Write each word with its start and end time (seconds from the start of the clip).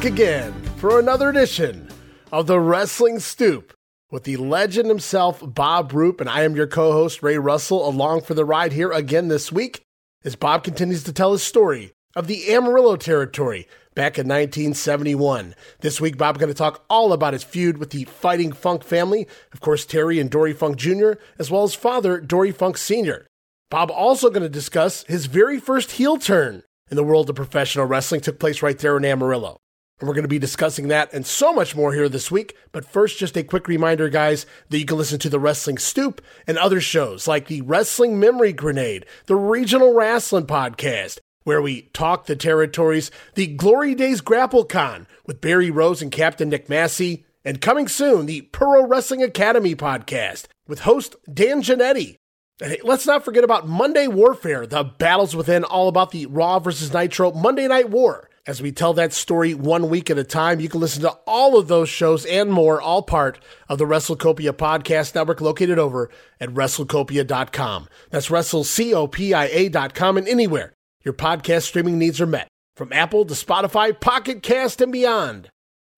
Back 0.00 0.12
again 0.12 0.54
for 0.78 0.98
another 0.98 1.28
edition 1.28 1.86
of 2.32 2.46
the 2.46 2.58
Wrestling 2.58 3.18
Stoop 3.18 3.74
with 4.10 4.24
the 4.24 4.38
legend 4.38 4.88
himself, 4.88 5.42
Bob 5.44 5.92
Roop, 5.92 6.22
and 6.22 6.30
I 6.30 6.44
am 6.44 6.56
your 6.56 6.66
co 6.66 6.92
host, 6.92 7.22
Ray 7.22 7.36
Russell, 7.36 7.86
along 7.86 8.22
for 8.22 8.32
the 8.32 8.46
ride 8.46 8.72
here 8.72 8.90
again 8.92 9.28
this 9.28 9.52
week 9.52 9.82
as 10.24 10.36
Bob 10.36 10.64
continues 10.64 11.04
to 11.04 11.12
tell 11.12 11.32
his 11.32 11.42
story 11.42 11.92
of 12.16 12.28
the 12.28 12.50
Amarillo 12.50 12.96
territory 12.96 13.68
back 13.94 14.16
in 14.16 14.26
1971. 14.26 15.54
This 15.80 16.00
week, 16.00 16.16
Bob's 16.16 16.38
going 16.38 16.48
to 16.48 16.54
talk 16.54 16.82
all 16.88 17.12
about 17.12 17.34
his 17.34 17.44
feud 17.44 17.76
with 17.76 17.90
the 17.90 18.04
Fighting 18.04 18.52
Funk 18.52 18.82
family, 18.82 19.28
of 19.52 19.60
course, 19.60 19.84
Terry 19.84 20.18
and 20.18 20.30
Dory 20.30 20.54
Funk 20.54 20.78
Jr., 20.78 21.12
as 21.38 21.50
well 21.50 21.64
as 21.64 21.74
father, 21.74 22.20
Dory 22.20 22.52
Funk 22.52 22.78
Sr. 22.78 23.26
Bob 23.70 23.90
also 23.90 24.30
going 24.30 24.44
to 24.44 24.48
discuss 24.48 25.04
his 25.08 25.26
very 25.26 25.60
first 25.60 25.90
heel 25.92 26.16
turn 26.16 26.62
in 26.90 26.96
the 26.96 27.04
world 27.04 27.28
of 27.28 27.36
professional 27.36 27.84
wrestling 27.84 28.22
took 28.22 28.38
place 28.38 28.62
right 28.62 28.78
there 28.78 28.96
in 28.96 29.04
Amarillo. 29.04 29.59
And 30.00 30.08
we're 30.08 30.14
going 30.14 30.24
to 30.24 30.28
be 30.28 30.38
discussing 30.38 30.88
that 30.88 31.12
and 31.12 31.26
so 31.26 31.52
much 31.52 31.76
more 31.76 31.92
here 31.92 32.08
this 32.08 32.30
week. 32.30 32.56
But 32.72 32.86
first, 32.86 33.18
just 33.18 33.36
a 33.36 33.42
quick 33.42 33.68
reminder, 33.68 34.08
guys, 34.08 34.46
that 34.70 34.78
you 34.78 34.86
can 34.86 34.96
listen 34.96 35.18
to 35.20 35.28
the 35.28 35.38
Wrestling 35.38 35.76
Stoop 35.76 36.22
and 36.46 36.56
other 36.56 36.80
shows 36.80 37.28
like 37.28 37.48
the 37.48 37.60
Wrestling 37.60 38.18
Memory 38.18 38.54
Grenade, 38.54 39.04
the 39.26 39.36
Regional 39.36 39.94
Wrestling 39.94 40.46
Podcast, 40.46 41.18
where 41.44 41.60
we 41.60 41.82
talk 41.92 42.24
the 42.24 42.34
territories, 42.34 43.10
the 43.34 43.46
Glory 43.46 43.94
Days 43.94 44.22
Grapple 44.22 44.64
Con 44.64 45.06
with 45.26 45.42
Barry 45.42 45.70
Rose 45.70 46.00
and 46.00 46.10
Captain 46.10 46.48
Nick 46.48 46.70
Massey, 46.70 47.26
and 47.44 47.60
coming 47.60 47.86
soon, 47.86 48.24
the 48.24 48.40
Pro 48.40 48.86
Wrestling 48.86 49.22
Academy 49.22 49.74
Podcast 49.74 50.46
with 50.66 50.80
host 50.80 51.14
Dan 51.30 51.60
Janetti. 51.60 52.16
And 52.62 52.72
hey, 52.72 52.80
let's 52.82 53.06
not 53.06 53.24
forget 53.24 53.44
about 53.44 53.68
Monday 53.68 54.06
Warfare, 54.06 54.66
the 54.66 54.84
battles 54.84 55.36
within, 55.36 55.62
all 55.62 55.88
about 55.88 56.10
the 56.10 56.24
Raw 56.24 56.58
versus 56.58 56.94
Nitro 56.94 57.32
Monday 57.32 57.68
Night 57.68 57.90
War. 57.90 58.29
As 58.50 58.60
we 58.60 58.72
tell 58.72 58.94
that 58.94 59.12
story 59.12 59.54
one 59.54 59.88
week 59.88 60.10
at 60.10 60.18
a 60.18 60.24
time, 60.24 60.58
you 60.58 60.68
can 60.68 60.80
listen 60.80 61.02
to 61.02 61.16
all 61.24 61.56
of 61.56 61.68
those 61.68 61.88
shows 61.88 62.26
and 62.26 62.50
more, 62.50 62.80
all 62.80 63.00
part 63.00 63.38
of 63.68 63.78
the 63.78 63.84
WrestleCopia 63.84 64.50
podcast 64.54 65.14
network 65.14 65.40
located 65.40 65.78
over 65.78 66.10
at 66.40 66.48
WrestleCopia.com. 66.48 67.88
That's 68.10 68.28
WrestleCopia.com 68.28 70.16
and 70.16 70.26
anywhere 70.26 70.72
your 71.04 71.14
podcast 71.14 71.62
streaming 71.62 71.96
needs 71.96 72.20
are 72.20 72.26
met, 72.26 72.48
from 72.74 72.92
Apple 72.92 73.24
to 73.26 73.34
Spotify, 73.34 74.00
Pocket 74.00 74.42
Cast, 74.42 74.80
and 74.80 74.90
beyond. 74.90 75.48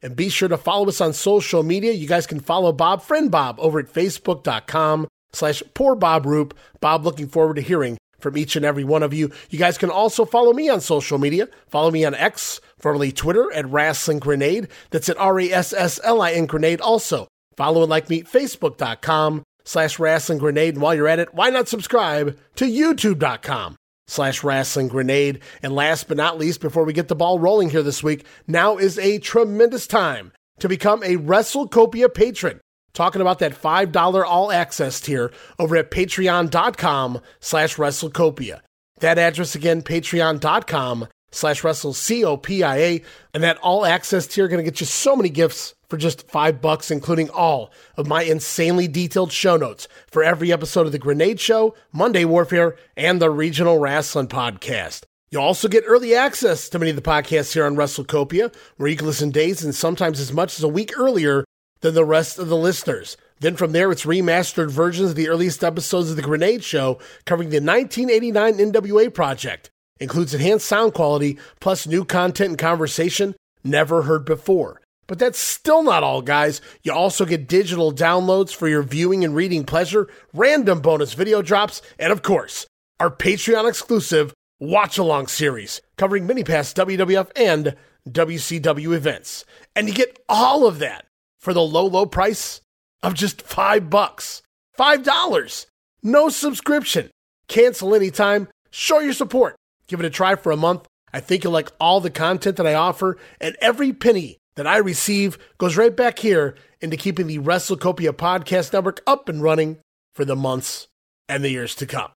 And 0.03 0.15
be 0.15 0.29
sure 0.29 0.51
to 0.51 0.59
follow 0.59 0.89
us 0.89 1.01
on 1.01 1.15
social 1.15 1.63
media. 1.63 1.93
You 1.93 2.07
guys 2.07 2.27
can 2.27 2.41
follow 2.41 2.71
Bob, 2.71 3.01
friend 3.01 3.31
Bob, 3.31 3.59
over 3.61 3.79
at 3.79 3.91
Facebook.com 3.91 5.09
slash 5.33 5.63
poor 5.73 5.95
Bob 5.95 6.27
Roop. 6.27 6.53
Bob, 6.83 7.07
looking 7.07 7.29
forward 7.29 7.57
to 7.57 7.63
hearing 7.63 7.97
from 8.23 8.37
each 8.37 8.57
and 8.57 8.65
every 8.65 8.85
one 8.85 9.03
of 9.03 9.13
you. 9.13 9.31
You 9.51 9.59
guys 9.59 9.77
can 9.77 9.91
also 9.91 10.25
follow 10.25 10.53
me 10.53 10.69
on 10.69 10.81
social 10.81 11.19
media. 11.19 11.49
Follow 11.69 11.91
me 11.91 12.05
on 12.05 12.15
X, 12.15 12.61
formerly 12.79 13.13
Twitter, 13.13 13.53
at 13.53 13.67
Rasslin 13.67 14.21
Grenade. 14.21 14.69
That's 14.91 15.09
at 15.09 15.19
R-A-S-S-L-I-N 15.19 16.47
Grenade. 16.47 16.81
Also, 16.81 17.29
follow 17.57 17.83
and 17.83 17.91
like 17.91 18.09
me, 18.09 18.23
Facebook.com 18.23 19.43
slash 19.65 19.99
Rasslin 19.99 20.39
Grenade. 20.39 20.75
And 20.75 20.83
while 20.83 20.95
you're 20.95 21.09
at 21.09 21.19
it, 21.19 21.35
why 21.35 21.51
not 21.51 21.69
subscribe 21.69 22.39
to 22.57 22.65
YouTube.com 22.65 23.77
slash 24.07 24.43
Rasslin 24.43 24.89
Grenade. 24.89 25.41
And 25.63 25.75
last 25.75 26.09
but 26.09 26.17
not 26.17 26.39
least, 26.39 26.61
before 26.61 26.85
we 26.85 26.93
get 26.93 27.09
the 27.09 27.15
ball 27.15 27.39
rolling 27.39 27.71
here 27.71 27.83
this 27.83 28.03
week, 28.03 28.27
now 28.47 28.77
is 28.77 28.99
a 28.99 29.19
tremendous 29.19 29.87
time 29.87 30.33
to 30.59 30.69
become 30.69 31.03
a 31.03 31.17
WrestleCopia 31.17 32.13
patron 32.13 32.61
talking 32.95 33.21
about 33.21 33.39
that 33.41 33.53
$5 33.53 34.25
all 34.25 34.53
access 34.53 35.01
tier 35.01 35.33
over 35.59 35.77
at 35.77 35.91
patreon.com 35.91 37.21
slash 37.41 37.77
WrestleCopia. 37.77 38.61
That 39.01 39.19
address 39.19 39.55
again, 39.55 39.83
patreon.com 39.83 41.09
slash 41.33 41.63
WrestleCopia. 41.63 43.05
And 43.35 43.43
that 43.43 43.59
all 43.59 43.85
access 43.85 44.27
tier 44.27 44.49
going 44.49 44.65
to 44.65 44.71
get 44.71 44.81
you 44.81 44.87
so 44.87 45.17
many 45.17 45.29
gifts 45.29 45.75
for 45.89 45.97
just 45.97 46.29
five 46.31 46.63
bucks, 46.63 46.91
including 46.91 47.29
all 47.31 47.71
of 47.97 48.07
my 48.07 48.23
insanely 48.23 48.89
detailed 48.89 49.33
show 49.33 49.57
notes 49.57 49.89
for 50.11 50.23
every 50.23 50.53
episode 50.53 50.87
of 50.87 50.93
The 50.93 50.99
Grenade 50.99 51.41
Show, 51.41 51.75
Monday 51.93 52.25
Warfare, 52.25 52.77
and 52.97 53.21
the 53.21 53.31
Regional 53.31 53.79
Wrestling 53.79 54.29
Podcast. 54.29 55.03
You'll 55.31 55.43
also 55.43 55.69
get 55.69 55.85
early 55.87 56.15
access 56.15 56.69
to 56.69 56.79
many 56.79 56.91
of 56.91 56.97
the 56.97 57.03
podcasts 57.03 57.55
here 57.55 57.65
on 57.65 57.75
WrestleCopia, 57.75 58.55
where 58.77 58.89
you 58.89 58.97
can 58.97 59.07
listen 59.07 59.31
days 59.31 59.65
and 59.65 59.75
sometimes 59.75 60.21
as 60.21 60.33
much 60.33 60.59
as 60.59 60.63
a 60.63 60.69
week 60.69 60.99
earlier 60.99 61.45
than 61.83 61.95
the 61.95 62.05
rest 62.05 62.39
of 62.39 62.49
the 62.49 62.57
listeners. 62.57 63.17
Then 63.41 63.57
from 63.57 63.73
there, 63.73 63.93
it's 63.93 64.07
remastered 64.07 64.71
versions 64.71 65.11
of 65.11 65.17
the 65.17 65.29
earliest 65.29 65.63
episodes 65.63 66.11
of 66.11 66.17
The 66.17 66.23
Grenade 66.23 66.65
Show 66.65 66.99
covering 67.27 67.51
the 67.51 67.61
1989 67.61 68.55
NWA 68.73 69.13
project. 69.13 69.71
Includes 70.01 70.33
enhanced 70.33 70.67
sound 70.67 70.95
quality, 70.95 71.39
plus 71.61 71.87
new 71.87 72.05
content 72.05 72.51
and 72.51 72.59
conversation 72.59 73.35
never 73.63 74.03
heard 74.03 74.25
before. 74.25 74.81
But 75.07 75.19
that's 75.19 75.39
still 75.39 75.83
not 75.83 76.03
all, 76.03 76.23
guys. 76.23 76.61
You 76.83 76.93
also 76.93 77.25
get 77.25 77.49
digital 77.49 77.93
downloads 77.93 78.55
for 78.55 78.69
your 78.69 78.83
viewing 78.83 79.25
and 79.25 79.35
reading 79.35 79.65
pleasure, 79.65 80.09
random 80.33 80.81
bonus 80.81 81.13
video 81.13 81.43
drops, 81.43 81.83
and 81.99 82.13
of 82.13 82.23
course, 82.23 82.67
our 82.99 83.11
Patreon 83.11 83.69
exclusive 83.69 84.33
watch 84.61 84.97
along 84.99 85.27
series 85.27 85.81
covering 85.97 86.27
mini 86.27 86.45
past 86.45 86.77
WWF 86.77 87.31
and 87.35 87.75
WCW 88.09 88.95
events. 88.95 89.45
And 89.75 89.89
you 89.89 89.95
get 89.95 90.19
all 90.29 90.67
of 90.67 90.79
that 90.79 91.07
for 91.43 91.53
the 91.53 91.61
low, 91.61 91.87
low 91.87 92.07
price 92.07 92.61
of 93.03 93.15
just 93.15 93.43
five 93.43 93.91
bucks. 93.91 94.43
Five 94.73 95.03
dollars. 95.03 95.67
No 96.03 96.31
subscription. 96.31 97.11
Cancel 97.49 97.95
anytime. 97.95 98.49
Show 98.71 99.01
your 99.01 99.13
support. 99.13 99.57
Give 99.89 100.01
it 100.01 100.07
a 100.07 100.11
try 100.11 100.37
for 100.37 100.53
a 100.53 100.57
month. 100.57 100.87
I 101.13 101.21
think 101.21 101.45
you'll 101.45 101.53
like 101.53 101.71
all 101.79 102.01
the 102.01 102.11
content 102.11 102.57
that 102.57 102.67
I 102.67 102.73
offer, 102.73 103.19
and 103.39 103.55
every 103.61 103.93
penny 103.93 104.39
that 104.57 104.67
I 104.67 104.79
receive 104.79 105.37
goes 105.59 105.77
right 105.77 105.95
back 105.95 106.21
here 106.21 106.55
into 106.81 106.97
keeping 106.97 107.27
the 107.27 107.39
WrestleCopia 107.39 108.13
podcast 108.13 108.73
network 108.73 109.03
up 109.07 109.29
and 109.29 109.43
running 109.43 109.79
for 110.15 110.25
the 110.25 110.37
months 110.37 110.89
and 111.29 111.45
the 111.45 111.51
years 111.51 111.75
to 111.77 111.87
come. 111.87 112.11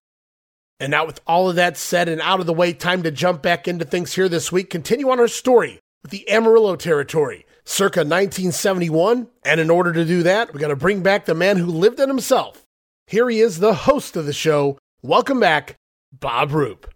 And 0.79 0.91
now, 0.91 1.05
with 1.05 1.19
all 1.27 1.49
of 1.49 1.55
that 1.55 1.77
said 1.77 2.07
and 2.07 2.21
out 2.21 2.39
of 2.39 2.45
the 2.45 2.53
way, 2.53 2.73
time 2.73 3.03
to 3.03 3.11
jump 3.11 3.41
back 3.41 3.67
into 3.67 3.85
things 3.85 4.13
here 4.13 4.29
this 4.29 4.51
week. 4.51 4.69
Continue 4.69 5.09
on 5.09 5.19
our 5.19 5.27
story 5.27 5.79
with 6.01 6.11
the 6.11 6.29
Amarillo 6.29 6.75
territory 6.75 7.45
circa 7.67 7.99
1971. 7.99 9.27
And 9.43 9.59
in 9.59 9.69
order 9.69 9.93
to 9.93 10.05
do 10.05 10.23
that, 10.23 10.53
we 10.53 10.59
got 10.59 10.69
to 10.69 10.75
bring 10.75 11.03
back 11.03 11.25
the 11.25 11.35
man 11.35 11.57
who 11.57 11.67
lived 11.67 11.99
it 11.99 12.07
himself. 12.07 12.65
Here 13.05 13.29
he 13.29 13.39
is, 13.39 13.59
the 13.59 13.73
host 13.73 14.15
of 14.15 14.25
the 14.25 14.33
show. 14.33 14.79
Welcome 15.01 15.39
back, 15.39 15.75
Bob 16.11 16.51
Roop. 16.51 16.91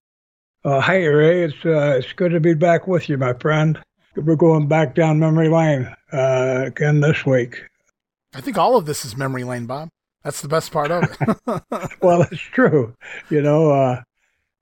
Uh, 0.63 0.81
hey, 0.81 1.05
Ray. 1.05 1.43
It's, 1.43 1.65
uh, 1.65 1.97
it's 1.97 2.13
good 2.13 2.31
to 2.31 2.39
be 2.39 2.53
back 2.53 2.87
with 2.87 3.09
you, 3.09 3.17
my 3.17 3.33
friend. 3.33 3.79
We're 4.15 4.35
going 4.35 4.67
back 4.67 4.95
down 4.95 5.19
memory 5.19 5.49
lane 5.49 5.93
uh, 6.11 6.63
again 6.67 7.01
this 7.01 7.25
week. 7.25 7.63
I 8.33 8.41
think 8.41 8.57
all 8.57 8.77
of 8.77 8.85
this 8.85 9.05
is 9.05 9.15
memory 9.15 9.43
lane, 9.43 9.65
Bob. 9.65 9.89
That's 10.23 10.41
the 10.41 10.47
best 10.47 10.71
part 10.71 10.91
of 10.91 11.03
it. 11.03 11.61
well, 12.01 12.21
it's 12.23 12.41
true. 12.41 12.95
You 13.29 13.41
know, 13.41 13.71
uh, 13.71 14.01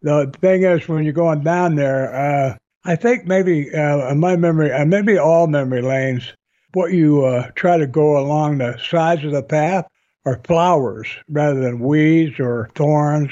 the 0.01 0.31
thing 0.39 0.63
is, 0.63 0.87
when 0.87 1.03
you're 1.03 1.13
going 1.13 1.43
down 1.43 1.75
there, 1.75 2.13
uh, 2.13 2.57
I 2.85 2.95
think 2.95 3.25
maybe 3.25 3.73
uh, 3.73 4.15
my 4.15 4.35
memory, 4.35 4.71
uh, 4.71 4.85
maybe 4.85 5.17
all 5.17 5.47
memory 5.47 5.81
lanes, 5.81 6.33
what 6.73 6.93
you 6.93 7.25
uh, 7.25 7.51
try 7.55 7.77
to 7.77 7.87
go 7.87 8.17
along 8.17 8.57
the 8.57 8.77
sides 8.77 9.23
of 9.23 9.31
the 9.31 9.43
path 9.43 9.85
are 10.25 10.41
flowers 10.45 11.07
rather 11.27 11.59
than 11.59 11.79
weeds 11.79 12.39
or 12.39 12.69
thorns. 12.75 13.31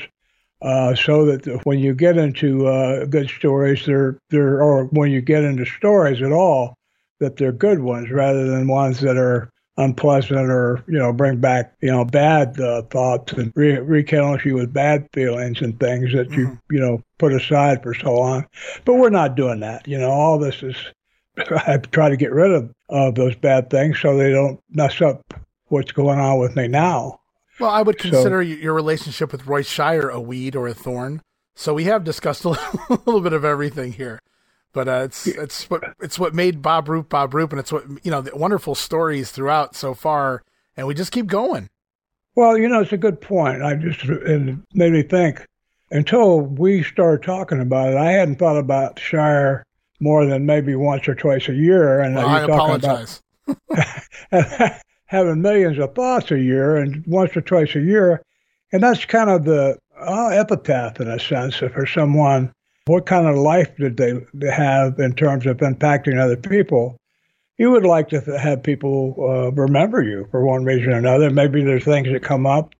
Uh, 0.59 0.95
so 0.95 1.23
that 1.23 1.61
when 1.65 1.77
you 1.77 1.93
get 1.93 2.17
into 2.17 2.65
uh, 2.65 3.05
good 3.05 3.29
stories, 3.29 3.85
they're 3.85 4.17
they're 4.31 4.59
or 4.59 4.85
when 4.85 5.11
you 5.11 5.21
get 5.21 5.43
into 5.43 5.63
stories 5.65 6.19
at 6.19 6.31
all, 6.31 6.73
that 7.19 7.37
they're 7.37 7.51
good 7.51 7.79
ones 7.79 8.09
rather 8.09 8.47
than 8.47 8.67
ones 8.67 8.99
that 8.99 9.17
are 9.17 9.51
unpleasant 9.77 10.49
or 10.49 10.83
you 10.87 10.97
know 10.97 11.13
bring 11.13 11.37
back 11.37 11.75
you 11.81 11.91
know 11.91 12.03
bad 12.03 12.59
uh, 12.59 12.81
thoughts 12.83 13.33
and 13.33 13.53
re- 13.55 13.79
rekindle 13.79 14.39
you 14.43 14.55
with 14.55 14.73
bad 14.73 15.07
feelings 15.13 15.61
and 15.61 15.79
things 15.79 16.11
that 16.13 16.29
you 16.31 16.47
mm-hmm. 16.47 16.73
you 16.73 16.79
know 16.79 17.01
put 17.19 17.33
aside 17.33 17.83
for 17.83 17.93
so 17.93 18.13
long. 18.13 18.45
But 18.85 18.95
we're 18.95 19.09
not 19.09 19.35
doing 19.35 19.59
that. 19.61 19.87
You 19.87 19.97
know, 19.97 20.09
all 20.09 20.39
this 20.39 20.63
is 20.63 20.75
I 21.37 21.77
try 21.77 22.09
to 22.09 22.17
get 22.17 22.31
rid 22.31 22.51
of 22.51 22.73
of 22.89 23.15
those 23.15 23.35
bad 23.35 23.69
things 23.69 23.99
so 23.99 24.17
they 24.17 24.31
don't 24.31 24.59
mess 24.69 25.01
up 25.01 25.33
what's 25.67 25.91
going 25.91 26.19
on 26.19 26.39
with 26.39 26.55
me 26.55 26.67
now. 26.67 27.19
Well, 27.59 27.69
I 27.69 27.81
would 27.81 27.97
consider 27.97 28.43
so, 28.43 28.49
your 28.49 28.73
relationship 28.73 29.31
with 29.31 29.47
Roy 29.47 29.63
Shire 29.63 30.09
a 30.09 30.19
weed 30.19 30.55
or 30.55 30.67
a 30.67 30.73
thorn. 30.73 31.21
So 31.55 31.73
we 31.73 31.85
have 31.85 32.03
discussed 32.03 32.45
a 32.45 32.49
little 32.89 33.21
bit 33.21 33.33
of 33.33 33.43
everything 33.43 33.93
here. 33.93 34.21
But 34.77 34.87
uh, 34.87 35.01
it's 35.05 35.25
it's 35.25 35.67
what 35.71 35.95
it's 35.99 36.19
what 36.19 36.35
made 36.35 36.61
Bob 36.61 36.87
Roop 36.87 37.09
Bob 37.09 37.33
Roop, 37.33 37.51
and 37.51 37.59
it's 37.59 37.71
what 37.71 37.83
you 38.03 38.11
know 38.11 38.21
the 38.21 38.37
wonderful 38.37 38.75
stories 38.75 39.31
throughout 39.31 39.75
so 39.75 39.95
far, 39.95 40.43
and 40.75 40.85
we 40.85 40.93
just 40.93 41.11
keep 41.11 41.25
going. 41.25 41.71
Well, 42.35 42.59
you 42.59 42.69
know, 42.69 42.81
it's 42.81 42.93
a 42.93 42.97
good 42.97 43.19
point. 43.19 43.63
I 43.63 43.73
just 43.73 44.03
it 44.03 44.55
made 44.75 44.93
me 44.93 45.01
think. 45.01 45.43
Until 45.89 46.41
we 46.41 46.83
started 46.83 47.25
talking 47.25 47.59
about 47.59 47.93
it, 47.93 47.97
I 47.97 48.11
hadn't 48.11 48.35
thought 48.35 48.59
about 48.59 48.99
Shire 48.99 49.63
more 49.99 50.27
than 50.27 50.45
maybe 50.45 50.75
once 50.75 51.07
or 51.07 51.15
twice 51.15 51.49
a 51.49 51.55
year. 51.55 51.99
And 51.99 52.13
well, 52.13 52.27
I 52.27 52.41
apologize. 52.41 53.19
About 54.31 54.73
having 55.05 55.41
millions 55.41 55.79
of 55.79 55.95
thoughts 55.95 56.29
a 56.29 56.39
year 56.39 56.77
and 56.77 57.03
once 57.07 57.35
or 57.35 57.41
twice 57.41 57.73
a 57.73 57.81
year, 57.81 58.21
and 58.71 58.83
that's 58.83 59.05
kind 59.05 59.31
of 59.31 59.43
the 59.43 59.79
uh, 59.99 60.27
epitaph 60.27 60.99
in 60.99 61.07
a 61.07 61.17
sense 61.17 61.55
for 61.55 61.87
someone 61.87 62.53
what 62.87 63.05
kind 63.05 63.27
of 63.27 63.35
life 63.35 63.75
did 63.77 63.97
they 63.97 64.13
have 64.51 64.99
in 64.99 65.13
terms 65.13 65.45
of 65.45 65.57
impacting 65.57 66.19
other 66.19 66.37
people? 66.37 66.97
You 67.57 67.71
would 67.71 67.85
like 67.85 68.09
to 68.09 68.21
have 68.39 68.63
people 68.63 69.15
uh, 69.19 69.51
remember 69.51 70.03
you 70.03 70.27
for 70.29 70.45
one 70.45 70.63
reason 70.63 70.93
or 70.93 70.97
another. 70.97 71.29
Maybe 71.29 71.63
there's 71.63 71.83
things 71.83 72.09
that 72.11 72.21
come 72.21 72.45
up 72.45 72.75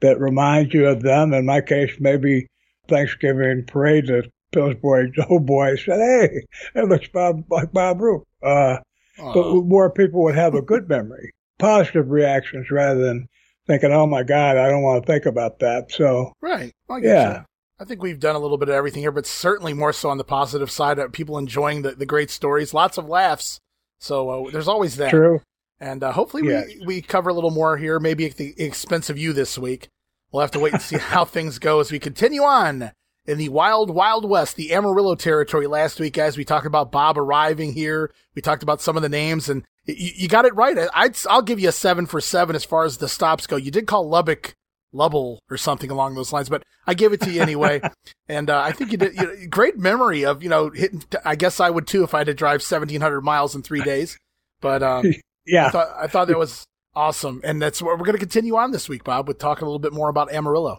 that 0.00 0.20
remind 0.20 0.72
you 0.72 0.86
of 0.86 1.02
them. 1.02 1.32
In 1.32 1.46
my 1.46 1.60
case, 1.60 1.92
maybe 1.98 2.46
Thanksgiving 2.88 3.64
parade, 3.66 4.06
the 4.06 4.30
Pillsbury 4.52 5.12
old 5.28 5.46
boy 5.46 5.76
said, 5.76 5.98
"Hey, 5.98 6.46
that 6.74 6.88
looks 6.88 7.08
Bob, 7.08 7.44
like 7.50 7.72
Bob 7.72 8.00
Roop." 8.00 8.24
Uh, 8.42 8.78
but 9.18 9.64
more 9.64 9.90
people 9.90 10.22
would 10.22 10.34
have 10.34 10.54
a 10.54 10.62
good 10.62 10.88
memory, 10.88 11.32
positive 11.58 12.10
reactions 12.10 12.70
rather 12.70 13.00
than 13.00 13.28
thinking, 13.66 13.92
"Oh 13.92 14.06
my 14.06 14.22
God, 14.22 14.56
I 14.56 14.68
don't 14.68 14.82
want 14.82 15.04
to 15.04 15.12
think 15.12 15.26
about 15.26 15.58
that." 15.60 15.92
So, 15.92 16.32
right, 16.40 16.72
yeah. 17.02 17.38
You. 17.38 17.44
I 17.80 17.84
think 17.84 18.02
we've 18.02 18.20
done 18.20 18.36
a 18.36 18.38
little 18.38 18.58
bit 18.58 18.68
of 18.68 18.74
everything 18.74 19.00
here, 19.00 19.10
but 19.10 19.26
certainly 19.26 19.72
more 19.72 19.94
so 19.94 20.10
on 20.10 20.18
the 20.18 20.24
positive 20.24 20.70
side 20.70 20.98
of 20.98 21.12
people 21.12 21.38
enjoying 21.38 21.80
the, 21.80 21.92
the 21.92 22.04
great 22.04 22.28
stories, 22.28 22.74
lots 22.74 22.98
of 22.98 23.08
laughs. 23.08 23.58
So 23.98 24.28
uh, 24.28 24.50
there's 24.50 24.68
always 24.68 24.96
that. 24.96 25.08
True. 25.08 25.40
And 25.80 26.02
uh, 26.02 26.12
hopefully 26.12 26.46
yes. 26.46 26.66
we, 26.80 26.86
we 26.86 27.02
cover 27.02 27.30
a 27.30 27.32
little 27.32 27.50
more 27.50 27.78
here, 27.78 27.98
maybe 27.98 28.26
at 28.26 28.36
the 28.36 28.54
expense 28.62 29.08
of 29.08 29.16
you 29.16 29.32
this 29.32 29.56
week. 29.56 29.88
We'll 30.30 30.42
have 30.42 30.50
to 30.50 30.60
wait 30.60 30.74
and 30.74 30.82
see 30.82 30.98
how 30.98 31.24
things 31.24 31.58
go 31.58 31.80
as 31.80 31.90
we 31.90 31.98
continue 31.98 32.42
on 32.42 32.92
in 33.24 33.38
the 33.38 33.48
wild, 33.48 33.88
wild 33.88 34.28
west, 34.28 34.56
the 34.56 34.74
Amarillo 34.74 35.14
territory 35.14 35.66
last 35.66 35.98
week, 35.98 36.12
guys. 36.12 36.36
We 36.36 36.44
talked 36.44 36.66
about 36.66 36.92
Bob 36.92 37.16
arriving 37.16 37.72
here. 37.72 38.12
We 38.34 38.42
talked 38.42 38.62
about 38.62 38.82
some 38.82 38.96
of 38.96 39.02
the 39.02 39.08
names 39.08 39.48
and 39.48 39.64
you, 39.86 40.10
you 40.16 40.28
got 40.28 40.44
it 40.44 40.54
right. 40.54 40.76
i 40.94 41.10
will 41.34 41.40
give 41.40 41.58
you 41.58 41.70
a 41.70 41.72
seven 41.72 42.04
for 42.04 42.20
seven 42.20 42.54
as 42.54 42.64
far 42.64 42.84
as 42.84 42.98
the 42.98 43.08
stops 43.08 43.46
go. 43.46 43.56
You 43.56 43.70
did 43.70 43.86
call 43.86 44.06
Lubbock 44.06 44.54
Lubble 44.92 45.40
or 45.50 45.56
something 45.56 45.90
along 45.90 46.14
those 46.14 46.32
lines, 46.32 46.48
but 46.48 46.62
I 46.86 46.94
give 46.94 47.12
it 47.12 47.20
to 47.22 47.30
you 47.30 47.40
anyway. 47.40 47.80
and 48.28 48.50
uh, 48.50 48.60
I 48.60 48.72
think 48.72 48.92
you 48.92 48.98
did 48.98 49.14
you 49.14 49.22
know, 49.22 49.34
great 49.48 49.78
memory 49.78 50.24
of, 50.24 50.42
you 50.42 50.48
know, 50.48 50.70
hitting, 50.70 51.04
I 51.24 51.36
guess 51.36 51.60
I 51.60 51.70
would 51.70 51.86
too 51.86 52.02
if 52.02 52.14
I 52.14 52.18
had 52.18 52.26
to 52.26 52.34
drive 52.34 52.60
1700 52.60 53.20
miles 53.20 53.54
in 53.54 53.62
three 53.62 53.82
days. 53.82 54.18
But 54.60 54.82
um, 54.82 55.14
yeah, 55.46 55.66
I 55.66 55.70
thought, 55.70 55.88
I 55.98 56.06
thought 56.06 56.28
that 56.28 56.38
was 56.38 56.66
awesome. 56.94 57.40
And 57.44 57.60
that's 57.60 57.80
what 57.80 57.98
we're 57.98 58.04
going 58.04 58.14
to 58.14 58.18
continue 58.18 58.56
on 58.56 58.72
this 58.72 58.88
week, 58.88 59.04
Bob, 59.04 59.28
with 59.28 59.38
talking 59.38 59.62
a 59.62 59.66
little 59.66 59.78
bit 59.78 59.92
more 59.92 60.08
about 60.08 60.32
Amarillo. 60.32 60.78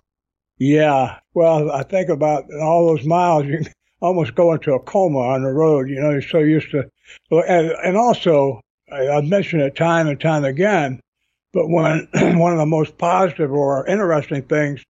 Yeah. 0.58 1.20
Well, 1.34 1.72
I 1.72 1.84
think 1.84 2.10
about 2.10 2.46
all 2.62 2.88
those 2.88 3.06
miles, 3.06 3.46
you 3.46 3.62
almost 4.02 4.36
go 4.36 4.54
into 4.54 4.74
a 4.74 4.80
coma 4.80 5.20
on 5.20 5.44
the 5.44 5.52
road. 5.52 5.90
You 5.90 6.00
know, 6.00 6.12
you're 6.12 6.22
so 6.22 6.40
used 6.40 6.72
to, 6.72 6.90
and, 7.32 7.72
and 7.84 7.98
also, 7.98 8.62
I've 8.92 9.26
mentioned 9.26 9.62
it 9.62 9.76
time 9.76 10.08
and 10.08 10.20
time 10.20 10.44
again, 10.44 11.00
but 11.54 11.68
when 11.68 12.08
one 12.38 12.54
of 12.54 12.60
the 12.60 12.66
most 12.66 12.98
positive 12.98 13.52
or 13.52 13.86
interesting 13.88 14.44
things 14.44 14.84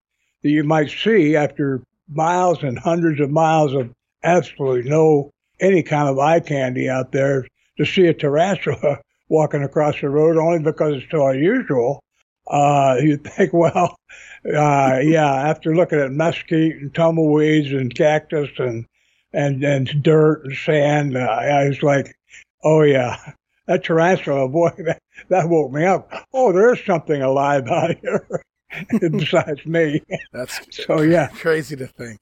that 0.44 0.50
you 0.50 0.64
might 0.64 0.90
see 0.90 1.36
after 1.36 1.82
miles 2.10 2.64
and 2.64 2.78
hundreds 2.78 3.20
of 3.20 3.30
miles 3.32 3.74
of 3.74 3.92
absolutely 4.24 4.90
no 4.90 5.32
any 5.60 5.84
kind 5.84 6.10
of 6.10 6.20
eye 6.20 6.40
candy 6.40 6.90
out 6.90 7.12
there 7.12 7.46
to 7.78 7.86
see 7.86 8.08
a 8.08 8.14
tarantula 8.14 9.00
walking 9.30 9.64
across 9.64 10.00
the 10.02 10.10
road 10.10 10.38
only 10.38 10.60
because 10.60 10.96
it's 10.96 11.12
so 11.12 11.28
unusual. 11.28 12.02
Uh, 12.48 12.98
you 13.02 13.18
think, 13.18 13.54
well, 13.54 13.96
uh, 14.46 15.00
yeah, 15.04 15.50
after 15.50 15.76
looking 15.76 16.00
at 16.00 16.12
mesquite 16.12 16.76
and 16.76 16.94
tumbleweeds 16.94 17.72
and 17.72 17.96
cactus 17.96 18.50
and 18.58 18.86
and 19.34 19.64
and 19.64 20.04
dirt 20.04 20.44
and 20.44 20.58
sand, 20.58 21.16
uh, 21.16 21.22
I 21.22 21.68
was 21.68 21.82
like, 21.82 22.14
oh 22.64 22.82
yeah, 22.82 23.18
that 23.68 23.84
tarantula, 23.84 24.50
boy, 24.50 24.72
that, 24.80 25.00
that 25.30 25.50
woke 25.50 25.72
me 25.72 25.86
up. 25.86 26.12
Oh, 26.34 26.52
there's 26.52 26.84
something 26.86 27.22
alive 27.22 27.68
out 27.68 27.98
here 28.02 28.28
besides 29.00 29.66
me. 29.66 30.02
That's 30.32 30.60
so 30.86 31.02
yeah, 31.02 31.28
crazy 31.28 31.76
to 31.76 31.88
think. 31.88 32.20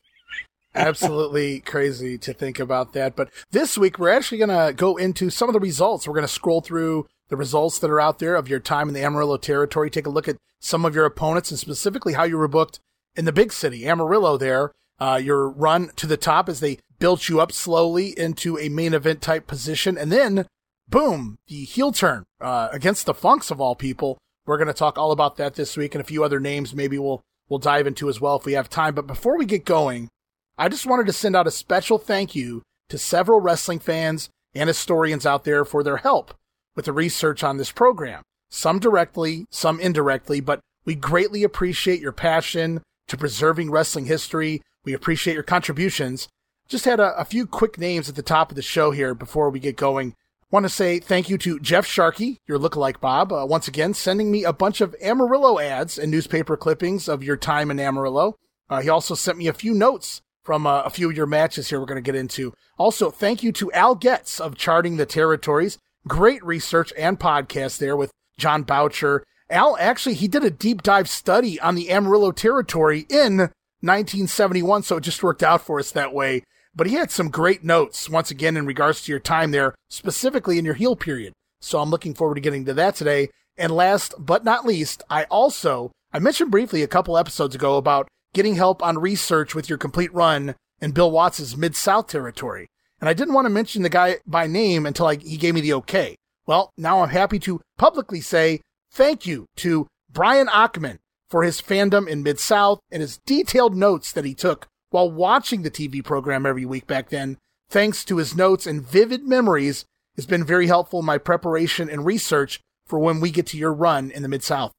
Absolutely 0.76 1.62
crazy 1.62 2.18
to 2.20 2.34
think 2.34 2.60
about 2.60 2.94
that. 2.94 3.16
But 3.16 3.30
this 3.52 3.78
week 3.78 3.98
we're 3.98 4.10
actually 4.10 4.38
going 4.38 4.50
to 4.50 4.74
go 4.74 4.98
into 4.98 5.30
some 5.30 5.50
of 5.50 5.54
the 5.54 5.60
results. 5.60 6.08
We're 6.08 6.14
going 6.14 6.28
to 6.28 6.28
scroll 6.28 6.62
through 6.62 7.08
the 7.30 7.36
results 7.36 7.80
that 7.80 7.90
are 7.90 8.00
out 8.00 8.20
there 8.20 8.36
of 8.36 8.48
your 8.48 8.60
time 8.60 8.88
in 8.88 8.94
the 8.94 9.04
Amarillo 9.04 9.38
territory. 9.38 9.90
Take 9.90 10.06
a 10.06 10.12
look 10.12 10.28
at 10.28 10.38
some 10.60 10.86
of 10.86 10.94
your 10.94 11.06
opponents 11.06 11.50
and 11.52 11.60
specifically 11.60 12.14
how 12.14 12.24
you 12.24 12.38
were 12.38 12.48
booked 12.48 12.80
in 13.16 13.26
the 13.26 13.32
big 13.32 13.52
city, 13.52 13.88
Amarillo. 13.88 14.38
There, 14.38 14.72
uh, 15.00 15.20
your 15.22 15.50
run 15.50 15.92
to 15.96 16.06
the 16.06 16.18
top 16.18 16.50
as 16.50 16.60
they 16.60 16.80
built 17.00 17.30
you 17.30 17.40
up 17.40 17.52
slowly 17.52 18.18
into 18.18 18.58
a 18.60 18.70
main 18.70 18.94
event 18.94 19.22
type 19.22 19.48
position, 19.48 19.98
and 19.98 20.12
then 20.12 20.46
boom, 20.90 21.38
the 21.48 21.64
heel 21.64 21.92
turn 21.92 22.26
uh, 22.42 22.70
against 22.72 23.06
the 23.06 23.14
Funks 23.14 23.52
of 23.52 23.62
all 23.62 23.76
people. 23.76 24.18
We're 24.46 24.58
going 24.58 24.68
to 24.68 24.74
talk 24.74 24.98
all 24.98 25.12
about 25.12 25.38
that 25.38 25.56
this 25.56 25.78
week 25.78 25.94
and 25.94 26.02
a 26.02 26.08
few 26.08 26.24
other 26.24 26.40
names 26.40 26.74
maybe 26.74 26.98
we'll 26.98 27.22
we'll 27.48 27.60
dive 27.60 27.88
into 27.88 28.10
as 28.10 28.22
well 28.22 28.38
if 28.38 28.46
we 28.46 28.54
have 28.54 28.70
time. 28.70 28.96
But 28.96 29.08
before 29.08 29.38
we 29.38 29.46
get 29.46 29.66
going, 29.66 30.10
I 30.58 30.70
just 30.70 30.86
wanted 30.86 31.06
to 31.08 31.14
send 31.14 31.36
out 31.36 31.48
a 31.48 31.52
special 31.52 31.98
thank 31.98 32.36
you 32.36 32.64
to 32.90 32.98
several 32.98 33.40
wrestling 33.40 33.80
fans 33.80 34.30
and 34.54 34.68
historians 34.68 35.26
out 35.26 35.44
there 35.44 35.64
for 35.66 35.84
their 35.84 35.98
help 35.98 36.34
with 36.76 36.86
the 36.86 36.94
research 36.94 37.44
on 37.44 37.58
this 37.58 37.72
program. 37.72 38.24
Some 38.50 38.80
directly, 38.80 39.46
some 39.52 39.80
indirectly, 39.80 40.40
but 40.40 40.60
we 40.86 40.96
greatly 40.96 41.44
appreciate 41.44 42.02
your 42.02 42.12
passion 42.12 42.82
to 43.08 43.18
preserving 43.18 43.70
wrestling 43.70 44.06
history. 44.06 44.62
We 44.84 44.94
appreciate 44.94 45.34
your 45.34 45.44
contributions. 45.44 46.28
Just 46.68 46.86
had 46.86 47.00
a, 47.00 47.16
a 47.18 47.26
few 47.26 47.46
quick 47.46 47.78
names 47.78 48.10
at 48.10 48.16
the 48.16 48.24
top 48.24 48.50
of 48.52 48.56
the 48.56 48.62
show 48.62 48.92
here 48.92 49.14
before 49.14 49.50
we 49.50 49.60
get 49.60 49.76
going. 49.76 50.16
Want 50.52 50.66
to 50.66 50.70
say 50.70 50.98
thank 50.98 51.30
you 51.30 51.38
to 51.40 51.60
Jeff 51.60 51.86
Sharkey, 51.86 52.40
your 52.48 52.58
lookalike 52.58 53.00
Bob, 53.00 53.32
uh, 53.32 53.46
once 53.48 53.68
again 53.68 53.94
sending 53.94 54.32
me 54.32 54.44
a 54.44 54.52
bunch 54.52 54.82
of 54.82 54.96
Amarillo 55.00 55.60
ads 55.60 56.00
and 56.00 56.10
newspaper 56.10 56.58
clippings 56.58 57.08
of 57.08 57.22
your 57.22 57.38
time 57.38 57.70
in 57.70 57.80
Amarillo. 57.80 58.36
Uh, 58.68 58.82
he 58.82 58.90
also 58.90 59.14
sent 59.14 59.38
me 59.38 59.46
a 59.46 59.54
few 59.54 59.76
notes 59.76 60.24
from 60.44 60.66
uh, 60.66 60.82
a 60.82 60.90
few 60.90 61.08
of 61.08 61.16
your 61.16 61.28
matches 61.28 61.70
here 61.70 61.80
we're 61.80 61.86
going 61.86 62.04
to 62.04 62.12
get 62.12 62.20
into. 62.20 62.52
Also, 62.80 63.12
thank 63.12 63.44
you 63.44 63.52
to 63.52 63.72
Al 63.74 63.94
Getz 63.94 64.40
of 64.40 64.58
Charting 64.58 64.98
the 64.98 65.06
Territories. 65.06 65.78
Great 66.08 66.44
research 66.44 66.92
and 66.98 67.20
podcast 67.20 67.78
there 67.78 67.96
with 67.96 68.12
John 68.40 68.64
Boucher. 68.64 69.24
Al 69.52 69.78
actually, 69.80 70.16
he 70.16 70.28
did 70.28 70.44
a 70.44 70.50
deep 70.50 70.82
dive 70.82 71.08
study 71.08 71.60
on 71.60 71.76
the 71.76 71.92
Amarillo 71.92 72.32
territory 72.32 73.06
in 73.08 73.38
1971, 73.82 74.82
so 74.82 74.98
it 74.98 75.02
just 75.02 75.22
worked 75.22 75.44
out 75.44 75.62
for 75.62 75.78
us 75.78 75.92
that 75.92 76.12
way. 76.12 76.42
But 76.80 76.88
he 76.88 76.94
had 76.94 77.12
some 77.12 77.28
great 77.30 77.62
notes, 77.62 78.10
once 78.10 78.32
again, 78.32 78.56
in 78.56 78.66
regards 78.66 79.04
to 79.04 79.12
your 79.12 79.20
time 79.20 79.52
there, 79.52 79.76
specifically 79.90 80.58
in 80.58 80.64
your 80.64 80.76
heel 80.76 80.96
period. 80.96 81.34
So 81.60 81.82
I'm 81.82 81.90
looking 81.90 82.14
forward 82.14 82.36
to 82.36 82.42
getting 82.42 82.64
to 82.64 82.74
that 82.74 82.96
today. 82.96 83.32
And 83.58 83.76
last 83.76 84.14
but 84.18 84.46
not 84.46 84.66
least, 84.66 85.04
I 85.10 85.26
also, 85.26 85.92
I 86.14 86.20
mentioned 86.20 86.52
briefly 86.52 86.82
a 86.82 86.88
couple 86.88 87.18
episodes 87.18 87.54
ago 87.54 87.76
about 87.76 88.08
getting 88.34 88.56
help 88.56 88.82
on 88.82 88.98
research 88.98 89.54
with 89.54 89.68
your 89.68 89.78
complete 89.78 90.14
run 90.14 90.56
in 90.80 90.92
Bill 90.92 91.12
Watts's 91.12 91.58
Mid 91.58 91.76
South 91.76 92.08
territory. 92.08 92.68
And 93.02 93.10
I 93.10 93.14
didn't 93.14 93.34
want 93.34 93.44
to 93.44 93.50
mention 93.50 93.84
the 93.84 93.90
guy 93.90 94.20
by 94.26 94.48
name 94.48 94.86
until 94.86 95.08
I, 95.08 95.16
he 95.16 95.36
gave 95.36 95.56
me 95.56 95.60
the 95.60 95.74
okay. 95.74 96.16
Well, 96.46 96.72
now 96.78 97.02
I'm 97.02 97.10
happy 97.10 97.40
to 97.40 97.60
publicly 97.78 98.22
say 98.22 98.62
thank 98.90 99.26
you 99.26 99.48
to 99.58 99.86
Brian 100.10 100.48
Achman 100.48 101.00
for 101.30 101.44
his 101.44 101.62
fandom 101.62 102.08
in 102.08 102.24
Mid 102.24 102.40
South 102.40 102.80
and 102.90 103.02
his 103.02 103.20
detailed 103.26 103.76
notes 103.76 104.14
that 104.14 104.24
he 104.24 104.34
took 104.34 104.66
while 104.90 105.10
watching 105.10 105.62
the 105.62 105.72
TV 105.72 106.04
program 106.04 106.46
every 106.46 106.66
week 106.66 106.88
back 106.88 107.10
then, 107.10 107.38
thanks 107.70 108.04
to 108.06 108.18
his 108.18 108.36
notes 108.36 108.66
and 108.66 108.82
vivid 108.82 109.24
memories, 109.24 109.86
has 110.16 110.26
been 110.26 110.44
very 110.44 110.68
helpful 110.68 111.00
in 111.00 111.06
my 111.06 111.18
preparation 111.18 111.90
and 111.90 112.06
research 112.06 112.60
for 112.86 113.00
when 113.00 113.20
we 113.20 113.32
get 113.32 113.46
to 113.48 113.58
your 113.58 113.74
run 113.74 114.12
in 114.12 114.24
the 114.24 114.28
Mid 114.28 114.44
South. 114.44 114.74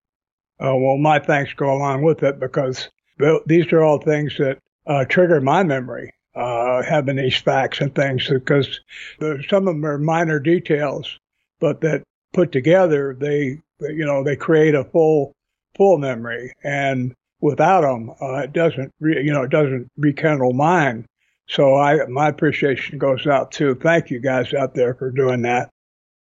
Oh, 0.59 0.77
well, 0.77 0.99
my 0.99 1.19
thanks 1.19 1.55
go 1.55 1.73
along 1.73 2.03
with 2.03 2.23
it 2.23 2.39
because 2.39 2.91
these 3.47 3.73
are 3.73 3.83
all 3.83 3.99
things 3.99 4.37
that 4.39 4.59
uh, 4.87 5.05
trigger 5.07 5.41
my 5.41 5.63
memory, 5.63 6.13
uh, 6.35 6.83
having 6.83 7.17
these 7.17 7.37
facts 7.37 7.81
and 7.81 7.95
things, 7.95 8.29
because 8.29 8.81
some 9.49 9.69
of 9.69 9.75
them 9.75 9.87
are 9.87 9.99
minor 9.99 10.39
details, 10.39 11.19
but 11.61 11.81
that 11.81 12.03
put 12.33 12.53
together, 12.53 13.17
they, 13.19 13.59
you 13.81 14.05
know, 14.05 14.23
they 14.23 14.37
create 14.37 14.75
a 14.75 14.85
full, 14.85 15.33
full 15.77 15.99
memory. 15.99 16.53
And 16.63 17.15
without 17.41 17.83
them, 17.83 18.11
uh, 18.21 18.39
it 18.39 18.53
doesn't, 18.53 18.93
re- 19.01 19.23
you 19.23 19.33
know, 19.33 19.43
it 19.43 19.51
doesn't 19.51 19.89
rekindle 19.97 20.53
mine. 20.53 21.07
So 21.49 21.75
I, 21.75 22.07
my 22.07 22.29
appreciation 22.29 22.99
goes 22.99 23.27
out 23.27 23.51
to 23.53 23.75
Thank 23.75 24.11
you 24.11 24.21
guys 24.21 24.55
out 24.55 24.75
there 24.75 24.95
for 24.95 25.11
doing 25.11 25.43
that. 25.43 25.71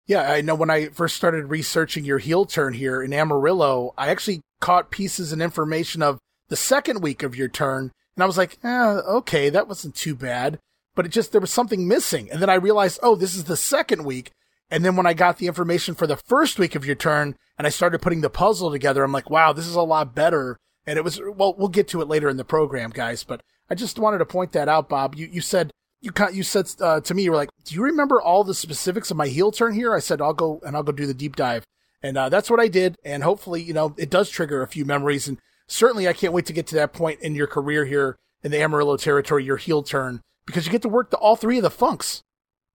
Yeah, 0.06 0.30
I 0.30 0.40
know 0.40 0.54
when 0.54 0.70
I 0.70 0.88
first 0.88 1.16
started 1.16 1.46
researching 1.46 2.04
your 2.04 2.18
heel 2.18 2.44
turn 2.44 2.74
here 2.74 3.02
in 3.02 3.12
Amarillo, 3.12 3.94
I 3.96 4.08
actually 4.08 4.40
caught 4.60 4.90
pieces 4.90 5.32
and 5.32 5.40
information 5.40 6.02
of 6.02 6.18
the 6.48 6.56
second 6.56 7.02
week 7.02 7.22
of 7.22 7.36
your 7.36 7.48
turn, 7.48 7.92
and 8.16 8.22
I 8.22 8.26
was 8.26 8.36
like, 8.36 8.58
eh, 8.64 8.68
okay, 8.68 9.48
that 9.48 9.68
wasn't 9.68 9.94
too 9.94 10.14
bad. 10.14 10.58
But 10.94 11.06
it 11.06 11.10
just, 11.10 11.32
there 11.32 11.40
was 11.40 11.50
something 11.50 11.88
missing. 11.88 12.30
And 12.30 12.42
then 12.42 12.50
I 12.50 12.54
realized, 12.54 13.00
oh, 13.02 13.14
this 13.14 13.34
is 13.34 13.44
the 13.44 13.56
second 13.56 14.04
week. 14.04 14.32
And 14.70 14.84
then 14.84 14.96
when 14.96 15.06
I 15.06 15.14
got 15.14 15.38
the 15.38 15.46
information 15.46 15.94
for 15.94 16.06
the 16.06 16.16
first 16.16 16.58
week 16.58 16.74
of 16.74 16.84
your 16.84 16.94
turn 16.94 17.36
and 17.56 17.66
I 17.66 17.70
started 17.70 18.02
putting 18.02 18.20
the 18.20 18.28
puzzle 18.28 18.70
together, 18.70 19.02
I'm 19.02 19.12
like, 19.12 19.30
wow, 19.30 19.52
this 19.52 19.66
is 19.66 19.74
a 19.74 19.82
lot 19.82 20.14
better 20.14 20.58
and 20.86 20.96
it 20.96 21.04
was, 21.04 21.20
well, 21.36 21.54
we'll 21.56 21.68
get 21.68 21.88
to 21.88 22.00
it 22.00 22.08
later 22.08 22.28
in 22.28 22.36
the 22.36 22.44
program, 22.44 22.90
guys, 22.90 23.24
but 23.24 23.42
I 23.70 23.74
just 23.74 23.98
wanted 23.98 24.18
to 24.18 24.26
point 24.26 24.52
that 24.52 24.68
out, 24.68 24.88
Bob. 24.88 25.14
You, 25.14 25.26
you 25.26 25.40
said, 25.40 25.72
you 26.00 26.12
you 26.32 26.42
said 26.42 26.68
uh, 26.80 27.00
to 27.00 27.14
me, 27.14 27.22
you 27.22 27.30
were 27.30 27.36
like, 27.36 27.50
do 27.64 27.74
you 27.74 27.82
remember 27.82 28.20
all 28.20 28.44
the 28.44 28.54
specifics 28.54 29.10
of 29.10 29.16
my 29.16 29.28
heel 29.28 29.52
turn 29.52 29.74
here? 29.74 29.94
I 29.94 30.00
said, 30.00 30.20
I'll 30.20 30.34
go 30.34 30.60
and 30.66 30.76
I'll 30.76 30.82
go 30.82 30.92
do 30.92 31.06
the 31.06 31.14
deep 31.14 31.36
dive. 31.36 31.64
And 32.02 32.18
uh, 32.18 32.28
that's 32.28 32.50
what 32.50 32.58
I 32.58 32.66
did. 32.66 32.96
And 33.04 33.22
hopefully, 33.22 33.62
you 33.62 33.72
know, 33.72 33.94
it 33.96 34.10
does 34.10 34.28
trigger 34.28 34.62
a 34.62 34.66
few 34.66 34.84
memories. 34.84 35.28
And 35.28 35.38
certainly 35.68 36.08
I 36.08 36.12
can't 36.12 36.32
wait 36.32 36.46
to 36.46 36.52
get 36.52 36.66
to 36.68 36.74
that 36.74 36.92
point 36.92 37.20
in 37.20 37.36
your 37.36 37.46
career 37.46 37.84
here 37.84 38.18
in 38.42 38.50
the 38.50 38.60
Amarillo 38.60 38.96
territory, 38.96 39.44
your 39.44 39.56
heel 39.56 39.84
turn 39.84 40.20
because 40.46 40.66
you 40.66 40.72
get 40.72 40.82
to 40.82 40.88
work 40.88 41.10
the, 41.10 41.16
all 41.16 41.36
three 41.36 41.58
of 41.58 41.62
the 41.62 41.70
funks. 41.70 42.22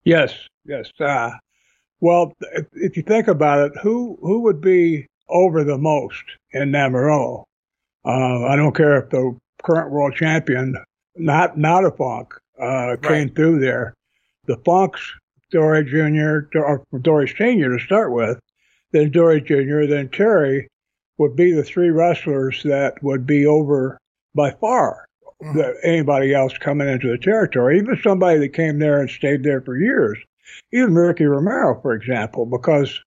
Yes, 0.04 0.34
yes. 0.66 0.90
Uh, 1.00 1.32
well, 2.00 2.34
if 2.74 2.96
you 2.96 3.04
think 3.04 3.28
about 3.28 3.72
it, 3.72 3.78
who 3.82 4.18
who 4.22 4.42
would 4.42 4.62
be 4.62 5.08
over 5.30 5.64
the 5.64 5.78
most 5.78 6.24
in 6.52 6.74
Amarillo? 6.74 7.46
Uh, 8.08 8.46
I 8.46 8.56
don't 8.56 8.76
care 8.76 9.04
if 9.04 9.10
the 9.10 9.38
current 9.64 9.92
world 9.92 10.16
champion, 10.16 10.76
not 11.18 11.58
not 11.58 11.84
a 11.84 11.92
funk, 11.92 12.34
uh, 12.60 12.66
right. 12.66 13.02
came 13.02 13.30
through 13.30 13.60
there. 13.60 13.94
The 14.46 14.56
funks, 14.64 15.02
Dory 15.52 15.84
Jr. 15.84 16.58
or 16.58 16.84
Dory 17.02 17.28
Senior 17.28 17.78
to 17.78 17.84
start 17.84 18.14
with, 18.14 18.40
then 18.94 19.12
Dory 19.12 19.42
Jr., 19.42 19.86
then 19.88 20.08
Terry 20.10 20.70
would 21.18 21.36
be 21.36 21.52
the 21.52 21.64
three 21.64 21.90
wrestlers 21.90 22.64
that 22.64 22.94
would 23.04 23.26
be 23.26 23.46
over 23.46 23.98
by 24.34 24.52
far 24.52 25.06
mm-hmm. 25.44 25.60
anybody 25.84 26.34
else 26.34 26.58
coming 26.58 26.88
into 26.88 27.10
the 27.10 27.18
territory, 27.18 27.78
even 27.78 28.00
somebody 28.02 28.40
that 28.40 28.54
came 28.54 28.80
there 28.80 29.02
and 29.02 29.10
stayed 29.10 29.44
there 29.44 29.62
for 29.62 29.78
years. 29.78 30.18
Even 30.72 30.96
Ricky 30.96 31.26
Romero, 31.26 31.82
for 31.82 31.94
example, 31.94 32.46
because 32.46 33.02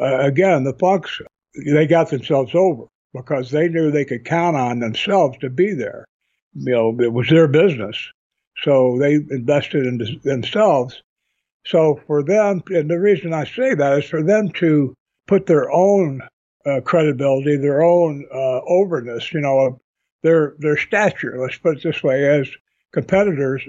uh, 0.00 0.20
again, 0.20 0.62
the 0.62 0.74
Funks, 0.74 1.20
they 1.64 1.86
got 1.88 2.10
themselves 2.10 2.54
over 2.54 2.84
because 3.14 3.50
they 3.50 3.68
knew 3.68 3.90
they 3.90 4.04
could 4.04 4.24
count 4.24 4.56
on 4.56 4.80
themselves 4.80 5.38
to 5.38 5.48
be 5.48 5.72
there. 5.72 6.04
You 6.54 6.72
know, 6.72 7.00
it 7.00 7.12
was 7.12 7.28
their 7.28 7.48
business. 7.48 7.96
So 8.62 8.98
they 8.98 9.14
invested 9.14 9.86
in 9.86 10.20
themselves. 10.22 11.02
So 11.66 12.00
for 12.06 12.22
them, 12.22 12.62
and 12.68 12.90
the 12.90 13.00
reason 13.00 13.32
I 13.32 13.44
say 13.44 13.74
that 13.74 13.98
is 13.98 14.04
for 14.04 14.22
them 14.22 14.50
to 14.60 14.94
put 15.26 15.46
their 15.46 15.70
own 15.70 16.20
uh, 16.66 16.80
credibility, 16.82 17.56
their 17.56 17.82
own 17.82 18.26
uh, 18.32 18.60
overness, 18.66 19.32
you 19.32 19.40
know, 19.40 19.80
their 20.22 20.54
their 20.58 20.76
stature. 20.76 21.38
Let's 21.38 21.58
put 21.58 21.78
it 21.78 21.82
this 21.82 22.02
way: 22.02 22.26
as 22.26 22.48
competitors, 22.92 23.62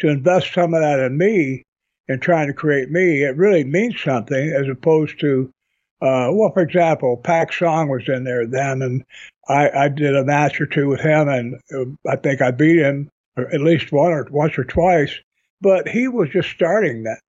to 0.00 0.08
invest 0.08 0.52
some 0.52 0.74
of 0.74 0.80
that 0.80 1.00
in 1.00 1.18
me 1.18 1.64
and 2.08 2.22
trying 2.22 2.46
to 2.46 2.54
create 2.54 2.90
me, 2.90 3.22
it 3.22 3.36
really 3.36 3.64
means 3.64 4.00
something 4.00 4.50
as 4.50 4.68
opposed 4.68 5.20
to, 5.20 5.50
uh, 6.00 6.30
well, 6.32 6.52
for 6.52 6.62
example, 6.62 7.16
Pak 7.16 7.52
Song 7.52 7.88
was 7.88 8.08
in 8.08 8.24
there 8.24 8.46
then, 8.46 8.82
and 8.82 9.04
I, 9.48 9.70
I 9.70 9.88
did 9.88 10.14
a 10.14 10.24
match 10.24 10.60
or 10.60 10.66
two 10.66 10.88
with 10.88 11.00
him, 11.00 11.28
and 11.28 11.60
uh, 11.74 12.10
I 12.10 12.16
think 12.16 12.40
I 12.40 12.52
beat 12.52 12.78
him 12.78 13.10
at 13.36 13.60
least 13.60 13.92
one 13.92 14.12
or 14.12 14.26
once 14.30 14.58
or 14.58 14.64
twice. 14.64 15.12
But 15.60 15.88
he 15.88 16.06
was 16.06 16.30
just 16.30 16.50
starting 16.50 17.02
that, 17.02 17.20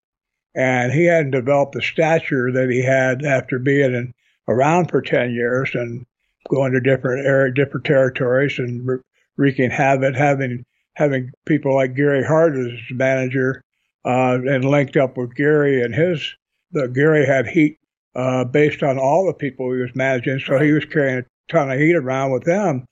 and 0.56 0.92
he 0.92 1.06
hadn't 1.06 1.32
developed 1.32 1.74
the 1.74 1.82
stature 1.82 2.52
that 2.52 2.70
he 2.70 2.84
had 2.84 3.26
after 3.26 3.58
being 3.58 3.96
in, 3.96 4.14
around 4.48 4.90
for 4.90 5.02
ten 5.02 5.32
years 5.32 5.72
and 5.74 6.06
going 6.48 6.74
to 6.74 6.80
different 6.80 7.26
area, 7.26 7.52
different 7.52 7.88
territories, 7.88 8.60
and 8.60 8.88
wreaking 9.36 9.72
havoc, 9.72 10.16
having 10.16 10.64
having 10.94 11.32
people 11.46 11.74
like 11.74 11.96
Gary 11.96 12.24
Hart 12.24 12.56
as 12.56 12.72
manager 12.92 13.64
uh, 14.06 14.38
and 14.46 14.64
linked 14.64 14.98
up 14.98 15.18
with 15.18 15.34
Gary 15.34 15.82
and 15.82 15.96
his. 15.96 16.36
The 16.72 16.88
Gary 16.88 17.26
had 17.26 17.48
heat 17.48 17.79
uh, 18.20 18.44
based 18.44 18.84
on 18.84 19.00
all 19.00 19.26
the 19.26 19.34
people 19.34 19.72
he 19.72 19.80
was 19.80 19.96
managing, 19.96 20.40
so 20.40 20.60
he 20.60 20.74
was 20.74 20.86
carrying 20.86 21.20
a 21.20 21.52
ton 21.52 21.72
of 21.72 21.80
heat 21.80 21.96
around 21.96 22.32
with 22.32 22.44
them. 22.44 22.86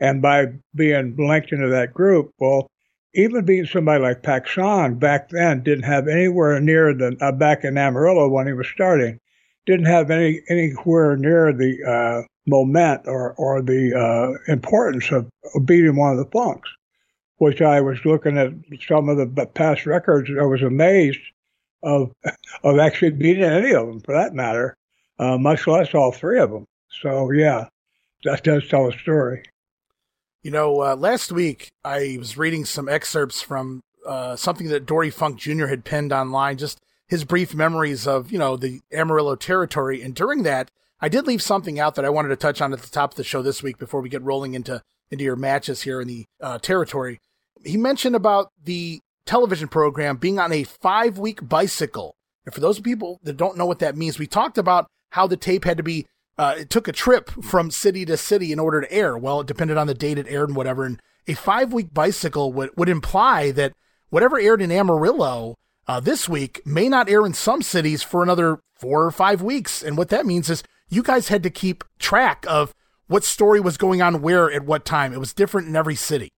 And 0.00 0.20
by 0.20 0.46
being 0.74 1.14
linked 1.16 1.52
into 1.52 1.68
that 1.68 1.94
group, 1.94 2.32
well, 2.40 2.66
even 3.14 3.44
being 3.44 3.66
somebody 3.66 4.02
like 4.02 4.24
Pak 4.24 4.48
Song 4.48 4.98
back 4.98 5.28
then 5.28 5.62
didn't 5.62 5.84
have 5.84 6.08
anywhere 6.08 6.58
near 6.60 6.92
the 6.94 7.16
uh, 7.20 7.30
back 7.30 7.62
in 7.62 7.78
Amarillo 7.78 8.28
when 8.28 8.46
he 8.46 8.52
was 8.52 8.66
starting, 8.66 9.20
didn't 9.66 9.86
have 9.86 10.10
any 10.10 10.40
anywhere 10.48 11.16
near 11.16 11.52
the 11.52 11.76
uh, 11.86 12.26
moment 12.46 13.02
or 13.06 13.34
or 13.34 13.62
the 13.62 13.94
uh, 13.94 14.52
importance 14.52 15.12
of, 15.12 15.28
of 15.54 15.66
beating 15.66 15.94
one 15.94 16.12
of 16.12 16.18
the 16.18 16.30
funks 16.32 16.68
which 17.42 17.60
I 17.60 17.80
was 17.80 17.98
looking 18.04 18.38
at 18.38 18.52
some 18.86 19.08
of 19.08 19.16
the 19.16 19.46
past 19.46 19.84
records. 19.84 20.30
I 20.40 20.44
was 20.44 20.62
amazed 20.62 21.18
of 21.82 22.12
of 22.64 22.78
actually 22.78 23.10
beating 23.10 23.44
any 23.44 23.72
of 23.72 23.86
them, 23.86 24.00
for 24.00 24.14
that 24.14 24.34
matter, 24.34 24.76
uh, 25.18 25.38
much 25.38 25.66
less 25.66 25.94
all 25.94 26.12
three 26.12 26.38
of 26.38 26.50
them. 26.50 26.66
So 27.00 27.30
yeah, 27.30 27.68
that 28.24 28.44
does 28.44 28.68
tell 28.68 28.88
a 28.88 28.92
story. 28.98 29.44
You 30.42 30.50
know, 30.50 30.82
uh, 30.82 30.96
last 30.96 31.30
week 31.30 31.70
I 31.84 32.16
was 32.18 32.36
reading 32.36 32.64
some 32.64 32.88
excerpts 32.88 33.40
from 33.42 33.80
uh, 34.06 34.36
something 34.36 34.68
that 34.68 34.86
Dory 34.86 35.10
Funk 35.10 35.38
Jr. 35.38 35.66
had 35.66 35.84
penned 35.84 36.12
online, 36.12 36.58
just 36.58 36.80
his 37.06 37.24
brief 37.24 37.54
memories 37.54 38.06
of 38.06 38.32
you 38.32 38.38
know 38.38 38.56
the 38.56 38.80
Amarillo 38.92 39.36
territory, 39.36 40.02
and 40.02 40.14
during 40.14 40.42
that. 40.44 40.70
I 41.04 41.08
did 41.08 41.26
leave 41.26 41.42
something 41.42 41.80
out 41.80 41.96
that 41.96 42.04
I 42.04 42.10
wanted 42.10 42.28
to 42.28 42.36
touch 42.36 42.60
on 42.60 42.72
at 42.72 42.78
the 42.78 42.88
top 42.88 43.10
of 43.10 43.16
the 43.16 43.24
show 43.24 43.42
this 43.42 43.60
week 43.60 43.76
before 43.76 44.00
we 44.00 44.08
get 44.08 44.22
rolling 44.22 44.54
into 44.54 44.80
into 45.10 45.24
your 45.24 45.34
matches 45.34 45.82
here 45.82 46.00
in 46.00 46.06
the 46.06 46.26
uh, 46.40 46.58
territory 46.60 47.18
he 47.64 47.76
mentioned 47.76 48.16
about 48.16 48.52
the 48.62 49.00
television 49.32 49.66
program 49.66 50.18
being 50.18 50.38
on 50.38 50.52
a 50.52 50.62
five 50.62 51.16
week 51.16 51.48
bicycle. 51.48 52.14
And 52.44 52.54
for 52.54 52.60
those 52.60 52.80
people 52.80 53.18
that 53.22 53.38
don't 53.38 53.56
know 53.56 53.64
what 53.64 53.78
that 53.78 53.96
means, 53.96 54.18
we 54.18 54.26
talked 54.26 54.58
about 54.58 54.88
how 55.12 55.26
the 55.26 55.38
tape 55.38 55.64
had 55.64 55.78
to 55.78 55.82
be, 55.82 56.04
uh, 56.36 56.56
it 56.58 56.68
took 56.68 56.86
a 56.86 56.92
trip 56.92 57.30
from 57.42 57.70
city 57.70 58.04
to 58.04 58.18
city 58.18 58.52
in 58.52 58.58
order 58.58 58.82
to 58.82 58.92
air. 58.92 59.16
Well, 59.16 59.40
it 59.40 59.46
depended 59.46 59.78
on 59.78 59.86
the 59.86 59.94
date 59.94 60.18
it 60.18 60.26
aired 60.28 60.50
and 60.50 60.56
whatever. 60.56 60.84
And 60.84 61.00
a 61.26 61.32
five 61.32 61.72
week 61.72 61.94
bicycle 61.94 62.52
would, 62.52 62.76
would 62.76 62.90
imply 62.90 63.52
that 63.52 63.72
whatever 64.10 64.38
aired 64.38 64.60
in 64.60 64.70
Amarillo 64.70 65.54
uh, 65.88 65.98
this 65.98 66.28
week 66.28 66.60
may 66.66 66.90
not 66.90 67.08
air 67.08 67.24
in 67.24 67.32
some 67.32 67.62
cities 67.62 68.02
for 68.02 68.22
another 68.22 68.58
four 68.74 69.02
or 69.02 69.10
five 69.10 69.40
weeks. 69.40 69.82
And 69.82 69.96
what 69.96 70.10
that 70.10 70.26
means 70.26 70.50
is 70.50 70.62
you 70.90 71.02
guys 71.02 71.28
had 71.28 71.42
to 71.44 71.48
keep 71.48 71.84
track 71.98 72.44
of 72.46 72.74
what 73.06 73.24
story 73.24 73.60
was 73.60 73.78
going 73.78 74.02
on 74.02 74.20
where 74.20 74.52
at 74.52 74.66
what 74.66 74.84
time. 74.84 75.14
It 75.14 75.20
was 75.20 75.32
different 75.32 75.68
in 75.68 75.76
every 75.76 75.96
city. 75.96 76.31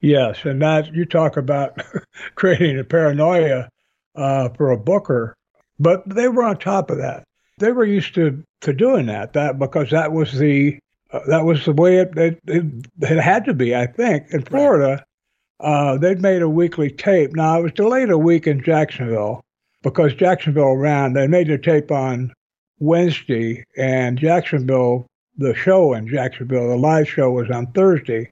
Yes, 0.00 0.44
and 0.44 0.62
that 0.62 0.94
you 0.94 1.04
talk 1.04 1.36
about 1.36 1.82
creating 2.34 2.78
a 2.78 2.84
paranoia 2.84 3.68
uh, 4.14 4.48
for 4.50 4.70
a 4.70 4.76
booker, 4.76 5.36
but 5.78 6.08
they 6.08 6.28
were 6.28 6.44
on 6.44 6.58
top 6.58 6.90
of 6.90 6.98
that. 6.98 7.24
They 7.58 7.72
were 7.72 7.84
used 7.84 8.14
to, 8.14 8.42
to 8.60 8.72
doing 8.72 9.06
that, 9.06 9.32
that 9.32 9.58
because 9.58 9.90
that 9.90 10.12
was 10.12 10.38
the 10.38 10.78
uh, 11.10 11.20
that 11.26 11.44
was 11.44 11.64
the 11.64 11.72
way 11.72 11.98
it, 11.98 12.16
it, 12.16 12.38
it, 12.46 12.64
it, 13.00 13.18
had 13.18 13.44
to 13.46 13.54
be. 13.54 13.74
I 13.74 13.86
think 13.86 14.26
in 14.30 14.42
Florida, 14.42 15.02
uh, 15.58 15.96
they'd 15.96 16.20
made 16.20 16.42
a 16.42 16.48
weekly 16.48 16.90
tape. 16.90 17.34
Now 17.34 17.58
it 17.58 17.62
was 17.62 17.72
delayed 17.72 18.10
a 18.10 18.18
week 18.18 18.46
in 18.46 18.62
Jacksonville 18.62 19.40
because 19.82 20.14
Jacksonville 20.14 20.76
ran. 20.76 21.14
They 21.14 21.26
made 21.26 21.48
the 21.48 21.58
tape 21.58 21.90
on 21.90 22.32
Wednesday, 22.78 23.64
and 23.76 24.18
Jacksonville, 24.18 25.06
the 25.36 25.54
show 25.54 25.94
in 25.94 26.08
Jacksonville, 26.08 26.68
the 26.68 26.76
live 26.76 27.08
show 27.08 27.30
was 27.30 27.50
on 27.50 27.72
Thursday. 27.72 28.30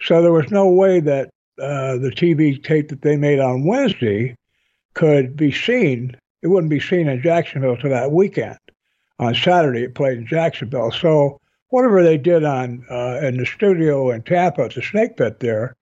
So 0.00 0.22
there 0.22 0.32
was 0.32 0.50
no 0.50 0.68
way 0.68 1.00
that 1.00 1.30
uh, 1.60 1.96
the 1.98 2.10
TV 2.10 2.62
tape 2.62 2.88
that 2.88 3.02
they 3.02 3.16
made 3.16 3.40
on 3.40 3.64
Wednesday 3.64 4.36
could 4.94 5.36
be 5.36 5.50
seen. 5.50 6.16
It 6.42 6.48
wouldn't 6.48 6.70
be 6.70 6.80
seen 6.80 7.08
in 7.08 7.20
Jacksonville 7.20 7.76
till 7.76 7.90
that 7.90 8.12
weekend. 8.12 8.58
On 9.18 9.34
Saturday, 9.34 9.82
it 9.82 9.96
played 9.96 10.18
in 10.18 10.26
Jacksonville. 10.26 10.92
So 10.92 11.40
whatever 11.70 12.02
they 12.02 12.16
did 12.16 12.44
on 12.44 12.84
uh, 12.90 13.18
in 13.22 13.36
the 13.36 13.46
studio 13.46 14.10
in 14.10 14.22
Tampa 14.22 14.62
at 14.62 14.74
the 14.74 14.82
Snake 14.82 15.16
Pit 15.16 15.40
there 15.40 15.76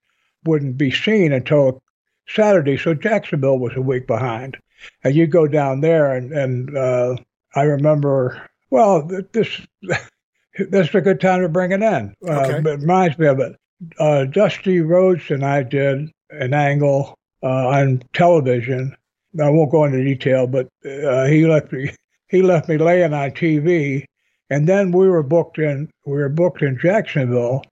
wouldn't 0.45 0.79
be 0.79 0.91
seen 0.91 1.33
until 1.33 1.83
Saturday. 2.27 2.79
So 2.79 2.95
Jacksonville 2.95 3.59
was 3.59 3.73
a 3.77 3.83
week 3.83 4.07
behind. 4.07 4.57
And 5.05 5.15
you 5.15 5.27
go 5.27 5.47
down 5.47 5.81
there, 5.81 6.15
and, 6.15 6.33
and 6.33 6.77
uh, 6.77 7.17
I 7.55 7.63
remember, 7.63 8.49
well, 8.71 9.09
this 9.33 9.61
this 10.59 10.89
is 10.89 10.95
a 10.95 11.01
good 11.01 11.21
time 11.21 11.43
to 11.43 11.49
bring 11.49 11.73
it 11.73 11.83
in. 11.83 12.15
Uh, 12.27 12.33
okay. 12.33 12.59
it 12.59 12.81
reminds 12.81 13.19
me 13.19 13.27
of 13.27 13.41
it 13.41 13.57
uh, 13.99 14.25
Dusty 14.25 14.81
Rhodes 14.81 15.31
and 15.31 15.45
I 15.45 15.63
did 15.63 16.11
an 16.31 16.55
angle 16.55 17.15
uh, 17.43 17.69
on 17.69 18.03
television. 18.13 18.97
I 19.41 19.51
won't 19.51 19.71
go 19.71 19.85
into 19.85 20.03
detail, 20.03 20.47
but 20.47 20.69
uh, 20.85 21.27
he 21.27 21.47
left 21.47 21.73
me 21.73 21.91
he 22.29 22.43
left 22.43 22.69
me 22.69 22.79
laying 22.79 23.13
on 23.13 23.31
TV, 23.33 24.05
and 24.51 24.69
then 24.69 24.93
we 24.93 25.09
were 25.09 25.23
booked 25.23 25.59
in 25.59 25.91
we 26.05 26.15
were 26.15 26.29
booked 26.29 26.63
in 26.63 26.79
Jacksonville, 26.79 27.63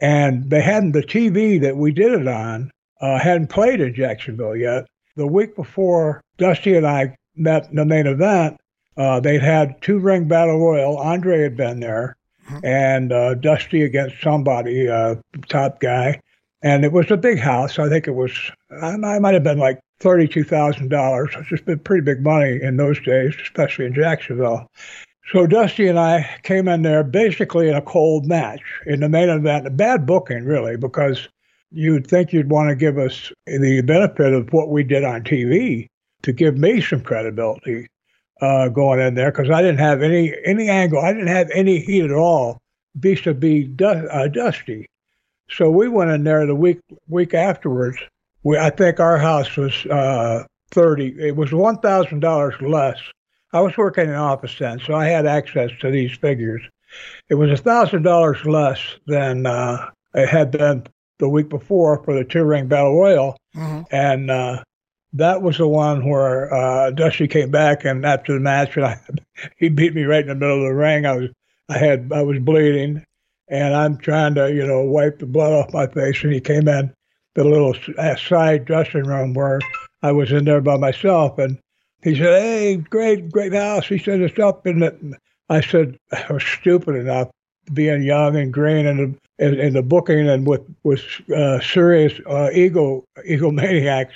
and 0.00 0.50
they 0.50 0.60
hadn't 0.60 0.92
the 0.92 1.02
TV 1.02 1.60
that 1.60 1.76
we 1.76 1.92
did 1.92 2.12
it 2.12 2.28
on 2.28 2.70
uh, 3.00 3.18
hadn't 3.18 3.48
played 3.48 3.80
in 3.80 3.94
Jacksonville 3.94 4.56
yet. 4.56 4.86
The 5.16 5.26
week 5.26 5.54
before 5.54 6.20
Dusty 6.38 6.76
and 6.76 6.86
I 6.86 7.14
met 7.36 7.68
in 7.70 7.76
the 7.76 7.84
main 7.84 8.06
event, 8.06 8.58
uh, 8.96 9.20
they'd 9.20 9.42
had 9.42 9.80
two 9.82 9.98
ring 9.98 10.26
battle 10.26 10.58
royal. 10.58 10.96
Andre 10.96 11.42
had 11.42 11.56
been 11.56 11.80
there, 11.80 12.16
and 12.62 13.12
uh, 13.12 13.34
Dusty 13.34 13.82
against 13.82 14.20
somebody, 14.22 14.88
uh, 14.88 15.16
top 15.48 15.80
guy. 15.80 16.20
And 16.62 16.84
it 16.84 16.92
was 16.92 17.10
a 17.10 17.16
big 17.16 17.38
house. 17.38 17.78
I 17.78 17.88
think 17.88 18.08
it 18.08 18.14
was, 18.14 18.32
I 18.82 18.96
might 18.96 19.34
have 19.34 19.44
been 19.44 19.58
like 19.58 19.80
$32,000. 20.00 21.38
It's 21.38 21.48
just 21.48 21.66
been 21.66 21.78
pretty 21.78 22.02
big 22.02 22.22
money 22.22 22.58
in 22.62 22.76
those 22.76 23.00
days, 23.02 23.34
especially 23.42 23.86
in 23.86 23.94
Jacksonville. 23.94 24.66
So 25.30 25.46
Dusty 25.46 25.88
and 25.88 25.98
I 25.98 26.28
came 26.42 26.68
in 26.68 26.82
there 26.82 27.02
basically 27.02 27.68
in 27.68 27.74
a 27.74 27.82
cold 27.82 28.26
match 28.26 28.62
in 28.86 29.00
the 29.00 29.08
main 29.08 29.28
event. 29.28 29.66
A 29.66 29.70
bad 29.70 30.06
booking, 30.06 30.44
really, 30.44 30.76
because 30.76 31.28
you'd 31.70 32.06
think 32.06 32.32
you'd 32.32 32.50
want 32.50 32.68
to 32.68 32.76
give 32.76 32.98
us 32.98 33.32
the 33.46 33.82
benefit 33.82 34.32
of 34.32 34.52
what 34.52 34.70
we 34.70 34.84
did 34.84 35.04
on 35.04 35.22
TV 35.22 35.86
to 36.22 36.32
give 36.32 36.56
me 36.56 36.80
some 36.80 37.00
credibility 37.00 37.86
uh, 38.40 38.68
going 38.68 39.00
in 39.00 39.14
there 39.14 39.30
because 39.30 39.50
I 39.50 39.62
didn't 39.62 39.78
have 39.78 40.02
any 40.02 40.34
any 40.44 40.68
angle. 40.68 41.00
I 41.00 41.12
didn't 41.12 41.28
have 41.28 41.50
any 41.50 41.78
heat 41.78 42.04
at 42.04 42.12
all 42.12 42.60
vis-a-vis 42.96 43.68
uh, 43.80 44.28
Dusty. 44.32 44.86
So 45.50 45.70
we 45.70 45.88
went 45.88 46.10
in 46.10 46.24
there 46.24 46.46
the 46.46 46.54
week 46.54 46.80
week 47.08 47.34
afterwards 47.34 47.98
we 48.44 48.58
I 48.58 48.70
think 48.70 49.00
our 49.00 49.18
house 49.18 49.56
was 49.56 49.84
uh, 49.86 50.44
thirty. 50.70 51.16
It 51.18 51.34
was 51.34 51.52
one 51.52 51.78
thousand 51.78 52.20
dollars 52.20 52.54
less. 52.60 53.00
I 53.52 53.60
was 53.60 53.76
working 53.76 54.04
in 54.04 54.10
an 54.10 54.16
office 54.16 54.56
then, 54.58 54.78
so 54.78 54.94
I 54.94 55.06
had 55.06 55.26
access 55.26 55.70
to 55.80 55.90
these 55.90 56.12
figures. 56.16 56.62
It 57.28 57.34
was 57.34 57.50
a 57.50 57.56
thousand 57.56 58.02
dollars 58.02 58.44
less 58.44 58.80
than 59.06 59.46
uh, 59.46 59.90
it 60.14 60.28
had 60.28 60.52
been 60.52 60.86
the 61.18 61.28
week 61.28 61.48
before 61.48 62.02
for 62.04 62.14
the 62.14 62.24
two 62.24 62.44
ring 62.44 62.68
battle 62.68 62.98
royal, 62.98 63.36
mm-hmm. 63.56 63.82
and 63.90 64.30
uh, 64.30 64.62
that 65.14 65.42
was 65.42 65.58
the 65.58 65.68
one 65.68 66.08
where 66.08 66.52
uh, 66.52 66.90
Dusty 66.90 67.28
came 67.28 67.50
back 67.50 67.84
and 67.84 68.04
after 68.04 68.34
the 68.34 68.40
match, 68.40 68.76
I, 68.76 68.98
he 69.56 69.68
beat 69.68 69.94
me 69.94 70.02
right 70.04 70.22
in 70.22 70.28
the 70.28 70.34
middle 70.34 70.62
of 70.62 70.68
the 70.68 70.74
ring. 70.74 71.06
I 71.06 71.16
was 71.16 71.30
I 71.68 71.78
had 71.78 72.10
I 72.12 72.22
was 72.22 72.38
bleeding, 72.40 73.04
and 73.48 73.74
I'm 73.74 73.96
trying 73.96 74.34
to 74.34 74.52
you 74.52 74.66
know 74.66 74.82
wipe 74.82 75.20
the 75.20 75.26
blood 75.26 75.52
off 75.52 75.72
my 75.72 75.86
face, 75.86 76.22
and 76.22 76.32
he 76.32 76.40
came 76.40 76.68
in 76.68 76.92
the 77.34 77.44
little 77.44 77.74
side 78.16 78.64
dressing 78.64 79.04
room 79.04 79.34
where 79.34 79.60
I 80.02 80.12
was 80.12 80.30
in 80.30 80.44
there 80.44 80.60
by 80.60 80.76
myself, 80.76 81.38
and 81.38 81.58
he 82.02 82.14
said, 82.14 82.42
"Hey, 82.42 82.76
great 82.76 83.30
great 83.30 83.54
house." 83.54 83.86
He 83.86 83.98
said, 83.98 84.20
"It's 84.20 84.38
up 84.38 84.66
in 84.66 84.80
the." 84.80 85.16
I 85.48 85.60
said, 85.60 85.96
"I 86.12 86.32
was 86.32 86.44
stupid 86.44 86.96
enough." 86.96 87.30
Being 87.72 88.02
young 88.02 88.36
and 88.36 88.52
green 88.52 88.84
and 88.84 89.18
in, 89.38 89.54
in 89.58 89.72
the 89.72 89.82
booking 89.82 90.28
and 90.28 90.46
with 90.46 90.60
with 90.82 91.02
uh, 91.34 91.60
serious 91.60 92.20
uh, 92.26 92.50
ego 92.52 93.04
egomaniacs, 93.26 94.12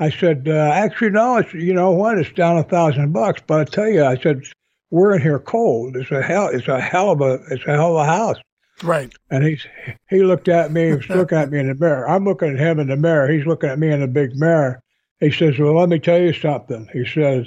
I 0.00 0.10
said, 0.10 0.46
uh, 0.48 0.70
actually, 0.72 1.10
no, 1.10 1.38
it's, 1.38 1.52
you 1.52 1.74
know 1.74 1.90
what? 1.90 2.18
It's 2.18 2.32
down 2.32 2.56
a 2.56 2.62
thousand 2.62 3.12
bucks. 3.12 3.42
But 3.46 3.60
I 3.60 3.64
tell 3.64 3.88
you, 3.88 4.04
I 4.04 4.16
said, 4.16 4.42
we're 4.90 5.14
in 5.14 5.22
here 5.22 5.40
cold. 5.40 5.96
It's 5.96 6.10
a 6.10 6.22
hell, 6.22 6.48
it's 6.48 6.68
a 6.68 6.80
hell 6.80 7.10
of 7.10 7.20
a, 7.20 7.40
it's 7.50 7.64
a 7.66 7.72
hell 7.72 7.98
of 7.98 8.06
a 8.06 8.10
house. 8.10 8.36
Right. 8.82 9.12
And 9.30 9.42
he's, 9.44 9.66
he 10.08 10.22
looked 10.22 10.48
at 10.48 10.70
me, 10.70 10.86
he 10.86 10.94
was 10.94 11.08
looking 11.10 11.38
at 11.38 11.50
me 11.50 11.58
in 11.58 11.68
the 11.68 11.74
mirror. 11.74 12.08
I'm 12.08 12.24
looking 12.24 12.50
at 12.50 12.58
him 12.58 12.78
in 12.78 12.88
the 12.88 12.96
mirror. 12.96 13.28
He's 13.28 13.46
looking 13.46 13.70
at 13.70 13.78
me 13.78 13.90
in 13.90 14.00
the 14.00 14.06
big 14.06 14.36
mirror. 14.36 14.80
He 15.18 15.32
says, 15.32 15.58
well, 15.58 15.74
let 15.74 15.88
me 15.88 15.98
tell 15.98 16.20
you 16.20 16.32
something. 16.32 16.88
He 16.92 17.04
says, 17.04 17.46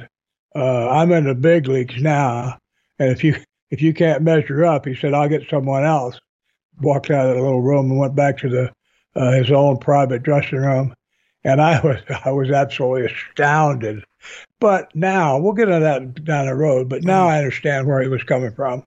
uh, 0.53 0.89
I'm 0.89 1.11
in 1.13 1.23
the 1.23 1.35
big 1.35 1.67
leagues 1.67 2.01
now. 2.01 2.57
And 2.99 3.09
if 3.11 3.23
you, 3.23 3.37
if 3.69 3.81
you 3.81 3.93
can't 3.93 4.23
measure 4.23 4.65
up, 4.65 4.85
he 4.85 4.93
said, 4.93 5.13
I'll 5.13 5.29
get 5.29 5.49
someone 5.49 5.85
else. 5.85 6.19
Walked 6.81 7.11
out 7.11 7.29
of 7.29 7.37
the 7.37 7.41
little 7.41 7.61
room 7.61 7.91
and 7.91 7.99
went 7.99 8.15
back 8.15 8.37
to 8.39 8.49
the, 8.49 8.71
uh, 9.15 9.31
his 9.31 9.51
own 9.51 9.77
private 9.77 10.23
dressing 10.23 10.59
room 10.59 10.93
and 11.43 11.61
I 11.61 11.79
was 11.81 11.97
I 12.25 12.31
was 12.31 12.51
absolutely 12.51 13.11
astounded. 13.11 14.03
But 14.59 14.95
now 14.95 15.39
we'll 15.39 15.53
get 15.53 15.69
into 15.69 15.79
that 15.79 16.23
down 16.23 16.45
the 16.45 16.55
road. 16.55 16.87
But 16.87 17.03
now 17.03 17.27
I 17.27 17.39
understand 17.39 17.87
where 17.87 18.01
he 18.01 18.07
was 18.07 18.23
coming 18.23 18.53
from 18.53 18.83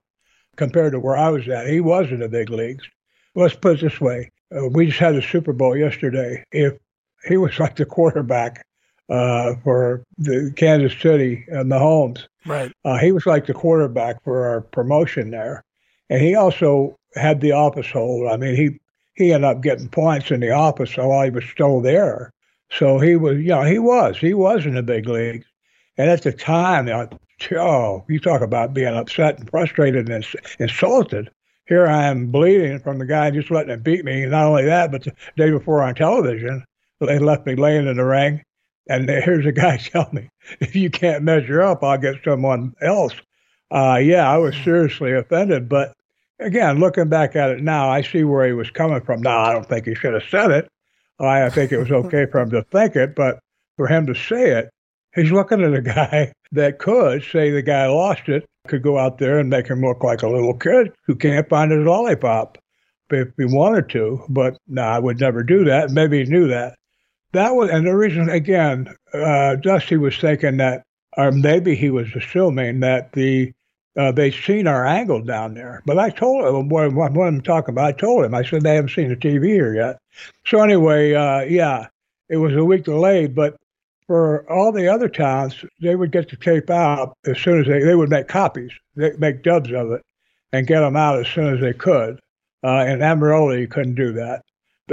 compared 0.55 0.93
to 0.93 0.99
where 0.99 1.17
I 1.17 1.29
was 1.29 1.47
at. 1.49 1.67
He 1.67 1.81
was 1.81 2.09
in 2.09 2.19
the 2.19 2.29
big 2.29 2.49
leagues. 2.49 2.85
Let's 3.35 3.55
put 3.55 3.77
it 3.77 3.81
this 3.81 3.99
way: 3.99 4.31
uh, 4.55 4.67
we 4.69 4.87
just 4.87 4.99
had 4.99 5.15
the 5.15 5.21
Super 5.21 5.53
Bowl 5.53 5.75
yesterday. 5.75 6.43
If 6.51 6.73
he 7.27 7.37
was 7.37 7.59
like 7.59 7.75
the 7.75 7.85
quarterback 7.85 8.65
uh, 9.09 9.55
for 9.63 10.03
the 10.17 10.53
Kansas 10.55 10.99
City 10.99 11.45
and 11.49 11.71
the 11.71 11.79
Homes, 11.79 12.27
right? 12.45 12.71
Uh, 12.85 12.97
he 12.97 13.11
was 13.11 13.25
like 13.25 13.45
the 13.45 13.53
quarterback 13.53 14.23
for 14.23 14.47
our 14.47 14.61
promotion 14.61 15.31
there, 15.31 15.63
and 16.09 16.21
he 16.21 16.35
also 16.35 16.97
had 17.15 17.41
the 17.41 17.51
office 17.51 17.89
hold. 17.91 18.31
I 18.31 18.37
mean, 18.37 18.55
he 18.55 18.79
he 19.15 19.33
ended 19.33 19.49
up 19.49 19.61
getting 19.61 19.89
points 19.89 20.31
in 20.31 20.39
the 20.39 20.51
office 20.51 20.95
while 20.95 21.23
he 21.23 21.29
was 21.29 21.45
still 21.45 21.81
there. 21.81 22.31
So 22.71 22.99
he 22.99 23.15
was, 23.15 23.37
you 23.37 23.49
know, 23.49 23.63
he 23.63 23.79
was, 23.79 24.17
he 24.17 24.33
was 24.33 24.65
in 24.65 24.75
the 24.75 24.83
big 24.83 25.07
leagues. 25.07 25.45
And 25.97 26.09
at 26.09 26.23
the 26.23 26.33
time, 26.33 26.89
oh, 26.89 28.05
you 28.09 28.19
talk 28.19 28.41
about 28.41 28.73
being 28.73 28.95
upset 28.95 29.39
and 29.39 29.49
frustrated 29.49 30.09
and 30.09 30.25
insulted. 30.59 31.29
Here 31.67 31.87
I 31.87 32.05
am 32.05 32.27
bleeding 32.27 32.79
from 32.79 32.99
the 32.99 33.05
guy 33.05 33.31
just 33.31 33.49
letting 33.49 33.71
him 33.71 33.81
beat 33.81 34.05
me. 34.05 34.25
Not 34.25 34.45
only 34.45 34.65
that, 34.65 34.91
but 34.91 35.03
the 35.03 35.13
day 35.35 35.49
before 35.49 35.81
on 35.81 35.95
television, 35.95 36.63
they 36.99 37.17
left 37.17 37.45
me 37.45 37.55
laying 37.55 37.87
in 37.87 37.97
the 37.97 38.05
ring. 38.05 38.43
And 38.87 39.09
here's 39.23 39.45
a 39.45 39.51
guy 39.51 39.77
telling 39.91 40.13
me, 40.13 40.29
if 40.59 40.75
you 40.75 40.89
can't 40.89 41.23
measure 41.23 41.61
up, 41.61 41.83
I'll 41.83 41.97
get 41.97 42.23
someone 42.23 42.73
else. 42.81 43.13
Uh, 43.71 43.99
yeah, 44.01 44.29
I 44.29 44.37
was 44.37 44.55
seriously 44.63 45.13
offended. 45.13 45.67
But 45.67 45.93
again, 46.39 46.79
looking 46.79 47.09
back 47.09 47.35
at 47.35 47.49
it 47.49 47.63
now, 47.63 47.89
I 47.89 48.01
see 48.01 48.23
where 48.23 48.45
he 48.45 48.53
was 48.53 48.69
coming 48.69 49.01
from. 49.01 49.21
Now, 49.21 49.39
I 49.39 49.53
don't 49.53 49.67
think 49.67 49.85
he 49.85 49.95
should 49.95 50.13
have 50.13 50.29
said 50.29 50.51
it, 50.51 50.67
I 51.19 51.49
think 51.49 51.71
it 51.71 51.77
was 51.77 51.91
okay 51.91 52.25
for 52.25 52.41
him 52.41 52.49
to 52.51 52.63
think 52.63 52.95
it, 52.95 53.15
but 53.15 53.39
for 53.77 53.87
him 53.87 54.05
to 54.07 54.15
say 54.15 54.51
it, 54.51 54.69
he's 55.15 55.31
looking 55.31 55.61
at 55.61 55.73
a 55.73 55.81
guy 55.81 56.33
that 56.51 56.79
could 56.79 57.23
say 57.23 57.51
the 57.51 57.61
guy 57.61 57.87
lost 57.87 58.27
it, 58.27 58.45
could 58.67 58.83
go 58.83 58.97
out 58.97 59.17
there 59.17 59.39
and 59.39 59.49
make 59.49 59.67
him 59.67 59.81
look 59.81 60.03
like 60.03 60.21
a 60.21 60.29
little 60.29 60.53
kid 60.53 60.91
who 61.05 61.15
can't 61.15 61.49
find 61.49 61.71
his 61.71 61.85
lollipop 61.85 62.57
if 63.09 63.29
he 63.37 63.45
wanted 63.45 63.89
to. 63.89 64.23
But 64.29 64.57
no, 64.67 64.81
I 64.81 64.99
would 64.99 65.19
never 65.19 65.43
do 65.43 65.63
that. 65.65 65.91
Maybe 65.91 66.23
he 66.23 66.29
knew 66.29 66.47
that. 66.47 66.75
That 67.33 67.55
was, 67.55 67.69
and 67.69 67.85
the 67.85 67.95
reason 67.95 68.29
again, 68.29 68.87
uh, 69.13 69.55
Dusty 69.55 69.97
was 69.97 70.17
thinking 70.17 70.57
that, 70.57 70.83
or 71.17 71.31
maybe 71.31 71.75
he 71.75 71.89
was 71.89 72.07
assuming 72.15 72.79
that 72.81 73.11
the 73.13 73.53
uh, 73.97 74.11
they'd 74.11 74.33
seen 74.33 74.67
our 74.67 74.85
angle 74.85 75.21
down 75.21 75.53
there. 75.53 75.81
But 75.85 75.99
I 75.99 76.09
told 76.09 76.45
him 76.45 76.69
what, 76.69 76.93
what, 76.93 77.13
what 77.13 77.27
I'm 77.27 77.41
talking 77.41 77.73
about. 77.73 77.85
I 77.85 77.91
told 77.93 78.25
him 78.25 78.33
I 78.33 78.43
said 78.43 78.63
they 78.63 78.75
haven't 78.75 78.91
seen 78.91 79.09
the 79.09 79.15
TV 79.15 79.45
here 79.45 79.73
yet. 79.73 79.97
So 80.45 80.61
anyway, 80.61 81.13
uh, 81.13 81.41
yeah, 81.41 81.87
it 82.29 82.37
was 82.37 82.53
a 82.55 82.65
week 82.65 82.83
delayed. 82.83 83.35
But 83.35 83.57
for 84.07 84.49
all 84.51 84.71
the 84.71 84.87
other 84.87 85.09
towns, 85.09 85.63
they 85.81 85.95
would 85.95 86.11
get 86.11 86.29
the 86.29 86.35
tape 86.35 86.69
out 86.69 87.15
as 87.25 87.39
soon 87.39 87.61
as 87.61 87.67
they 87.67 87.81
they 87.81 87.95
would 87.95 88.09
make 88.09 88.27
copies, 88.27 88.71
they 88.95 89.13
make 89.17 89.43
dubs 89.43 89.71
of 89.71 89.91
it, 89.91 90.01
and 90.51 90.67
get 90.67 90.81
them 90.81 90.95
out 90.95 91.19
as 91.19 91.27
soon 91.27 91.53
as 91.53 91.61
they 91.61 91.73
could. 91.73 92.19
Uh, 92.63 92.85
in 92.87 93.01
Amarillo, 93.01 93.51
you 93.51 93.67
couldn't 93.67 93.95
do 93.95 94.11
that. 94.13 94.43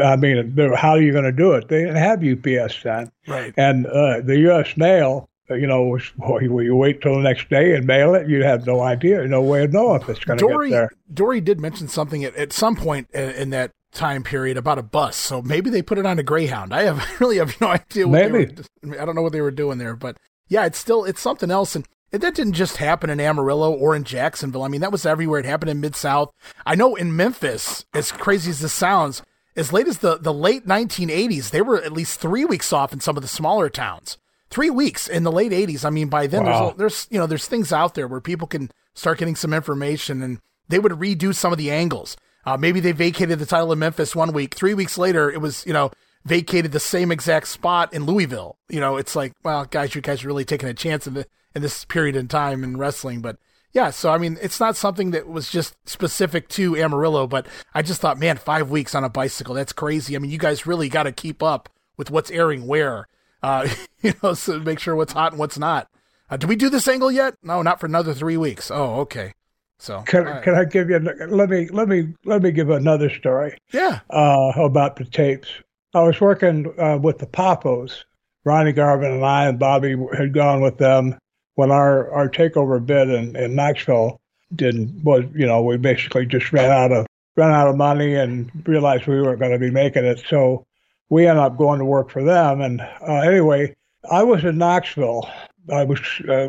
I 0.03 0.17
mean, 0.17 0.57
how 0.75 0.93
are 0.93 1.03
you 1.03 1.13
going 1.13 1.25
to 1.25 1.33
do 1.33 1.53
it? 1.53 1.69
They 1.69 1.81
didn't 1.81 1.97
have 1.97 2.25
UPS 2.25 2.83
then, 2.83 3.11
right? 3.27 3.53
And 3.59 3.87
uh, 3.87 4.21
the 4.23 4.39
U.S. 4.41 4.77
mail 4.77 5.29
Uh, 5.51 5.55
you 5.55 5.67
know, 5.67 5.99
will 6.19 6.63
you 6.63 6.77
wait 6.77 7.03
till 7.03 7.17
the 7.17 7.23
next 7.23 7.49
day 7.49 7.75
and 7.75 7.87
mail 7.87 8.15
it? 8.15 8.29
You 8.29 8.43
have 8.45 8.67
no 8.67 8.81
idea, 8.81 9.27
no 9.27 9.43
way 9.43 9.65
of 9.65 9.73
knowing 9.73 10.01
if 10.01 10.09
it's 10.09 10.25
going 10.25 10.39
to 10.39 10.47
get 10.47 10.71
there. 10.71 10.91
Dory 11.13 11.41
did 11.41 11.61
mention 11.61 11.89
something 11.89 12.25
at, 12.25 12.35
at 12.37 12.53
some 12.53 12.77
point 12.77 13.11
in, 13.13 13.31
in, 13.31 13.51
that 13.51 13.73
time 13.93 14.23
period 14.23 14.57
about 14.57 14.79
a 14.79 14.83
bus, 14.83 15.17
so 15.17 15.43
maybe 15.43 15.69
they 15.69 15.83
put 15.83 15.99
it 15.99 16.07
on 16.07 16.19
a 16.19 16.23
Greyhound. 16.23 16.73
I 16.73 16.85
have 16.85 17.05
really 17.21 17.39
have 17.39 17.61
no 17.61 17.69
idea. 17.69 18.07
maybe 18.07 18.55
were, 18.83 19.01
I 19.01 19.05
don't 19.05 19.15
know 19.15 19.23
what 19.23 19.33
they 19.33 19.41
were 19.41 19.51
doing 19.51 19.79
there, 19.79 19.97
but 19.97 20.17
yeah, 20.49 20.65
it's 20.65 20.79
still 20.79 21.05
it's 21.05 21.21
something 21.21 21.51
else, 21.51 21.77
and 21.77 21.87
that 22.11 22.35
didn't 22.35 22.53
just 22.55 22.77
happen 22.77 23.11
in 23.11 23.21
Amarillo 23.21 23.73
or 23.73 23.97
in 23.97 24.05
Jacksonville. 24.05 24.63
I 24.63 24.69
mean, 24.69 24.81
that 24.83 24.93
was 24.93 25.07
everywhere. 25.07 25.41
It 25.41 25.47
happened 25.47 25.71
in 25.71 25.81
Mid 25.81 25.97
South. 25.97 26.31
I 26.65 26.75
know 26.75 26.95
in 26.95 27.17
Memphis, 27.17 27.85
as 27.95 28.13
crazy 28.13 28.51
as 28.51 28.61
this 28.61 28.73
sounds, 28.73 29.23
as 29.57 29.73
late 29.73 29.89
as 29.89 29.99
the, 29.99 30.19
the 30.19 30.33
late 30.33 30.67
1980s, 30.67 31.51
they 31.51 31.63
were 31.63 31.83
at 31.83 31.93
least 31.93 32.21
three 32.21 32.45
weeks 32.45 32.73
off 32.73 32.93
in 32.93 33.01
some 33.01 33.17
of 33.17 33.23
the 33.23 33.29
smaller 33.29 33.69
towns 33.69 34.19
three 34.53 34.71
weeks 34.71 35.09
in 35.09 35.25
the 35.25 35.33
late 35.33 35.53
80s. 35.53 35.85
I 35.85 35.91
mean, 35.91 36.09
by 36.09 36.27
then 36.27 36.45
wow. 36.45 36.67
there's, 36.67 36.77
there's, 36.77 37.07
you 37.11 37.19
know, 37.19 37.27
there's 37.27 37.47
things 37.47 37.73
out 37.73 37.95
there 37.95 38.07
where 38.07 38.21
people 38.21 38.47
can 38.47 38.71
start 38.95 39.19
getting 39.19 39.35
some 39.35 39.55
information 39.55 40.23
and 40.23 40.39
they 40.69 40.79
would 40.79 40.93
redo 40.93 41.35
some 41.35 41.53
of 41.53 41.59
the 41.59 41.71
angles. 41.71 42.17
Uh, 42.45 42.57
maybe 42.57 42.79
they 42.79 42.93
vacated 42.93 43.39
the 43.39 43.47
title 43.47 43.73
of 43.73 43.79
Memphis 43.79 44.15
one 44.15 44.33
week. 44.33 44.55
Three 44.55 44.75
weeks 44.75 44.99
later, 44.99 45.31
it 45.31 45.41
was, 45.41 45.65
you 45.67 45.73
know, 45.73 45.91
vacated 46.25 46.73
the 46.73 46.81
same 46.81 47.11
exact 47.11 47.49
spot 47.49 47.93
in 47.95 48.05
Louisville. 48.05 48.59
You 48.69 48.81
know, 48.81 48.97
it's 48.97 49.17
like, 49.17 49.33
well, 49.43 49.65
guys, 49.65 49.95
you 49.95 50.01
guys 50.01 50.23
are 50.23 50.29
really 50.29 50.45
taking 50.45 50.69
a 50.69 50.75
chance 50.75 51.07
in 51.07 51.15
the, 51.15 51.27
in 51.55 51.63
this 51.63 51.85
period 51.85 52.15
in 52.15 52.29
time 52.29 52.63
in 52.63 52.77
wrestling. 52.77 53.23
But 53.23 53.39
yeah, 53.73 53.91
so 53.91 54.11
I 54.11 54.19
mean, 54.19 54.39
it's 54.43 54.61
not 54.61 54.77
something 54.77 55.13
that 55.13 55.29
was 55.29 55.51
just 55.51 55.77
specific 55.89 56.49
to 56.51 56.77
Amarillo, 56.77 57.27
but 57.27 57.47
I 57.75 57.83
just 57.83 58.01
thought, 58.01 58.19
man, 58.19 58.37
five 58.37 58.71
weeks 58.71 58.95
on 58.95 59.05
a 59.05 59.09
bicycle, 59.09 59.55
that's 59.55 59.73
crazy. 59.73 60.15
I 60.15 60.19
mean, 60.19 60.31
you 60.31 60.39
guys 60.39 60.67
really 60.67 60.89
got 60.89 61.05
to 61.05 61.13
keep 61.13 61.43
up 61.43 61.71
with 61.97 62.11
what's 62.11 62.31
airing 62.31 62.67
where 62.67 63.09
uh, 63.43 63.69
you 64.03 64.15
know, 64.23 64.35
so 64.35 64.59
make 64.61 64.79
sure 64.79 64.97
what's 64.97 65.13
hot 65.13 65.33
and 65.33 65.39
what's 65.39 65.59
not. 65.59 65.89
Uh, 66.31 66.37
do 66.37 66.47
we 66.47 66.57
do 66.57 66.71
this 66.71 66.89
angle 66.89 67.13
yet? 67.13 67.35
No, 67.43 67.63
not 67.63 67.81
for 67.81 67.87
another 67.87 68.15
three 68.15 68.37
weeks. 68.37 68.71
Oh, 68.71 69.01
okay. 69.01 69.35
So 69.79 70.03
can, 70.03 70.25
right. 70.25 70.43
can 70.43 70.55
I 70.55 70.65
give 70.65 70.89
you 70.89 71.01
let 71.01 71.51
me 71.51 71.69
let 71.69 71.89
me 71.89 72.15
let 72.25 72.41
me 72.41 72.53
give 72.53 72.71
another 72.71 73.11
story? 73.11 73.59
Yeah. 73.73 74.01
Uh, 74.11 74.53
about 74.57 74.97
the 74.97 75.05
tapes. 75.05 75.49
I 75.93 76.03
was 76.03 76.21
working 76.21 76.73
uh, 76.79 76.99
with 76.99 77.19
the 77.19 77.27
Poffos. 77.27 78.05
Ronnie 78.45 78.73
Garvin 78.73 79.13
and 79.13 79.25
I 79.25 79.47
and 79.47 79.59
Bobby 79.59 79.97
had 80.17 80.33
gone 80.33 80.63
with 80.63 80.79
them 80.79 81.19
when 81.55 81.71
our, 81.71 82.11
our 82.11 82.29
takeover 82.29 82.85
bid 82.85 83.09
in, 83.09 83.37
in 83.37 83.55
Knoxville 83.55 84.21
didn't 84.55 85.03
was 85.03 85.25
you 85.35 85.47
know 85.47 85.63
we 85.63 85.77
basically 85.77 86.27
just 86.27 86.53
ran 86.53 86.71
out 86.71 86.93
of 86.93 87.07
ran 87.37 87.51
out 87.51 87.69
of 87.69 87.77
money 87.77 88.15
and 88.15 88.51
realized 88.67 89.07
we 89.07 89.21
weren't 89.21 89.41
going 89.41 89.53
to 89.53 89.59
be 89.59 89.71
making 89.71 90.05
it. 90.05 90.23
So 90.29 90.65
we 91.13 91.27
ended 91.27 91.45
up 91.45 91.59
going 91.59 91.79
to 91.79 91.85
work 91.85 92.09
for 92.09 92.25
them. 92.25 92.63
And 92.63 92.81
uh, 92.81 93.17
anyway, 93.17 93.77
I 94.11 94.23
was 94.23 94.45
in 94.45 94.57
Knoxville. 94.57 95.29
I 95.71 95.85
was, 95.85 96.01
uh, 96.27 96.49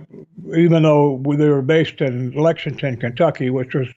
even 0.56 0.84
though 0.84 1.22
they 1.36 1.50
were 1.50 1.62
based 1.62 2.00
in 2.00 2.32
Lexington, 2.32 2.96
Kentucky, 2.96 3.50
which 3.50 3.76
was, 3.76 3.90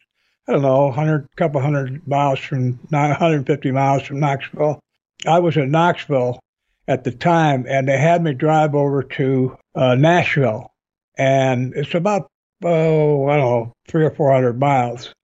I 0.49 0.53
don't 0.53 0.63
know, 0.63 0.87
100, 0.87 1.29
couple 1.37 1.61
hundred 1.61 2.05
miles 2.09 2.41
from, 2.41 2.81
150 2.91 3.71
miles 3.71 4.03
from 4.03 4.19
Knoxville. 4.19 4.81
I 5.25 5.39
was 5.39 5.57
in 5.57 5.71
Knoxville 5.71 6.41
at 6.89 7.05
the 7.05 7.13
time, 7.13 7.65
and 7.69 7.87
they 7.87 7.97
had 7.97 8.25
me 8.25 8.35
drive 8.35 8.75
over 8.75 9.05
to 9.05 9.57
uh, 9.77 9.95
Nashville. 9.95 10.73
And 11.17 11.75
it's 11.77 11.95
about, 11.95 12.29
oh, 12.65 13.29
I 13.29 13.37
don't 13.37 13.51
know, 13.51 13.73
three 13.87 14.05
or 14.05 14.11
400 14.11 14.59
miles. 14.59 15.15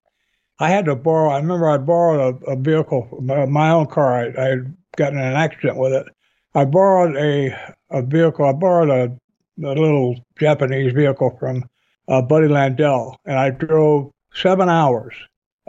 I 0.60 0.68
had 0.68 0.84
to 0.84 0.94
borrow, 0.94 1.30
I 1.30 1.38
remember 1.38 1.68
I 1.68 1.78
borrowed 1.78 2.40
a, 2.44 2.52
a 2.52 2.56
vehicle, 2.56 3.08
my 3.20 3.70
own 3.70 3.88
car. 3.88 4.14
I, 4.14 4.52
I 4.52 4.56
gotten 4.96 5.18
in 5.18 5.24
an 5.24 5.34
accident 5.34 5.78
with 5.78 5.92
it. 5.92 6.06
I 6.54 6.64
borrowed 6.64 7.16
a 7.16 7.74
a 7.90 8.02
vehicle. 8.02 8.44
I 8.44 8.52
borrowed 8.52 8.90
a, 8.90 9.64
a 9.66 9.74
little 9.74 10.16
Japanese 10.38 10.92
vehicle 10.92 11.36
from 11.38 11.64
uh, 12.08 12.22
Buddy 12.22 12.48
Landell, 12.48 13.16
and 13.24 13.38
I 13.38 13.50
drove 13.50 14.10
seven 14.34 14.68
hours 14.68 15.14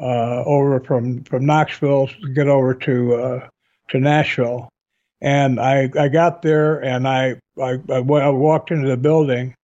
uh, 0.01 0.43
over 0.45 0.79
from 0.81 1.23
from 1.23 1.45
Knoxville 1.45 2.07
to 2.07 2.33
get 2.33 2.47
over 2.47 2.73
to 2.73 3.15
uh, 3.15 3.47
to 3.89 3.99
Nashville. 3.99 4.69
And 5.21 5.59
I, 5.59 5.89
I 5.97 6.09
got 6.09 6.41
there 6.41 6.83
and 6.83 7.07
I, 7.07 7.39
I, 7.61 7.77
walked 7.77 8.71
into 8.71 8.89
the 8.89 8.97
building 8.97 9.55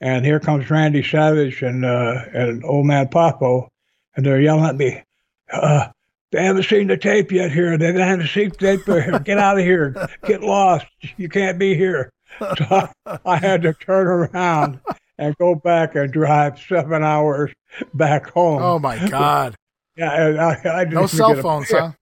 and 0.00 0.24
here 0.24 0.38
comes 0.38 0.70
Randy 0.70 1.02
Savage 1.02 1.62
and, 1.62 1.84
uh, 1.84 2.22
and 2.32 2.64
old 2.64 2.86
man 2.86 3.08
Poffo 3.08 3.66
and 4.14 4.24
they're 4.24 4.40
yelling 4.40 4.66
at 4.66 4.76
me, 4.76 5.02
uh, 5.52 5.88
they 6.32 6.44
haven't 6.44 6.64
seen 6.64 6.86
the 6.86 6.96
tape 6.96 7.32
yet 7.32 7.50
here. 7.50 7.76
They 7.76 7.92
didn't 7.92 8.26
seen 8.28 8.50
the 8.50 8.56
tape. 8.56 9.24
Get 9.24 9.38
out 9.38 9.58
of 9.58 9.64
here. 9.64 10.08
Get 10.24 10.42
lost. 10.42 10.86
You 11.16 11.28
can't 11.28 11.58
be 11.58 11.74
here. 11.74 12.10
So 12.38 12.64
I, 12.70 13.18
I 13.24 13.36
had 13.36 13.62
to 13.62 13.72
turn 13.74 14.06
around 14.06 14.80
and 15.18 15.36
go 15.36 15.54
back 15.54 15.96
and 15.96 16.12
drive 16.12 16.60
seven 16.60 17.02
hours 17.02 17.52
back 17.94 18.30
home. 18.30 18.62
Oh 18.62 18.78
my 18.78 19.08
God. 19.08 19.56
Yeah, 19.96 20.12
I, 20.12 20.68
I, 20.68 20.80
I 20.80 20.84
no 20.84 21.06
cell 21.06 21.34
phones, 21.42 21.70
huh? 21.70 21.92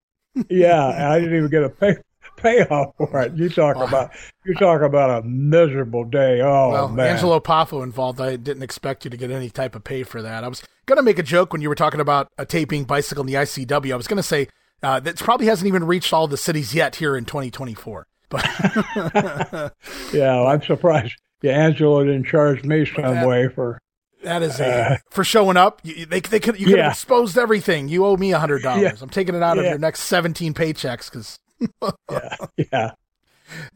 yeah, 0.49 1.11
I 1.11 1.19
didn't 1.19 1.37
even 1.37 1.51
get 1.51 1.65
a 1.65 1.71
pay, 1.71 1.97
payoff 2.39 2.95
for 2.97 3.21
it. 3.23 3.35
You 3.35 3.49
talk 3.49 3.77
about 3.77 4.11
you 4.45 4.55
talk 4.55 4.81
about 4.83 5.23
a 5.23 5.27
miserable 5.27 6.05
day. 6.05 6.41
Oh 6.41 6.71
well, 6.71 6.89
man, 6.89 7.15
Angelo 7.15 7.41
Poffo 7.41 7.83
involved. 7.83 8.21
I 8.21 8.37
didn't 8.37 8.63
expect 8.63 9.05
you 9.05 9.11
to 9.11 9.17
get 9.17 9.31
any 9.31 9.51
type 9.51 9.75
of 9.75 9.85
pay 9.85 10.03
for 10.03 10.23
that. 10.23 10.45
I 10.45 10.49
was 10.49 10.63
gonna 10.87 11.03
make 11.03 11.19
a 11.19 11.23
joke 11.23 11.53
when 11.53 11.63
you 11.63 11.69
were 11.69 11.75
talking 11.75 12.01
about 12.01 12.29
a 12.39 12.47
taping 12.47 12.85
bicycle 12.85 13.23
in 13.23 13.27
the 13.27 13.35
ICW. 13.35 13.93
I 13.93 13.97
was 13.97 14.09
gonna 14.09 14.23
say 14.23 14.49
uh, 14.83 15.01
that 15.01 15.17
probably 15.17 15.47
hasn't 15.47 15.67
even 15.67 15.85
reached 15.85 16.13
all 16.13 16.29
the 16.29 16.37
cities 16.37 16.75
yet 16.75 16.97
here 16.97 17.17
in 17.17 17.25
2024. 17.25 18.07
But 18.31 18.45
yeah, 20.13 20.35
well, 20.35 20.47
I'm 20.49 20.63
surprised. 20.63 21.15
Yeah, 21.43 21.53
Angelo 21.53 22.05
didn't 22.05 22.25
charge 22.25 22.65
me 22.65 22.85
some 22.85 23.03
that, 23.03 23.27
way 23.27 23.49
for 23.49 23.81
that 24.23 24.43
is 24.43 24.61
a 24.61 24.67
uh, 24.67 24.97
for 25.11 25.25
showing 25.25 25.57
up. 25.57 25.81
You, 25.85 26.07
they 26.07 26.21
they 26.21 26.41
could 26.41 26.59
you 26.59 26.67
could 26.67 26.77
yeah. 26.77 26.85
have 26.85 26.93
exposed 26.93 27.39
everything. 27.39 27.89
You 27.89 28.05
owe 28.05 28.17
me 28.17 28.33
a 28.33 28.39
hundred 28.39 28.63
dollars. 28.63 28.83
Yeah. 28.83 28.93
I'm 29.01 29.09
taking 29.09 29.35
it 29.35 29.43
out 29.43 29.57
yeah. 29.57 29.65
of 29.65 29.69
your 29.71 29.79
next 29.79 30.01
17 30.05 30.55
paychecks 30.55 31.11
because 31.11 31.39
yeah, 31.61 32.37
yeah. 32.73 32.91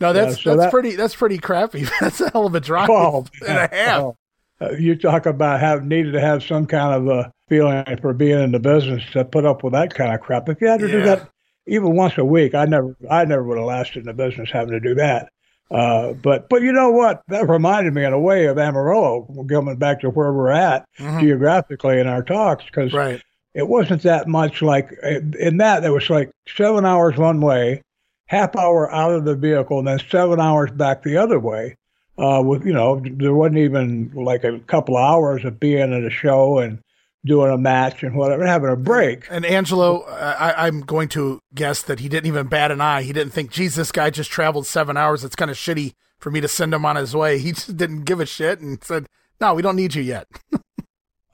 No, 0.01 0.13
that's 0.13 0.39
yeah, 0.39 0.43
so 0.43 0.51
that's 0.51 0.67
that, 0.67 0.71
pretty 0.71 0.97
that's 0.97 1.17
pretty 1.17 1.39
crappy. 1.39 1.87
That's 2.01 2.21
a 2.21 2.31
hell 2.31 2.47
of 2.47 2.55
a 2.55 2.61
drive 2.61 2.91
oh, 2.91 3.27
and 3.47 3.59
a 3.59 3.69
half. 3.73 4.01
Oh. 4.03 4.17
Uh, 4.61 4.73
you 4.73 4.95
talk 4.95 5.27
about 5.27 5.61
have 5.61 5.85
needed 5.85 6.13
to 6.13 6.21
have 6.21 6.43
some 6.43 6.67
kind 6.67 6.95
of 6.95 7.09
a 7.09 7.33
feeling 7.49 7.85
for 8.01 8.13
being 8.13 8.41
in 8.41 8.53
the 8.53 8.61
business 8.61 9.03
to 9.13 9.25
put 9.25 9.45
up 9.45 9.65
with 9.65 9.73
that 9.73 9.95
kind 9.95 10.15
of 10.15 10.21
crap. 10.21 10.49
If 10.49 10.61
you 10.61 10.69
had 10.69 10.81
to 10.81 10.87
yeah. 10.87 10.93
do 10.93 11.03
that 11.05 11.29
even 11.67 11.97
once 11.97 12.19
a 12.19 12.25
week, 12.25 12.55
I 12.55 12.67
never 12.67 12.95
I 13.11 13.25
never 13.25 13.43
would 13.45 13.59
have 13.59 13.67
lasted 13.67 14.01
in 14.01 14.05
the 14.05 14.13
business 14.13 14.51
having 14.53 14.73
to 14.73 14.81
do 14.81 14.95
that. 14.97 15.31
Uh, 15.71 16.13
but 16.13 16.49
but 16.51 16.61
you 16.61 16.73
know 16.73 16.91
what? 16.91 17.23
That 17.29 17.49
reminded 17.49 17.95
me 17.95 18.05
in 18.05 18.13
a 18.13 18.21
way 18.21 18.47
of 18.47 18.59
Amarillo, 18.59 19.23
going 19.47 19.77
back 19.77 20.01
to 20.01 20.11
where 20.11 20.33
we're 20.33 20.51
at 20.51 20.85
mm-hmm. 20.99 21.21
geographically 21.21 21.99
in 21.99 22.07
our 22.07 22.23
talks, 22.23 22.65
because 22.67 22.93
right 22.93 23.23
it 23.55 23.69
wasn't 23.69 24.03
that 24.03 24.29
much 24.29 24.63
like 24.63 24.91
in 25.03 25.59
that 25.59 25.85
it 25.85 25.91
was 25.91 26.09
like 26.09 26.31
seven 26.49 26.85
hours 26.85 27.17
one 27.17 27.41
way 27.41 27.83
half 28.27 28.57
hour 28.57 28.91
out 28.93 29.13
of 29.13 29.25
the 29.25 29.37
vehicle 29.37 29.79
and 29.79 29.89
then 29.89 30.01
seven 30.11 30.41
hours 30.41 30.71
back 30.71 31.03
the 31.03 31.17
other 31.17 31.39
way 31.39 31.77
uh, 32.19 32.43
with 32.45 32.65
you 32.65 32.73
know 32.73 33.03
there 33.05 33.35
wasn't 33.35 33.59
even 33.59 34.11
like 34.15 34.45
a 34.45 34.59
couple 34.61 34.97
of 34.97 35.03
hours 35.03 35.45
of 35.45 35.59
being 35.59 35.93
at 35.93 36.05
a 36.05 36.11
show 36.11 36.59
and 36.59 36.79
doing 37.25 37.53
a 37.53 37.59
match 37.59 38.03
and 38.03 38.17
whatever 38.17 38.45
having 38.45 38.71
a 38.71 38.77
break. 38.77 39.27
And 39.31 39.47
angelo 39.47 40.03
I, 40.03 40.67
i'm 40.67 40.81
going 40.81 41.09
to 41.11 41.39
guess 41.55 41.83
that 41.83 42.01
he 42.01 42.09
didn't 42.09 42.27
even 42.27 42.49
bat 42.49 42.71
an 42.71 42.81
eye. 42.81 43.03
He 43.03 43.13
didn't 43.13 43.33
think 43.33 43.51
geez 43.51 43.75
this 43.75 43.93
guy 43.93 44.11
just 44.11 44.31
traveled 44.31 44.67
seven 44.67 44.97
hours. 44.97 45.25
It's 45.25 45.37
kind 45.37 45.51
of 45.51 45.57
shitty 45.57 45.95
for 46.19 46.31
me 46.31 46.41
to 46.41 46.49
send 46.49 46.75
him 46.75 46.85
on 46.85 46.97
his 46.97 47.15
way. 47.15 47.39
He 47.39 47.53
just 47.53 47.77
didn't 47.77 48.05
give 48.05 48.21
a 48.21 48.27
shit 48.27 48.61
and 48.61 48.83
said 48.83 49.07
no 49.41 49.55
we 49.55 49.63
don't 49.63 49.77
need 49.77 49.95
you 49.95 50.03
yet 50.03 50.27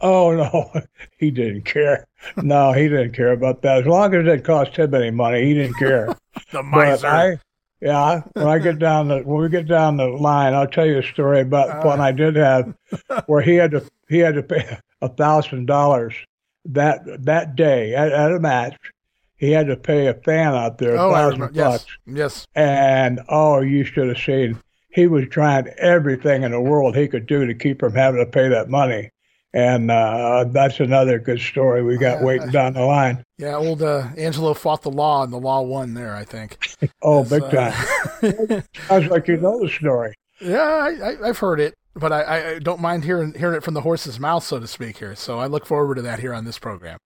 Oh 0.01 0.35
no, 0.35 0.73
he 1.19 1.31
didn't 1.31 1.63
care. 1.63 2.07
No, 2.37 2.73
he 2.73 2.89
didn't 2.89 3.13
care 3.13 3.33
about 3.33 3.63
that. 3.63 3.81
As 3.81 3.87
long 3.87 4.15
as 4.15 4.27
it 4.27 4.45
cost 4.45 4.77
him 4.77 4.95
any 4.95 5.11
money, 5.11 5.45
he 5.45 5.55
didn't 5.55 5.77
care. 5.77 6.17
the 6.53 6.63
miser. 6.63 7.03
But 7.03 7.11
I, 7.11 7.39
yeah, 7.81 8.23
when 8.33 8.47
I 8.47 8.59
get 8.59 8.79
down 8.79 9.09
the 9.09 9.19
when 9.19 9.41
we 9.41 9.49
get 9.49 9.67
down 9.67 9.97
the 9.97 10.07
line, 10.07 10.55
I'll 10.55 10.67
tell 10.67 10.87
you 10.87 10.99
a 10.99 11.03
story 11.03 11.41
about 11.41 11.71
uh, 11.71 11.83
one 11.83 12.01
I 12.01 12.13
did 12.13 12.37
have 12.37 12.75
where 13.27 13.43
he 13.43 13.55
had 13.55 13.73
to 13.73 13.85
he 14.09 14.19
had 14.19 14.35
to 14.35 14.43
pay 14.43 14.79
a 15.01 15.09
thousand 15.09 15.67
dollars 15.67 16.15
that 16.65 17.25
that 17.25 17.57
day 17.57 17.95
at, 17.95 18.13
at, 18.13 18.33
a 18.33 18.41
match. 18.41 18.77
He 19.37 19.53
had 19.53 19.69
to 19.69 19.77
pay 19.77 20.09
a 20.09 20.15
fan 20.15 20.55
out 20.55 20.79
there 20.79 20.97
a 20.97 21.07
oh, 21.07 21.13
thousand 21.13 21.55
bucks. 21.55 21.87
Yes. 22.07 22.47
And 22.57 23.21
oh, 23.29 23.61
you 23.61 23.85
should 23.85 24.09
have 24.09 24.19
seen. 24.19 24.59
He 24.91 25.07
was 25.07 25.29
trying 25.29 25.69
everything 25.79 26.43
in 26.43 26.51
the 26.51 26.61
world 26.61 26.97
he 26.97 27.07
could 27.07 27.27
do 27.27 27.47
to 27.47 27.55
keep 27.55 27.79
from 27.79 27.95
having 27.95 28.25
to 28.25 28.29
pay 28.29 28.49
that 28.49 28.69
money 28.69 29.11
and 29.53 29.91
uh, 29.91 30.45
that's 30.49 30.81
another 30.81 31.19
good 31.19 31.41
story 31.41 31.83
we 31.83 31.97
got 31.97 32.23
waiting 32.23 32.51
down 32.51 32.75
the 32.75 32.85
line. 32.85 33.25
Yeah, 33.39 33.57
old 33.57 33.83
uh, 33.83 34.09
Angelo 34.17 34.55
fought 34.55 34.83
the 34.83 34.91
law, 34.91 35.25
and 35.25 35.33
the 35.33 35.39
law 35.39 35.63
won 35.63 35.95
there. 35.95 36.15
I 36.15 36.25
think. 36.25 36.59
oh, 37.03 37.25
big 37.25 37.43
uh, 37.43 37.71
time! 37.71 38.65
Sounds 38.89 39.09
like 39.09 39.29
you 39.29 39.39
know 39.39 39.61
the 39.61 39.69
story. 39.69 40.15
Yeah, 40.41 41.17
I, 41.23 41.27
have 41.27 41.39
heard 41.39 41.61
it, 41.61 41.75
but 41.95 42.13
I, 42.13 42.55
I, 42.55 42.59
don't 42.61 42.81
mind 42.81 43.05
hearing 43.05 43.35
hearing 43.35 43.57
it 43.57 43.65
from 43.65 43.75
the 43.75 43.81
horse's 43.81 44.21
mouth, 44.21 44.45
so 44.45 44.61
to 44.61 44.67
speak. 44.67 44.99
Here, 44.99 45.17
so 45.17 45.39
I 45.39 45.47
look 45.47 45.67
forward 45.67 45.97
to 45.97 46.03
that 46.03 46.21
here 46.21 46.35
on 46.35 46.45
this 46.45 46.59
program. 46.59 46.99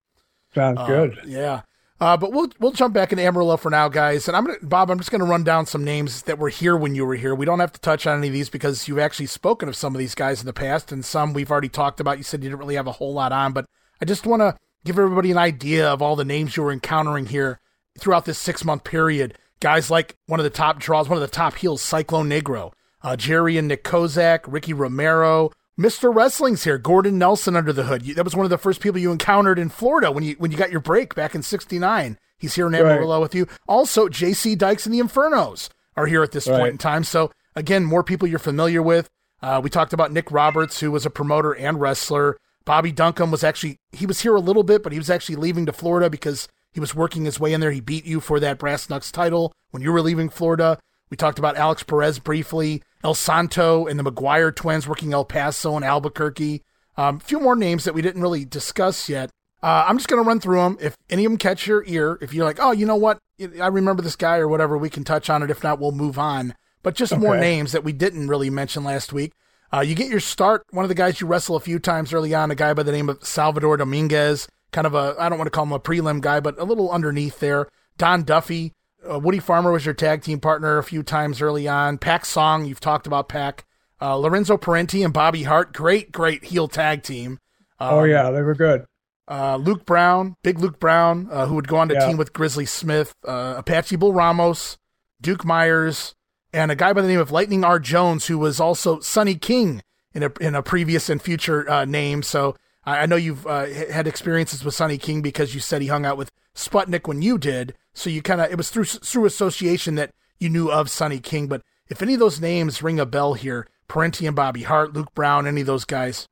Sounds 0.55 0.79
uh, 0.81 0.87
good. 0.87 1.21
Yeah. 1.27 1.63
Uh, 2.03 2.17
but 2.17 2.33
we'll 2.33 2.51
we'll 2.59 2.73
jump 2.73 2.93
back 2.93 3.13
into 3.13 3.23
Amarillo 3.23 3.57
for 3.57 3.71
now, 3.71 3.89
guys. 3.89 4.27
And 4.27 4.37
I'm 4.37 4.45
gonna 4.45 4.59
Bob. 4.61 4.91
I'm 4.91 4.99
just 4.99 5.13
gonna 5.13 5.25
run 5.25 5.45
down 5.45 5.67
some 5.67 5.85
names 5.85 6.23
that 6.23 6.37
were 6.37 6.49
here 6.49 6.77
when 6.77 6.97
you 6.97 7.07
were 7.07 7.15
here. 7.15 7.33
We 7.33 7.47
don't 7.47 7.61
have 7.61 7.71
to 7.75 7.81
touch 7.81 8.09
on 8.09 8.19
any 8.19 8.27
of 8.27 8.33
these 8.33 8.51
because 8.51 8.89
you've 8.89 8.99
actually 8.99 9.27
spoken 9.27 9.69
of 9.69 9.77
some 9.77 9.95
of 9.95 10.01
these 10.01 10.17
guys 10.17 10.41
in 10.41 10.47
the 10.47 10.53
past, 10.53 10.91
and 10.91 11.05
some 11.05 11.33
we've 11.33 11.53
already 11.53 11.69
talked 11.69 12.01
about. 12.01 12.19
You 12.19 12.25
said 12.25 12.43
you 12.43 12.51
didn't 12.51 12.59
really 12.59 12.75
have 12.75 12.89
a 12.89 12.93
whole 12.93 13.15
lot 13.15 13.31
on, 13.31 13.53
but 13.53 13.67
I 14.01 14.05
just 14.05 14.27
want 14.27 14.41
to 14.41 14.57
give 14.85 14.99
everybody 14.99 15.31
an 15.31 15.39
idea 15.39 15.89
of 15.89 16.03
all 16.03 16.17
the 16.17 16.25
names 16.25 16.57
you 16.57 16.65
were 16.65 16.73
encountering 16.73 17.27
here 17.27 17.61
throughout 17.97 18.25
this 18.25 18.37
six 18.37 18.65
month 18.65 18.83
period. 18.83 19.39
Guys 19.61 19.89
like 19.89 20.17
one 20.27 20.41
of 20.41 20.45
the 20.45 20.51
top 20.51 20.81
draws, 20.81 21.09
one 21.09 21.19
of 21.19 21.23
the 21.23 21.29
top 21.29 21.55
heels, 21.55 21.83
Cyclone 21.83 22.29
Negro, 22.29 22.73
uh, 23.03 23.15
Jerry 23.15 23.57
and 23.57 23.69
Nick 23.69 23.85
Kozak, 23.85 24.41
Ricky 24.49 24.73
Romero, 24.73 25.53
Mr. 25.79 26.15
Wrestling's 26.15 26.65
here, 26.65 26.79
Gordon 26.79 27.19
Nelson 27.19 27.57
under 27.57 27.73
the 27.73 27.85
hood. 27.85 28.03
That 28.03 28.25
was 28.25 28.37
one 28.37 28.45
of 28.45 28.51
the 28.51 28.59
first 28.59 28.81
people 28.81 29.01
you 29.01 29.11
encountered 29.11 29.59
in 29.59 29.71
Florida 29.71 30.13
when 30.13 30.23
you 30.23 30.35
when 30.39 30.51
you 30.51 30.59
got 30.59 30.71
your 30.71 30.81
break 30.81 31.15
back 31.15 31.35
in 31.35 31.43
'69. 31.43 32.19
He's 32.39 32.55
here 32.55 32.67
in 32.67 32.75
Amarillo 32.75 33.17
right. 33.17 33.23
with 33.23 33.35
you. 33.35 33.47
Also, 33.69 34.09
J.C. 34.09 34.55
Dykes 34.57 34.85
and 34.85 34.95
the 34.95 34.99
Infernos 34.99 35.69
are 35.97 36.07
here 36.07 36.23
at 36.23 36.33
this 36.33 36.49
right. 36.49 36.59
point 36.59 36.73
in 36.73 36.79
time. 36.79 37.05
So 37.05 37.31
again, 37.55 37.85
more 37.85 38.03
people 38.03 38.29
you're 38.29 38.39
familiar 38.39 38.83
with. 38.83 39.09
Uh, 39.41 39.61
we 39.63 39.71
talked 39.71 39.93
about 39.93 40.13
Nick 40.13 40.31
Roberts, 40.31 40.81
who 40.81 40.91
was 40.91 41.07
a 41.07 41.11
promoter 41.11 41.53
and 41.53 41.81
wrestler. 41.81 42.37
Bobby 42.65 42.93
Duncum 42.93 43.31
was 43.31 43.43
actually 43.43 43.79
he 43.93 44.07
was 44.07 44.21
here 44.21 44.35
a 44.35 44.41
little 44.41 44.63
bit, 44.63 44.83
but 44.83 44.93
he 44.93 44.99
was 44.99 45.11
actually 45.11 45.37
leaving 45.37 45.67
to 45.67 45.73
Florida 45.73 46.11
because 46.11 46.49
he 46.73 46.81
was 46.81 46.95
working 46.95 47.25
his 47.25 47.41
way 47.41 47.53
in 47.53 47.61
there. 47.61 47.71
He 47.71 47.81
beat 47.81 48.05
you 48.05 48.21
for 48.21 48.39
that 48.41 48.59
Brass 48.59 48.89
Knucks 48.89 49.11
title 49.11 49.55
when 49.71 49.83
you 49.83 49.93
were 49.93 50.03
leaving 50.03 50.29
Florida. 50.29 50.79
We 51.11 51.17
talked 51.17 51.39
about 51.39 51.57
Alex 51.57 51.83
Perez 51.83 52.19
briefly. 52.19 52.83
El 53.05 53.15
Santo 53.15 53.87
and 53.87 53.99
the 53.99 54.05
McGuire 54.05 54.55
twins 54.55 54.87
working 54.87 55.13
El 55.13 55.25
Paso 55.25 55.77
and 55.77 55.85
Albuquerque. 55.85 56.63
Um, 56.97 57.17
a 57.17 57.21
few 57.21 57.41
more 57.41 57.57
names 57.57 57.85
that 57.85 57.95
we 57.95 58.03
didn't 58.03 58.23
really 58.23 58.45
discuss 58.45 59.09
yet. 59.09 59.31
Uh, 59.63 59.85
I'm 59.87 59.97
just 59.97 60.09
going 60.09 60.23
to 60.23 60.27
run 60.27 60.41
through 60.41 60.59
them. 60.59 60.77
If 60.81 60.97
any 61.09 61.25
of 61.25 61.31
them 61.31 61.39
catch 61.39 61.67
your 61.67 61.85
ear, 61.87 62.19
if 62.21 62.35
you're 62.35 62.45
like, 62.45 62.59
oh, 62.61 62.73
you 62.73 62.85
know 62.85 62.97
what? 62.97 63.19
I 63.61 63.69
remember 63.69 64.03
this 64.03 64.17
guy 64.17 64.39
or 64.39 64.49
whatever, 64.49 64.77
we 64.77 64.91
can 64.91 65.05
touch 65.05 65.31
on 65.31 65.43
it. 65.43 65.51
If 65.51 65.63
not, 65.63 65.79
we'll 65.79 65.93
move 65.93 66.19
on. 66.19 66.55
But 66.83 66.95
just 66.95 67.13
okay. 67.13 67.21
more 67.21 67.37
names 67.37 67.73
that 67.73 67.85
we 67.85 67.93
didn't 67.93 68.29
really 68.29 68.51
mention 68.51 68.83
last 68.85 69.13
week. 69.13 69.33
Uh, 69.73 69.81
you 69.81 69.95
get 69.95 70.11
your 70.11 70.21
start. 70.21 70.65
One 70.71 70.85
of 70.85 70.89
the 70.89 70.95
guys 70.95 71.21
you 71.21 71.27
wrestle 71.27 71.57
a 71.57 71.61
few 71.61 71.79
times 71.79 72.13
early 72.13 72.35
on, 72.35 72.51
a 72.51 72.55
guy 72.55 72.75
by 72.75 72.83
the 72.83 72.93
name 72.93 73.09
of 73.09 73.25
Salvador 73.25 73.77
Dominguez, 73.77 74.49
kind 74.73 74.87
of 74.87 74.95
a, 74.95 75.15
I 75.19 75.29
don't 75.29 75.39
want 75.39 75.47
to 75.47 75.51
call 75.51 75.65
him 75.65 75.73
a 75.73 75.81
prelim 75.81 76.21
guy, 76.21 76.41
but 76.41 76.59
a 76.59 76.65
little 76.65 76.91
underneath 76.91 77.41
there. 77.41 77.69
Don 77.97 78.25
Duffy, 78.25 78.73
uh, 79.11 79.19
Woody 79.19 79.39
Farmer 79.39 79.73
was 79.73 79.85
your 79.85 79.95
tag 79.95 80.23
team 80.23 80.41
partner 80.41 80.79
a 80.79 80.85
few 80.85 81.03
times 81.03 81.43
early 81.43 81.69
on. 81.69 81.99
Pak 81.99 82.25
Song, 82.25 82.65
you've 82.65 82.81
talked 82.81 83.07
about 83.07 83.29
Pak. 83.29 83.65
Uh, 84.01 84.17
Lorenzo 84.17 84.57
Parente 84.57 85.05
and 85.05 85.13
Bobby 85.13 85.45
Hart, 85.45 85.73
great, 85.73 86.11
great 86.11 86.45
heel 86.45 86.67
tag 86.67 87.03
team. 87.03 87.39
Um, 87.79 87.95
oh 87.95 88.05
yeah, 88.05 88.31
they 88.31 88.43
were 88.43 88.55
good. 88.55 88.85
Uh, 89.29 89.57
Luke 89.57 89.87
Brown, 89.87 90.37
big 90.43 90.59
Luke 90.59 90.81
Brown, 90.81 91.29
uh, 91.31 91.47
who 91.47 91.55
would 91.55 91.69
go 91.69 91.77
on 91.77 91.89
to 91.89 91.95
yeah. 91.95 92.07
team 92.07 92.17
with 92.17 92.33
Grizzly 92.33 92.67
Smith, 92.67 93.15
uh, 93.27 93.55
Apache 93.59 93.97
Bull 93.97 94.13
Ramos, 94.13 94.77
Duke 95.21 95.45
Myers, 95.45 96.15
and 96.53 96.71
a 96.71 96.77
guy 96.77 96.93
by 96.93 97.01
the 97.01 97.09
name 97.09 97.21
of 97.21 97.31
Lightning 97.31 97.65
R. 97.65 97.79
Jones, 97.79 98.27
who 98.27 98.39
was 98.39 98.59
also 98.59 98.99
Sonny 99.01 99.37
King 99.37 99.83
in 100.13 100.25
a 100.25 100.33
in 100.41 100.55
a 100.55 100.63
previous 100.63 101.09
and 101.09 101.23
future 101.23 101.69
uh, 101.71 101.85
name. 101.85 102.23
So 102.23 102.57
I, 102.85 103.01
I 103.01 103.07
know 103.07 103.17
you've 103.17 103.47
uh, 103.47 103.67
had 103.67 104.07
experiences 104.07 104.65
with 104.65 104.75
Sonny 104.75 104.99
King 104.99 105.23
because 105.23 105.55
you 105.55 105.61
said 105.61 105.81
he 105.81 105.89
hung 105.89 106.05
out 106.05 106.17
with 106.17 106.31
Sputnik 106.55 107.07
when 107.07 107.23
you 107.23 107.39
did. 107.39 107.75
So 107.95 108.11
you 108.11 108.23
kind 108.23 108.41
of 108.41 108.51
it 108.51 108.57
was 108.57 108.71
through 108.71 108.85
through 108.85 109.27
association 109.27 109.95
that 109.97 110.13
you 110.39 110.49
knew 110.49 110.71
of 110.71 110.91
Sonny 110.91 111.21
King. 111.21 111.47
But 111.47 111.63
if 111.89 112.03
any 112.03 112.15
of 112.15 112.21
those 112.21 112.41
names 112.41 112.83
ring 112.83 112.99
a 112.99 113.07
bell 113.07 113.35
here, 113.35 113.69
Parente 113.89 114.27
and 114.27 114.37
Bobby 114.37 114.63
Hart, 114.63 114.95
Luke 114.95 115.15
Brown, 115.15 115.47
any 115.47 115.61
of 115.61 115.67
those 115.67 115.85
guys? 115.85 116.27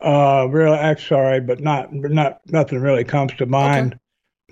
Uh, 0.00 0.46
really, 0.48 0.78
I'm 0.78 0.98
sorry, 0.98 1.40
but 1.40 1.60
not 1.60 1.92
not 1.92 2.40
nothing 2.46 2.80
really 2.80 3.04
comes 3.04 3.34
to 3.34 3.46
mind. 3.46 3.98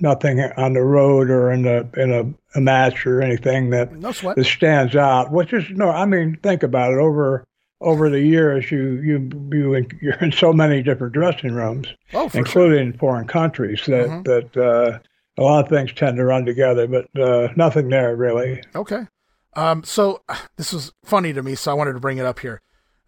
nothing 0.01 0.41
on 0.41 0.75
the 0.75 0.83
road 0.83 1.31
or 1.31 1.51
in 1.53 1.67
a 1.67 1.89
in 1.97 2.13
a, 2.13 2.59
a 2.59 2.61
match 2.61 3.07
or 3.07 3.23
anything 3.23 3.71
that 3.71 3.93
no 3.93 4.13
that 4.13 4.45
stands 4.45 4.95
out. 4.97 5.31
Which 5.31 5.53
is 5.53 5.65
no, 5.71 5.91
I 5.91 6.05
mean, 6.05 6.39
think 6.43 6.63
about 6.63 6.93
it. 6.93 6.99
Over 6.99 7.45
over 7.87 8.11
the 8.11 8.21
years, 8.21 8.71
you 8.71 9.01
you 9.01 9.31
you 9.53 9.87
you're 10.03 10.19
in 10.19 10.33
so 10.33 10.53
many 10.53 10.83
different 10.83 11.13
dressing 11.15 11.53
rooms, 11.53 11.87
oh, 12.13 12.29
including 12.35 12.93
sure. 12.93 12.99
foreign 12.99 13.29
countries, 13.29 13.83
that 13.87 14.09
mm-hmm. 14.09 14.23
that 14.23 14.57
uh, 14.57 14.99
a 15.39 15.43
lot 15.43 15.65
of 15.65 15.71
things 15.71 15.93
tend 15.93 16.17
to 16.17 16.25
run 16.25 16.45
together, 16.45 16.89
but 16.89 17.09
uh, 17.19 17.49
nothing 17.57 17.89
there 17.89 18.17
really. 18.17 18.63
Okay. 18.75 19.07
Um, 19.55 19.85
so 19.85 20.21
this 20.57 20.73
was 20.73 20.93
funny 21.05 21.33
to 21.33 21.43
me, 21.43 21.55
so 21.55 21.71
I 21.71 21.75
wanted 21.75 21.93
to 21.93 22.01
bring 22.01 22.19
it 22.19 22.27
up 22.27 22.41
here. 22.41 22.61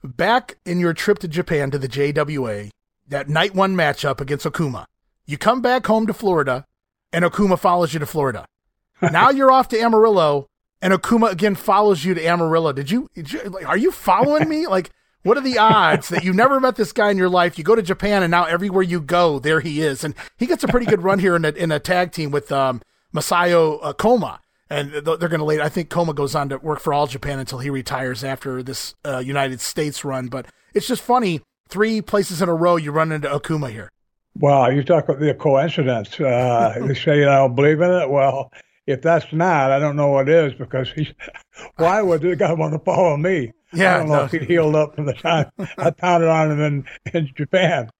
Back 0.02 0.56
in 0.64 0.78
your 0.78 0.94
trip 0.94 1.18
to 1.18 1.28
Japan 1.28 1.72
to 1.72 1.78
the 1.78 1.88
JWA, 1.88 2.70
that 3.08 3.28
night 3.28 3.54
one 3.54 3.74
matchup 3.74 4.20
against 4.20 4.46
Okuma, 4.46 4.84
you 5.26 5.36
come 5.36 5.60
back 5.60 5.86
home 5.86 6.06
to 6.06 6.14
Florida, 6.14 6.64
and 7.12 7.24
Okuma 7.24 7.58
follows 7.58 7.92
you 7.92 8.00
to 8.00 8.06
Florida. 8.06 8.46
now 9.02 9.30
you're 9.30 9.50
off 9.50 9.68
to 9.68 9.78
Amarillo, 9.78 10.47
and 10.80 10.92
Okuma 10.92 11.30
again 11.30 11.54
follows 11.54 12.04
you 12.04 12.14
to 12.14 12.24
Amarillo. 12.24 12.72
Did 12.72 12.90
you? 12.90 13.08
Did 13.14 13.32
you 13.32 13.42
like, 13.44 13.66
are 13.66 13.76
you 13.76 13.90
following 13.90 14.48
me? 14.48 14.66
Like, 14.78 14.90
what 15.22 15.36
are 15.36 15.42
the 15.42 15.58
odds 15.58 16.10
that 16.10 16.22
you 16.24 16.32
never 16.32 16.60
met 16.60 16.76
this 16.76 16.92
guy 16.92 17.10
in 17.10 17.16
your 17.16 17.28
life? 17.28 17.58
You 17.58 17.64
go 17.64 17.74
to 17.74 17.82
Japan, 17.82 18.22
and 18.22 18.30
now 18.30 18.44
everywhere 18.44 18.82
you 18.82 19.00
go, 19.00 19.38
there 19.38 19.60
he 19.60 19.80
is, 19.80 20.04
and 20.04 20.14
he 20.36 20.46
gets 20.46 20.62
a 20.62 20.68
pretty 20.68 20.86
good 20.86 21.02
run 21.02 21.18
here 21.18 21.34
in 21.34 21.44
a, 21.44 21.48
in 21.48 21.72
a 21.72 21.80
tag 21.80 22.12
team 22.12 22.30
with 22.30 22.52
um, 22.52 22.82
Masayo 23.14 23.78
uh, 23.82 23.92
Koma 23.92 24.40
and 24.70 24.92
they're 24.92 25.02
going 25.02 25.38
to 25.38 25.44
lay. 25.44 25.60
I 25.60 25.68
think 25.68 25.88
Koma 25.88 26.12
goes 26.12 26.34
on 26.34 26.50
to 26.50 26.58
work 26.58 26.80
for 26.80 26.92
All 26.92 27.06
Japan 27.06 27.38
until 27.38 27.58
he 27.58 27.70
retires 27.70 28.22
after 28.22 28.62
this 28.62 28.94
uh, 29.04 29.18
United 29.18 29.60
States 29.60 30.04
run. 30.04 30.28
But 30.28 30.46
it's 30.74 30.86
just 30.86 31.02
funny. 31.02 31.40
Three 31.68 32.00
places 32.00 32.40
in 32.40 32.48
a 32.48 32.54
row 32.54 32.76
you 32.76 32.92
run 32.92 33.12
into 33.12 33.28
Okuma 33.28 33.70
here. 33.70 33.90
Wow, 34.38 34.68
you 34.68 34.82
talk 34.82 35.04
about 35.04 35.20
the 35.20 35.34
coincidence. 35.34 36.18
Uh, 36.20 36.74
you 36.86 36.94
say 36.94 37.18
you 37.18 37.24
don't 37.24 37.54
believe 37.54 37.80
in 37.80 37.90
it. 37.90 38.10
Well, 38.10 38.52
if 38.88 39.02
that's 39.02 39.30
not, 39.34 39.70
I 39.70 39.78
don't 39.78 39.96
know 39.96 40.08
what 40.08 40.30
is 40.30 40.54
because 40.54 40.90
he's. 40.90 41.12
Why 41.76 42.00
would 42.00 42.22
the 42.22 42.34
guy 42.34 42.54
want 42.54 42.72
to 42.72 42.78
follow 42.78 43.18
me? 43.18 43.52
Yeah, 43.74 43.96
I 43.96 43.98
don't 43.98 44.08
know 44.08 44.14
no. 44.14 44.24
if 44.24 44.32
he 44.32 44.38
healed 44.38 44.74
up 44.74 44.94
from 44.94 45.04
the 45.04 45.12
time 45.12 45.50
I 45.76 45.90
pounded 45.96 46.30
on 46.30 46.52
him 46.52 46.60
in, 46.60 46.84
in 47.12 47.30
Japan. 47.34 47.90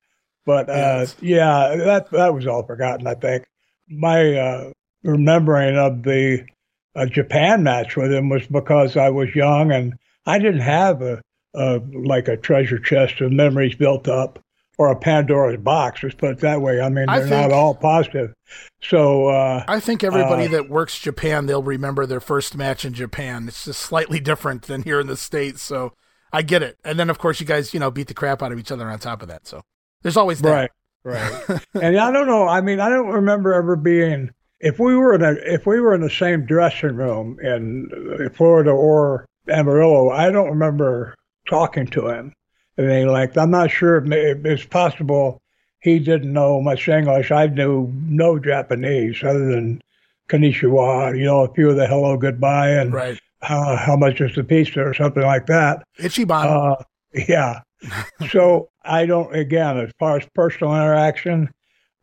But 0.47 0.71
uh, 0.71 1.07
yeah, 1.21 1.77
that 1.77 2.11
that 2.13 2.33
was 2.33 2.47
all 2.47 2.63
forgotten. 2.63 3.07
I 3.07 3.15
think 3.15 3.45
my 3.87 4.35
uh, 4.35 4.73
remembering 5.05 5.77
of 5.77 6.05
the 6.05 6.47
a 6.95 7.07
Japan 7.07 7.63
match 7.63 7.95
with 7.95 8.11
him 8.11 8.31
was 8.31 8.47
because 8.47 8.97
I 8.97 9.11
was 9.11 9.35
young 9.35 9.71
and 9.71 9.93
I 10.25 10.39
didn't 10.39 10.61
have 10.61 11.03
a, 11.03 11.21
a 11.55 11.81
like 11.93 12.29
a 12.29 12.39
treasure 12.39 12.79
chest 12.79 13.21
of 13.21 13.31
memories 13.31 13.75
built 13.75 14.09
up 14.09 14.43
or 14.79 14.89
a 14.89 14.97
Pandora's 14.97 15.59
box. 15.59 16.03
Let's 16.03 16.15
put 16.15 16.31
it 16.31 16.41
that 16.41 16.63
way. 16.63 16.81
I 16.81 16.89
mean, 16.89 17.07
they're 17.07 17.11
I 17.11 17.19
think, 17.19 17.31
not 17.31 17.53
all 17.53 17.75
positive. 17.75 18.33
So 18.81 19.27
uh, 19.27 19.65
I 19.67 19.81
think 19.81 20.05
everybody 20.05 20.47
uh, 20.47 20.53
that 20.53 20.71
works 20.71 20.99
Japan, 20.99 21.47
they'll 21.47 21.63
remember 21.63 22.07
their 22.07 22.21
first 22.21 22.57
match 22.57 22.85
in 22.85 22.95
Japan. 22.95 23.49
It's 23.49 23.65
just 23.65 23.83
slightly 23.83 24.21
different 24.21 24.63
than 24.63 24.83
here 24.83 25.01
in 25.01 25.09
the 25.09 25.17
states. 25.17 25.63
So 25.63 25.93
I 26.33 26.43
get 26.43 26.63
it. 26.63 26.79
And 26.85 26.99
then 26.99 27.11
of 27.11 27.19
course 27.19 27.41
you 27.41 27.47
guys, 27.47 27.75
you 27.75 27.81
know, 27.81 27.91
beat 27.91 28.07
the 28.07 28.15
crap 28.15 28.43
out 28.43 28.53
of 28.53 28.59
each 28.59 28.73
other 28.73 28.89
on 28.89 28.99
top 29.01 29.21
of 29.21 29.29
that. 29.29 29.47
So 29.47 29.63
there's 30.03 30.17
always 30.17 30.41
that. 30.43 30.51
Right. 30.51 30.71
Right. 31.05 31.61
and 31.81 31.99
I 31.99 32.13
don't 32.13 32.27
know. 32.27 32.47
I 32.47 32.61
mean, 32.61 32.81
I 32.81 32.89
don't 32.89 33.09
remember 33.09 33.53
ever 33.53 33.77
being 33.77 34.31
if 34.61 34.79
we 34.79 34.97
were 34.97 35.15
in 35.15 35.23
a 35.23 35.33
if 35.45 35.67
we 35.67 35.81
were 35.81 35.95
in 35.95 36.01
the 36.01 36.11
same 36.11 36.45
dressing 36.45 36.97
room 36.97 37.39
in 37.41 38.31
Florida 38.35 38.71
or 38.71 39.27
Amarillo, 39.49 40.11
I 40.11 40.31
don't 40.31 40.51
remember 40.51 41.15
talking 41.49 41.87
to 41.89 42.09
him. 42.09 42.33
They 42.79 43.05
like 43.05 43.37
I'm 43.37 43.51
not 43.51 43.73
sure 43.73 43.97
if 43.97 44.47
it's 44.47 44.65
possible 44.65 45.43
he 45.81 45.99
didn't 45.99 46.33
know 46.33 46.61
much 46.61 46.89
English. 46.89 47.33
I 47.33 47.47
knew 47.47 47.93
no 48.07 48.39
Japanese 48.39 49.23
other 49.25 49.47
than 49.47 49.83
konnichiwa, 50.29 51.19
you 51.19 51.25
know, 51.25 51.45
a 51.45 51.53
few 51.55 51.71
of 51.71 51.77
the 51.77 51.89
hello, 51.89 52.17
goodbye, 52.17 52.71
and 52.71 52.93
right. 52.93 53.19
how, 53.43 53.77
how 53.77 53.97
much 53.97 54.21
is 54.21 54.35
the 54.37 54.45
pizza 54.45 54.81
or 54.81 54.95
something 54.95 55.23
like 55.23 55.47
that. 55.47 55.83
Ichiban. 55.99 56.45
Uh, 56.45 56.77
yeah. 57.13 57.61
so 58.31 58.69
I 58.85 59.07
don't, 59.07 59.35
again, 59.35 59.79
as 59.79 59.91
far 59.99 60.19
as 60.19 60.29
personal 60.35 60.75
interaction, 60.75 61.51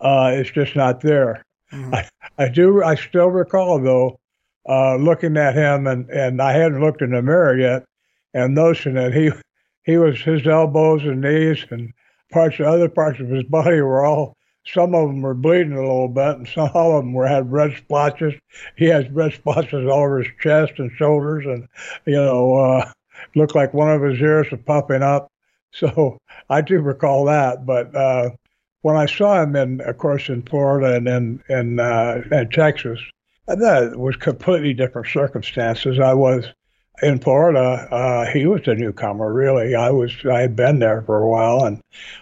uh, 0.02 0.32
it's 0.34 0.52
just 0.52 0.76
not 0.76 1.00
there. 1.02 1.46
Mm-hmm. 1.72 1.96
I, 1.96 2.10
I 2.38 2.50
do. 2.50 2.84
I 2.84 2.96
still 2.96 3.28
recall 3.28 3.80
though, 3.80 4.20
uh, 4.68 4.98
looking 4.98 5.36
at 5.36 5.56
him, 5.56 5.88
and 5.88 6.10
and 6.10 6.42
I 6.42 6.52
hadn't 6.54 6.80
looked 6.80 7.02
in 7.02 7.12
the 7.12 7.22
mirror 7.22 7.58
yet, 7.58 7.86
and 8.34 8.54
noticing 8.54 8.94
that 8.94 9.14
he 9.14 9.32
he 9.86 9.98
was 9.98 10.20
his 10.20 10.46
elbows 10.46 11.04
and 11.04 11.22
knees 11.22 11.66
and 11.70 11.94
parts 12.32 12.60
of 12.60 12.66
other 12.66 12.90
parts 12.90 13.20
of 13.20 13.30
his 13.30 13.44
body 13.44 13.80
were 13.82 14.04
all. 14.04 14.36
Some 14.68 14.96
of 14.96 15.08
them 15.08 15.22
were 15.22 15.36
bleeding 15.36 15.74
a 15.74 15.82
little 15.82 16.08
bit, 16.08 16.38
and 16.38 16.48
some 16.48 16.72
of 16.74 17.04
them 17.04 17.14
were 17.14 17.28
had 17.28 17.52
red 17.52 17.78
splotches. 17.78 18.34
He 18.76 18.86
has 18.86 19.08
red 19.12 19.34
splotches 19.34 19.88
all 19.88 20.04
over 20.04 20.24
his 20.24 20.32
chest 20.42 20.74
and 20.80 20.92
shoulders, 20.92 21.46
and 21.46 21.68
you 22.06 22.16
know, 22.16 22.56
uh, 22.56 22.92
looked 23.36 23.54
like 23.54 23.76
one 23.76 23.92
of 23.92 24.02
his 24.02 24.20
ears 24.20 24.50
was 24.50 24.60
popping 24.66 25.04
up. 25.04 25.32
So 25.72 26.18
I 26.50 26.62
do 26.62 26.80
recall 26.80 27.26
that, 27.26 27.66
but 27.66 27.94
uh, 27.94 28.30
when 28.82 28.96
I 28.96 29.06
saw 29.06 29.44
him 29.44 29.56
in, 29.56 29.82
of 29.82 29.98
course, 29.98 30.30
in 30.30 30.42
Florida 30.44 30.96
and 30.96 31.08
in 31.08 31.44
in, 31.50 31.80
uh, 31.80 32.22
in 32.32 32.50
Texas, 32.50 33.00
that 33.46 34.00
was 34.00 34.16
completely 34.16 34.74
different 34.74 35.08
circumstances. 35.08 36.00
I 36.00 36.14
was 36.14 36.46
in 37.02 37.20
Florida. 37.20 37.88
Uh, 37.92 38.26
he 38.32 38.46
was 38.46 38.68
a 38.68 38.76
newcomer, 38.76 39.34
really. 39.34 39.76
I 39.76 39.90
was 39.90 40.14
I 40.26 40.42
had 40.42 40.56
been 40.56 40.80
there 40.80 41.02
for 41.04 41.22
a 41.22 41.30
while, 41.30 41.66
and 41.66 41.82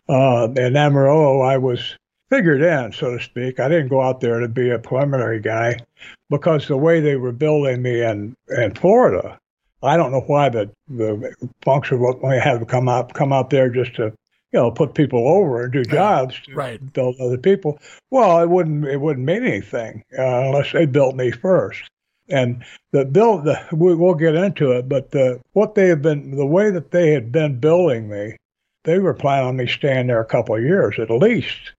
uh, 0.10 0.50
in 0.56 0.76
Amarillo, 0.76 1.42
I 1.42 1.58
was 1.58 1.96
figured 2.30 2.62
in, 2.62 2.92
so 2.92 3.18
to 3.18 3.24
speak. 3.24 3.60
I 3.60 3.68
didn't 3.70 3.90
go 3.90 4.02
out 4.02 4.22
there 4.22 4.40
to 4.40 4.48
be 4.48 4.70
a 4.70 4.80
preliminary 4.80 5.40
guy 5.40 5.80
because 6.30 6.68
the 6.68 6.78
way 6.78 7.00
they 7.00 7.16
were 7.16 7.32
building 7.32 7.82
me 7.82 8.02
in 8.02 8.36
in 8.50 8.74
Florida, 8.76 9.40
I 9.82 9.98
don't 9.98 10.12
know 10.12 10.24
why 10.28 10.50
the 10.50 10.70
the 10.88 11.34
function 11.64 12.00
what 12.00 12.24
we 12.24 12.38
have 12.38 12.60
to 12.60 12.66
come 12.66 12.90
out 12.90 13.14
come 13.14 13.34
out 13.34 13.50
there 13.50 13.70
just 13.70 13.96
to 13.96 14.14
you 14.54 14.60
know, 14.60 14.70
put 14.70 14.94
people 14.94 15.28
over 15.28 15.64
and 15.64 15.74
do 15.74 15.84
jobs 15.84 16.40
to 16.42 16.54
right. 16.54 16.94
build 16.94 17.16
other 17.20 17.40
people. 17.40 17.80
Well, 18.12 18.40
it 18.40 18.50
wouldn't 18.50 18.86
it 18.86 19.02
wouldn't 19.02 19.26
mean 19.26 19.44
anything 19.44 20.04
uh, 20.18 20.42
unless 20.46 20.72
they 20.72 20.86
built 20.86 21.16
me 21.16 21.32
first. 21.32 21.84
And 22.30 22.64
the 22.92 23.06
build, 23.06 23.46
the, 23.46 23.60
we, 23.72 23.96
will 23.96 24.16
get 24.16 24.36
into 24.36 24.72
it, 24.72 24.88
but 24.88 25.12
the, 25.12 25.42
what 25.52 25.76
they 25.76 25.88
have 25.88 26.02
been, 26.02 26.36
the 26.36 26.46
way 26.46 26.72
that 26.72 26.92
they 26.92 27.12
had 27.12 27.32
been 27.32 27.60
building 27.60 28.10
me, 28.10 28.38
they 28.86 29.00
were 29.00 29.14
planning 29.14 29.48
on 29.48 29.58
me 29.58 29.68
staying 29.68 30.08
there 30.08 30.22
a 30.22 30.26
couple 30.26 30.56
of 30.56 30.64
years 30.64 31.00
at 31.00 31.10
least, 31.10 31.74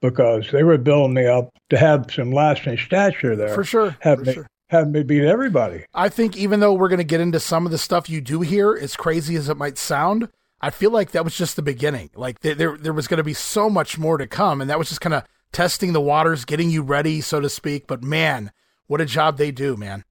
because 0.00 0.50
they 0.52 0.62
were 0.62 0.78
building 0.78 1.14
me 1.14 1.26
up 1.26 1.50
to 1.70 1.78
have 1.78 2.12
some 2.12 2.32
lasting 2.32 2.78
stature 2.78 3.34
there. 3.34 3.54
For 3.54 3.64
sure. 3.64 3.96
Have 4.00 4.20
for 4.20 4.24
me, 4.24 4.32
sure. 4.34 4.46
Have 4.68 4.88
me 4.88 5.02
beat 5.02 5.24
everybody. 5.24 5.84
I 5.92 6.08
think 6.08 6.36
even 6.36 6.60
though 6.60 6.72
we're 6.72 6.88
going 6.88 6.98
to 6.98 7.04
get 7.04 7.20
into 7.20 7.40
some 7.40 7.66
of 7.66 7.72
the 7.72 7.78
stuff 7.78 8.08
you 8.08 8.20
do 8.20 8.40
here, 8.40 8.78
as 8.80 8.96
crazy 8.96 9.36
as 9.36 9.48
it 9.48 9.56
might 9.56 9.78
sound, 9.78 10.28
I 10.60 10.70
feel 10.70 10.90
like 10.90 11.10
that 11.10 11.24
was 11.24 11.36
just 11.36 11.56
the 11.56 11.62
beginning. 11.62 12.10
Like 12.14 12.40
there, 12.40 12.54
there, 12.54 12.76
there 12.76 12.92
was 12.92 13.08
going 13.08 13.18
to 13.18 13.24
be 13.24 13.34
so 13.34 13.68
much 13.68 13.98
more 13.98 14.16
to 14.16 14.26
come, 14.26 14.60
and 14.60 14.70
that 14.70 14.78
was 14.78 14.88
just 14.88 15.00
kind 15.00 15.14
of 15.14 15.24
testing 15.52 15.92
the 15.92 16.00
waters, 16.00 16.44
getting 16.44 16.70
you 16.70 16.82
ready, 16.82 17.20
so 17.20 17.40
to 17.40 17.48
speak. 17.48 17.86
But 17.86 18.02
man, 18.02 18.52
what 18.92 19.00
a 19.00 19.06
job 19.06 19.38
they 19.38 19.50
do, 19.50 19.74
man. 19.74 20.04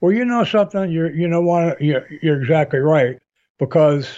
Well, 0.00 0.10
you 0.10 0.24
know 0.24 0.42
something, 0.42 0.90
you're, 0.90 1.14
you 1.14 1.28
know 1.28 1.42
what, 1.42 1.82
you're, 1.82 2.08
you're 2.22 2.40
exactly 2.40 2.78
right 2.78 3.18
because 3.58 4.08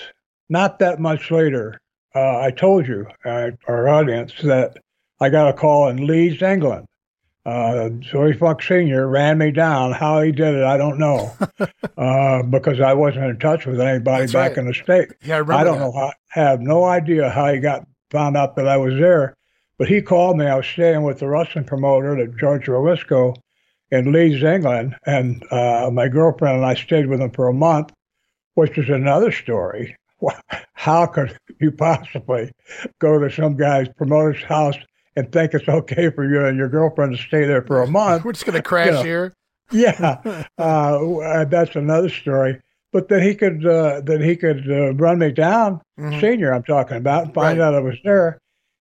not 0.48 0.78
that 0.78 1.00
much 1.00 1.32
later, 1.32 1.80
uh, 2.14 2.38
I 2.38 2.52
told 2.52 2.86
you, 2.86 3.08
uh, 3.24 3.50
our 3.66 3.88
audience, 3.88 4.32
that 4.44 4.78
I 5.20 5.30
got 5.30 5.48
a 5.48 5.52
call 5.52 5.88
in 5.88 6.06
Leeds, 6.06 6.40
England, 6.42 6.86
uh, 7.44 7.88
Dory 7.88 8.34
Funk 8.34 8.62
Sr. 8.62 9.08
ran 9.08 9.36
me 9.36 9.50
down. 9.50 9.90
How 9.90 10.20
he 10.20 10.30
did 10.30 10.54
it, 10.54 10.62
I 10.62 10.76
don't 10.76 10.98
know, 11.00 11.36
uh, 11.98 12.44
because 12.44 12.80
I 12.80 12.92
wasn't 12.92 13.24
in 13.24 13.38
touch 13.40 13.66
with 13.66 13.80
anybody 13.80 14.22
That's 14.22 14.32
back 14.32 14.50
right. 14.50 14.58
in 14.58 14.66
the 14.68 14.74
state. 14.74 15.08
Yeah, 15.24 15.42
I, 15.48 15.56
I 15.56 15.64
don't 15.64 15.80
that. 15.80 15.84
know. 15.86 15.92
How, 15.92 16.12
have 16.28 16.60
no 16.60 16.84
idea 16.84 17.30
how 17.30 17.52
he 17.52 17.58
got 17.58 17.84
found 18.12 18.36
out 18.36 18.54
that 18.54 18.68
I 18.68 18.76
was 18.76 18.94
there. 18.94 19.36
But 19.76 19.88
he 19.88 20.00
called 20.00 20.38
me. 20.38 20.46
I 20.46 20.54
was 20.54 20.68
staying 20.68 21.02
with 21.02 21.18
the 21.18 21.26
wrestling 21.26 21.64
promoter, 21.64 22.14
the 22.14 22.32
George 22.38 22.66
Relwyskow, 22.66 23.34
in 23.94 24.12
Leeds, 24.12 24.42
England, 24.42 24.96
and 25.06 25.44
uh, 25.52 25.90
my 25.92 26.08
girlfriend 26.08 26.56
and 26.56 26.66
I 26.66 26.74
stayed 26.74 27.06
with 27.06 27.20
him 27.20 27.30
for 27.30 27.48
a 27.48 27.54
month, 27.54 27.92
which 28.54 28.76
is 28.76 28.88
another 28.88 29.32
story. 29.32 29.96
How 30.74 31.06
could 31.06 31.36
you 31.60 31.70
possibly 31.70 32.50
go 32.98 33.18
to 33.18 33.30
some 33.30 33.56
guy's 33.56 33.88
promoter's 33.88 34.42
house 34.42 34.76
and 35.16 35.30
think 35.30 35.54
it's 35.54 35.68
okay 35.68 36.10
for 36.10 36.28
you 36.28 36.44
and 36.44 36.56
your 36.56 36.68
girlfriend 36.68 37.16
to 37.16 37.22
stay 37.22 37.44
there 37.44 37.62
for 37.62 37.82
a 37.82 37.86
month. 37.86 38.24
We're 38.24 38.32
just 38.32 38.46
going 38.46 38.56
to 38.56 38.62
crash 38.62 38.86
you 38.86 38.92
know, 38.92 39.02
here. 39.02 39.34
Yeah, 39.70 40.44
uh, 40.58 41.44
that's 41.44 41.76
another 41.76 42.08
story. 42.08 42.60
But 42.92 43.08
that 43.08 43.22
he 43.22 43.34
could 43.34 43.66
uh, 43.66 44.02
that 44.02 44.20
he 44.20 44.36
could 44.36 44.70
uh, 44.70 44.94
run 44.94 45.18
me 45.18 45.32
down, 45.32 45.80
mm-hmm. 45.98 46.20
senior 46.20 46.54
I'm 46.54 46.62
talking 46.62 46.96
about, 46.96 47.24
and 47.24 47.34
find 47.34 47.58
right. 47.58 47.64
out 47.66 47.74
I 47.74 47.80
was 47.80 47.98
there, 48.04 48.38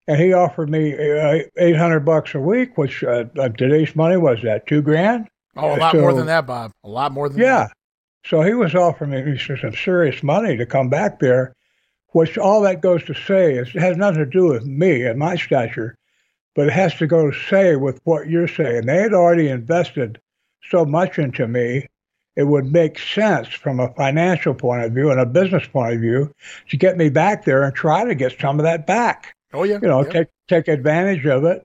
and 0.07 0.19
he 0.19 0.33
offered 0.33 0.69
me 0.69 0.93
uh, 0.93 1.39
eight 1.57 1.75
hundred 1.75 2.01
bucks 2.01 2.35
a 2.35 2.39
week, 2.39 2.77
which 2.77 3.03
uh, 3.03 3.25
today's 3.57 3.95
money 3.95 4.17
was 4.17 4.39
that 4.43 4.67
two 4.67 4.81
grand. 4.81 5.27
Oh, 5.55 5.75
a 5.75 5.77
lot 5.77 5.91
so, 5.91 6.01
more 6.01 6.13
than 6.13 6.25
that, 6.27 6.47
Bob. 6.47 6.71
A 6.83 6.89
lot 6.89 7.11
more 7.11 7.29
than 7.29 7.39
yeah. 7.39 7.67
That. 7.67 7.73
So 8.25 8.41
he 8.41 8.53
was 8.53 8.73
offering 8.73 9.11
me 9.11 9.37
some 9.37 9.75
serious 9.75 10.23
money 10.23 10.55
to 10.55 10.65
come 10.65 10.89
back 10.89 11.19
there, 11.19 11.55
which 12.09 12.37
all 12.37 12.61
that 12.61 12.81
goes 12.81 13.03
to 13.05 13.13
say 13.13 13.55
is 13.55 13.67
it 13.75 13.81
has 13.81 13.97
nothing 13.97 14.19
to 14.19 14.25
do 14.25 14.47
with 14.47 14.65
me 14.65 15.03
and 15.03 15.19
my 15.19 15.35
stature 15.35 15.97
but 16.55 16.67
it 16.67 16.73
has 16.73 16.95
to 16.95 17.07
go 17.07 17.29
to 17.29 17.39
say 17.49 17.75
with 17.75 17.99
what 18.03 18.29
you're 18.29 18.47
saying. 18.47 18.85
They 18.85 18.97
had 18.97 19.13
already 19.13 19.49
invested 19.49 20.19
so 20.69 20.85
much 20.85 21.17
into 21.17 21.47
me. 21.47 21.87
It 22.35 22.43
would 22.43 22.71
make 22.71 22.97
sense 22.97 23.47
from 23.47 23.79
a 23.79 23.93
financial 23.93 24.53
point 24.53 24.83
of 24.83 24.93
view 24.93 25.11
and 25.11 25.19
a 25.19 25.25
business 25.25 25.67
point 25.67 25.93
of 25.93 26.01
view 26.01 26.33
to 26.69 26.77
get 26.77 26.97
me 26.97 27.09
back 27.09 27.45
there 27.45 27.63
and 27.63 27.75
try 27.75 28.05
to 28.05 28.15
get 28.15 28.39
some 28.39 28.59
of 28.59 28.63
that 28.63 28.87
back. 28.87 29.35
Oh 29.53 29.63
yeah, 29.63 29.79
you 29.81 29.87
know, 29.87 30.03
yeah. 30.03 30.09
take 30.09 30.27
take 30.47 30.67
advantage 30.67 31.25
of 31.25 31.43
it. 31.45 31.63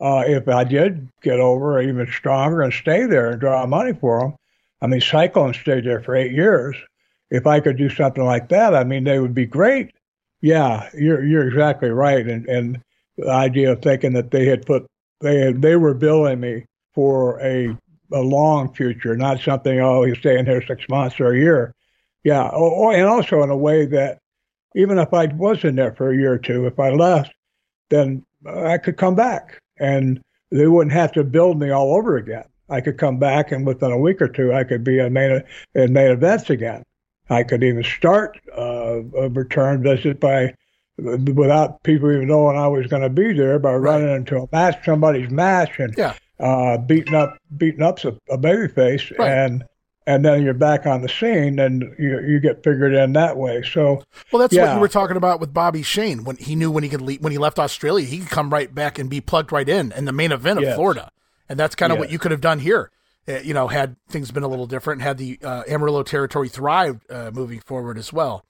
Uh, 0.00 0.24
if 0.26 0.48
I 0.48 0.64
did 0.64 1.08
get 1.22 1.40
over 1.40 1.80
even 1.80 2.06
stronger 2.10 2.62
and 2.62 2.72
stay 2.72 3.04
there 3.04 3.30
and 3.30 3.40
draw 3.40 3.66
money 3.66 3.92
for 3.92 4.20
them, 4.20 4.34
I 4.80 4.86
mean, 4.86 5.00
Cyclone 5.00 5.54
stayed 5.54 5.84
there 5.84 6.00
for 6.00 6.14
eight 6.14 6.32
years. 6.32 6.76
If 7.30 7.46
I 7.46 7.60
could 7.60 7.76
do 7.76 7.90
something 7.90 8.24
like 8.24 8.48
that, 8.48 8.74
I 8.74 8.84
mean, 8.84 9.04
they 9.04 9.18
would 9.18 9.34
be 9.34 9.46
great. 9.46 9.92
Yeah, 10.40 10.88
you're 10.94 11.24
you're 11.24 11.46
exactly 11.48 11.90
right, 11.90 12.26
and 12.26 12.46
and 12.48 12.82
the 13.16 13.30
idea 13.30 13.72
of 13.72 13.82
thinking 13.82 14.14
that 14.14 14.30
they 14.30 14.46
had 14.46 14.64
put 14.66 14.86
they 15.20 15.38
had, 15.38 15.62
they 15.62 15.76
were 15.76 15.94
billing 15.94 16.40
me 16.40 16.64
for 16.94 17.40
a 17.40 17.76
a 18.12 18.20
long 18.20 18.72
future, 18.74 19.16
not 19.16 19.40
something 19.40 19.80
oh 19.80 20.04
he's 20.04 20.18
staying 20.18 20.46
here 20.46 20.64
six 20.66 20.88
months 20.88 21.20
or 21.20 21.32
a 21.32 21.38
year. 21.38 21.74
Yeah, 22.24 22.48
or, 22.48 22.92
and 22.92 23.06
also 23.06 23.42
in 23.42 23.50
a 23.50 23.56
way 23.56 23.86
that 23.86 24.18
even 24.74 24.98
if 24.98 25.12
I 25.12 25.26
was 25.26 25.64
in 25.64 25.76
there 25.76 25.94
for 25.94 26.10
a 26.10 26.16
year 26.16 26.32
or 26.34 26.38
two, 26.38 26.66
if 26.66 26.78
I 26.78 26.90
left, 26.90 27.32
then 27.88 28.24
I 28.46 28.78
could 28.78 28.96
come 28.96 29.14
back 29.14 29.60
and 29.78 30.20
they 30.50 30.66
wouldn't 30.66 30.92
have 30.92 31.12
to 31.12 31.24
build 31.24 31.58
me 31.58 31.70
all 31.70 31.94
over 31.94 32.16
again. 32.16 32.44
I 32.68 32.80
could 32.80 32.98
come 32.98 33.18
back 33.18 33.50
and 33.50 33.66
within 33.66 33.90
a 33.90 33.98
week 33.98 34.22
or 34.22 34.28
two, 34.28 34.52
I 34.52 34.64
could 34.64 34.84
be 34.84 35.00
in 35.00 35.12
main, 35.12 35.42
in 35.74 35.92
main 35.92 36.10
events 36.10 36.50
again. 36.50 36.84
I 37.28 37.42
could 37.42 37.62
even 37.62 37.84
start 37.84 38.38
uh, 38.56 39.02
a 39.16 39.28
return 39.28 39.82
visit 39.82 40.20
by 40.20 40.54
without 40.98 41.82
people 41.82 42.10
even 42.10 42.28
knowing 42.28 42.58
I 42.58 42.68
was 42.68 42.86
going 42.86 43.02
to 43.02 43.08
be 43.08 43.32
there 43.32 43.58
by 43.58 43.74
running 43.74 44.10
into 44.10 44.42
a 44.42 44.48
match, 44.52 44.84
somebody's 44.84 45.30
match, 45.30 45.78
and 45.78 45.94
yeah. 45.96 46.14
uh, 46.38 46.76
beating 46.78 47.14
up 47.14 47.38
beating 47.56 47.82
up 47.82 48.04
a, 48.04 48.16
a 48.28 48.36
baby 48.36 48.68
face, 48.68 49.10
right. 49.18 49.30
and 49.30 49.64
and 50.10 50.24
then 50.24 50.42
you're 50.42 50.54
back 50.54 50.86
on 50.86 51.02
the 51.02 51.08
scene, 51.08 51.60
and 51.60 51.94
you 51.96 52.20
you 52.20 52.40
get 52.40 52.64
figured 52.64 52.92
in 52.92 53.12
that 53.12 53.36
way. 53.36 53.62
So 53.62 54.02
well, 54.32 54.40
that's 54.40 54.52
yeah. 54.52 54.66
what 54.66 54.74
you 54.74 54.80
were 54.80 54.88
talking 54.88 55.16
about 55.16 55.38
with 55.38 55.54
Bobby 55.54 55.82
Shane 55.82 56.24
when 56.24 56.36
he 56.36 56.56
knew 56.56 56.70
when 56.70 56.82
he 56.82 56.90
could 56.90 57.00
leave, 57.00 57.20
when 57.22 57.30
he 57.30 57.38
left 57.38 57.60
Australia, 57.60 58.04
he 58.04 58.18
could 58.18 58.30
come 58.30 58.50
right 58.50 58.74
back 58.74 58.98
and 58.98 59.08
be 59.08 59.20
plugged 59.20 59.52
right 59.52 59.68
in 59.68 59.92
in 59.92 60.06
the 60.06 60.12
main 60.12 60.32
event 60.32 60.58
of 60.58 60.64
yes. 60.64 60.74
Florida, 60.74 61.12
and 61.48 61.58
that's 61.60 61.76
kind 61.76 61.92
of 61.92 61.98
yes. 61.98 62.00
what 62.00 62.10
you 62.10 62.18
could 62.18 62.32
have 62.32 62.40
done 62.40 62.58
here. 62.58 62.90
Uh, 63.28 63.38
you 63.44 63.54
know, 63.54 63.68
had 63.68 63.94
things 64.08 64.32
been 64.32 64.42
a 64.42 64.48
little 64.48 64.66
different, 64.66 65.02
had 65.02 65.16
the 65.16 65.38
uh, 65.44 65.62
Amarillo 65.68 66.02
territory 66.02 66.48
thrived 66.48 67.08
uh, 67.10 67.30
moving 67.32 67.60
forward 67.60 67.98
as 67.98 68.12
well. 68.12 68.44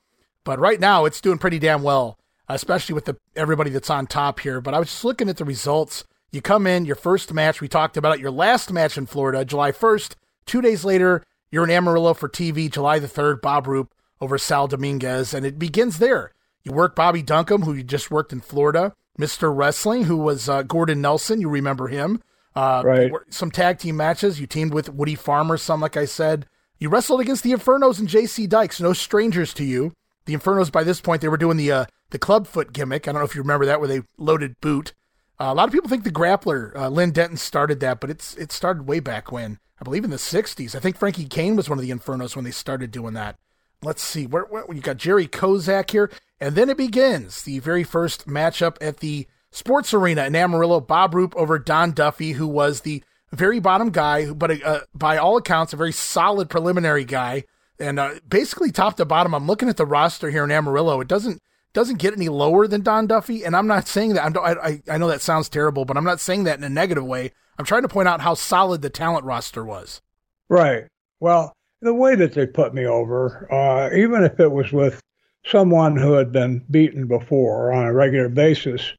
But 0.44 0.58
right 0.58 0.80
now, 0.80 1.04
it's 1.04 1.20
doing 1.20 1.36
pretty 1.36 1.58
damn 1.58 1.82
well, 1.82 2.18
especially 2.48 2.94
with 2.94 3.04
the 3.04 3.18
everybody 3.36 3.68
that's 3.68 3.90
on 3.90 4.06
top 4.06 4.40
here. 4.40 4.62
But 4.62 4.72
I 4.72 4.78
was 4.78 4.88
just 4.88 5.04
looking 5.04 5.28
at 5.28 5.36
the 5.36 5.44
results. 5.44 6.04
You 6.32 6.40
come 6.40 6.66
in, 6.66 6.86
your 6.86 6.96
first 6.96 7.34
match, 7.34 7.60
we 7.60 7.68
talked 7.68 7.98
about 7.98 8.14
it, 8.14 8.20
your 8.20 8.30
last 8.30 8.72
match 8.72 8.96
in 8.96 9.04
Florida, 9.04 9.44
July 9.44 9.72
1st. 9.72 10.14
Two 10.46 10.60
days 10.60 10.84
later, 10.84 11.24
you're 11.50 11.64
in 11.64 11.70
Amarillo 11.70 12.14
for 12.14 12.28
TV, 12.28 12.70
July 12.70 12.98
the 12.98 13.06
3rd, 13.06 13.40
Bob 13.40 13.66
Roop 13.66 13.94
over 14.20 14.38
Sal 14.38 14.68
Dominguez, 14.68 15.34
and 15.34 15.44
it 15.44 15.58
begins 15.58 15.98
there. 15.98 16.32
You 16.62 16.72
work 16.72 16.94
Bobby 16.94 17.22
Duncum, 17.22 17.64
who 17.64 17.72
you 17.72 17.82
just 17.82 18.10
worked 18.10 18.32
in 18.32 18.40
Florida, 18.40 18.94
Mr. 19.18 19.54
Wrestling, 19.54 20.04
who 20.04 20.16
was 20.16 20.48
uh, 20.48 20.62
Gordon 20.62 21.00
Nelson, 21.00 21.40
you 21.40 21.48
remember 21.48 21.88
him. 21.88 22.22
Uh, 22.54 22.82
right. 22.84 23.12
Some 23.30 23.50
tag 23.50 23.78
team 23.78 23.96
matches. 23.96 24.40
You 24.40 24.46
teamed 24.46 24.74
with 24.74 24.92
Woody 24.92 25.14
Farmer, 25.14 25.56
some, 25.56 25.80
like 25.80 25.96
I 25.96 26.04
said. 26.04 26.46
You 26.78 26.88
wrestled 26.88 27.20
against 27.20 27.42
the 27.42 27.52
Infernos 27.52 27.98
and 27.98 28.08
JC 28.08 28.48
Dykes, 28.48 28.80
no 28.80 28.92
strangers 28.92 29.52
to 29.54 29.64
you. 29.64 29.92
The 30.24 30.34
Infernos, 30.34 30.72
by 30.72 30.82
this 30.82 31.00
point, 31.00 31.20
they 31.20 31.28
were 31.28 31.36
doing 31.36 31.56
the 31.56 31.70
uh, 31.72 31.84
the 32.10 32.18
clubfoot 32.18 32.72
gimmick. 32.72 33.06
I 33.06 33.12
don't 33.12 33.20
know 33.20 33.26
if 33.26 33.34
you 33.34 33.42
remember 33.42 33.66
that, 33.66 33.80
where 33.80 33.88
they 33.88 34.02
loaded 34.18 34.60
boot. 34.60 34.92
Uh, 35.40 35.52
a 35.52 35.54
lot 35.54 35.66
of 35.66 35.72
people 35.72 35.88
think 35.88 36.04
the 36.04 36.10
grappler, 36.10 36.76
uh, 36.76 36.90
Len 36.90 37.12
Denton, 37.12 37.38
started 37.38 37.80
that, 37.80 37.98
but 37.98 38.10
it's 38.10 38.36
it 38.36 38.52
started 38.52 38.86
way 38.86 39.00
back 39.00 39.32
when. 39.32 39.58
I 39.80 39.84
believe 39.84 40.04
in 40.04 40.10
the 40.10 40.16
60s. 40.16 40.74
I 40.74 40.78
think 40.78 40.98
Frankie 40.98 41.24
Cain 41.24 41.56
was 41.56 41.70
one 41.70 41.78
of 41.78 41.82
the 41.82 41.90
Infernos 41.90 42.36
when 42.36 42.44
they 42.44 42.50
started 42.50 42.90
doing 42.90 43.14
that. 43.14 43.36
Let's 43.82 44.02
see. 44.02 44.26
Where, 44.26 44.44
where 44.44 44.66
you 44.74 44.82
got 44.82 44.98
Jerry 44.98 45.26
Kozak 45.26 45.90
here, 45.90 46.10
and 46.38 46.54
then 46.54 46.68
it 46.68 46.76
begins 46.76 47.42
the 47.42 47.60
very 47.60 47.82
first 47.82 48.28
matchup 48.28 48.76
at 48.82 48.98
the 48.98 49.26
Sports 49.50 49.94
Arena 49.94 50.26
in 50.26 50.36
Amarillo. 50.36 50.80
Bob 50.80 51.14
Roop 51.14 51.34
over 51.34 51.58
Don 51.58 51.92
Duffy, 51.92 52.32
who 52.32 52.46
was 52.46 52.82
the 52.82 53.02
very 53.32 53.60
bottom 53.60 53.88
guy, 53.88 54.30
but 54.30 54.62
uh, 54.62 54.80
by 54.94 55.16
all 55.16 55.38
accounts, 55.38 55.72
a 55.72 55.76
very 55.76 55.92
solid 55.92 56.50
preliminary 56.50 57.06
guy, 57.06 57.44
and 57.78 57.98
uh, 57.98 58.16
basically 58.28 58.70
top 58.70 58.98
to 58.98 59.06
bottom. 59.06 59.34
I'm 59.34 59.46
looking 59.46 59.70
at 59.70 59.78
the 59.78 59.86
roster 59.86 60.28
here 60.28 60.44
in 60.44 60.50
Amarillo. 60.50 61.00
It 61.00 61.08
doesn't 61.08 61.40
doesn't 61.72 61.98
get 61.98 62.14
any 62.14 62.28
lower 62.28 62.66
than 62.66 62.82
Don 62.82 63.06
Duffy, 63.06 63.44
and 63.44 63.54
I'm 63.54 63.66
not 63.66 63.86
saying 63.86 64.14
that. 64.14 64.24
I'm, 64.24 64.36
I 64.38 64.82
I 64.88 64.98
know 64.98 65.08
that 65.08 65.22
sounds 65.22 65.48
terrible, 65.48 65.84
but 65.84 65.96
I'm 65.96 66.04
not 66.04 66.20
saying 66.20 66.44
that 66.44 66.58
in 66.58 66.64
a 66.64 66.68
negative 66.68 67.04
way. 67.04 67.32
I'm 67.58 67.64
trying 67.64 67.82
to 67.82 67.88
point 67.88 68.08
out 68.08 68.22
how 68.22 68.34
solid 68.34 68.82
the 68.82 68.90
talent 68.90 69.24
roster 69.24 69.64
was. 69.64 70.00
Right. 70.48 70.84
Well, 71.20 71.52
the 71.82 71.94
way 71.94 72.14
that 72.14 72.34
they 72.34 72.46
put 72.46 72.74
me 72.74 72.86
over, 72.86 73.52
uh, 73.52 73.94
even 73.94 74.24
if 74.24 74.40
it 74.40 74.50
was 74.50 74.72
with 74.72 75.00
someone 75.44 75.96
who 75.96 76.12
had 76.12 76.32
been 76.32 76.64
beaten 76.70 77.06
before 77.06 77.72
on 77.72 77.86
a 77.86 77.92
regular 77.92 78.28
basis, 78.28 78.92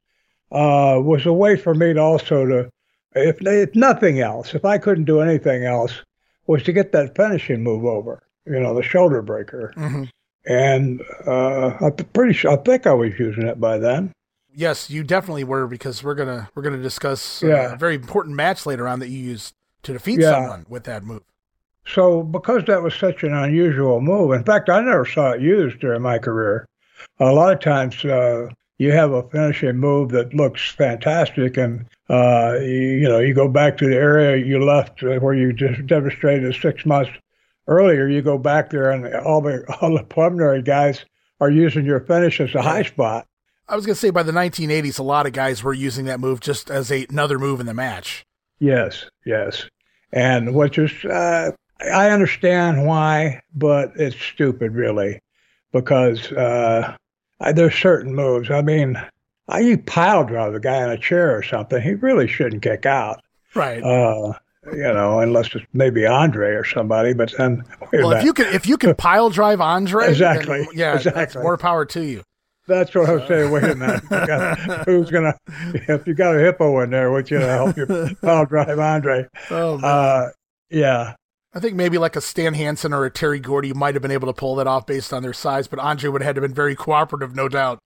uh, 0.50 0.98
was 1.02 1.26
a 1.26 1.32
way 1.32 1.56
for 1.56 1.74
me 1.74 1.92
to 1.94 2.00
also 2.00 2.46
to, 2.46 2.70
if, 3.14 3.38
if 3.42 3.74
nothing 3.74 4.20
else, 4.20 4.54
if 4.54 4.64
I 4.64 4.78
couldn't 4.78 5.04
do 5.04 5.20
anything 5.20 5.64
else, 5.64 6.02
was 6.46 6.62
to 6.64 6.72
get 6.72 6.92
that 6.92 7.16
finishing 7.16 7.62
move 7.62 7.84
over. 7.84 8.22
You 8.46 8.60
know, 8.60 8.74
the 8.74 8.82
shoulder 8.82 9.22
breaker. 9.22 9.72
Mm-hmm. 9.76 10.04
And 10.46 11.00
uh, 11.26 11.76
I'm 11.80 11.92
pretty 12.12 12.32
sure 12.32 12.50
I 12.52 12.56
think 12.56 12.86
I 12.86 12.92
was 12.92 13.12
using 13.18 13.46
it 13.46 13.60
by 13.60 13.78
then. 13.78 14.12
Yes, 14.54 14.90
you 14.90 15.02
definitely 15.04 15.44
were 15.44 15.66
because 15.66 16.02
we're 16.04 16.14
gonna 16.14 16.50
we're 16.54 16.62
gonna 16.62 16.82
discuss 16.82 17.42
uh, 17.42 17.46
Yeah. 17.46 17.72
a 17.72 17.76
very 17.76 17.94
important 17.94 18.36
match 18.36 18.66
later 18.66 18.86
on 18.86 18.98
that 19.00 19.08
you 19.08 19.18
used 19.18 19.54
to 19.84 19.92
defeat 19.92 20.20
Yeah. 20.20 20.32
someone 20.32 20.66
with 20.68 20.84
that 20.84 21.04
move. 21.04 21.22
So, 21.86 22.22
because 22.22 22.64
that 22.66 22.82
was 22.82 22.94
such 22.94 23.22
an 23.24 23.34
unusual 23.34 24.00
move, 24.00 24.32
in 24.32 24.44
fact, 24.44 24.68
I 24.68 24.80
never 24.82 25.04
saw 25.04 25.30
it 25.32 25.40
used 25.40 25.80
during 25.80 26.02
my 26.02 26.18
career. 26.18 26.64
A 27.18 27.32
lot 27.32 27.52
of 27.52 27.58
times, 27.60 28.04
uh, 28.04 28.50
you 28.78 28.92
have 28.92 29.10
a 29.12 29.22
finishing 29.30 29.78
move 29.78 30.10
that 30.10 30.32
looks 30.34 30.70
fantastic, 30.70 31.56
and 31.56 31.84
uh, 32.08 32.56
you, 32.60 32.68
you 33.02 33.08
know 33.08 33.18
you 33.20 33.32
go 33.34 33.48
back 33.48 33.78
to 33.78 33.88
the 33.88 33.96
area 33.96 34.36
you 34.44 34.62
left 34.64 35.02
uh, 35.02 35.18
where 35.18 35.34
you 35.34 35.52
just 35.52 35.86
demonstrated 35.86 36.54
six 36.54 36.84
months 36.84 37.10
earlier. 37.66 38.08
You 38.08 38.22
go 38.22 38.38
back 38.38 38.70
there, 38.70 38.90
and 38.90 39.14
all 39.14 39.40
the 39.40 39.64
all 39.80 39.96
the 39.96 40.04
preliminary 40.04 40.62
guys 40.62 41.04
are 41.40 41.50
using 41.50 41.84
your 41.84 42.00
finish 42.00 42.40
as 42.40 42.54
a 42.54 42.62
high 42.62 42.82
spot. 42.82 43.26
I 43.68 43.76
was 43.76 43.86
gonna 43.86 43.96
say 43.96 44.10
by 44.10 44.22
the 44.22 44.32
1980s, 44.32 44.98
a 44.98 45.02
lot 45.02 45.26
of 45.26 45.32
guys 45.32 45.62
were 45.62 45.74
using 45.74 46.04
that 46.06 46.20
move 46.20 46.40
just 46.40 46.70
as 46.70 46.90
a, 46.90 47.06
another 47.08 47.38
move 47.38 47.60
in 47.60 47.66
the 47.66 47.74
match. 47.74 48.24
Yes, 48.58 49.06
yes, 49.24 49.66
and 50.12 50.54
which 50.54 50.78
is 50.78 51.04
uh, 51.04 51.52
I 51.80 52.10
understand 52.10 52.86
why, 52.86 53.42
but 53.54 53.92
it's 53.96 54.16
stupid 54.16 54.74
really, 54.74 55.20
because 55.72 56.30
uh, 56.32 56.96
I, 57.40 57.52
there's 57.52 57.74
certain 57.74 58.14
moves. 58.14 58.50
I 58.50 58.62
mean, 58.62 59.00
I 59.48 59.60
you 59.60 59.78
pile 59.78 60.24
drive 60.24 60.54
a 60.54 60.60
guy 60.60 60.84
in 60.84 60.90
a 60.90 60.98
chair 60.98 61.36
or 61.36 61.42
something, 61.42 61.80
he 61.80 61.94
really 61.94 62.28
shouldn't 62.28 62.62
kick 62.62 62.86
out. 62.86 63.20
Right. 63.54 63.82
Uh, 63.82 64.34
you 64.66 64.82
know, 64.82 65.20
unless 65.20 65.54
it's 65.54 65.64
maybe 65.72 66.06
Andre 66.06 66.50
or 66.50 66.64
somebody. 66.64 67.12
But 67.14 67.32
then, 67.36 67.64
well, 67.92 68.12
if 68.12 68.24
you 68.24 68.32
can 68.32 68.46
if 68.54 68.66
you 68.66 68.76
can 68.76 68.94
pile 68.94 69.30
drive 69.30 69.60
Andre, 69.60 70.02
then, 70.04 70.10
Exactly, 70.12 70.68
yeah, 70.74 70.94
exactly. 70.94 71.42
more 71.42 71.56
power 71.56 71.84
to 71.86 72.04
you. 72.04 72.22
That's 72.68 72.94
what 72.94 73.08
I 73.08 73.14
was 73.14 73.26
saying. 73.28 73.50
Wait 73.50 73.64
a 73.64 73.74
minute. 73.74 74.02
Who's 74.86 75.10
gonna? 75.10 75.34
If 75.74 76.06
you 76.06 76.14
got 76.14 76.36
a 76.36 76.38
hippo 76.38 76.80
in 76.80 76.90
there, 76.90 77.10
what's 77.10 77.28
gonna 77.28 77.46
help 77.48 77.76
you 77.76 77.86
pile 78.22 78.46
drive 78.46 78.78
Andre? 78.78 79.26
Oh, 79.50 79.78
man. 79.78 79.90
Uh, 79.90 80.28
yeah. 80.70 81.14
I 81.54 81.60
think 81.60 81.74
maybe 81.74 81.98
like 81.98 82.16
a 82.16 82.20
Stan 82.20 82.54
Hansen 82.54 82.94
or 82.94 83.04
a 83.04 83.10
Terry 83.10 83.40
Gordy 83.40 83.74
might 83.74 83.94
have 83.94 84.00
been 84.00 84.10
able 84.12 84.28
to 84.28 84.32
pull 84.32 84.54
that 84.56 84.66
off 84.66 84.86
based 84.86 85.12
on 85.12 85.22
their 85.22 85.34
size, 85.34 85.66
but 85.68 85.78
Andre 85.80 86.08
would 86.08 86.22
have 86.22 86.28
had 86.28 86.34
to 86.36 86.40
been 86.40 86.54
very 86.54 86.74
cooperative, 86.74 87.34
no 87.34 87.48
doubt. 87.48 87.78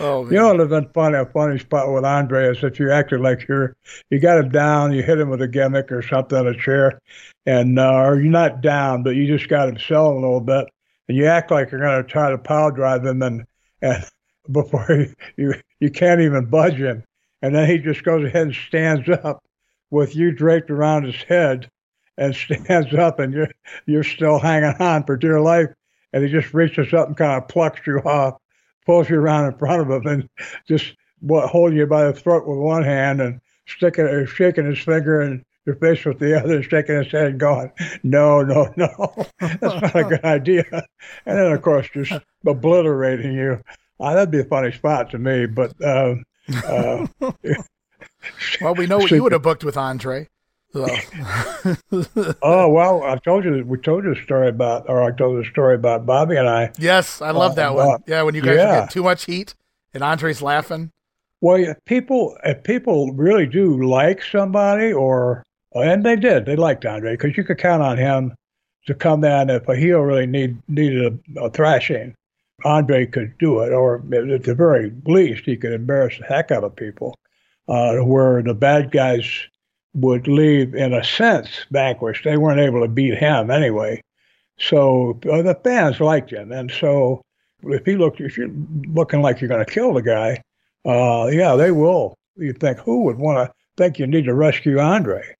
Oh, 0.00 0.22
man. 0.22 0.32
You 0.32 0.38
know, 0.38 0.48
it'd 0.50 0.60
have 0.60 0.68
been 0.70 0.92
funny. 0.92 1.16
A 1.16 1.26
funny 1.26 1.58
spot 1.58 1.92
with 1.92 2.04
Andre 2.04 2.48
is 2.48 2.62
if 2.62 2.78
you 2.78 2.90
acted 2.90 3.20
like 3.20 3.46
you're, 3.48 3.76
you 4.10 4.20
got 4.20 4.38
him 4.38 4.50
down, 4.50 4.92
you 4.92 5.02
hit 5.02 5.18
him 5.18 5.28
with 5.28 5.42
a 5.42 5.48
gimmick 5.48 5.90
or 5.90 6.02
something, 6.02 6.46
a 6.46 6.56
chair, 6.56 7.00
and 7.46 7.78
uh, 7.78 7.94
or 7.94 8.20
you're 8.20 8.30
not 8.30 8.60
down, 8.60 9.02
but 9.02 9.16
you 9.16 9.26
just 9.26 9.48
got 9.48 9.68
him 9.68 9.78
selling 9.78 10.18
a 10.18 10.20
little 10.20 10.40
bit, 10.40 10.66
and 11.08 11.16
you 11.16 11.26
act 11.26 11.50
like 11.50 11.70
you're 11.70 11.80
going 11.80 12.02
to 12.02 12.08
try 12.08 12.30
to 12.30 12.38
power 12.38 12.70
drive 12.70 13.04
him, 13.04 13.22
and 13.22 13.44
and 13.82 14.04
before 14.52 14.86
you, 14.90 15.14
you 15.36 15.54
you 15.80 15.90
can't 15.90 16.20
even 16.20 16.46
budge 16.46 16.76
him, 16.76 17.04
and 17.42 17.54
then 17.54 17.68
he 17.68 17.78
just 17.78 18.04
goes 18.04 18.24
ahead 18.24 18.42
and 18.42 18.54
stands 18.54 19.08
up 19.08 19.42
with 19.90 20.14
you 20.14 20.30
draped 20.30 20.70
around 20.70 21.04
his 21.04 21.22
head, 21.24 21.68
and 22.16 22.34
stands 22.36 22.94
up, 22.94 23.18
and 23.18 23.34
you're 23.34 23.50
you're 23.86 24.04
still 24.04 24.38
hanging 24.38 24.80
on 24.80 25.04
for 25.04 25.16
dear 25.16 25.40
life, 25.40 25.70
and 26.12 26.24
he 26.24 26.30
just 26.30 26.54
reaches 26.54 26.92
up 26.94 27.08
and 27.08 27.16
kind 27.16 27.42
of 27.42 27.48
plucks 27.48 27.80
you 27.84 27.98
off 28.04 28.38
pulls 28.88 29.10
you 29.10 29.20
around 29.20 29.52
in 29.52 29.58
front 29.58 29.82
of 29.82 29.90
him 29.90 30.06
and 30.06 30.28
just 30.66 30.96
what 31.20 31.48
holding 31.50 31.76
you 31.76 31.86
by 31.86 32.04
the 32.04 32.12
throat 32.12 32.46
with 32.46 32.58
one 32.58 32.82
hand 32.82 33.20
and 33.20 33.38
sticking 33.66 34.06
or 34.06 34.26
shaking 34.26 34.64
his 34.64 34.78
finger 34.78 35.20
and 35.20 35.44
your 35.66 35.76
face 35.76 36.02
with 36.06 36.18
the 36.18 36.42
other, 36.42 36.62
shaking 36.62 36.96
his 36.96 37.12
head 37.12 37.26
and 37.26 37.38
going, 37.40 37.70
No, 38.02 38.42
no, 38.42 38.72
no. 38.76 39.14
That's 39.40 39.60
not 39.62 39.94
a 39.94 40.04
good 40.04 40.24
idea. 40.24 40.64
And 40.72 41.38
then 41.38 41.52
of 41.52 41.60
course 41.60 41.86
just 41.92 42.14
obliterating 42.46 43.32
you. 43.32 43.62
Uh, 44.00 44.14
that'd 44.14 44.30
be 44.30 44.40
a 44.40 44.44
funny 44.44 44.72
spot 44.72 45.10
to 45.10 45.18
me, 45.18 45.44
but 45.44 45.74
uh, 45.84 46.14
uh, 46.64 47.06
well, 48.62 48.74
we 48.74 48.86
know 48.86 48.98
what 48.98 49.10
you 49.10 49.22
would 49.24 49.32
have 49.32 49.42
booked 49.42 49.64
with 49.64 49.76
Andre. 49.76 50.28
Oh 50.74 52.68
well, 52.68 53.02
I 53.02 53.16
told 53.16 53.44
you 53.44 53.64
we 53.66 53.78
told 53.78 54.04
you 54.04 54.12
a 54.12 54.22
story 54.22 54.48
about, 54.48 54.88
or 54.88 55.02
I 55.02 55.16
told 55.16 55.34
you 55.34 55.40
a 55.40 55.50
story 55.50 55.74
about 55.74 56.04
Bobby 56.04 56.36
and 56.36 56.48
I. 56.48 56.70
Yes, 56.78 57.22
I 57.22 57.30
love 57.30 57.52
uh, 57.52 57.54
that 57.54 57.74
one. 57.74 58.02
Yeah, 58.06 58.22
when 58.22 58.34
you 58.34 58.42
guys 58.42 58.56
yeah. 58.56 58.80
get 58.80 58.90
too 58.90 59.02
much 59.02 59.24
heat 59.24 59.54
and 59.94 60.02
Andre's 60.02 60.42
laughing. 60.42 60.92
Well, 61.40 61.74
people 61.86 62.36
if 62.44 62.62
people 62.64 63.12
really 63.12 63.46
do 63.46 63.82
like 63.82 64.22
somebody, 64.22 64.92
or 64.92 65.42
and 65.74 66.04
they 66.04 66.16
did, 66.16 66.44
they 66.44 66.56
liked 66.56 66.84
Andre 66.84 67.12
because 67.12 67.36
you 67.36 67.44
could 67.44 67.58
count 67.58 67.82
on 67.82 67.96
him 67.96 68.34
to 68.86 68.94
come 68.94 69.24
in 69.24 69.50
if 69.50 69.68
a 69.68 69.76
heel 69.76 70.00
really 70.00 70.26
need 70.26 70.60
needed 70.68 71.20
a, 71.36 71.44
a 71.44 71.50
thrashing. 71.50 72.14
Andre 72.64 73.06
could 73.06 73.38
do 73.38 73.60
it, 73.60 73.72
or 73.72 73.96
at 74.12 74.42
the 74.42 74.54
very 74.54 74.92
least, 75.06 75.44
he 75.44 75.56
could 75.56 75.72
embarrass 75.72 76.18
the 76.18 76.24
heck 76.24 76.50
out 76.50 76.64
of 76.64 76.74
people. 76.76 77.16
Uh, 77.68 77.98
where 77.98 78.42
the 78.42 78.54
bad 78.54 78.90
guys 78.90 79.46
would 80.00 80.28
leave, 80.28 80.74
in 80.74 80.92
a 80.92 81.04
sense, 81.04 81.48
vanquished. 81.70 82.24
They 82.24 82.36
weren't 82.36 82.60
able 82.60 82.80
to 82.82 82.88
beat 82.88 83.18
him 83.18 83.50
anyway. 83.50 84.02
So 84.58 85.18
uh, 85.30 85.42
the 85.42 85.58
fans 85.62 86.00
liked 86.00 86.32
him, 86.32 86.50
and 86.50 86.70
so 86.70 87.22
if 87.62 87.84
he 87.84 87.96
looked, 87.96 88.20
if 88.20 88.36
you're 88.36 88.50
looking 88.88 89.22
like 89.22 89.40
you're 89.40 89.48
going 89.48 89.64
to 89.64 89.70
kill 89.70 89.94
the 89.94 90.02
guy, 90.02 90.42
uh, 90.84 91.28
yeah, 91.28 91.54
they 91.56 91.70
will. 91.70 92.14
You 92.36 92.52
think 92.52 92.78
who 92.78 93.04
would 93.04 93.18
want 93.18 93.38
to 93.38 93.54
think 93.76 93.98
you 93.98 94.06
need 94.06 94.24
to 94.24 94.34
rescue 94.34 94.78
Andre? 94.78 95.36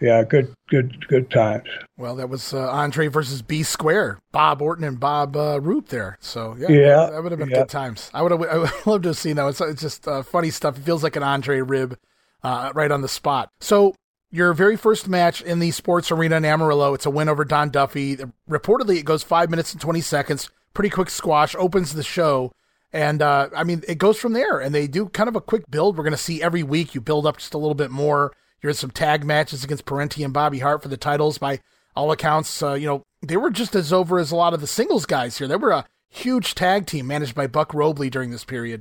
Yeah, 0.00 0.24
good, 0.24 0.52
good, 0.68 1.06
good 1.08 1.30
times. 1.30 1.68
Well, 1.96 2.16
that 2.16 2.28
was 2.28 2.52
uh, 2.52 2.68
Andre 2.68 3.06
versus 3.06 3.42
B 3.42 3.62
Square, 3.62 4.18
Bob 4.32 4.60
Orton 4.60 4.84
and 4.84 4.98
Bob 4.98 5.36
uh, 5.36 5.60
Roop 5.60 5.88
there. 5.88 6.18
So 6.20 6.56
yeah, 6.58 6.68
yeah 6.68 6.96
that, 6.96 7.12
that 7.12 7.22
would 7.22 7.32
have 7.32 7.38
been 7.38 7.50
yeah. 7.50 7.60
good 7.60 7.68
times. 7.68 8.10
I 8.12 8.22
would 8.22 8.32
have, 8.32 8.42
I 8.50 8.58
would 8.58 8.70
love 8.86 9.02
to 9.02 9.10
have 9.10 9.16
seen 9.16 9.36
that. 9.36 9.46
It's, 9.48 9.60
it's 9.60 9.80
just 9.80 10.08
uh, 10.08 10.22
funny 10.22 10.50
stuff. 10.50 10.78
It 10.78 10.82
feels 10.82 11.02
like 11.02 11.16
an 11.16 11.22
Andre 11.22 11.60
rib 11.60 11.96
uh, 12.44 12.70
right 12.74 12.92
on 12.92 13.00
the 13.00 13.08
spot. 13.08 13.50
So 13.60 13.94
your 14.30 14.52
very 14.52 14.76
first 14.76 15.08
match 15.08 15.42
in 15.42 15.58
the 15.58 15.70
sports 15.70 16.12
arena 16.12 16.36
in 16.36 16.44
Amarillo, 16.44 16.94
it's 16.94 17.06
a 17.06 17.10
win 17.10 17.28
over 17.28 17.44
Don 17.44 17.70
Duffy. 17.70 18.16
Reportedly, 18.48 18.98
it 18.98 19.04
goes 19.04 19.22
five 19.22 19.50
minutes 19.50 19.72
and 19.72 19.80
20 19.80 20.00
seconds. 20.00 20.50
Pretty 20.74 20.90
quick 20.90 21.08
squash, 21.08 21.54
opens 21.56 21.94
the 21.94 22.02
show. 22.02 22.52
And 22.92 23.22
uh, 23.22 23.48
I 23.56 23.64
mean, 23.64 23.82
it 23.88 23.98
goes 23.98 24.18
from 24.18 24.34
there. 24.34 24.60
And 24.60 24.74
they 24.74 24.86
do 24.86 25.06
kind 25.06 25.28
of 25.28 25.36
a 25.36 25.40
quick 25.40 25.64
build. 25.70 25.96
We're 25.96 26.04
going 26.04 26.12
to 26.12 26.16
see 26.16 26.42
every 26.42 26.62
week 26.62 26.94
you 26.94 27.00
build 27.00 27.26
up 27.26 27.38
just 27.38 27.54
a 27.54 27.58
little 27.58 27.74
bit 27.74 27.90
more. 27.90 28.32
You're 28.62 28.70
in 28.70 28.76
some 28.76 28.90
tag 28.90 29.24
matches 29.24 29.64
against 29.64 29.84
Parente 29.84 30.24
and 30.24 30.32
Bobby 30.32 30.60
Hart 30.60 30.82
for 30.82 30.88
the 30.88 30.96
titles. 30.96 31.38
By 31.38 31.60
all 31.94 32.10
accounts, 32.10 32.62
uh, 32.62 32.74
you 32.74 32.86
know, 32.86 33.02
they 33.22 33.36
were 33.36 33.50
just 33.50 33.74
as 33.74 33.92
over 33.92 34.18
as 34.18 34.30
a 34.30 34.36
lot 34.36 34.54
of 34.54 34.60
the 34.60 34.66
singles 34.66 35.06
guys 35.06 35.38
here. 35.38 35.46
They 35.46 35.56
were 35.56 35.70
a 35.70 35.86
huge 36.08 36.54
tag 36.54 36.86
team 36.86 37.06
managed 37.06 37.34
by 37.34 37.46
Buck 37.46 37.72
Robley 37.74 38.10
during 38.10 38.30
this 38.30 38.44
period. 38.44 38.80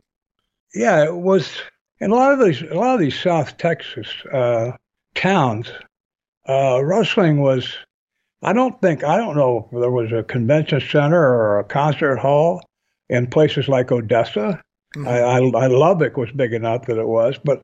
Yeah, 0.73 1.03
it 1.03 1.15
was 1.15 1.61
in 2.03 2.11
a 2.11 2.15
lot 2.15 2.33
of 2.33 2.45
these 2.45 2.61
a 2.61 2.75
lot 2.75 2.95
of 2.95 2.99
these 2.99 3.17
South 3.17 3.57
Texas 3.57 4.07
uh, 4.31 4.71
towns. 5.15 5.71
Uh, 6.47 6.83
wrestling 6.83 7.41
was. 7.41 7.73
I 8.41 8.51
don't 8.51 8.79
think 8.81 9.05
I 9.05 9.15
don't 9.15 9.37
know 9.37 9.69
if 9.71 9.79
there 9.79 9.89
was 9.89 10.11
a 10.11 10.23
convention 10.23 10.81
center 10.81 11.17
or 11.17 11.59
a 11.59 11.63
concert 11.63 12.17
hall 12.17 12.61
in 13.09 13.27
places 13.27 13.69
like 13.69 13.89
Odessa. 13.91 14.61
Mm-hmm. 14.97 15.07
I, 15.07 15.19
I, 15.19 15.65
I 15.65 15.67
Lubbock 15.67 16.17
was 16.17 16.29
big 16.31 16.51
enough 16.51 16.85
that 16.87 16.97
it 16.97 17.07
was, 17.07 17.39
but 17.41 17.61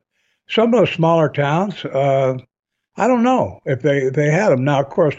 some 0.48 0.74
of 0.74 0.80
those 0.80 0.96
smaller 0.96 1.28
towns, 1.28 1.84
uh, 1.84 2.38
I 2.96 3.08
don't 3.08 3.24
know 3.24 3.60
if 3.66 3.82
they 3.82 4.04
if 4.04 4.14
they 4.14 4.32
had 4.32 4.50
them. 4.50 4.64
Now, 4.64 4.80
of 4.80 4.88
course, 4.88 5.18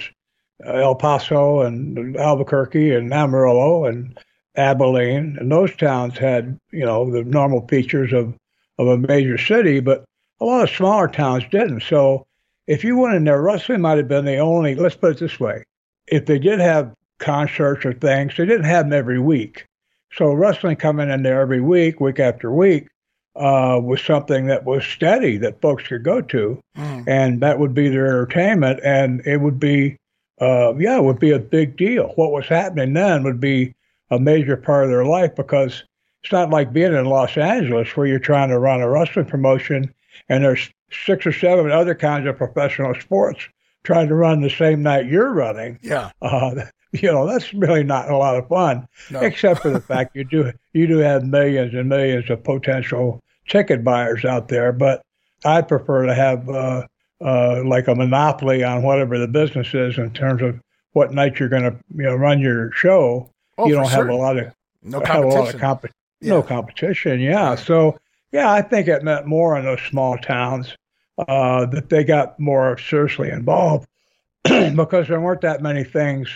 El 0.64 0.94
Paso 0.94 1.60
and 1.60 2.16
Albuquerque 2.16 2.94
and 2.94 3.12
Amarillo 3.12 3.84
and 3.84 4.18
Abilene 4.56 5.36
and 5.38 5.52
those 5.52 5.76
towns 5.76 6.18
had 6.18 6.58
you 6.72 6.84
know 6.84 7.10
the 7.10 7.22
normal 7.22 7.66
features 7.68 8.12
of 8.12 8.34
of 8.80 8.88
a 8.88 8.98
major 8.98 9.36
city, 9.36 9.80
but 9.80 10.04
a 10.40 10.44
lot 10.44 10.62
of 10.62 10.74
smaller 10.74 11.06
towns 11.06 11.44
didn't. 11.50 11.82
So 11.82 12.26
if 12.66 12.82
you 12.82 12.96
went 12.96 13.14
in 13.14 13.24
there, 13.24 13.42
wrestling 13.42 13.82
might 13.82 13.98
have 13.98 14.08
been 14.08 14.24
the 14.24 14.38
only, 14.38 14.74
let's 14.74 14.96
put 14.96 15.16
it 15.16 15.20
this 15.20 15.38
way. 15.38 15.62
If 16.06 16.26
they 16.26 16.38
did 16.38 16.60
have 16.60 16.94
concerts 17.18 17.84
or 17.84 17.92
things, 17.92 18.36
they 18.36 18.46
didn't 18.46 18.64
have 18.64 18.86
them 18.86 18.98
every 18.98 19.20
week. 19.20 19.66
So 20.12 20.32
wrestling 20.32 20.76
coming 20.76 21.10
in 21.10 21.22
there 21.22 21.40
every 21.40 21.60
week, 21.60 22.00
week 22.00 22.18
after 22.18 22.50
week, 22.50 22.88
uh, 23.36 23.78
was 23.82 24.00
something 24.02 24.46
that 24.46 24.64
was 24.64 24.84
steady 24.84 25.36
that 25.38 25.60
folks 25.60 25.86
could 25.86 26.02
go 26.02 26.20
to, 26.20 26.60
mm. 26.76 27.04
and 27.06 27.40
that 27.40 27.58
would 27.58 27.74
be 27.74 27.88
their 27.88 28.06
entertainment, 28.06 28.80
and 28.82 29.24
it 29.24 29.36
would 29.40 29.60
be, 29.60 29.96
uh, 30.40 30.74
yeah, 30.76 30.96
it 30.96 31.04
would 31.04 31.20
be 31.20 31.30
a 31.30 31.38
big 31.38 31.76
deal. 31.76 32.12
What 32.16 32.32
was 32.32 32.46
happening 32.46 32.94
then 32.94 33.22
would 33.22 33.40
be 33.40 33.74
a 34.10 34.18
major 34.18 34.56
part 34.56 34.84
of 34.84 34.90
their 34.90 35.04
life 35.04 35.36
because 35.36 35.84
it's 36.22 36.32
not 36.32 36.50
like 36.50 36.72
being 36.72 36.94
in 36.94 37.06
Los 37.06 37.36
Angeles 37.36 37.96
where 37.96 38.06
you're 38.06 38.18
trying 38.18 38.50
to 38.50 38.58
run 38.58 38.80
a 38.80 38.88
wrestling 38.88 39.26
promotion 39.26 39.92
and 40.28 40.44
there's 40.44 40.70
six 40.90 41.26
or 41.26 41.32
seven 41.32 41.70
other 41.70 41.94
kinds 41.94 42.26
of 42.26 42.36
professional 42.36 42.94
sports 42.94 43.48
trying 43.84 44.08
to 44.08 44.14
run 44.14 44.40
the 44.40 44.50
same 44.50 44.82
night 44.82 45.06
you're 45.06 45.32
running. 45.32 45.78
Yeah. 45.82 46.10
Uh, 46.20 46.64
you 46.92 47.10
know, 47.10 47.26
that's 47.26 47.54
really 47.54 47.84
not 47.84 48.10
a 48.10 48.16
lot 48.16 48.36
of 48.36 48.48
fun, 48.48 48.86
no. 49.10 49.20
except 49.20 49.62
for 49.62 49.70
the 49.70 49.80
fact 49.80 50.16
you 50.16 50.24
do 50.24 50.52
you 50.72 50.86
do 50.86 50.98
have 50.98 51.24
millions 51.24 51.72
and 51.74 51.88
millions 51.88 52.28
of 52.30 52.42
potential 52.42 53.22
ticket 53.48 53.84
buyers 53.84 54.24
out 54.24 54.48
there. 54.48 54.72
But 54.72 55.02
I 55.44 55.62
prefer 55.62 56.06
to 56.06 56.14
have 56.14 56.48
uh, 56.48 56.86
uh, 57.20 57.62
like 57.64 57.86
a 57.86 57.94
monopoly 57.94 58.64
on 58.64 58.82
whatever 58.82 59.18
the 59.18 59.28
business 59.28 59.72
is 59.72 59.98
in 59.98 60.10
terms 60.12 60.42
of 60.42 60.60
what 60.92 61.12
night 61.12 61.38
you're 61.38 61.48
going 61.48 61.62
to 61.62 61.76
you 61.94 62.02
know 62.02 62.14
run 62.14 62.40
your 62.40 62.72
show. 62.72 63.30
Oh, 63.56 63.66
you 63.66 63.74
don't 63.74 63.88
have 63.88 64.08
a 64.08 64.14
lot 64.14 64.38
of 64.38 64.52
no 64.82 65.00
competition. 65.00 65.12
Have 65.12 65.24
a 65.24 65.44
lot 65.44 65.54
of 65.54 65.60
comp- 65.60 65.94
yeah. 66.20 66.30
No 66.30 66.42
competition. 66.42 67.20
Yeah. 67.20 67.54
So 67.54 67.98
yeah, 68.32 68.52
I 68.52 68.62
think 68.62 68.88
it 68.88 69.02
meant 69.02 69.26
more 69.26 69.58
in 69.58 69.64
those 69.64 69.80
small 69.82 70.16
towns 70.18 70.76
uh, 71.18 71.66
that 71.66 71.88
they 71.88 72.04
got 72.04 72.38
more 72.38 72.78
seriously 72.78 73.30
involved 73.30 73.86
because 74.44 75.08
there 75.08 75.20
weren't 75.20 75.40
that 75.42 75.62
many 75.62 75.84
things 75.84 76.28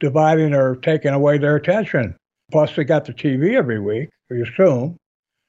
dividing 0.00 0.54
or 0.54 0.76
taking 0.76 1.12
away 1.12 1.38
their 1.38 1.56
attention. 1.56 2.16
Plus, 2.50 2.74
they 2.74 2.84
got 2.84 3.04
the 3.04 3.12
TV 3.14 3.54
every 3.54 3.80
week, 3.80 4.10
you 4.30 4.44
assume. 4.44 4.98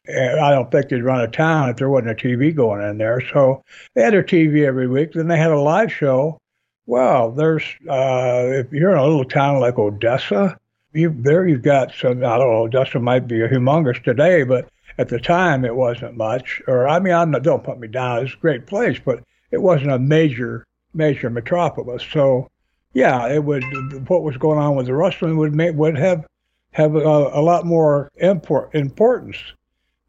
And 0.06 0.40
I 0.40 0.52
don't 0.52 0.70
think 0.70 0.90
they'd 0.90 1.04
run 1.04 1.22
a 1.22 1.28
town 1.28 1.70
if 1.70 1.78
there 1.78 1.90
wasn't 1.90 2.12
a 2.12 2.16
TV 2.16 2.54
going 2.54 2.82
in 2.82 2.98
there. 2.98 3.22
So 3.34 3.64
they 3.94 4.04
had 4.04 4.14
their 4.14 4.24
TV 4.24 4.66
every 4.66 4.88
week. 4.88 5.14
Then 5.14 5.28
they 5.28 5.38
had 5.38 5.52
a 5.52 5.60
live 5.60 5.92
show. 5.92 6.38
Well, 6.86 7.32
there's 7.32 7.64
uh, 7.90 8.44
if 8.48 8.72
you're 8.74 8.92
in 8.92 8.98
a 8.98 9.06
little 9.06 9.24
town 9.24 9.62
like 9.62 9.80
Odessa, 9.80 10.58
you 10.94 11.16
there 11.18 11.48
you've 11.48 11.62
got 11.62 11.94
some. 11.94 12.24
I 12.24 12.38
don't 12.38 12.52
know. 12.52 12.64
Odessa 12.64 13.00
might 13.00 13.28
be 13.28 13.42
a 13.42 13.50
humongous 13.50 14.04
today, 14.04 14.44
but 14.44 14.70
at 14.98 15.10
the 15.10 15.20
time, 15.20 15.66
it 15.66 15.76
wasn't 15.76 16.16
much. 16.16 16.62
Or 16.68 16.88
I 16.88 17.00
mean, 17.00 17.14
I'm 17.14 17.32
not, 17.32 17.44
don't 17.44 17.64
put 17.64 17.80
me 17.80 17.88
down. 17.88 18.26
It's 18.26 18.34
a 18.34 18.38
great 18.38 18.68
place, 18.68 19.00
but 19.04 19.24
it 19.52 19.62
wasn't 19.62 19.92
a 19.92 20.00
major 20.00 20.66
major 20.94 21.30
metropolis. 21.30 22.04
So, 22.12 22.50
yeah, 22.94 23.28
it 23.28 23.44
would. 23.44 23.64
What 24.08 24.24
was 24.24 24.38
going 24.38 24.60
on 24.60 24.76
with 24.76 24.86
the 24.86 24.94
wrestling 24.94 25.38
would 25.38 25.56
make, 25.56 25.76
would 25.76 25.98
have 25.98 26.26
have 26.72 26.96
a, 26.96 27.00
a 27.00 27.42
lot 27.42 27.66
more 27.66 28.12
import, 28.16 28.74
importance 28.74 29.38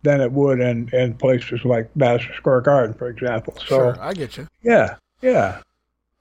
than 0.02 0.20
it 0.20 0.32
would 0.32 0.60
in, 0.60 0.88
in 0.92 1.14
places 1.14 1.64
like 1.64 1.94
Madison 1.96 2.32
Square 2.36 2.62
Garden, 2.62 2.94
for 2.94 3.08
example. 3.08 3.54
So, 3.58 3.64
sure, 3.64 3.96
I 4.00 4.12
get 4.12 4.36
you. 4.36 4.48
Yeah, 4.62 4.96
yeah. 5.22 5.60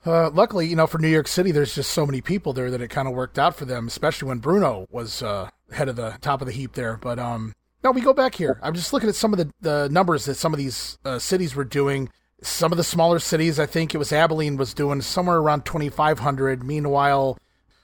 Uh, 0.06 0.30
luckily, 0.32 0.68
you 0.68 0.76
know, 0.76 0.88
for 0.88 0.98
New 0.98 1.08
York 1.08 1.28
City, 1.28 1.52
there's 1.52 1.76
just 1.76 1.92
so 1.92 2.06
many 2.06 2.20
people 2.20 2.52
there 2.52 2.70
that 2.70 2.82
it 2.82 2.90
kind 2.90 3.08
of 3.08 3.14
worked 3.14 3.40
out 3.40 3.56
for 3.56 3.66
them, 3.66 3.88
especially 3.88 4.28
when 4.28 4.40
Bruno 4.40 4.86
was 4.92 5.24
uh, 5.24 5.50
head 5.72 5.88
of 5.88 5.96
the 5.96 6.18
top 6.22 6.42
of 6.42 6.48
the 6.48 6.54
heap 6.54 6.74
there. 6.74 6.98
But 6.98 7.20
um, 7.20 7.54
no, 7.84 7.92
we 7.92 8.02
go 8.02 8.14
back 8.14 8.36
here. 8.36 8.60
I'm 8.62 8.74
just 8.74 8.92
looking 8.92 9.10
at 9.10 9.16
some 9.16 9.34
of 9.34 9.40
the, 9.40 9.52
the 9.62 9.90
numbers 9.90 10.26
that 10.26 10.36
some 10.36 10.54
of 10.54 10.58
these 10.58 10.98
uh, 11.06 11.20
cities 11.20 11.56
were 11.56 11.64
doing. 11.64 12.10
Some 12.42 12.74
of 12.74 12.78
the 12.78 12.84
smaller 12.84 13.20
cities, 13.20 13.60
I 13.60 13.66
think 13.66 13.94
it 13.96 13.98
was 13.98 14.12
Abilene, 14.12 14.58
was 14.58 14.74
doing 14.74 15.02
somewhere 15.02 15.38
around 15.38 15.64
2,500. 15.64 16.64
Meanwhile, 16.64 17.38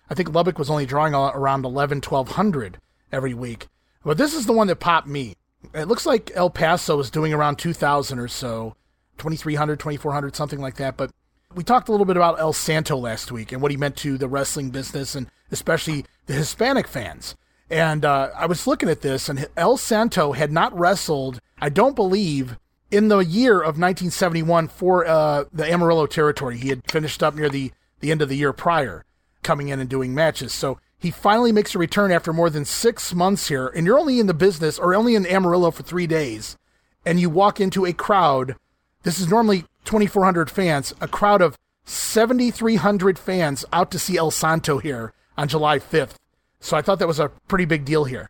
I 0.09 0.13
think 0.13 0.33
Lubbock 0.33 0.59
was 0.59 0.69
only 0.69 0.85
drawing 0.85 1.13
around 1.13 1.63
11, 1.63 2.01
1,200 2.01 2.79
every 3.13 3.33
week. 3.33 3.67
But 4.03 4.17
this 4.17 4.33
is 4.33 4.45
the 4.45 4.53
one 4.53 4.67
that 4.67 4.77
popped 4.77 5.07
me. 5.07 5.35
It 5.73 5.87
looks 5.87 6.05
like 6.05 6.31
El 6.35 6.49
Paso 6.49 6.99
is 6.99 7.09
doing 7.09 7.33
around 7.33 7.57
2,000 7.57 8.19
or 8.19 8.27
so, 8.27 8.75
2,300, 9.17 9.79
2,400, 9.79 10.35
something 10.35 10.59
like 10.59 10.75
that. 10.75 10.97
But 10.97 11.11
we 11.55 11.63
talked 11.63 11.89
a 11.89 11.91
little 11.91 12.05
bit 12.05 12.17
about 12.17 12.39
El 12.39 12.53
Santo 12.53 12.95
last 12.95 13.31
week 13.31 13.51
and 13.51 13.61
what 13.61 13.71
he 13.71 13.77
meant 13.77 13.97
to 13.97 14.17
the 14.17 14.27
wrestling 14.27 14.69
business 14.69 15.15
and 15.15 15.27
especially 15.51 16.05
the 16.27 16.33
Hispanic 16.33 16.87
fans. 16.87 17.35
And 17.71 18.05
uh, 18.05 18.29
I 18.35 18.45
was 18.45 18.67
looking 18.67 18.89
at 18.89 19.01
this, 19.01 19.29
and 19.29 19.47
El 19.55 19.77
Santo 19.77 20.31
had 20.33 20.51
not 20.51 20.77
wrestled, 20.77 21.39
I 21.59 21.69
don't 21.69 21.95
believe, 21.95 22.57
in 22.89 23.07
the 23.07 23.19
year 23.19 23.55
of 23.55 23.77
1971 23.77 24.67
for 24.67 25.05
uh, 25.05 25.45
the 25.53 25.71
Amarillo 25.71 26.07
territory. 26.07 26.57
He 26.57 26.69
had 26.69 26.89
finished 26.89 27.21
up 27.21 27.35
near 27.35 27.49
the, 27.49 27.71
the 27.99 28.11
end 28.11 28.21
of 28.21 28.29
the 28.29 28.37
year 28.37 28.53
prior, 28.53 29.05
coming 29.43 29.69
in 29.69 29.79
and 29.79 29.89
doing 29.89 30.15
matches. 30.15 30.51
So 30.51 30.79
he 30.97 31.11
finally 31.11 31.51
makes 31.51 31.75
a 31.75 31.79
return 31.79 32.11
after 32.11 32.33
more 32.33 32.49
than 32.49 32.65
six 32.65 33.13
months 33.13 33.47
here, 33.47 33.67
and 33.67 33.85
you're 33.85 33.99
only 33.99 34.19
in 34.19 34.27
the 34.27 34.33
business 34.33 34.79
or 34.79 34.95
only 34.95 35.13
in 35.13 35.27
Amarillo 35.27 35.69
for 35.69 35.83
three 35.83 36.07
days, 36.07 36.57
and 37.05 37.19
you 37.19 37.29
walk 37.29 37.59
into 37.59 37.85
a 37.85 37.93
crowd. 37.93 38.55
This 39.03 39.19
is 39.19 39.29
normally 39.29 39.65
2,400 39.85 40.49
fans, 40.49 40.93
a 41.01 41.07
crowd 41.07 41.41
of 41.41 41.57
7,300 41.85 43.17
fans 43.17 43.65
out 43.73 43.91
to 43.91 43.99
see 43.99 44.17
El 44.17 44.31
Santo 44.31 44.77
here 44.77 45.13
on 45.37 45.47
July 45.47 45.79
5th. 45.79 46.15
So 46.59 46.77
I 46.77 46.81
thought 46.81 46.99
that 46.99 47.07
was 47.07 47.19
a 47.19 47.29
pretty 47.47 47.65
big 47.65 47.85
deal 47.85 48.03
here. 48.03 48.29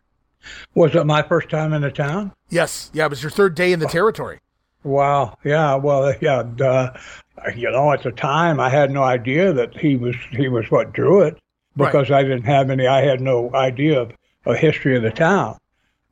Was 0.74 0.94
it 0.94 1.04
my 1.04 1.22
first 1.22 1.50
time 1.50 1.72
in 1.72 1.82
the 1.82 1.90
town? 1.90 2.32
Yes. 2.48 2.90
Yeah, 2.94 3.06
it 3.06 3.10
was 3.10 3.22
your 3.22 3.30
third 3.30 3.54
day 3.54 3.72
in 3.72 3.80
the 3.80 3.86
territory. 3.86 4.40
Wow. 4.82 5.36
Yeah. 5.44 5.74
Well, 5.74 6.14
yeah. 6.20 6.44
Uh, 6.60 6.96
you 7.54 7.70
know, 7.70 7.92
at 7.92 8.02
the 8.02 8.12
time, 8.12 8.60
I 8.60 8.70
had 8.70 8.90
no 8.90 9.02
idea 9.02 9.52
that 9.52 9.76
he 9.76 9.96
was 9.96 10.16
he 10.30 10.48
was 10.48 10.70
what 10.70 10.92
drew 10.92 11.22
it 11.22 11.38
because 11.76 12.10
right. 12.10 12.20
I 12.20 12.22
didn't 12.22 12.44
have 12.44 12.70
any. 12.70 12.86
I 12.86 13.02
had 13.02 13.20
no 13.20 13.50
idea 13.54 14.00
of 14.00 14.12
a 14.46 14.56
history 14.56 14.96
of 14.96 15.02
the 15.02 15.10
town. 15.10 15.58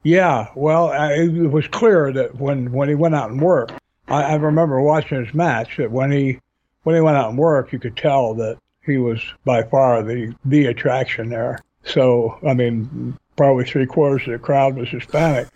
Yeah. 0.02 0.48
Well, 0.54 0.88
I, 0.88 1.14
it 1.14 1.50
was 1.50 1.66
clear 1.68 2.12
that 2.12 2.36
when 2.36 2.72
when 2.72 2.88
he 2.88 2.94
went 2.94 3.14
out 3.14 3.30
and 3.30 3.40
worked, 3.40 3.72
I, 4.08 4.22
I 4.22 4.34
remember 4.34 4.80
watching 4.80 5.24
his 5.24 5.34
match. 5.34 5.76
That 5.76 5.90
when 5.90 6.10
he 6.10 6.40
when 6.82 6.94
he 6.94 7.00
went 7.00 7.16
out 7.16 7.30
and 7.30 7.38
worked, 7.38 7.72
you 7.72 7.78
could 7.78 7.96
tell 7.96 8.34
that 8.34 8.58
he 8.84 8.98
was 8.98 9.20
by 9.44 9.62
far 9.62 10.02
the 10.02 10.34
the 10.44 10.66
attraction 10.66 11.28
there. 11.28 11.60
So, 11.84 12.38
I 12.46 12.54
mean, 12.54 13.16
probably 13.36 13.64
three 13.64 13.86
quarters 13.86 14.26
of 14.26 14.32
the 14.32 14.38
crowd 14.38 14.76
was 14.76 14.88
Hispanic. 14.88 15.48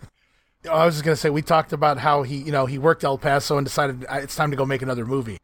I 0.69 0.85
was 0.85 0.95
just 0.95 1.03
gonna 1.03 1.15
say 1.15 1.29
we 1.29 1.41
talked 1.41 1.73
about 1.73 1.97
how 1.97 2.23
he, 2.23 2.37
you 2.37 2.51
know, 2.51 2.65
he 2.65 2.77
worked 2.77 3.03
El 3.03 3.17
Paso 3.17 3.57
and 3.57 3.65
decided 3.65 4.05
it's 4.09 4.35
time 4.35 4.51
to 4.51 4.57
go 4.57 4.65
make 4.65 4.81
another 4.81 5.05
movie. 5.05 5.39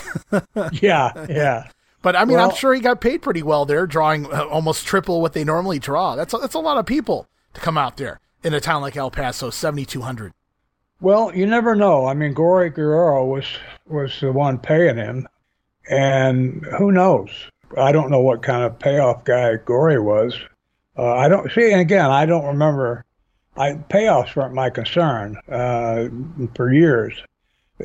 yeah, 0.72 1.26
yeah. 1.28 1.68
But 2.02 2.16
I 2.16 2.24
mean, 2.24 2.36
well, 2.36 2.50
I'm 2.50 2.56
sure 2.56 2.72
he 2.72 2.80
got 2.80 3.00
paid 3.00 3.20
pretty 3.20 3.42
well 3.42 3.66
there, 3.66 3.86
drawing 3.86 4.32
uh, 4.32 4.44
almost 4.44 4.86
triple 4.86 5.20
what 5.20 5.32
they 5.32 5.44
normally 5.44 5.78
draw. 5.78 6.16
That's 6.16 6.32
a, 6.32 6.38
that's 6.38 6.54
a 6.54 6.60
lot 6.60 6.78
of 6.78 6.86
people 6.86 7.26
to 7.54 7.60
come 7.60 7.76
out 7.76 7.96
there 7.96 8.20
in 8.42 8.54
a 8.54 8.60
town 8.60 8.80
like 8.80 8.96
El 8.96 9.10
Paso, 9.10 9.50
7,200. 9.50 10.32
Well, 11.00 11.34
you 11.34 11.46
never 11.46 11.74
know. 11.74 12.06
I 12.06 12.12
mean, 12.12 12.34
Gory 12.34 12.68
Guerrero 12.68 13.24
was 13.24 13.46
was 13.86 14.20
the 14.20 14.32
one 14.32 14.58
paying 14.58 14.96
him, 14.96 15.26
and 15.88 16.64
who 16.78 16.92
knows? 16.92 17.30
I 17.78 17.90
don't 17.92 18.10
know 18.10 18.20
what 18.20 18.42
kind 18.42 18.64
of 18.64 18.78
payoff 18.78 19.24
guy 19.24 19.56
Gory 19.56 19.98
was. 19.98 20.38
Uh, 20.98 21.14
I 21.14 21.28
don't 21.28 21.50
see. 21.52 21.72
And 21.72 21.80
again, 21.80 22.10
I 22.10 22.26
don't 22.26 22.44
remember. 22.44 23.06
I 23.56 23.72
payoffs 23.72 24.36
weren't 24.36 24.54
my 24.54 24.68
concern 24.68 25.36
uh, 25.50 26.08
for 26.54 26.72
years. 26.72 27.14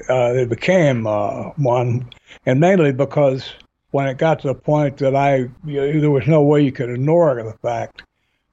Uh, 0.10 0.34
they 0.34 0.46
became 0.46 1.08
uh, 1.08 1.52
one, 1.52 2.10
and 2.46 2.60
mainly 2.60 2.92
because 2.92 3.54
when 3.92 4.08
it 4.08 4.18
got 4.18 4.42
to 4.42 4.48
the 4.48 4.56
point 4.56 4.98
that 4.98 5.16
I 5.16 5.38
you 5.38 5.50
know, 5.64 6.00
there 6.02 6.12
was 6.12 6.28
no 6.28 6.42
way 6.42 6.64
you 6.64 6.74
could 6.74 6.90
ignore 6.90 7.42
the 7.42 7.58
fact. 7.62 8.04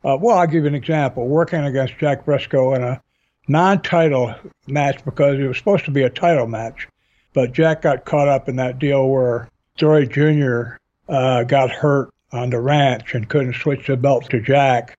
Uh, 0.05 0.17
well, 0.21 0.39
I'll 0.39 0.47
give 0.47 0.63
you 0.63 0.69
an 0.69 0.77
example. 0.77 1.27
Working 1.27 1.65
against 1.65 1.99
Jack 1.99 2.25
Brisco 2.25 2.77
in 2.77 2.83
a 2.85 3.03
non-title 3.49 4.35
match 4.67 5.05
because 5.05 5.39
it 5.39 5.47
was 5.47 5.59
supposed 5.59 5.85
to 5.85 5.91
be 5.91 6.03
a 6.03 6.11
title 6.11 6.47
match, 6.47 6.89
but 7.35 7.53
Jack 7.53 7.83
got 7.83 8.05
caught 8.05 8.29
up 8.29 8.49
in 8.49 8.57
that 8.57 8.79
deal 8.79 9.09
where 9.09 9.49
Dory 9.77 10.07
Jr. 10.07 10.77
Uh, 11.09 11.45
got 11.45 11.71
hurt 11.71 12.11
on 12.33 12.51
the 12.51 12.61
ranch 12.61 13.15
and 13.15 13.29
couldn't 13.29 13.55
switch 13.55 13.87
the 13.87 13.97
belt 13.97 14.31
to 14.31 14.41
Jack. 14.41 14.97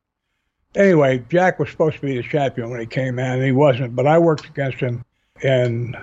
Anyway, 0.75 1.23
Jack 1.29 1.59
was 1.59 1.69
supposed 1.69 1.97
to 1.97 2.01
be 2.01 2.17
the 2.17 2.23
champion 2.23 2.69
when 2.69 2.79
he 2.79 2.85
came 2.85 3.19
in, 3.19 3.25
and 3.25 3.43
he 3.43 3.51
wasn't. 3.51 3.95
But 3.95 4.07
I 4.07 4.17
worked 4.17 4.45
against 4.45 4.79
him 4.79 5.03
in 5.41 5.95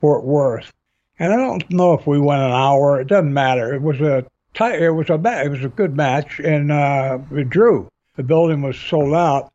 Fort 0.00 0.24
Worth, 0.24 0.72
and 1.18 1.32
I 1.32 1.36
don't 1.36 1.68
know 1.70 1.94
if 1.94 2.06
we 2.06 2.20
went 2.20 2.42
an 2.42 2.52
hour. 2.52 3.00
It 3.00 3.08
doesn't 3.08 3.32
matter. 3.32 3.74
It 3.74 3.82
was 3.82 4.00
a 4.00 4.26
tight, 4.54 4.82
it 4.82 4.90
was 4.90 5.08
a 5.08 5.14
it 5.14 5.48
was 5.48 5.64
a 5.64 5.68
good 5.68 5.96
match, 5.96 6.38
and 6.38 6.70
uh, 6.70 7.18
it 7.32 7.48
drew. 7.48 7.88
The 8.16 8.22
building 8.22 8.60
was 8.60 8.78
sold 8.78 9.14
out, 9.14 9.49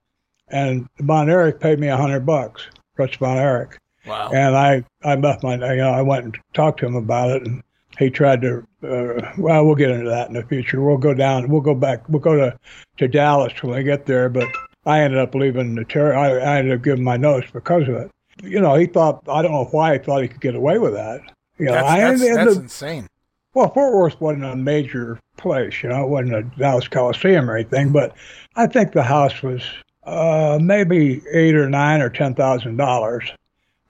and 0.50 0.88
Von 1.00 1.30
Erich 1.30 1.60
paid 1.60 1.80
me 1.80 1.88
a 1.88 1.98
hundred 1.98 2.26
bucks. 2.26 2.68
Fritz 2.96 3.16
Von 3.18 3.38
Erich. 3.38 3.78
Wow. 4.06 4.32
And 4.34 4.56
I 4.56 4.84
I 5.04 5.16
left 5.16 5.44
my 5.44 5.56
you 5.56 5.78
know 5.78 5.92
I 5.92 6.02
went 6.02 6.26
and 6.26 6.38
talked 6.54 6.80
to 6.80 6.86
him 6.86 6.96
about 6.96 7.32
it, 7.32 7.46
and 7.46 7.64
he 7.98 8.10
tried 8.10 8.42
to. 8.42 8.68
Uh, 8.84 9.32
well, 9.38 9.66
we'll 9.66 9.76
get 9.76 9.90
into 9.90 10.10
that 10.10 10.28
in 10.28 10.36
the 10.36 10.44
future. 10.44 10.82
We'll 10.82 10.98
go 10.98 11.14
down. 11.14 11.50
We'll 11.50 11.62
go 11.62 11.74
back. 11.76 12.08
We'll 12.10 12.22
go 12.22 12.36
to 12.36 12.58
to 12.98 13.08
Dallas 13.08 13.54
when 13.64 13.78
I 13.78 13.82
get 13.82 14.06
there. 14.06 14.30
But 14.30 14.48
I 14.86 15.02
ended 15.02 15.20
up 15.20 15.34
leaving 15.34 15.76
the 15.76 15.86
ter- 15.86 16.14
I, 16.14 16.38
I 16.38 16.58
ended 16.60 16.78
up 16.78 16.84
giving 16.84 17.04
my 17.04 17.18
notice 17.18 17.50
because 17.52 17.88
of 17.88 17.96
it. 17.96 18.12
You 18.44 18.62
know, 18.62 18.76
he 18.76 18.86
thought 18.86 19.24
I 19.28 19.42
don't 19.42 19.52
know 19.52 19.70
why 19.72 19.94
he 19.94 20.00
thought 20.00 20.22
he 20.22 20.28
could 20.28 20.42
get 20.42 20.56
away 20.56 20.78
with 20.78 20.94
that. 20.94 21.22
You 21.58 21.68
know, 21.68 21.74
that's, 21.74 21.88
I 21.88 22.00
that's, 22.00 22.22
that's 22.22 22.56
insane. 22.58 23.08
Well, 23.54 23.74
Fort 23.74 23.94
Worth 23.94 24.20
wasn't 24.20 24.44
a 24.44 24.56
major 24.58 25.18
place, 25.38 25.82
you 25.82 25.88
know, 25.88 26.04
it 26.04 26.10
wasn't 26.10 26.36
a 26.36 26.44
Dallas 26.60 26.90
Coliseum 26.90 27.50
or 27.50 27.56
anything, 27.56 27.94
but 27.94 28.14
I 28.58 28.68
think 28.68 28.92
the 28.92 29.04
house 29.04 29.42
was 29.42 29.64
uh, 30.06 30.60
maybe 30.62 31.22
eight 31.32 31.56
or 31.56 31.70
nine 31.70 32.02
or 32.02 32.10
ten 32.10 32.36
thousand 32.36 32.78
dollars, 32.78 33.32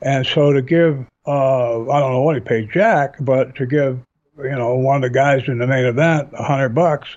and 0.01 0.25
so 0.25 0.53
to 0.53 0.61
give 0.61 1.05
uh, 1.27 1.81
I 1.89 1.99
don't 1.99 2.11
know 2.13 2.21
what 2.21 2.35
he 2.35 2.41
paid 2.41 2.71
Jack, 2.71 3.15
but 3.19 3.55
to 3.55 3.65
give 3.65 3.99
you 4.37 4.49
know 4.49 4.75
one 4.75 4.97
of 4.97 5.01
the 5.01 5.09
guys 5.09 5.43
in 5.47 5.59
the 5.59 5.67
main 5.67 5.85
event 5.85 6.29
a 6.33 6.43
hundred 6.43 6.69
bucks, 6.69 7.09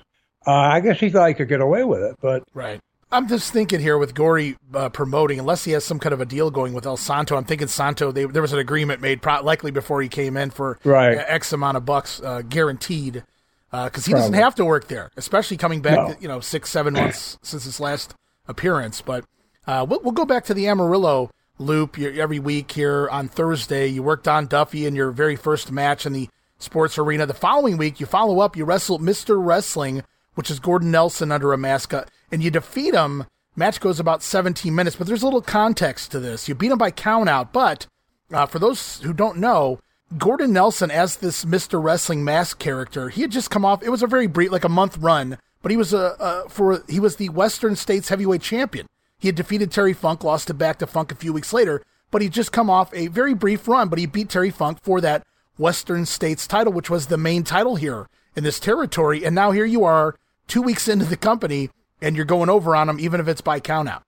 uh, 0.47 0.51
I 0.51 0.79
guess 0.79 0.99
he 0.99 1.09
thought 1.09 1.27
he 1.27 1.33
could 1.33 1.49
get 1.49 1.61
away 1.61 1.83
with 1.83 2.01
it. 2.01 2.15
But 2.21 2.43
right, 2.53 2.79
I'm 3.11 3.27
just 3.27 3.51
thinking 3.51 3.79
here 3.79 3.97
with 3.97 4.13
Gory 4.13 4.55
uh, 4.73 4.89
promoting, 4.89 5.39
unless 5.39 5.63
he 5.63 5.71
has 5.71 5.83
some 5.83 5.99
kind 5.99 6.13
of 6.13 6.21
a 6.21 6.25
deal 6.25 6.51
going 6.51 6.73
with 6.73 6.85
El 6.85 6.97
Santo. 6.97 7.35
I'm 7.35 7.45
thinking 7.45 7.67
Santo. 7.67 8.11
They, 8.11 8.25
there 8.25 8.41
was 8.41 8.53
an 8.53 8.59
agreement 8.59 9.01
made, 9.01 9.21
pro- 9.21 9.41
likely 9.41 9.71
before 9.71 10.01
he 10.01 10.09
came 10.09 10.37
in 10.37 10.51
for 10.51 10.77
right. 10.83 11.15
X 11.15 11.51
amount 11.51 11.77
of 11.77 11.85
bucks 11.85 12.21
uh, 12.21 12.43
guaranteed, 12.43 13.23
because 13.71 13.73
uh, 13.73 13.89
he 14.05 14.11
Probably. 14.11 14.11
doesn't 14.11 14.33
have 14.33 14.55
to 14.55 14.65
work 14.65 14.87
there, 14.87 15.09
especially 15.17 15.57
coming 15.57 15.81
back, 15.81 15.95
no. 15.95 16.15
you 16.19 16.27
know, 16.27 16.39
six 16.39 16.69
seven 16.69 16.93
months 16.93 17.39
since 17.41 17.63
his 17.63 17.79
last 17.79 18.13
appearance. 18.49 19.01
But 19.01 19.23
uh, 19.65 19.85
we'll, 19.87 20.01
we'll 20.01 20.11
go 20.11 20.25
back 20.25 20.43
to 20.45 20.53
the 20.53 20.67
Amarillo 20.67 21.31
loop 21.57 21.97
every 21.99 22.39
week 22.39 22.71
here 22.71 23.07
on 23.09 23.27
Thursday. 23.27 23.87
You 23.87 24.03
worked 24.03 24.27
on 24.27 24.47
Duffy 24.47 24.85
in 24.85 24.95
your 24.95 25.11
very 25.11 25.35
first 25.35 25.71
match 25.71 26.05
in 26.05 26.13
the 26.13 26.29
sports 26.57 26.97
arena. 26.97 27.25
The 27.25 27.33
following 27.33 27.77
week, 27.77 27.99
you 27.99 28.05
follow 28.05 28.39
up, 28.39 28.57
you 28.57 28.65
wrestle 28.65 28.99
Mr. 28.99 29.43
Wrestling, 29.43 30.03
which 30.35 30.49
is 30.49 30.59
Gordon 30.59 30.91
Nelson 30.91 31.31
under 31.31 31.53
a 31.53 31.57
mask, 31.57 31.93
uh, 31.93 32.05
and 32.31 32.43
you 32.43 32.51
defeat 32.51 32.93
him. 32.93 33.25
Match 33.55 33.79
goes 33.79 33.99
about 33.99 34.23
17 34.23 34.73
minutes, 34.73 34.95
but 34.95 35.07
there's 35.07 35.21
a 35.21 35.25
little 35.25 35.41
context 35.41 36.11
to 36.11 36.19
this. 36.19 36.47
You 36.47 36.55
beat 36.55 36.71
him 36.71 36.77
by 36.77 36.91
countout, 36.91 37.51
but 37.51 37.87
uh, 38.31 38.45
for 38.45 38.59
those 38.59 38.99
who 38.99 39.13
don't 39.13 39.37
know, 39.37 39.79
Gordon 40.17 40.53
Nelson, 40.53 40.91
as 40.91 41.17
this 41.17 41.45
Mr. 41.45 41.81
Wrestling 41.81 42.23
mask 42.23 42.57
character, 42.57 43.09
he 43.09 43.21
had 43.21 43.31
just 43.31 43.51
come 43.51 43.65
off. 43.65 43.83
It 43.83 43.89
was 43.89 44.01
a 44.01 44.07
very 44.07 44.27
brief, 44.27 44.51
like 44.51 44.63
a 44.63 44.69
month 44.69 44.97
run, 44.97 45.37
but 45.61 45.71
he 45.71 45.77
was 45.77 45.93
a, 45.93 46.15
a 46.19 46.49
for 46.49 46.83
he 46.87 46.99
was 46.99 47.15
the 47.15 47.29
Western 47.29 47.75
States 47.75 48.09
Heavyweight 48.09 48.41
Champion. 48.41 48.87
He 49.17 49.27
had 49.27 49.35
defeated 49.35 49.71
Terry 49.71 49.93
Funk, 49.93 50.23
lost 50.23 50.49
it 50.49 50.53
back 50.53 50.79
to 50.79 50.87
Funk 50.87 51.11
a 51.11 51.15
few 51.15 51.33
weeks 51.33 51.51
later, 51.51 51.83
but 52.11 52.21
he'd 52.21 52.33
just 52.33 52.51
come 52.51 52.69
off 52.69 52.93
a 52.93 53.07
very 53.07 53.33
brief 53.33 53.67
run, 53.67 53.89
but 53.89 53.99
he 53.99 54.05
beat 54.05 54.29
Terry 54.29 54.49
Funk 54.49 54.79
for 54.81 55.01
that 55.01 55.25
Western 55.57 56.05
States 56.05 56.47
title, 56.47 56.71
which 56.71 56.89
was 56.89 57.07
the 57.07 57.17
main 57.17 57.43
title 57.43 57.75
here 57.75 58.07
in 58.35 58.43
this 58.43 58.59
territory. 58.59 59.25
And 59.25 59.35
now 59.35 59.51
here 59.51 59.65
you 59.65 59.83
are, 59.83 60.15
two 60.47 60.61
weeks 60.61 60.87
into 60.87 61.05
the 61.05 61.17
company, 61.17 61.69
and 62.01 62.15
you're 62.15 62.25
going 62.25 62.49
over 62.49 62.75
on 62.75 62.87
him, 62.87 62.99
even 62.99 63.19
if 63.19 63.27
it's 63.27 63.41
by 63.41 63.59
countout. 63.59 64.03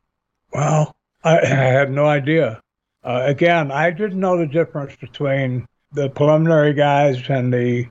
Well, 0.54 0.96
I, 1.24 1.40
I 1.42 1.46
had 1.46 1.92
no 1.92 2.06
idea. 2.06 2.62
Uh, 3.04 3.24
again, 3.26 3.72
I 3.72 3.92
didn't 3.92 4.20
know 4.20 4.38
the 4.38 4.48
difference 4.48 4.96
between 4.96 5.68
the 5.92 6.10
preliminary 6.10 6.74
guys 6.74 7.22
and 7.30 7.54
the 7.54 7.88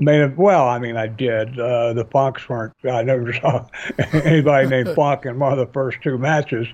mean, 0.00 0.36
well, 0.36 0.66
I 0.68 0.78
mean, 0.78 0.96
I 0.96 1.06
did. 1.06 1.58
Uh, 1.58 1.92
the 1.92 2.04
Funks 2.04 2.48
weren't. 2.48 2.72
I 2.84 3.02
never 3.02 3.32
saw 3.40 3.66
anybody 4.12 4.68
named 4.68 4.88
Funk 4.94 5.26
in 5.26 5.38
one 5.38 5.52
of 5.52 5.58
the 5.58 5.72
first 5.72 5.98
two 6.02 6.18
matches, 6.18 6.66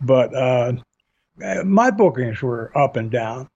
but 0.00 0.34
uh, 0.34 0.72
my 1.64 1.90
bookings 1.90 2.42
were 2.42 2.76
up 2.76 2.96
and 2.96 3.10
down, 3.10 3.48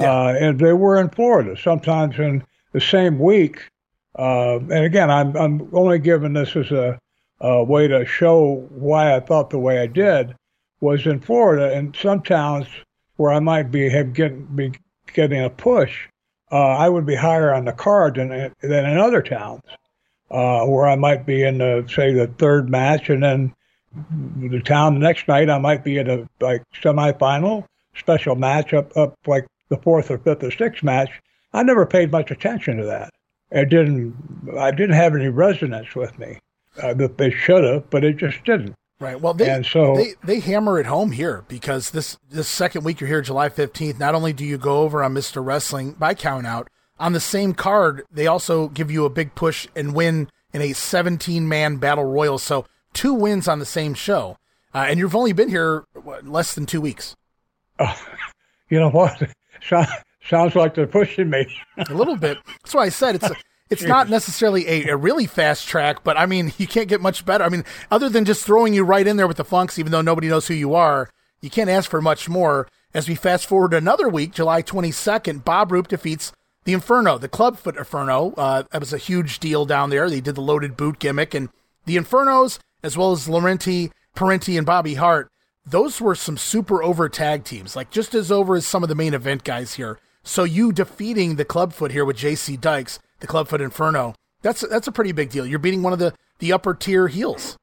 yeah. 0.00 0.12
uh, 0.12 0.34
and 0.38 0.58
they 0.58 0.72
were 0.72 1.00
in 1.00 1.08
Florida. 1.10 1.56
Sometimes 1.60 2.18
in 2.18 2.44
the 2.72 2.80
same 2.80 3.18
week. 3.18 3.60
Uh, 4.16 4.58
and 4.58 4.84
again, 4.84 5.10
I'm 5.10 5.36
I'm 5.36 5.68
only 5.72 5.98
giving 5.98 6.34
this 6.34 6.54
as 6.54 6.70
a, 6.70 6.98
a 7.40 7.64
way 7.64 7.88
to 7.88 8.04
show 8.04 8.66
why 8.70 9.16
I 9.16 9.20
thought 9.20 9.50
the 9.50 9.58
way 9.58 9.80
I 9.80 9.86
did 9.86 10.34
was 10.80 11.06
in 11.06 11.20
Florida, 11.20 11.74
and 11.74 11.96
some 11.96 12.22
towns 12.22 12.66
where 13.16 13.32
I 13.32 13.40
might 13.40 13.70
be 13.70 13.88
have 13.88 14.12
get, 14.12 14.54
be 14.54 14.72
getting 15.12 15.42
a 15.42 15.50
push 15.50 16.08
uh, 16.54 16.76
I 16.78 16.88
would 16.88 17.04
be 17.04 17.16
higher 17.16 17.52
on 17.52 17.64
the 17.64 17.72
card 17.72 18.14
than 18.14 18.28
than 18.28 18.86
in 18.86 18.96
other 18.96 19.20
towns, 19.20 19.64
uh, 20.30 20.64
where 20.66 20.86
I 20.86 20.94
might 20.94 21.26
be 21.26 21.42
in 21.42 21.58
the 21.58 21.84
say 21.92 22.12
the 22.12 22.28
third 22.28 22.70
match, 22.70 23.10
and 23.10 23.22
then 23.24 23.52
the 24.36 24.60
town 24.60 24.94
the 24.94 25.00
next 25.00 25.26
night 25.26 25.50
I 25.50 25.58
might 25.58 25.82
be 25.82 25.98
in 25.98 26.08
a 26.08 26.28
like 26.40 26.62
semifinal 26.80 27.66
special 27.96 28.36
match 28.36 28.72
up 28.72 28.96
up 28.96 29.14
like 29.26 29.46
the 29.68 29.78
fourth 29.78 30.12
or 30.12 30.18
fifth 30.18 30.44
or 30.44 30.52
sixth 30.52 30.84
match. 30.84 31.10
I 31.52 31.64
never 31.64 31.86
paid 31.86 32.12
much 32.12 32.30
attention 32.30 32.76
to 32.76 32.84
that. 32.84 33.12
It 33.50 33.68
didn't. 33.68 34.14
I 34.56 34.70
didn't 34.70 34.94
have 34.94 35.16
any 35.16 35.28
resonance 35.28 35.96
with 35.96 36.16
me. 36.20 36.38
Uh, 36.80 36.94
that 36.94 37.18
they 37.18 37.30
should 37.30 37.64
have, 37.64 37.88
but 37.90 38.04
it 38.04 38.16
just 38.16 38.44
didn't. 38.44 38.74
Right. 39.04 39.20
Well, 39.20 39.34
they, 39.34 39.50
and 39.50 39.66
so 39.66 39.94
they, 39.96 40.14
they 40.24 40.40
hammer 40.40 40.80
it 40.80 40.86
home 40.86 41.12
here 41.12 41.44
because 41.46 41.90
this 41.90 42.16
this 42.30 42.48
second 42.48 42.84
week 42.84 43.00
you're 43.00 43.08
here, 43.08 43.20
July 43.20 43.50
15th. 43.50 43.98
Not 43.98 44.14
only 44.14 44.32
do 44.32 44.46
you 44.46 44.56
go 44.56 44.78
over 44.78 45.04
on 45.04 45.12
Mr. 45.12 45.44
Wrestling 45.44 45.92
by 45.92 46.14
count 46.14 46.46
out 46.46 46.70
on 46.98 47.12
the 47.12 47.20
same 47.20 47.52
card, 47.52 48.04
they 48.10 48.26
also 48.26 48.68
give 48.68 48.90
you 48.90 49.04
a 49.04 49.10
big 49.10 49.34
push 49.34 49.68
and 49.76 49.94
win 49.94 50.30
in 50.54 50.62
a 50.62 50.72
17 50.72 51.46
man 51.46 51.76
battle 51.76 52.04
royal. 52.04 52.38
So 52.38 52.64
two 52.94 53.12
wins 53.12 53.46
on 53.46 53.58
the 53.58 53.66
same 53.66 53.92
show, 53.92 54.38
uh, 54.74 54.86
and 54.88 54.98
you've 54.98 55.14
only 55.14 55.34
been 55.34 55.50
here 55.50 55.84
what, 55.92 56.26
less 56.26 56.54
than 56.54 56.64
two 56.64 56.80
weeks. 56.80 57.14
You 58.70 58.80
know 58.80 58.88
what? 58.90 59.22
Sounds 60.28 60.54
like 60.56 60.74
they're 60.74 60.86
pushing 60.86 61.28
me 61.28 61.46
a 61.76 61.94
little 61.94 62.16
bit. 62.16 62.38
That's 62.62 62.74
why 62.74 62.84
I 62.84 62.88
said 62.88 63.16
it's. 63.16 63.30
A, 63.30 63.36
it's 63.70 63.82
not 63.82 64.08
necessarily 64.10 64.68
a, 64.68 64.88
a, 64.90 64.96
really 64.96 65.26
fast 65.26 65.66
track, 65.66 66.04
but 66.04 66.16
I 66.16 66.26
mean, 66.26 66.52
you 66.58 66.66
can't 66.66 66.88
get 66.88 67.00
much 67.00 67.24
better. 67.24 67.44
I 67.44 67.48
mean, 67.48 67.64
other 67.90 68.08
than 68.08 68.24
just 68.24 68.44
throwing 68.44 68.74
you 68.74 68.84
right 68.84 69.06
in 69.06 69.16
there 69.16 69.26
with 69.26 69.36
the 69.38 69.44
funks, 69.44 69.78
even 69.78 69.92
though 69.92 70.02
nobody 70.02 70.28
knows 70.28 70.48
who 70.48 70.54
you 70.54 70.74
are, 70.74 71.10
you 71.40 71.50
can't 71.50 71.70
ask 71.70 71.90
for 71.90 72.00
much 72.00 72.28
more. 72.28 72.68
As 72.92 73.08
we 73.08 73.16
fast 73.16 73.46
forward 73.46 73.74
another 73.74 74.08
week, 74.08 74.32
July 74.32 74.62
22nd, 74.62 75.44
Bob 75.44 75.72
Roop 75.72 75.88
defeats 75.88 76.32
the 76.64 76.72
Inferno, 76.72 77.18
the 77.18 77.28
Clubfoot 77.28 77.76
Inferno. 77.76 78.32
Uh, 78.36 78.62
that 78.70 78.80
was 78.80 78.92
a 78.92 78.98
huge 78.98 79.40
deal 79.40 79.66
down 79.66 79.90
there. 79.90 80.08
They 80.08 80.20
did 80.20 80.36
the 80.36 80.40
loaded 80.40 80.76
boot 80.76 81.00
gimmick, 81.00 81.34
and 81.34 81.48
the 81.86 81.96
Infernos, 81.96 82.58
as 82.82 82.96
well 82.96 83.12
as 83.12 83.26
Laurenti, 83.26 83.90
Parente, 84.14 84.56
and 84.56 84.64
Bobby 84.64 84.94
Hart, 84.94 85.28
those 85.66 86.00
were 86.00 86.14
some 86.14 86.36
super 86.36 86.82
over 86.82 87.08
tag 87.08 87.44
teams, 87.44 87.74
like 87.74 87.90
just 87.90 88.14
as 88.14 88.30
over 88.30 88.54
as 88.54 88.66
some 88.66 88.82
of 88.82 88.88
the 88.88 88.94
main 88.94 89.14
event 89.14 89.44
guys 89.44 89.74
here. 89.74 89.98
So 90.22 90.44
you 90.44 90.72
defeating 90.72 91.36
the 91.36 91.44
Clubfoot 91.44 91.90
here 91.90 92.04
with 92.04 92.16
JC 92.16 92.60
Dykes, 92.60 92.98
the 93.24 93.32
Clubfoot 93.32 93.62
Inferno, 93.62 94.14
that's 94.42 94.60
that's 94.68 94.86
a 94.86 94.92
pretty 94.92 95.12
big 95.12 95.30
deal. 95.30 95.46
You're 95.46 95.58
beating 95.58 95.82
one 95.82 95.94
of 95.94 95.98
the 95.98 96.12
the 96.40 96.52
upper 96.52 96.74
tier 96.74 97.08
heels. 97.08 97.56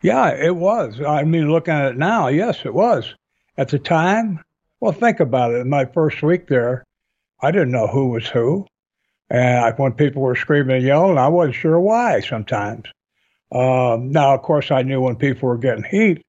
Yeah, 0.00 0.28
it 0.30 0.54
was. 0.54 1.00
I 1.00 1.24
mean, 1.24 1.50
looking 1.50 1.74
at 1.74 1.92
it 1.92 1.98
now, 1.98 2.28
yes, 2.28 2.60
it 2.64 2.72
was. 2.72 3.14
At 3.56 3.68
the 3.68 3.78
time, 3.78 4.42
well, 4.80 4.92
think 4.92 5.20
about 5.20 5.52
it. 5.52 5.58
In 5.58 5.68
my 5.68 5.84
first 5.86 6.22
week 6.22 6.46
there, 6.46 6.84
I 7.40 7.50
didn't 7.50 7.72
know 7.72 7.88
who 7.88 8.08
was 8.10 8.28
who. 8.28 8.66
And 9.28 9.74
when 9.78 9.92
people 9.92 10.22
were 10.22 10.36
screaming 10.36 10.76
and 10.76 10.84
yelling, 10.84 11.18
I 11.18 11.28
wasn't 11.28 11.56
sure 11.56 11.80
why 11.80 12.20
sometimes. 12.20 12.84
Um, 13.50 14.10
now, 14.12 14.34
of 14.34 14.42
course, 14.42 14.70
I 14.70 14.82
knew 14.82 15.00
when 15.00 15.16
people 15.16 15.48
were 15.48 15.58
getting 15.58 15.84
heat. 15.84 16.22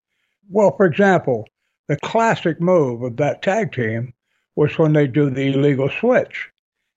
Well, 0.50 0.76
for 0.76 0.86
example, 0.86 1.48
the 1.88 1.98
classic 1.98 2.60
move 2.60 3.04
of 3.04 3.18
that 3.18 3.42
tag 3.42 3.74
team 3.74 4.14
was 4.56 4.78
when 4.78 4.94
they 4.94 5.08
do 5.08 5.30
the 5.30 5.54
illegal 5.54 5.90
switch. 5.90 6.50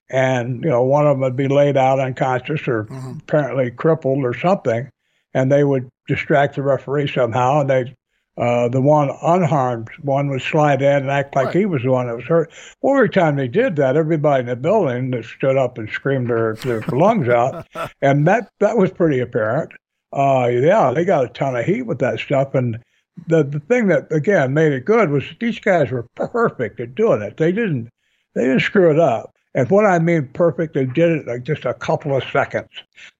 And, 0.08 0.62
you 0.62 0.70
know, 0.70 0.82
one 0.82 1.06
of 1.06 1.14
them 1.14 1.20
would 1.20 1.36
be 1.36 1.48
laid 1.48 1.76
out 1.76 1.98
unconscious 1.98 2.66
or 2.68 2.84
mm-hmm. 2.84 3.18
apparently 3.18 3.70
crippled 3.70 4.24
or 4.24 4.34
something. 4.34 4.88
And 5.34 5.50
they 5.50 5.64
would 5.64 5.88
distract 6.06 6.56
the 6.56 6.62
referee 6.62 7.08
somehow. 7.08 7.60
And 7.60 7.70
they, 7.70 7.94
uh, 8.38 8.68
the 8.68 8.80
one 8.80 9.10
unharmed 9.22 9.88
one 10.02 10.28
would 10.30 10.42
slide 10.42 10.82
in 10.82 11.02
and 11.02 11.10
act 11.10 11.34
like 11.34 11.46
right. 11.46 11.56
he 11.56 11.66
was 11.66 11.82
the 11.82 11.90
one 11.90 12.06
that 12.06 12.16
was 12.16 12.26
hurt. 12.26 12.52
Well, 12.82 12.94
every 12.94 13.10
time 13.10 13.36
they 13.36 13.48
did 13.48 13.76
that, 13.76 13.96
everybody 13.96 14.40
in 14.40 14.46
the 14.46 14.56
building 14.56 15.22
stood 15.22 15.56
up 15.56 15.78
and 15.78 15.88
screamed 15.90 16.28
their, 16.28 16.54
their 16.56 16.80
lungs 16.92 17.28
out. 17.28 17.66
And 18.00 18.26
that, 18.26 18.50
that 18.60 18.76
was 18.76 18.90
pretty 18.90 19.20
apparent 19.20 19.72
uh, 20.12 20.48
yeah, 20.50 20.92
they 20.92 21.04
got 21.04 21.24
a 21.24 21.28
ton 21.28 21.56
of 21.56 21.64
heat 21.64 21.82
with 21.82 21.98
that 21.98 22.18
stuff. 22.18 22.54
And 22.54 22.78
the 23.26 23.42
the 23.42 23.60
thing 23.60 23.88
that 23.88 24.10
again 24.10 24.54
made 24.54 24.72
it 24.72 24.84
good 24.84 25.10
was 25.10 25.24
these 25.40 25.58
guys 25.58 25.90
were 25.90 26.06
perfect 26.14 26.80
at 26.80 26.94
doing 26.94 27.22
it. 27.22 27.36
They 27.36 27.52
didn't 27.52 27.90
they 28.34 28.44
didn't 28.44 28.60
screw 28.60 28.90
it 28.90 28.98
up. 28.98 29.34
And 29.56 29.70
what 29.70 29.86
I 29.86 29.98
mean 29.98 30.28
perfect, 30.34 30.74
they 30.74 30.84
did 30.84 31.10
it 31.10 31.26
like 31.26 31.42
just 31.42 31.64
a 31.64 31.72
couple 31.72 32.14
of 32.14 32.22
seconds. 32.30 32.68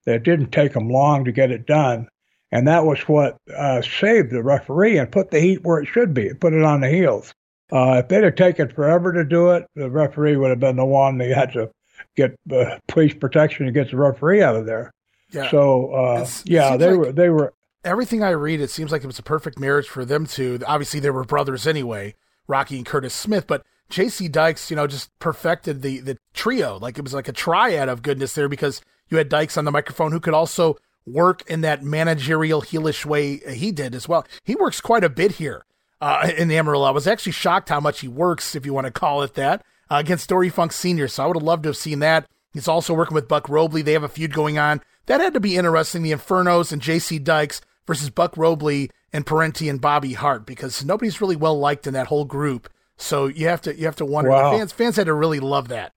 It 0.04 0.22
didn't 0.22 0.50
take 0.50 0.74
them 0.74 0.90
long 0.90 1.24
to 1.24 1.32
get 1.32 1.50
it 1.50 1.66
done. 1.66 2.08
And 2.52 2.68
that 2.68 2.84
was 2.84 3.00
what 3.08 3.38
uh, 3.56 3.80
saved 3.80 4.30
the 4.30 4.42
referee 4.42 4.98
and 4.98 5.10
put 5.10 5.30
the 5.30 5.40
heat 5.40 5.64
where 5.64 5.80
it 5.80 5.86
should 5.86 6.12
be, 6.12 6.32
put 6.34 6.52
it 6.52 6.62
on 6.62 6.82
the 6.82 6.90
heels. 6.90 7.34
Uh, 7.72 8.02
if 8.04 8.08
they'd 8.08 8.22
have 8.22 8.36
taken 8.36 8.68
forever 8.68 9.12
to 9.14 9.24
do 9.24 9.50
it, 9.50 9.66
the 9.74 9.90
referee 9.90 10.36
would 10.36 10.50
have 10.50 10.60
been 10.60 10.76
the 10.76 10.84
one 10.84 11.18
that 11.18 11.30
had 11.30 11.52
to 11.54 11.70
get 12.14 12.38
uh, 12.52 12.78
police 12.86 13.14
protection 13.14 13.66
to 13.66 13.72
get 13.72 13.90
the 13.90 13.96
referee 13.96 14.42
out 14.42 14.54
of 14.54 14.66
there. 14.66 14.92
Yeah. 15.32 15.50
So 15.50 15.92
uh, 15.92 16.28
yeah, 16.44 16.76
they 16.76 16.90
like 16.90 16.98
were 16.98 17.12
they 17.12 17.30
were 17.30 17.54
everything 17.82 18.22
I 18.22 18.30
read. 18.30 18.60
It 18.60 18.70
seems 18.70 18.92
like 18.92 19.02
it 19.02 19.06
was 19.08 19.18
a 19.18 19.24
perfect 19.24 19.58
marriage 19.58 19.88
for 19.88 20.04
them 20.04 20.26
two. 20.26 20.60
Obviously, 20.66 21.00
they 21.00 21.10
were 21.10 21.24
brothers 21.24 21.66
anyway, 21.66 22.14
Rocky 22.46 22.76
and 22.76 22.86
Curtis 22.86 23.14
Smith. 23.14 23.46
But 23.46 23.64
J.C. 23.88 24.28
Dykes, 24.28 24.70
you 24.70 24.76
know, 24.76 24.86
just 24.86 25.16
perfected 25.18 25.82
the 25.82 26.00
the 26.00 26.18
trio. 26.34 26.78
Like 26.78 26.98
it 26.98 27.04
was 27.04 27.14
like 27.14 27.28
a 27.28 27.32
triad 27.32 27.88
of 27.88 28.02
goodness 28.02 28.34
there 28.34 28.48
because 28.48 28.80
you 29.08 29.18
had 29.18 29.28
Dykes 29.28 29.56
on 29.56 29.64
the 29.64 29.70
microphone 29.70 30.12
who 30.12 30.20
could 30.20 30.34
also 30.34 30.76
work 31.06 31.48
in 31.48 31.60
that 31.60 31.84
managerial 31.84 32.62
heelish 32.62 33.04
way 33.04 33.36
he 33.54 33.70
did 33.70 33.94
as 33.94 34.08
well. 34.08 34.26
He 34.42 34.56
works 34.56 34.80
quite 34.80 35.04
a 35.04 35.08
bit 35.08 35.32
here 35.32 35.64
uh, 36.00 36.30
in 36.36 36.48
the 36.48 36.58
Amarillo. 36.58 36.84
I 36.84 36.90
was 36.90 37.06
actually 37.06 37.32
shocked 37.32 37.68
how 37.68 37.80
much 37.80 38.00
he 38.00 38.08
works, 38.08 38.54
if 38.54 38.66
you 38.66 38.74
want 38.74 38.86
to 38.86 38.90
call 38.90 39.22
it 39.22 39.34
that, 39.34 39.64
uh, 39.90 39.96
against 39.96 40.28
Dory 40.28 40.48
Funk 40.48 40.72
Sr. 40.72 41.08
So 41.08 41.22
I 41.22 41.26
would 41.26 41.36
have 41.36 41.44
loved 41.44 41.62
to 41.64 41.68
have 41.70 41.76
seen 41.76 42.00
that. 42.00 42.26
He's 42.52 42.68
also 42.68 42.94
working 42.94 43.14
with 43.14 43.28
Buck 43.28 43.48
Robley. 43.48 43.82
They 43.82 43.92
have 43.92 44.02
a 44.02 44.08
feud 44.08 44.32
going 44.32 44.58
on. 44.58 44.80
That 45.06 45.20
had 45.20 45.34
to 45.34 45.40
be 45.40 45.56
interesting. 45.56 46.02
The 46.02 46.12
Infernos 46.12 46.72
and 46.72 46.82
J.C. 46.82 47.18
Dykes 47.18 47.60
versus 47.86 48.10
Buck 48.10 48.36
Robley 48.36 48.90
and 49.12 49.24
Parente 49.24 49.68
and 49.68 49.80
Bobby 49.80 50.14
Hart 50.14 50.46
because 50.46 50.84
nobody's 50.84 51.20
really 51.20 51.36
well 51.36 51.58
liked 51.58 51.86
in 51.86 51.94
that 51.94 52.08
whole 52.08 52.24
group. 52.24 52.68
So 52.96 53.26
you 53.26 53.48
have 53.48 53.60
to 53.62 53.76
you 53.76 53.84
have 53.86 53.96
to 53.96 54.06
wonder. 54.06 54.30
Wow. 54.30 54.56
Fans 54.56 54.72
fans 54.72 54.96
had 54.96 55.06
to 55.06 55.14
really 55.14 55.40
love 55.40 55.68
that. 55.68 55.92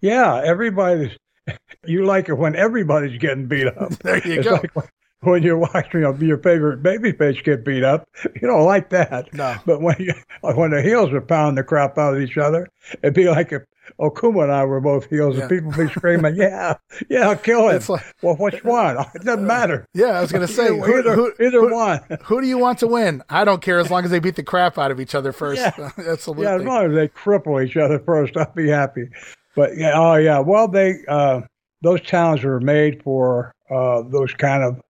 Yeah, 0.00 0.40
everybody's. 0.44 1.16
You 1.86 2.04
like 2.04 2.28
it 2.28 2.34
when 2.34 2.54
everybody's 2.54 3.18
getting 3.18 3.46
beat 3.46 3.68
up. 3.68 3.90
there 4.02 4.18
you 4.26 4.40
it's 4.40 4.46
go. 4.46 4.60
Like 4.74 4.90
when 5.20 5.42
you're 5.42 5.56
watching 5.56 6.02
your 6.02 6.38
favorite 6.38 6.82
babyface 6.82 7.42
get 7.42 7.64
beat 7.64 7.82
up, 7.82 8.06
you 8.34 8.46
don't 8.46 8.66
like 8.66 8.90
that. 8.90 9.32
No. 9.32 9.56
But 9.64 9.80
when 9.80 9.96
you, 9.98 10.12
when 10.42 10.72
the 10.72 10.82
heels 10.82 11.10
are 11.12 11.22
pounding 11.22 11.54
the 11.54 11.62
crap 11.62 11.96
out 11.96 12.14
of 12.14 12.20
each 12.20 12.36
other, 12.36 12.68
it'd 13.02 13.14
be 13.14 13.28
like 13.30 13.52
if 13.52 13.62
Okuma 14.00 14.44
and 14.44 14.52
I 14.52 14.64
were 14.64 14.80
both 14.80 15.08
heels, 15.08 15.36
yeah. 15.36 15.42
and 15.42 15.50
people 15.50 15.72
be 15.72 15.90
screaming, 15.90 16.36
"Yeah, 16.36 16.74
yeah, 17.08 17.34
kill 17.34 17.68
him." 17.68 17.82
Like, 17.88 18.14
well, 18.22 18.36
which 18.36 18.62
one? 18.64 18.96
It 19.14 19.22
doesn't 19.22 19.46
matter. 19.46 19.86
Yeah, 19.94 20.18
I 20.18 20.20
was 20.20 20.32
going 20.32 20.46
to 20.46 20.52
say 20.52 20.66
either, 20.66 21.14
who, 21.14 21.32
either 21.40 21.60
who, 21.60 21.74
one. 21.74 22.00
Who 22.24 22.40
do 22.40 22.46
you 22.46 22.58
want 22.58 22.78
to 22.80 22.86
win? 22.86 23.22
I 23.28 23.44
don't 23.44 23.62
care 23.62 23.78
as 23.78 23.90
long 23.90 24.04
as 24.04 24.10
they 24.10 24.18
beat 24.18 24.36
the 24.36 24.42
crap 24.42 24.78
out 24.78 24.90
of 24.90 25.00
each 25.00 25.14
other 25.14 25.32
first. 25.38 25.60
Yeah, 25.60 25.90
absolutely. 25.98 26.44
Yeah, 26.44 26.56
as 26.56 26.62
long 26.62 26.86
as 26.86 26.94
they 26.94 27.08
cripple 27.08 27.64
each 27.64 27.76
other 27.76 27.98
first, 27.98 28.36
I'll 28.36 28.52
be 28.54 28.68
happy. 28.68 29.08
But 29.56 29.76
yeah, 29.76 29.92
oh 29.94 30.14
yeah. 30.14 30.38
Well, 30.38 30.68
they 30.68 30.94
uh, 31.08 31.42
those 31.82 32.00
towns 32.02 32.42
were 32.42 32.60
made 32.60 33.02
for 33.02 33.52
uh, 33.70 34.02
those 34.02 34.32
kind 34.34 34.62
of. 34.62 34.80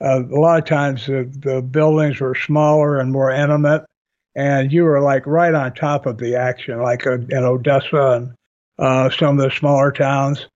Uh, 0.00 0.24
a 0.24 0.40
lot 0.40 0.58
of 0.58 0.64
times 0.64 1.06
the, 1.06 1.32
the 1.38 1.62
buildings 1.62 2.18
were 2.18 2.34
smaller 2.34 2.98
and 2.98 3.12
more 3.12 3.30
intimate, 3.30 3.84
and 4.34 4.72
you 4.72 4.82
were 4.82 5.00
like 5.00 5.24
right 5.26 5.54
on 5.54 5.72
top 5.74 6.06
of 6.06 6.18
the 6.18 6.34
action, 6.34 6.80
like 6.82 7.06
in 7.06 7.32
Odessa 7.32 8.12
and 8.12 8.34
uh, 8.78 9.10
some 9.10 9.38
of 9.38 9.44
the 9.44 9.50
smaller 9.50 9.92
towns 9.92 10.46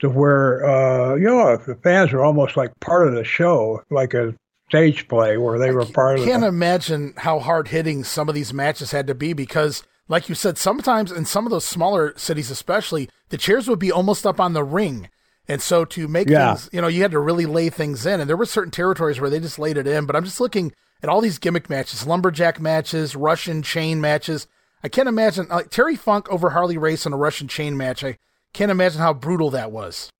to 0.00 0.08
where 0.08 0.64
uh, 0.64 1.14
you 1.14 1.24
know 1.24 1.56
the 1.56 1.76
fans 1.76 2.12
were 2.12 2.24
almost 2.24 2.56
like 2.56 2.72
part 2.80 3.08
of 3.08 3.14
the 3.14 3.24
show, 3.24 3.82
like 3.90 4.14
a 4.14 4.34
stage 4.68 5.08
play 5.08 5.36
where 5.36 5.58
they 5.58 5.68
I 5.68 5.72
were 5.72 5.86
part 5.86 6.18
of. 6.18 6.24
I 6.24 6.28
can't 6.28 6.44
imagine 6.44 7.14
how 7.16 7.38
hard 7.38 7.68
hitting 7.68 8.04
some 8.04 8.28
of 8.28 8.34
these 8.34 8.52
matches 8.52 8.90
had 8.90 9.06
to 9.06 9.14
be 9.14 9.32
because, 9.32 9.82
like 10.08 10.28
you 10.28 10.34
said, 10.34 10.58
sometimes 10.58 11.12
in 11.12 11.24
some 11.24 11.46
of 11.46 11.50
those 11.50 11.64
smaller 11.64 12.12
cities, 12.16 12.50
especially, 12.50 13.08
the 13.28 13.38
chairs 13.38 13.68
would 13.68 13.78
be 13.78 13.92
almost 13.92 14.26
up 14.26 14.40
on 14.40 14.52
the 14.52 14.64
ring. 14.64 15.08
And 15.46 15.60
so 15.60 15.84
to 15.84 16.08
make 16.08 16.28
yeah. 16.28 16.54
things, 16.54 16.70
you 16.72 16.80
know, 16.80 16.88
you 16.88 17.02
had 17.02 17.10
to 17.10 17.20
really 17.20 17.46
lay 17.46 17.68
things 17.68 18.06
in. 18.06 18.18
And 18.18 18.28
there 18.28 18.36
were 18.36 18.46
certain 18.46 18.70
territories 18.70 19.20
where 19.20 19.28
they 19.28 19.40
just 19.40 19.58
laid 19.58 19.76
it 19.76 19.86
in. 19.86 20.06
But 20.06 20.16
I'm 20.16 20.24
just 20.24 20.40
looking 20.40 20.72
at 21.02 21.10
all 21.10 21.20
these 21.20 21.38
gimmick 21.38 21.68
matches, 21.68 22.06
lumberjack 22.06 22.60
matches, 22.60 23.14
Russian 23.14 23.62
chain 23.62 24.00
matches. 24.00 24.46
I 24.84 24.88
can't 24.88 25.08
imagine 25.08 25.48
like 25.48 25.70
Terry 25.70 25.96
Funk 25.96 26.30
over 26.30 26.50
Harley 26.50 26.76
Race 26.76 27.06
in 27.06 27.14
a 27.14 27.16
Russian 27.16 27.48
chain 27.48 27.74
match. 27.74 28.04
I 28.04 28.18
can't 28.52 28.70
imagine 28.70 29.00
how 29.00 29.14
brutal 29.14 29.50
that 29.50 29.72
was. 29.72 30.10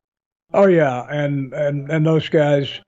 Oh 0.55 0.67
yeah, 0.67 1.07
and 1.11 1.53
and 1.53 1.91
and 1.91 2.07
those 2.07 2.31
guys. 2.31 2.81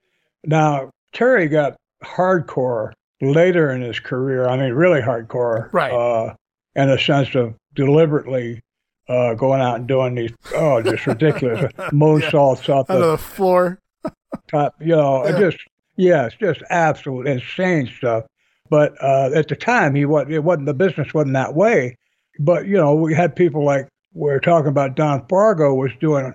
Now 0.43 0.89
Terry 1.13 1.47
got 1.47 1.75
hardcore 2.03 2.93
later 3.21 3.69
in 3.69 3.81
his 3.81 3.99
career. 3.99 4.47
I 4.47 4.57
mean, 4.57 4.73
really 4.73 5.01
hardcore, 5.01 5.71
right? 5.71 5.93
Uh, 5.93 6.35
in 6.75 6.89
a 6.89 6.97
sense 6.97 7.35
of 7.35 7.53
deliberately 7.75 8.59
uh, 9.07 9.35
going 9.35 9.61
out 9.61 9.75
and 9.75 9.87
doing 9.87 10.15
these 10.15 10.31
oh 10.55 10.81
just 10.81 11.05
ridiculous 11.05 11.71
moonsaults 11.91 12.67
yeah. 12.67 12.75
off 12.75 12.87
the, 12.87 13.11
the 13.11 13.17
floor. 13.19 13.79
top, 14.47 14.73
you 14.79 14.95
know, 14.95 15.23
just 15.39 15.59
yeah. 15.95 16.27
just 16.29 16.41
yes, 16.41 16.55
just 16.55 16.63
absolute 16.71 17.27
insane 17.27 17.87
stuff. 17.97 18.25
But 18.69 18.93
uh, 19.01 19.31
at 19.33 19.47
the 19.47 19.55
time, 19.55 19.95
he 19.95 20.05
was 20.05 20.27
it 20.29 20.43
wasn't 20.43 20.65
the 20.67 20.73
business 20.73 21.13
wasn't 21.13 21.33
that 21.33 21.55
way. 21.55 21.97
But 22.39 22.67
you 22.67 22.77
know, 22.77 22.93
we 22.93 23.13
had 23.13 23.35
people 23.35 23.63
like 23.63 23.87
we 24.13 24.31
are 24.31 24.39
talking 24.39 24.69
about. 24.69 24.95
Don 24.95 25.25
Fargo 25.27 25.73
was 25.73 25.91
doing. 25.99 26.33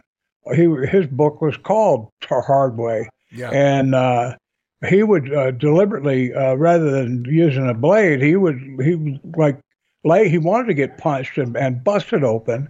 He 0.54 0.68
his 0.88 1.06
book 1.06 1.40
was 1.40 1.56
called 1.56 2.08
Hard 2.28 2.76
Way, 2.76 3.08
yeah. 3.30 3.50
and 3.50 3.94
uh, 3.94 4.36
he 4.88 5.02
would 5.02 5.32
uh, 5.32 5.52
deliberately, 5.52 6.34
uh, 6.34 6.54
rather 6.54 6.90
than 6.90 7.24
using 7.24 7.68
a 7.68 7.74
blade, 7.74 8.20
he 8.20 8.34
would 8.36 8.58
he 8.82 8.94
would 8.96 9.20
like 9.36 9.60
lay. 10.04 10.28
He 10.28 10.38
wanted 10.38 10.66
to 10.66 10.74
get 10.74 10.98
punched 10.98 11.38
and, 11.38 11.56
and 11.56 11.84
busted 11.84 12.24
open 12.24 12.68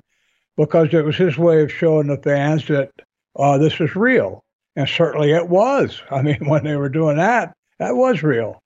because 0.56 0.92
it 0.92 1.04
was 1.04 1.16
his 1.16 1.38
way 1.38 1.62
of 1.62 1.72
showing 1.72 2.08
the 2.08 2.18
fans 2.18 2.66
that 2.68 2.90
uh, 3.36 3.58
this 3.58 3.80
is 3.80 3.96
real. 3.96 4.44
And 4.76 4.88
certainly 4.88 5.32
it 5.32 5.48
was. 5.48 6.02
I 6.10 6.22
mean, 6.22 6.38
when 6.48 6.64
they 6.64 6.76
were 6.76 6.88
doing 6.88 7.16
that, 7.16 7.54
that 7.78 7.96
was 7.96 8.22
real. 8.22 8.62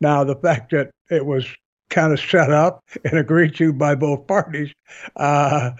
Now, 0.00 0.24
the 0.24 0.36
fact 0.36 0.70
that 0.72 0.90
it 1.10 1.26
was 1.26 1.46
kind 1.90 2.12
of 2.12 2.20
set 2.20 2.50
up 2.50 2.82
and 3.04 3.18
agreed 3.18 3.54
to 3.56 3.72
by 3.72 3.94
both 3.94 4.26
parties 4.26 4.72
uh, 5.16 5.70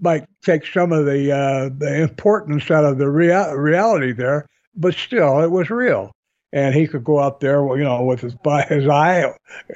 might 0.00 0.26
take 0.42 0.66
some 0.66 0.92
of 0.92 1.06
the 1.06 1.32
uh, 1.32 1.70
the 1.76 2.02
importance 2.02 2.70
out 2.70 2.84
of 2.84 2.98
the 2.98 3.08
rea- 3.08 3.54
reality 3.54 4.12
there, 4.12 4.46
but 4.74 4.94
still, 4.94 5.40
it 5.40 5.50
was 5.50 5.70
real. 5.70 6.12
And 6.52 6.74
he 6.74 6.86
could 6.86 7.02
go 7.02 7.18
out 7.18 7.40
there, 7.40 7.60
you 7.76 7.82
know, 7.82 8.04
with 8.04 8.20
his 8.20 8.34
his 8.68 8.86
eye 8.88 9.24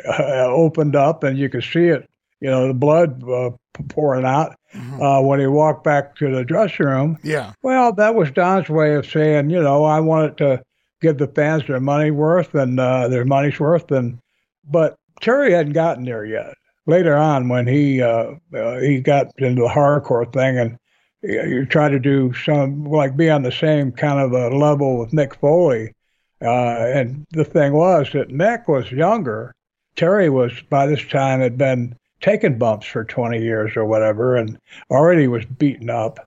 uh, 0.07 0.47
opened 0.47 0.95
up, 0.95 1.25
and 1.25 1.37
you 1.37 1.49
could 1.49 1.65
see 1.65 1.87
it, 1.87 2.09
you 2.41 2.49
know, 2.49 2.69
the 2.69 2.75
blood 2.75 3.23
uh, 3.29 3.51
pouring 3.89 4.25
out 4.25 4.57
mm-hmm. 4.75 5.03
Uh, 5.03 5.21
when 5.21 5.41
he 5.41 5.47
walked 5.47 5.83
back 5.83 6.17
to 6.17 6.35
the 6.35 6.45
dressing 6.45 6.87
room. 6.87 7.19
Yeah. 7.23 7.53
Well, 7.63 7.93
that 7.95 8.15
was 8.15 8.31
Don's 8.31 8.69
way 8.69 8.95
of 8.95 9.07
saying, 9.07 9.51
you 9.51 9.61
know, 9.61 9.85
I 9.85 10.01
wanted 10.01 10.37
to 10.39 10.63
give 11.01 11.19
the 11.19 11.29
fans 11.29 11.67
their 11.67 11.81
money 11.81 12.11
worth 12.11 12.55
and 12.55 12.79
uh, 12.79 13.09
their 13.09 13.25
money's 13.25 13.59
worth. 13.61 13.91
And 13.91 14.19
but 14.65 14.97
Terry 15.21 15.53
hadn't 15.53 15.73
gotten 15.73 16.05
there 16.05 16.25
yet. 16.25 16.55
later 16.87 17.17
on 17.17 17.49
when 17.49 17.67
he 17.67 18.03
uh, 18.03 18.35
uh, 18.55 18.79
he 18.81 19.01
got 19.01 19.27
into 19.39 19.63
the 19.63 19.69
hardcore 19.69 20.33
thing 20.33 20.59
and 20.59 20.79
you 21.23 21.67
try 21.67 21.89
to 21.89 21.99
do 21.99 22.33
some 22.33 22.85
like 22.85 23.17
be 23.17 23.31
on 23.31 23.43
the 23.43 23.53
same 23.53 23.93
kind 23.93 24.21
of 24.21 24.33
a 24.33 24.57
level 24.57 24.99
with 24.99 25.13
Mick 25.13 25.37
Foley. 25.37 25.93
Uh, 26.41 26.87
and 26.95 27.27
the 27.31 27.45
thing 27.45 27.73
was 27.73 28.11
that 28.13 28.29
Mick 28.29 28.69
was 28.69 28.91
younger. 28.93 29.55
Terry 29.97 30.31
was 30.31 30.53
by 30.71 30.87
this 30.87 31.05
time 31.09 31.41
had 31.41 31.59
been 31.59 31.97
taking 32.21 32.59
bumps 32.59 32.87
for 32.87 33.05
20 33.05 33.41
years 33.41 33.77
or 33.77 33.85
whatever, 33.85 34.37
and 34.37 34.59
already 34.91 35.27
was 35.27 35.45
beaten 35.45 35.91
up. 35.91 36.21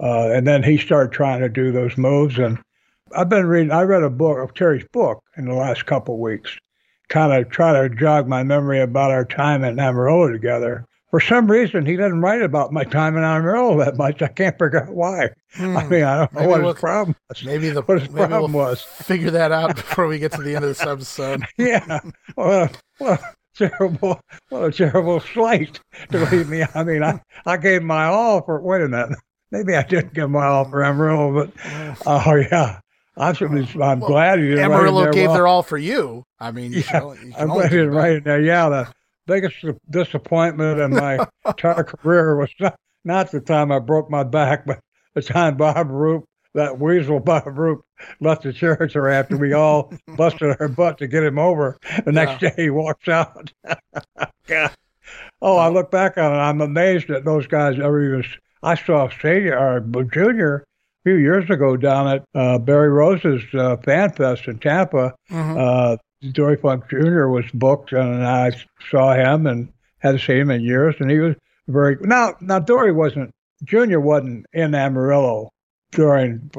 Uh, 0.00 0.30
and 0.30 0.46
then 0.46 0.62
he 0.62 0.76
started 0.76 1.12
trying 1.12 1.40
to 1.40 1.48
do 1.48 1.72
those 1.72 1.96
moves. 1.96 2.38
And 2.38 2.58
I've 3.16 3.28
been 3.28 3.46
reading. 3.46 3.72
I 3.72 3.82
read 3.82 4.02
a 4.02 4.10
book 4.10 4.38
of 4.38 4.54
Terry's 4.54 4.86
book 4.92 5.22
in 5.36 5.46
the 5.46 5.54
last 5.54 5.86
couple 5.86 6.14
of 6.14 6.20
weeks, 6.20 6.56
kind 7.08 7.32
of 7.32 7.50
try 7.50 7.72
to 7.72 7.94
jog 7.94 8.26
my 8.26 8.42
memory 8.42 8.80
about 8.80 9.10
our 9.10 9.24
time 9.24 9.64
in 9.64 9.78
Amarillo 9.78 10.30
together 10.30 10.86
for 11.14 11.20
some 11.20 11.48
reason, 11.48 11.86
he 11.86 11.94
doesn't 11.94 12.22
write 12.22 12.42
about 12.42 12.72
my 12.72 12.82
time 12.82 13.16
in 13.16 13.22
Amarillo 13.22 13.78
that 13.78 13.96
much. 13.96 14.20
I 14.20 14.26
can't 14.26 14.58
figure 14.58 14.82
out 14.82 14.92
why. 14.92 15.30
Hmm. 15.52 15.76
I 15.76 15.86
mean, 15.86 16.02
I 16.02 16.16
don't 16.16 16.32
know 16.32 16.40
maybe 16.40 16.50
what 16.50 16.62
we'll, 16.62 16.72
his 16.72 16.80
problem 16.80 17.16
was. 17.28 17.44
Maybe 17.44 17.70
the 17.70 17.82
what 17.82 18.00
his 18.00 18.10
maybe 18.10 18.26
problem 18.26 18.52
we'll 18.52 18.64
was. 18.64 18.82
Figure 18.82 19.30
that 19.30 19.52
out 19.52 19.76
before 19.76 20.08
we 20.08 20.18
get 20.18 20.32
to 20.32 20.42
the 20.42 20.56
end 20.56 20.64
of 20.64 20.70
this 20.70 20.84
episode. 20.84 21.44
yeah. 21.56 22.00
Well, 22.36 22.68
well, 22.98 23.18
terrible, 23.54 24.20
what 24.48 24.64
a 24.64 24.72
terrible 24.72 25.20
slight 25.20 25.78
to 26.10 26.18
leave 26.32 26.48
me. 26.48 26.64
I 26.74 26.82
mean, 26.82 27.04
I, 27.04 27.22
I 27.46 27.58
gave 27.58 27.84
my 27.84 28.06
all 28.06 28.42
for. 28.42 28.60
Wait 28.60 28.82
a 28.82 28.88
minute. 28.88 29.16
Maybe 29.52 29.76
I 29.76 29.84
didn't 29.84 30.14
give 30.14 30.28
my 30.32 30.46
all 30.46 30.64
for 30.64 30.82
Amarillo, 30.82 31.32
but 31.32 31.52
oh 32.06 32.34
yeah. 32.34 32.80
I'm, 33.16 33.34
uh, 33.34 33.84
I'm 33.84 34.00
well, 34.00 34.08
glad 34.08 34.40
you 34.40 34.50
didn't 34.50 34.64
Amarillo 34.64 35.12
gave 35.12 35.26
well. 35.26 35.34
their 35.34 35.46
all 35.46 35.62
for 35.62 35.78
you. 35.78 36.24
I 36.40 36.50
mean, 36.50 36.72
you 36.72 36.82
yeah, 36.92 37.14
you 37.14 37.32
I'm 37.38 37.48
glad 37.48 37.70
you 37.70 37.78
didn't 37.78 37.94
write 37.94 38.12
it 38.12 38.24
there. 38.24 38.40
Yeah, 38.40 38.68
the, 38.68 38.92
biggest 39.26 39.64
disappointment 39.88 40.80
in 40.80 40.90
my 40.92 41.26
entire 41.46 41.84
career 41.84 42.36
was 42.36 42.50
not, 42.60 42.76
not 43.04 43.30
the 43.30 43.40
time 43.40 43.72
I 43.72 43.78
broke 43.78 44.10
my 44.10 44.24
back, 44.24 44.66
but 44.66 44.80
the 45.14 45.22
time 45.22 45.56
Bob 45.56 45.90
Roop, 45.90 46.24
that 46.54 46.78
weasel 46.78 47.20
Bob 47.20 47.58
Roop, 47.58 47.82
left 48.20 48.42
the 48.42 48.52
territory 48.52 49.14
after 49.14 49.36
we 49.36 49.52
all 49.52 49.92
busted 50.16 50.56
our 50.60 50.68
butt 50.68 50.98
to 50.98 51.06
get 51.06 51.22
him 51.22 51.38
over. 51.38 51.78
The 52.04 52.12
next 52.12 52.42
yeah. 52.42 52.50
day 52.50 52.64
he 52.64 52.70
walks 52.70 53.08
out. 53.08 53.52
God. 54.46 54.72
Oh, 55.40 55.56
I 55.56 55.68
look 55.68 55.90
back 55.90 56.16
on 56.16 56.32
it. 56.32 56.36
I'm 56.36 56.60
amazed 56.60 57.08
that 57.08 57.24
those 57.24 57.46
guys 57.46 57.78
ever 57.78 58.02
even. 58.04 58.24
I 58.62 58.74
saw 58.76 59.10
Senior 59.10 59.58
or 59.58 60.04
Junior 60.04 60.64
few 61.04 61.16
years 61.16 61.48
ago 61.50 61.76
down 61.76 62.08
at 62.08 62.24
uh, 62.34 62.58
Barry 62.58 62.88
Rose's 62.88 63.42
uh, 63.54 63.76
Fan 63.78 64.12
Fest 64.12 64.48
in 64.48 64.58
Tampa. 64.58 65.14
Mm-hmm. 65.30 65.58
Uh, 65.58 65.96
Dory 66.32 66.56
Funk 66.56 66.88
Jr. 66.88 67.26
was 67.26 67.44
booked, 67.52 67.92
and 67.92 68.26
I 68.26 68.52
saw 68.90 69.14
him 69.14 69.46
and 69.46 69.68
hadn't 69.98 70.20
seen 70.20 70.38
him 70.38 70.50
in 70.50 70.62
years, 70.62 70.94
and 70.98 71.10
he 71.10 71.18
was 71.18 71.36
very 71.68 71.96
now. 72.00 72.34
Now 72.40 72.58
Dory 72.58 72.92
wasn't 72.92 73.30
Junior 73.62 74.00
wasn't 74.00 74.46
in 74.52 74.74
Amarillo 74.74 75.50
during. 75.92 76.50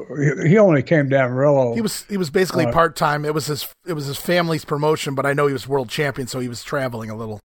He 0.45 0.57
only 0.59 0.83
came 0.83 1.09
to 1.09 1.17
Amarillo. 1.19 1.73
He 1.73 1.81
was 1.81 2.03
he 2.03 2.17
was 2.17 2.29
basically 2.29 2.65
uh, 2.65 2.71
part 2.71 2.95
time. 2.95 3.25
It 3.25 3.33
was 3.33 3.47
his 3.47 3.67
it 3.87 3.93
was 3.93 4.05
his 4.05 4.17
family's 4.17 4.65
promotion, 4.65 5.15
but 5.15 5.25
I 5.25 5.33
know 5.33 5.47
he 5.47 5.53
was 5.53 5.67
world 5.67 5.89
champion, 5.89 6.27
so 6.27 6.39
he 6.39 6.49
was 6.49 6.63
traveling 6.63 7.09
a 7.09 7.15
little. 7.15 7.39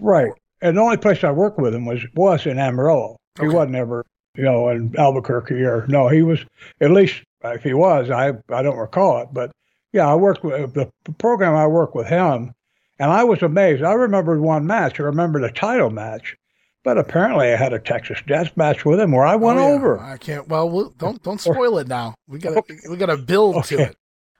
Right, 0.00 0.32
and 0.62 0.78
the 0.78 0.80
only 0.80 0.96
place 0.96 1.24
I 1.24 1.30
worked 1.30 1.58
with 1.58 1.74
him 1.74 1.84
was 1.84 2.00
was 2.14 2.46
in 2.46 2.58
Amarillo. 2.58 3.16
He 3.38 3.46
okay. 3.46 3.54
wasn't 3.54 3.76
ever 3.76 4.06
you 4.36 4.44
know 4.44 4.68
in 4.68 4.94
Albuquerque 4.96 5.62
or 5.62 5.86
no. 5.88 6.08
He 6.08 6.22
was 6.22 6.44
at 6.80 6.90
least 6.90 7.22
if 7.44 7.62
he 7.62 7.74
was, 7.74 8.10
I 8.10 8.32
I 8.50 8.62
don't 8.62 8.76
recall 8.76 9.22
it, 9.22 9.28
but 9.32 9.52
yeah, 9.92 10.06
I 10.06 10.14
worked 10.14 10.44
with 10.44 10.74
the 10.74 10.90
program. 11.18 11.54
I 11.54 11.66
worked 11.66 11.94
with 11.94 12.06
him, 12.06 12.54
and 12.98 13.10
I 13.10 13.24
was 13.24 13.42
amazed. 13.42 13.82
I 13.82 13.94
remembered 13.94 14.40
one 14.40 14.66
match. 14.66 15.00
I 15.00 15.04
remembered 15.04 15.44
a 15.44 15.52
title 15.52 15.90
match, 15.90 16.36
but 16.84 16.98
apparently 16.98 17.52
I 17.52 17.56
had 17.56 17.72
a 17.72 17.78
Texas 17.78 18.18
Death 18.26 18.56
match 18.56 18.84
with 18.84 19.00
him 19.00 19.12
where 19.12 19.26
I 19.26 19.36
went 19.36 19.58
oh, 19.58 19.68
yeah. 19.68 19.74
over. 19.74 19.98
I 20.00 20.16
can't. 20.18 20.48
Well, 20.48 20.68
we'll 20.68 20.90
don't 20.98 21.22
don't 21.22 21.40
spoil 21.40 21.78
it 21.78 21.88
now. 21.88 22.14
We 22.28 22.38
got 22.38 22.66
to 22.66 22.90
we 22.90 22.96
got 22.96 23.06
to 23.06 23.16
build 23.16 23.56
okay. 23.56 23.76
to 23.76 23.82
it. 23.82 23.96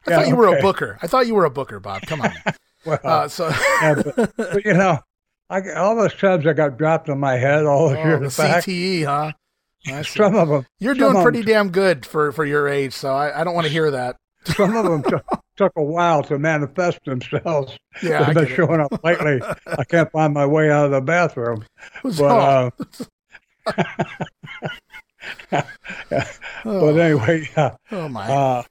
I 0.06 0.10
yeah, 0.10 0.16
thought 0.16 0.28
you 0.28 0.34
okay. 0.34 0.50
were 0.50 0.58
a 0.58 0.62
booker. 0.62 0.98
I 1.02 1.06
thought 1.06 1.26
you 1.26 1.34
were 1.34 1.44
a 1.44 1.50
booker, 1.50 1.80
Bob. 1.80 2.02
Come 2.02 2.20
on. 2.20 2.32
well, 2.86 3.00
uh, 3.02 3.28
so 3.28 3.48
yeah, 3.48 3.94
but, 4.16 4.36
but, 4.36 4.64
you 4.64 4.74
know, 4.74 5.00
I, 5.48 5.72
all 5.72 5.96
those 5.96 6.14
times 6.14 6.46
I 6.46 6.52
got 6.52 6.78
dropped 6.78 7.08
on 7.08 7.18
my 7.18 7.36
head 7.36 7.66
all 7.66 7.88
the 7.88 7.98
oh, 7.98 8.04
years 8.04 8.36
the 8.36 8.42
back. 8.42 8.64
CTE, 8.64 9.04
huh? 9.04 9.32
Some 10.04 10.34
of 10.34 10.48
them. 10.48 10.66
You're 10.78 10.94
doing 10.94 11.22
pretty 11.22 11.42
damn 11.42 11.70
good 11.70 12.04
for, 12.04 12.32
for 12.32 12.44
your 12.44 12.68
age, 12.68 12.92
so 12.92 13.14
I, 13.14 13.40
I 13.40 13.44
don't 13.44 13.54
want 13.54 13.66
to 13.66 13.72
hear 13.72 13.90
that. 13.90 14.16
Some 14.44 14.76
of 14.76 14.84
them 14.84 15.02
t- 15.02 15.36
took 15.56 15.72
a 15.76 15.82
while 15.82 16.22
to 16.24 16.38
manifest 16.38 17.00
themselves. 17.04 17.76
Yeah, 18.02 18.24
They've 18.24 18.34
been 18.34 18.54
showing 18.54 18.80
up 18.80 19.02
lately. 19.04 19.40
I 19.66 19.84
can't 19.84 20.10
find 20.12 20.32
my 20.34 20.46
way 20.46 20.70
out 20.70 20.86
of 20.86 20.90
the 20.92 21.00
bathroom. 21.00 21.64
But, 22.02 22.20
uh, 22.20 22.70
oh. 25.52 25.62
but 26.64 26.98
anyway, 26.98 27.48
yeah. 27.56 27.76
Oh 27.90 28.08
my. 28.08 28.28
Uh, 28.28 28.62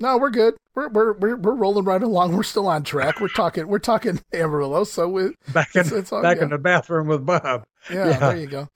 no, 0.00 0.18
we're 0.18 0.30
good. 0.30 0.54
We're, 0.74 0.88
we're 0.88 1.12
we're 1.12 1.36
we're 1.36 1.54
rolling 1.54 1.84
right 1.84 2.02
along. 2.02 2.34
We're 2.34 2.42
still 2.42 2.66
on 2.66 2.82
track. 2.82 3.20
We're 3.20 3.28
talking 3.28 3.68
we're 3.68 3.78
talking 3.78 4.20
Amarillo. 4.32 4.84
So 4.84 5.08
we 5.08 5.34
back 5.52 5.74
in 5.74 5.82
it's, 5.82 5.92
it's 5.92 6.12
all, 6.12 6.22
back 6.22 6.38
yeah. 6.38 6.44
in 6.44 6.50
the 6.50 6.58
bathroom 6.58 7.08
with 7.08 7.26
Bob. 7.26 7.64
Yeah, 7.90 8.08
yeah, 8.08 8.18
there 8.18 8.36
you 8.36 8.46
go. 8.46 8.68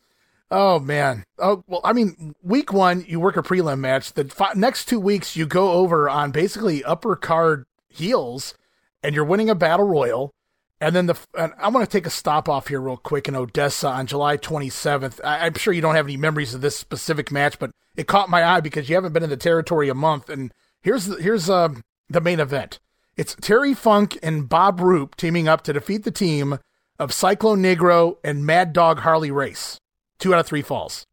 Oh 0.50 0.78
man. 0.78 1.24
Oh 1.38 1.64
well. 1.66 1.80
I 1.84 1.92
mean, 1.92 2.34
week 2.42 2.72
one 2.72 3.04
you 3.08 3.18
work 3.18 3.36
a 3.36 3.42
prelim 3.42 3.80
match. 3.80 4.12
The 4.12 4.24
fi- 4.24 4.52
next 4.54 4.86
two 4.86 5.00
weeks 5.00 5.36
you 5.36 5.46
go 5.46 5.72
over 5.72 6.08
on 6.08 6.30
basically 6.30 6.84
upper 6.84 7.16
card 7.16 7.66
heels, 7.88 8.54
and 9.02 9.14
you're 9.14 9.24
winning 9.24 9.50
a 9.50 9.54
battle 9.54 9.86
royal. 9.86 10.32
And 10.80 10.94
then 10.94 11.06
the 11.06 11.16
and 11.36 11.52
I 11.58 11.68
want 11.68 11.88
to 11.88 11.90
take 11.90 12.06
a 12.06 12.10
stop 12.10 12.48
off 12.48 12.68
here 12.68 12.80
real 12.80 12.98
quick 12.98 13.28
in 13.28 13.34
Odessa 13.34 13.88
on 13.88 14.06
July 14.06 14.36
27th. 14.36 15.20
I, 15.24 15.46
am 15.46 15.54
sure 15.54 15.72
you 15.72 15.80
don't 15.80 15.94
have 15.94 16.06
any 16.06 16.18
memories 16.18 16.54
of 16.54 16.60
this 16.60 16.76
specific 16.76 17.32
match, 17.32 17.58
but 17.58 17.70
it 17.96 18.06
caught 18.06 18.28
my 18.28 18.44
eye 18.44 18.60
because 18.60 18.88
you 18.88 18.94
haven't 18.94 19.14
been 19.14 19.22
in 19.22 19.30
the 19.30 19.38
territory 19.38 19.88
a 19.88 19.94
month. 19.94 20.28
And 20.28 20.52
here's 20.82 21.06
the, 21.06 21.16
here's 21.16 21.48
uh, 21.48 21.70
the 22.10 22.20
main 22.20 22.40
event. 22.40 22.78
It's 23.16 23.34
Terry 23.40 23.72
Funk 23.72 24.18
and 24.22 24.46
Bob 24.46 24.80
Roop 24.80 25.16
teaming 25.16 25.48
up 25.48 25.62
to 25.62 25.72
defeat 25.72 26.04
the 26.04 26.10
team 26.10 26.58
of 26.98 27.14
Cyclone 27.14 27.62
Negro 27.62 28.18
and 28.22 28.44
Mad 28.44 28.74
Dog 28.74 29.00
Harley 29.00 29.30
Race. 29.30 29.80
Two 30.18 30.34
out 30.34 30.40
of 30.40 30.46
three 30.46 30.62
falls. 30.62 31.06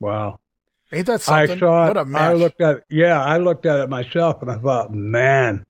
Wow. 0.00 0.38
Ain't 0.92 1.06
that 1.06 1.20
something? 1.20 1.56
I 1.56 1.58
saw 1.58 1.88
what 1.88 1.96
it. 1.96 2.14
I 2.14 2.32
looked 2.32 2.60
at 2.60 2.76
it. 2.76 2.84
Yeah, 2.88 3.22
I 3.22 3.38
looked 3.38 3.66
at 3.66 3.80
it 3.80 3.90
myself 3.90 4.40
and 4.40 4.50
I 4.50 4.56
thought, 4.56 4.94
man, 4.94 5.64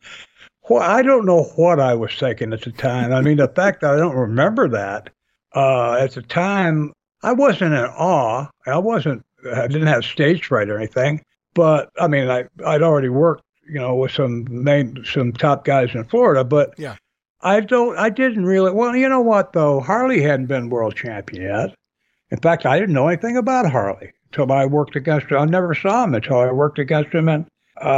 well, 0.68 0.82
I 0.82 1.03
don't 1.03 1.24
know 1.24 1.45
what 1.57 1.80
I 1.80 1.95
was 1.95 2.12
thinking 2.14 2.53
at 2.53 2.62
the 2.62 2.72
time. 2.72 3.12
I 3.12 3.22
mean, 3.22 3.39
the 3.39 3.49
fact 3.57 3.80
that 3.80 3.95
I 3.95 3.97
don't 3.97 4.16
remember 4.16 4.68
that 4.68 5.11
uh, 5.55 5.95
at 5.95 6.12
the 6.12 6.22
time, 6.22 6.93
I 7.22 7.32
wasn't 7.32 7.74
in 7.74 7.84
awe. 7.84 8.49
I 8.66 8.78
wasn't. 8.78 9.24
I 9.55 9.66
didn't 9.68 9.87
have 9.87 10.05
stage 10.05 10.47
fright 10.47 10.68
or 10.68 10.76
anything. 10.76 11.22
But 11.55 11.91
I 11.99 12.09
mean, 12.09 12.28
I 12.28 12.45
I'd 12.64 12.82
already 12.82 13.09
worked, 13.09 13.43
you 13.68 13.80
know, 13.80 13.95
with 13.95 14.12
some 14.12 14.47
main 14.51 15.03
some 15.05 15.32
top 15.32 15.64
guys 15.64 15.95
in 15.95 16.05
Florida. 16.05 16.45
But 16.45 16.74
yeah, 16.76 16.97
I 17.41 17.61
don't. 17.61 17.97
I 17.97 18.11
didn't 18.11 18.45
really. 18.45 18.72
Well, 18.72 18.95
you 18.95 19.09
know 19.09 19.22
what 19.22 19.55
though? 19.55 19.80
Harley 19.80 20.20
hadn't 20.20 20.47
been 20.47 20.68
world 20.68 20.95
champion 20.95 21.43
yet. 21.43 21.74
In 22.31 22.39
fact, 22.39 22.66
I 22.66 22.79
didn't 22.79 22.95
know 22.95 23.09
anything 23.09 23.37
about 23.37 23.70
Harley 23.70 24.12
until 24.31 24.53
I 24.53 24.66
worked 24.66 24.97
against 24.97 25.29
him. 25.29 25.39
I 25.39 25.45
never 25.45 25.74
saw 25.74 26.05
him 26.05 26.14
until 26.14 26.39
I 26.39 26.51
worked 26.51 26.79
against 26.79 27.12
him. 27.12 27.29
And 27.29 27.47
uh, 27.81 27.89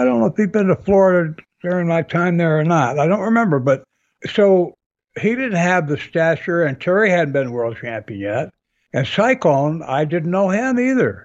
I 0.00 0.04
don't 0.04 0.20
know 0.20 0.26
if 0.26 0.36
he'd 0.36 0.52
been 0.52 0.66
to 0.66 0.76
Florida 0.76 1.34
during 1.62 1.88
my 1.88 2.02
time 2.02 2.36
there 2.36 2.58
or 2.58 2.64
not. 2.64 2.98
I 2.98 3.06
don't 3.06 3.20
remember. 3.20 3.58
But 3.58 3.84
so 4.26 4.74
he 5.20 5.30
didn't 5.30 5.56
have 5.56 5.88
the 5.88 5.96
stature, 5.96 6.64
and 6.64 6.80
Terry 6.80 7.10
hadn't 7.10 7.32
been 7.32 7.50
world 7.50 7.78
champion 7.80 8.20
yet. 8.20 8.50
And 8.92 9.06
Cyclone, 9.06 9.82
I 9.82 10.04
didn't 10.04 10.30
know 10.30 10.50
him 10.50 10.78
either. 10.78 11.24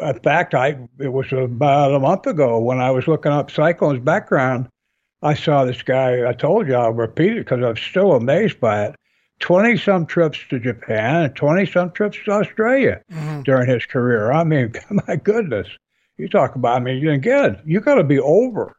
In 0.00 0.18
fact, 0.20 0.54
I 0.54 0.78
it 0.98 1.12
was 1.12 1.32
about 1.32 1.94
a 1.94 2.00
month 2.00 2.26
ago 2.26 2.58
when 2.58 2.80
I 2.80 2.90
was 2.90 3.08
looking 3.08 3.32
up 3.32 3.50
Cyclone's 3.50 4.00
background. 4.00 4.68
I 5.22 5.34
saw 5.34 5.64
this 5.64 5.82
guy. 5.82 6.28
I 6.28 6.34
told 6.34 6.68
you 6.68 6.74
I'll 6.74 6.92
repeat 6.92 7.32
it 7.32 7.46
because 7.46 7.64
I'm 7.64 7.76
still 7.76 8.12
amazed 8.12 8.60
by 8.60 8.86
it. 8.86 8.96
20 9.40 9.76
some 9.76 10.06
trips 10.06 10.38
to 10.50 10.58
Japan 10.58 11.24
and 11.24 11.36
20 11.36 11.66
some 11.66 11.90
trips 11.92 12.18
to 12.24 12.30
Australia 12.30 13.02
mm-hmm. 13.12 13.42
during 13.42 13.68
his 13.68 13.84
career. 13.86 14.32
I 14.32 14.44
mean, 14.44 14.72
my 15.06 15.16
goodness. 15.16 15.68
You 16.16 16.28
talk 16.28 16.54
about, 16.54 16.76
I 16.76 16.80
mean, 16.80 17.06
again, 17.08 17.60
you 17.66 17.80
got 17.80 17.96
to 17.96 18.04
be 18.04 18.18
over 18.18 18.74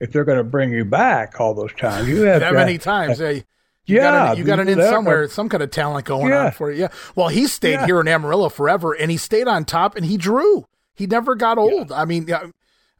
if 0.00 0.10
they're 0.12 0.24
going 0.24 0.38
to 0.38 0.44
bring 0.44 0.70
you 0.70 0.84
back 0.84 1.38
all 1.40 1.54
those 1.54 1.72
times. 1.74 2.08
You 2.08 2.22
have 2.22 2.40
that 2.40 2.54
many 2.54 2.78
times. 2.78 3.20
Uh, 3.20 3.40
you 3.86 3.96
yeah, 3.96 4.02
got 4.02 4.32
an, 4.32 4.38
you 4.38 4.44
got 4.44 4.58
it 4.58 4.68
in 4.68 4.78
somewhere, 4.78 5.28
some 5.28 5.48
kind 5.48 5.62
of 5.62 5.70
talent 5.70 6.06
going 6.06 6.28
yeah. 6.28 6.46
on 6.46 6.52
for 6.52 6.70
you. 6.70 6.82
Yeah. 6.82 6.88
Well, 7.14 7.28
he 7.28 7.46
stayed 7.46 7.72
yeah. 7.72 7.86
here 7.86 8.00
in 8.00 8.08
Amarillo 8.08 8.48
forever, 8.48 8.92
and 8.92 9.10
he 9.10 9.16
stayed 9.16 9.48
on 9.48 9.64
top, 9.64 9.96
and 9.96 10.04
he 10.04 10.16
drew. 10.16 10.66
He 10.94 11.06
never 11.06 11.34
got 11.34 11.58
old. 11.58 11.90
I 11.92 12.04
mean, 12.04 12.30
uh, 12.30 12.50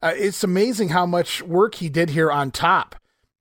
it's 0.02 0.42
amazing 0.42 0.88
how 0.90 1.06
much 1.06 1.42
work 1.42 1.76
he 1.76 1.88
did 1.88 2.10
here 2.10 2.30
on 2.30 2.50
top 2.50 2.96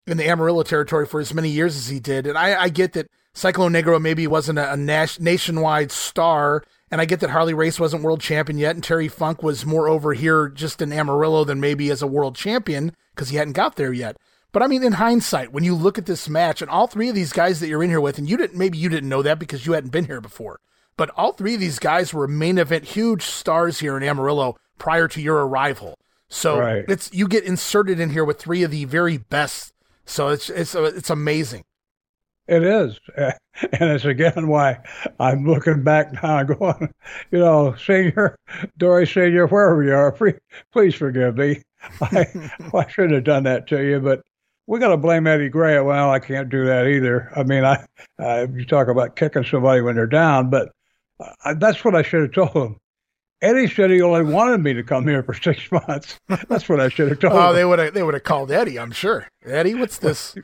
in 0.05 0.17
the 0.17 0.27
Amarillo 0.27 0.63
territory 0.63 1.05
for 1.05 1.19
as 1.19 1.33
many 1.33 1.49
years 1.49 1.77
as 1.77 1.87
he 1.87 1.99
did. 1.99 2.27
And 2.27 2.37
I, 2.37 2.63
I 2.63 2.69
get 2.69 2.93
that 2.93 3.09
Cyclone 3.39 3.71
Negro 3.71 4.01
maybe 4.01 4.27
wasn't 4.27 4.59
a, 4.59 4.73
a 4.73 4.75
nas- 4.75 5.19
nationwide 5.19 5.93
star. 5.93 6.61
And 6.91 6.99
I 6.99 7.05
get 7.05 7.21
that 7.21 7.29
Harley 7.29 7.53
Race 7.53 7.79
wasn't 7.79 8.03
world 8.03 8.19
champion 8.19 8.57
yet, 8.57 8.75
and 8.75 8.83
Terry 8.83 9.07
Funk 9.07 9.41
was 9.41 9.65
more 9.65 9.87
over 9.87 10.13
here 10.13 10.49
just 10.49 10.81
in 10.81 10.91
Amarillo 10.91 11.45
than 11.45 11.59
maybe 11.59 11.89
as 11.89 12.01
a 12.01 12.07
world 12.07 12.35
champion 12.35 12.93
because 13.15 13.29
he 13.29 13.37
hadn't 13.37 13.53
got 13.53 13.75
there 13.75 13.93
yet. 13.93 14.17
But 14.51 14.63
I 14.63 14.67
mean, 14.67 14.83
in 14.83 14.93
hindsight, 14.93 15.53
when 15.53 15.63
you 15.63 15.75
look 15.75 15.97
at 15.97 16.05
this 16.05 16.27
match 16.27 16.61
and 16.61 16.69
all 16.69 16.87
three 16.87 17.07
of 17.07 17.15
these 17.15 17.31
guys 17.31 17.59
that 17.59 17.67
you're 17.67 17.83
in 17.83 17.91
here 17.91 18.01
with, 18.01 18.17
and 18.17 18.27
you 18.27 18.35
didn't, 18.35 18.57
maybe 18.57 18.77
you 18.77 18.89
didn't 18.89 19.07
know 19.07 19.21
that 19.21 19.39
because 19.39 19.65
you 19.65 19.73
hadn't 19.73 19.91
been 19.91 20.05
here 20.05 20.19
before, 20.19 20.59
but 20.97 21.11
all 21.11 21.31
three 21.31 21.53
of 21.53 21.59
these 21.59 21.79
guys 21.79 22.13
were 22.13 22.27
main 22.27 22.57
event 22.57 22.85
huge 22.85 23.23
stars 23.23 23.79
here 23.79 23.95
in 23.95 24.03
Amarillo 24.03 24.57
prior 24.79 25.07
to 25.07 25.21
your 25.21 25.47
arrival. 25.47 25.97
So 26.27 26.59
right. 26.59 26.85
it's 26.89 27.13
you 27.13 27.27
get 27.27 27.45
inserted 27.45 27.99
in 27.99 28.09
here 28.09 28.25
with 28.25 28.39
three 28.39 28.63
of 28.63 28.71
the 28.71 28.85
very 28.85 29.17
best. 29.17 29.71
So 30.05 30.29
it's 30.29 30.49
it's 30.49 30.75
uh, 30.75 30.83
it's 30.83 31.11
amazing. 31.11 31.63
It 32.49 32.63
is, 32.63 32.99
and 33.15 33.91
it's 33.91 34.05
again 34.05 34.47
why 34.47 34.79
I'm 35.19 35.45
looking 35.45 35.83
back 35.83 36.11
now 36.13 36.39
and 36.39 36.47
going, 36.59 36.91
you 37.29 37.37
know, 37.37 37.75
Senior, 37.75 38.35
Dory 38.77 39.05
Senior, 39.05 39.45
wherever 39.45 39.83
you 39.83 39.93
are, 39.93 40.11
please 40.73 40.95
forgive 40.95 41.37
me. 41.37 41.61
I, 42.01 42.25
I 42.73 42.87
shouldn't 42.87 43.13
have 43.13 43.23
done 43.23 43.43
that 43.43 43.67
to 43.67 43.83
you, 43.83 43.99
but 43.99 44.23
we 44.65 44.79
got 44.79 44.89
to 44.89 44.97
blame 44.97 45.27
Eddie 45.27 45.49
Gray. 45.49 45.79
Well, 45.79 46.09
I 46.09 46.17
can't 46.17 46.49
do 46.49 46.65
that 46.65 46.87
either. 46.87 47.31
I 47.35 47.43
mean, 47.43 47.63
I, 47.63 47.85
I 48.17 48.45
you 48.45 48.65
talk 48.65 48.87
about 48.87 49.15
kicking 49.15 49.43
somebody 49.43 49.81
when 49.81 49.95
they're 49.95 50.07
down, 50.07 50.49
but 50.49 50.71
I, 51.45 51.53
that's 51.53 51.85
what 51.85 51.93
I 51.95 52.01
should 52.01 52.21
have 52.21 52.51
told 52.51 52.71
him. 52.71 52.77
Eddie 53.43 53.67
said 53.67 53.91
he 53.91 54.01
only 54.01 54.23
wanted 54.23 54.61
me 54.61 54.73
to 54.73 54.83
come 54.83 55.07
here 55.07 55.21
for 55.21 55.35
six 55.35 55.71
months. 55.71 56.19
That's 56.27 56.67
what 56.67 56.79
I 56.79 56.89
should 56.89 57.09
have 57.09 57.19
told. 57.19 57.33
Oh, 57.33 57.49
him. 57.49 57.55
they 57.55 57.65
would 57.65 57.79
have 57.79 57.93
they 57.93 58.01
would 58.01 58.15
have 58.15 58.23
called 58.23 58.51
Eddie. 58.51 58.79
I'm 58.79 58.91
sure. 58.91 59.27
Eddie, 59.45 59.75
what's 59.75 59.99
this? 59.99 60.35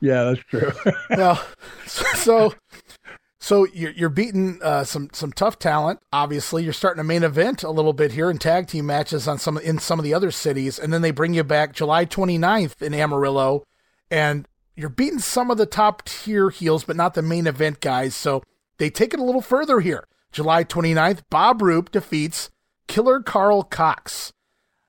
Yeah, 0.00 0.24
that's 0.24 0.40
true. 0.48 0.72
well, 1.10 1.44
so 1.86 2.54
so 3.40 3.66
you're 3.72 3.92
you're 3.92 4.08
beating 4.08 4.60
uh, 4.62 4.84
some 4.84 5.08
some 5.12 5.32
tough 5.32 5.58
talent. 5.58 6.00
Obviously, 6.12 6.62
you're 6.62 6.72
starting 6.72 7.00
a 7.00 7.04
main 7.04 7.22
event 7.22 7.62
a 7.62 7.70
little 7.70 7.92
bit 7.92 8.12
here 8.12 8.30
in 8.30 8.38
tag 8.38 8.66
team 8.66 8.86
matches 8.86 9.26
on 9.26 9.38
some 9.38 9.58
in 9.58 9.78
some 9.78 9.98
of 9.98 10.04
the 10.04 10.14
other 10.14 10.30
cities, 10.30 10.78
and 10.78 10.92
then 10.92 11.02
they 11.02 11.10
bring 11.10 11.34
you 11.34 11.42
back 11.42 11.74
July 11.74 12.04
29th 12.04 12.82
in 12.82 12.94
Amarillo, 12.94 13.64
and 14.10 14.46
you're 14.76 14.88
beating 14.88 15.18
some 15.18 15.50
of 15.50 15.58
the 15.58 15.66
top 15.66 16.04
tier 16.04 16.50
heels, 16.50 16.84
but 16.84 16.96
not 16.96 17.14
the 17.14 17.22
main 17.22 17.46
event 17.46 17.80
guys. 17.80 18.14
So 18.14 18.42
they 18.78 18.90
take 18.90 19.12
it 19.12 19.20
a 19.20 19.24
little 19.24 19.42
further 19.42 19.80
here. 19.80 20.06
July 20.32 20.64
29th, 20.64 21.22
Bob 21.28 21.60
Roop 21.60 21.90
defeats 21.90 22.50
Killer 22.86 23.20
Karl 23.20 23.62
Kox. 23.62 24.32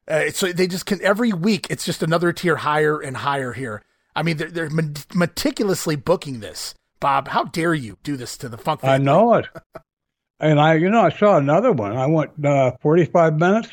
Uh, 0.07 0.29
so 0.29 0.51
they 0.51 0.67
just 0.67 0.85
can 0.85 1.01
every 1.01 1.31
week. 1.31 1.67
It's 1.69 1.85
just 1.85 2.03
another 2.03 2.33
tier 2.33 2.57
higher 2.57 2.99
and 2.99 3.17
higher 3.17 3.53
here. 3.53 3.81
I 4.16 4.24
mean, 4.24 4.38
they're, 4.38 4.51
they're 4.51 4.70
meticulously 5.14 5.95
booking 5.95 6.39
this. 6.39 6.74
Bob, 6.99 7.30
how 7.30 7.45
dare 7.45 7.74
you 7.74 7.97
do 8.03 8.16
this 8.18 8.38
to 8.38 8.49
the 8.49 8.57
Funk 8.57 8.82
family? 8.82 8.95
I 8.95 8.97
know 8.97 9.34
it. 9.36 9.47
and 10.39 10.59
I, 10.59 10.76
you 10.76 10.89
know, 10.89 11.01
I 11.01 11.09
saw 11.09 11.38
another 11.38 11.72
one. 11.72 11.95
I 11.95 12.05
went 12.05 12.45
uh, 12.45 12.72
45 12.82 13.38
minutes. 13.38 13.70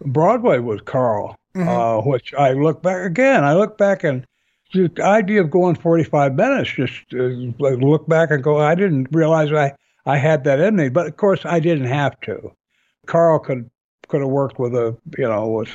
Broadway 0.00 0.58
with 0.58 0.84
Karl, 0.84 1.36
mm-hmm. 1.54 1.68
uh, 1.68 2.00
which 2.02 2.34
I 2.34 2.52
look 2.52 2.82
back 2.82 3.06
again. 3.06 3.44
I 3.44 3.54
look 3.54 3.78
back 3.78 4.04
and 4.04 4.26
the 4.74 4.90
idea 5.02 5.40
of 5.40 5.50
going 5.50 5.76
45 5.76 6.34
minutes, 6.34 6.70
just 6.72 7.04
uh, 7.14 7.28
look 7.58 8.08
back 8.08 8.30
and 8.30 8.42
go, 8.42 8.58
I 8.58 8.74
didn't 8.74 9.08
realize 9.12 9.52
I, 9.52 9.72
I 10.04 10.18
had 10.18 10.44
that 10.44 10.60
in 10.60 10.76
me. 10.76 10.88
But 10.88 11.06
of 11.06 11.16
course, 11.16 11.40
I 11.44 11.60
didn't 11.60 11.86
have 11.86 12.18
to. 12.22 12.52
Karl 13.06 13.38
could 13.38 13.70
could 14.08 14.20
have 14.20 14.30
worked 14.30 14.58
with 14.58 14.74
a, 14.74 14.96
you 15.16 15.26
know, 15.26 15.46
was 15.48 15.68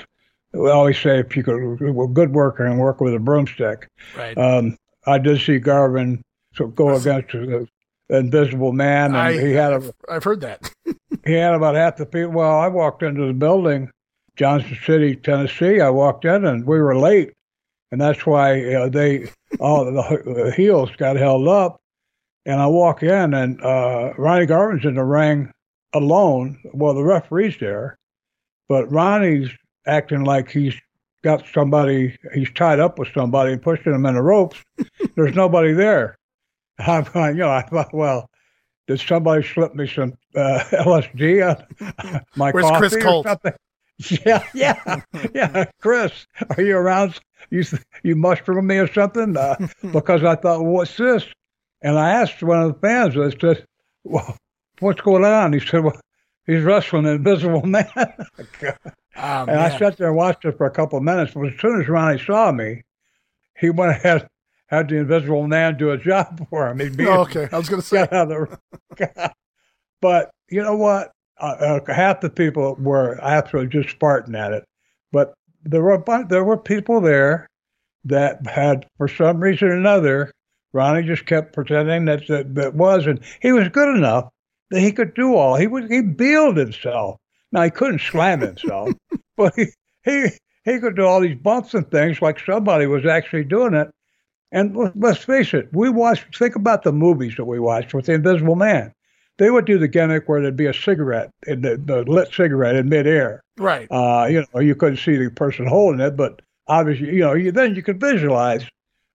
we 0.54 0.70
always 0.70 1.00
say 1.00 1.20
if 1.20 1.36
you 1.38 1.44
could, 1.44 1.56
a 1.82 2.08
good 2.08 2.34
worker 2.34 2.66
and 2.66 2.80
work 2.80 3.02
with 3.02 3.14
a 3.14 3.20
broomstick. 3.20 3.88
Right. 4.18 4.38
Um, 4.38 4.78
I 5.06 5.18
did 5.18 5.42
see 5.42 5.60
Garvin 5.60 6.22
so 6.54 6.68
go 6.68 6.96
against 6.96 7.32
the 7.32 7.68
Invisible 8.10 8.74
Man, 8.74 9.12
and 9.12 9.18
I, 9.18 9.40
he 9.40 9.54
had 9.54 9.74
a. 9.74 9.94
I've 10.10 10.24
heard 10.24 10.42
that. 10.42 10.70
he 11.26 11.34
had 11.34 11.54
about 11.54 11.76
half 11.76 11.98
the 11.98 12.06
people. 12.06 12.32
Well, 12.32 12.60
I 12.60 12.68
walked 12.68 13.04
into 13.04 13.28
the 13.28 13.34
building, 13.34 13.92
Johnson 14.36 14.78
City, 14.86 15.16
Tennessee. 15.16 15.80
I 15.80 15.90
walked 15.90 16.26
in, 16.26 16.46
and 16.46 16.66
we 16.66 16.80
were 16.80 16.98
late, 16.98 17.34
and 17.92 18.02
that's 18.02 18.26
why 18.26 18.90
they 18.90 19.32
all 19.60 19.86
the, 19.86 19.92
the 20.26 20.54
heels 20.58 20.90
got 20.98 21.18
held 21.18 21.48
up. 21.48 21.80
And 22.46 22.60
I 22.60 22.66
walk 22.66 23.04
in, 23.04 23.34
and 23.34 23.62
uh, 23.62 24.14
Ronnie 24.18 24.48
Garvin's 24.48 24.86
in 24.86 24.96
the 24.96 25.04
ring 25.04 25.52
alone. 25.94 26.60
Well, 26.74 26.96
the 26.96 27.04
referee's 27.04 27.60
there, 27.60 27.96
but 28.68 28.92
Ronnie's 28.92 29.52
acting 29.90 30.24
like 30.24 30.50
he's 30.50 30.76
got 31.24 31.44
somebody, 31.54 32.18
he's 32.34 32.52
tied 32.54 32.80
up 32.80 33.00
with 33.00 33.10
somebody 33.14 33.54
and 33.54 33.62
pushing 33.62 33.94
him 33.94 34.06
in 34.06 34.16
the 34.16 34.22
ropes. 34.22 34.64
There's 35.16 35.36
nobody 35.36 35.74
there. 35.74 36.18
I'm 36.80 37.04
going, 37.04 37.36
you 37.36 37.42
know, 37.42 37.52
I 37.52 37.62
thought, 37.64 37.94
well, 37.94 38.30
did 38.88 39.00
somebody 39.00 39.46
slip 39.46 39.76
me 39.76 39.88
some 39.88 40.14
uh, 40.36 40.64
LSD 40.72 41.58
on 41.82 42.22
my 42.36 42.52
Where's 42.52 42.66
coffee 42.66 42.90
Chris 42.90 43.04
Colt? 43.04 43.28
something? 43.28 43.54
Yeah, 44.26 44.44
yeah, 44.54 45.02
yeah. 45.36 45.66
Chris, 45.82 46.26
are 46.56 46.64
you 46.64 46.78
around? 46.78 47.20
You 47.50 47.66
you 48.02 48.16
mushroom 48.16 48.66
me 48.66 48.78
or 48.78 48.92
something? 48.92 49.36
Uh, 49.36 49.68
because 49.92 50.24
I 50.24 50.36
thought, 50.36 50.62
well, 50.62 50.72
what's 50.72 50.96
this? 50.96 51.26
And 51.82 52.00
I 52.00 52.12
asked 52.12 52.42
one 52.42 52.62
of 52.62 52.74
the 52.74 52.80
fans, 52.80 53.18
I 53.18 53.38
said, 53.38 53.66
well, 54.06 54.38
what's 54.80 55.02
going 55.02 55.26
on? 55.26 55.52
He 55.52 55.60
said, 55.60 55.84
well, 55.84 56.00
he's 56.50 56.64
wrestling 56.64 57.06
an 57.06 57.16
invisible 57.16 57.62
man. 57.66 57.88
Oh, 57.96 58.12
and 59.16 59.48
man. 59.48 59.60
I 59.60 59.78
sat 59.78 59.98
there 59.98 60.08
and 60.08 60.16
watched 60.18 60.46
it 60.46 60.58
for 60.58 60.66
a 60.66 60.72
couple 60.72 60.98
of 60.98 61.04
minutes. 61.04 61.34
But 61.34 61.54
as 61.54 61.60
soon 61.60 61.82
as 61.82 61.88
Ronnie 61.88 62.20
saw 62.20 62.52
me, 62.52 62.84
he 63.58 63.70
went 63.70 63.92
ahead 63.92 64.28
had 64.70 64.88
the 64.88 64.98
invisible 64.98 65.48
man 65.48 65.78
do 65.78 65.92
a 65.92 65.98
job 65.98 66.48
for 66.50 66.68
him. 66.70 66.80
He'd 66.80 66.98
be 66.98 67.08
oh, 67.08 67.22
okay. 67.22 67.50
I 67.52 67.58
was 67.58 67.70
going 67.70 67.82
to 67.82 67.88
say. 67.88 68.06
The, 68.06 68.60
but 70.02 70.32
you 70.50 70.62
know 70.62 70.76
what? 70.76 71.12
Uh, 71.40 71.80
uh, 71.88 71.94
half 71.94 72.22
the 72.22 72.30
people 72.30 72.76
were 72.80 73.18
absolutely 73.22 73.82
just 73.82 73.96
Spartan 73.96 74.36
at 74.36 74.52
it. 74.52 74.66
But 75.12 75.34
there 75.64 75.82
were 75.82 76.04
there 76.30 76.44
were 76.44 76.58
people 76.58 77.02
there 77.02 77.48
that 78.06 78.46
had, 78.46 78.86
for 78.98 79.08
some 79.08 79.40
reason 79.40 79.70
or 79.70 79.76
another, 79.76 80.32
Ronnie 80.74 81.08
just 81.08 81.26
kept 81.26 81.54
pretending 81.54 82.06
that 82.06 82.28
that, 82.28 82.56
that 82.56 82.76
was, 82.76 83.08
and 83.08 83.20
he 83.42 83.52
was 83.52 83.70
good 83.70 83.96
enough 83.96 84.30
that 84.72 84.82
he 84.82 84.92
could 84.92 85.14
do 85.14 85.36
all. 85.36 85.56
He 85.56 85.68
was 85.68 85.86
he 85.90 86.02
built 86.02 86.58
himself. 86.58 87.18
Now 87.52 87.64
he 87.64 87.72
couldn't 87.72 88.02
slam 88.02 88.42
himself, 88.42 88.92
but 89.38 89.54
he, 89.56 89.68
he 90.04 90.30
he 90.66 90.80
could 90.80 90.96
do 90.96 91.06
all 91.06 91.22
these 91.22 91.38
bumps 91.38 91.74
and 91.74 91.90
things 91.90 92.22
like 92.22 92.40
somebody 92.40 92.86
was 92.86 93.06
actually 93.06 93.44
doing 93.44 93.74
it. 93.74 93.90
And 94.52 94.76
let's 94.96 95.24
face 95.24 95.54
it, 95.54 95.70
we 95.72 95.90
watched, 95.90 96.38
think 96.38 96.56
about 96.56 96.84
the 96.84 96.92
movies 96.92 97.36
that 97.38 97.46
we 97.46 97.60
watched 97.60 97.94
with 97.94 98.06
the 98.06 98.14
Invisible 98.14 98.56
Man. 98.56 98.94
They 99.38 99.52
would 99.52 99.66
do 99.66 99.78
the 99.78 99.88
gimmick 99.88 100.28
where 100.28 100.42
there'd 100.42 100.58
be 100.58 100.66
a 100.66 100.74
cigarette, 100.74 101.30
in 101.48 101.62
the, 101.62 101.78
the 101.78 102.04
lit 102.04 102.34
cigarette 102.34 102.76
in 102.76 102.90
midair. 102.90 103.42
Right. 103.58 103.88
Uh, 103.90 104.28
you 104.30 104.44
know, 104.54 104.60
you 104.60 104.76
couldn't 104.76 104.98
see 104.98 105.16
the 105.16 105.30
person 105.30 105.66
holding 105.66 106.02
it, 106.02 106.18
but 106.18 106.42
obviously, 106.68 107.14
you 107.14 107.20
know, 107.20 107.34
you, 107.34 107.52
then 107.52 107.76
you 107.76 107.84
could 107.84 108.00
visualize 108.00 108.66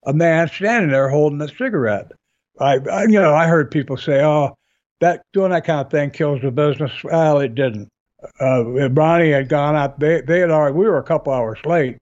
a 0.06 0.12
man 0.12 0.48
standing 0.48 0.90
there 0.90 1.08
holding 1.08 1.42
a 1.42 1.48
cigarette. 1.48 2.12
I, 2.58 2.78
I, 2.90 3.02
you 3.02 3.20
know, 3.20 3.34
I 3.34 3.46
heard 3.48 3.70
people 3.70 3.96
say, 3.96 4.22
"Oh, 4.22 4.56
that 5.00 5.22
doing 5.32 5.50
that 5.50 5.64
kind 5.64 5.80
of 5.80 5.90
thing 5.90 6.10
kills 6.10 6.42
the 6.42 6.50
business." 6.50 6.92
Well, 7.04 7.40
it 7.40 7.54
didn't. 7.54 7.88
Uh, 8.40 8.88
Ronnie 8.88 9.32
had 9.32 9.48
gone 9.48 9.76
out. 9.76 10.00
They 10.00 10.20
they 10.20 10.40
had 10.40 10.50
already. 10.50 10.74
We 10.74 10.86
were 10.86 10.98
a 10.98 11.02
couple 11.02 11.32
hours 11.32 11.58
late, 11.64 11.98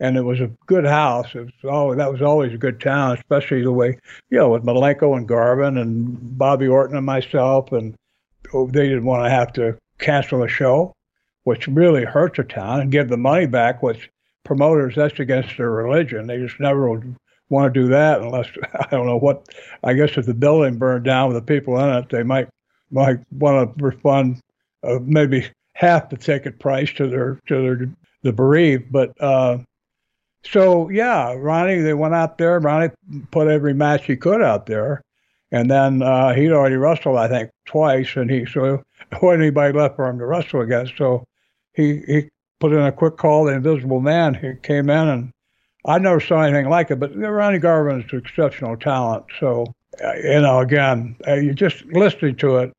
and 0.00 0.16
it 0.16 0.22
was 0.22 0.40
a 0.40 0.50
good 0.66 0.84
house. 0.84 1.34
It 1.34 1.40
was 1.40 1.70
always, 1.70 1.98
that 1.98 2.12
was 2.12 2.22
always 2.22 2.52
a 2.52 2.58
good 2.58 2.80
town, 2.80 3.16
especially 3.16 3.62
the 3.62 3.72
way 3.72 3.98
you 4.30 4.38
know 4.38 4.50
with 4.50 4.64
Malenko 4.64 5.16
and 5.16 5.28
Garvin 5.28 5.78
and 5.78 6.38
Bobby 6.38 6.68
Orton 6.68 6.96
and 6.96 7.06
myself, 7.06 7.72
and 7.72 7.94
they 8.52 8.88
didn't 8.88 9.04
want 9.04 9.24
to 9.24 9.30
have 9.30 9.52
to 9.54 9.76
cancel 9.98 10.40
the 10.40 10.48
show, 10.48 10.92
which 11.44 11.66
really 11.68 12.04
hurts 12.04 12.36
the 12.36 12.44
town, 12.44 12.80
and 12.80 12.92
give 12.92 13.08
the 13.08 13.16
money 13.16 13.46
back, 13.46 13.82
which 13.82 14.10
promoters 14.44 14.94
that's 14.94 15.18
against 15.18 15.56
their 15.56 15.70
religion. 15.70 16.26
They 16.26 16.38
just 16.38 16.60
never 16.60 16.88
would 16.88 17.16
want 17.48 17.72
to 17.72 17.80
do 17.80 17.88
that 17.88 18.20
unless 18.20 18.48
I 18.74 18.86
don't 18.90 19.06
know 19.06 19.18
what. 19.18 19.48
I 19.82 19.94
guess 19.94 20.16
if 20.16 20.26
the 20.26 20.34
building 20.34 20.78
burned 20.78 21.04
down 21.04 21.32
with 21.32 21.36
the 21.36 21.54
people 21.54 21.78
in 21.78 21.90
it, 21.90 22.08
they 22.10 22.22
might 22.22 22.48
might 22.90 23.18
want 23.32 23.76
to 23.76 23.84
refund 23.84 24.40
uh, 24.82 24.98
maybe 25.02 25.48
half 25.74 26.10
the 26.10 26.16
ticket 26.16 26.58
price 26.58 26.92
to 26.94 27.08
their 27.08 27.40
to 27.46 27.62
their 27.62 27.90
the 28.22 28.32
bereaved, 28.32 28.90
but. 28.90 29.12
Uh, 29.20 29.58
so 30.44 30.88
yeah, 30.90 31.34
Ronnie, 31.36 31.80
they 31.80 31.94
went 31.94 32.14
out 32.14 32.38
there. 32.38 32.60
Ronnie 32.60 32.92
put 33.30 33.48
every 33.48 33.74
match 33.74 34.04
he 34.04 34.16
could 34.16 34.42
out 34.42 34.66
there, 34.66 35.02
and 35.50 35.70
then 35.70 36.02
uh, 36.02 36.34
he'd 36.34 36.52
already 36.52 36.76
wrestled, 36.76 37.16
I 37.16 37.28
think, 37.28 37.50
twice, 37.64 38.14
and 38.16 38.30
he 38.30 38.46
so 38.46 38.60
there 38.62 38.84
wasn't 39.22 39.42
anybody 39.42 39.76
left 39.76 39.96
for 39.96 40.08
him 40.08 40.18
to 40.18 40.26
wrestle 40.26 40.60
against. 40.60 40.96
So 40.96 41.24
he 41.74 42.02
he 42.06 42.28
put 42.60 42.72
in 42.72 42.80
a 42.80 42.92
quick 42.92 43.16
call. 43.16 43.44
The 43.44 43.54
Invisible 43.54 44.00
Man 44.00 44.34
he 44.34 44.52
came 44.62 44.88
in, 44.88 45.08
and 45.08 45.32
I 45.86 45.98
never 45.98 46.20
saw 46.20 46.42
anything 46.42 46.68
like 46.68 46.90
it. 46.90 46.98
But 46.98 47.16
Ronnie 47.16 47.58
Garvin 47.58 48.02
is 48.02 48.12
an 48.12 48.18
exceptional 48.18 48.76
talent. 48.76 49.24
So 49.40 49.66
uh, 50.02 50.14
you 50.14 50.40
know, 50.40 50.60
again, 50.60 51.16
uh, 51.26 51.34
you 51.34 51.54
just 51.54 51.84
listening 51.86 52.36
to 52.36 52.58
it 52.58 52.72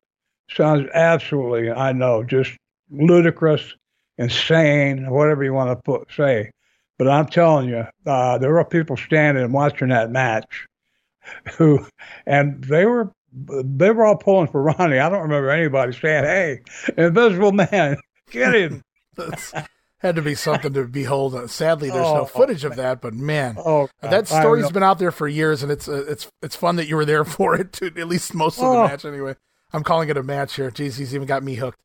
sounds 0.50 0.88
absolutely, 0.94 1.70
I 1.70 1.92
know, 1.92 2.22
just 2.22 2.56
ludicrous, 2.90 3.74
insane, 4.18 5.10
whatever 5.10 5.44
you 5.44 5.52
want 5.52 5.70
to 5.70 5.82
put 5.82 6.12
say. 6.12 6.50
But 6.96 7.08
I'm 7.08 7.26
telling 7.26 7.68
you, 7.68 7.84
uh, 8.06 8.38
there 8.38 8.52
were 8.52 8.64
people 8.64 8.96
standing 8.96 9.44
and 9.44 9.52
watching 9.52 9.88
that 9.88 10.10
match 10.10 10.66
who, 11.56 11.86
and 12.26 12.62
they 12.64 12.86
were 12.86 13.12
they 13.32 13.90
were 13.90 14.06
all 14.06 14.16
pulling 14.16 14.48
for 14.48 14.62
Ronnie. 14.62 14.98
I 14.98 15.08
don't 15.08 15.22
remember 15.22 15.50
anybody 15.50 15.92
saying, 15.92 16.24
"Hey, 16.24 16.60
Invisible 16.96 17.52
Man, 17.52 17.96
get 18.30 18.54
him." 18.54 18.82
had 19.98 20.14
to 20.16 20.22
be 20.22 20.34
something 20.34 20.72
to 20.74 20.84
behold. 20.84 21.50
Sadly, 21.50 21.88
there's 21.90 22.02
no 22.06 22.20
Oh, 22.22 22.24
footage 22.24 22.64
of 22.64 22.76
that, 22.76 23.00
but 23.00 23.14
man, 23.14 23.56
Oh, 23.58 23.88
that 24.00 24.28
story's 24.28 24.70
been 24.70 24.82
out 24.82 24.98
there 24.98 25.10
for 25.12 25.26
years, 25.28 25.62
and 25.62 25.72
it's 25.72 25.88
uh, 25.88 26.04
it's 26.08 26.28
it's 26.42 26.54
fun 26.56 26.76
that 26.76 26.86
you 26.88 26.96
were 26.96 27.04
there 27.04 27.24
for 27.36 27.54
it. 27.54 27.72
To 27.74 27.86
at 27.86 28.08
least 28.08 28.34
most 28.34 28.58
of 28.58 28.64
the 28.64 28.78
Oh. 28.78 28.86
match, 28.88 29.04
anyway. 29.04 29.34
I'm 29.72 29.82
calling 29.84 30.08
it 30.08 30.16
a 30.16 30.22
match 30.22 30.54
here. 30.56 30.70
Jeez, 30.70 30.96
he's 30.98 31.14
even 31.14 31.26
got 31.26 31.42
me 31.42 31.56
hooked. 31.56 31.78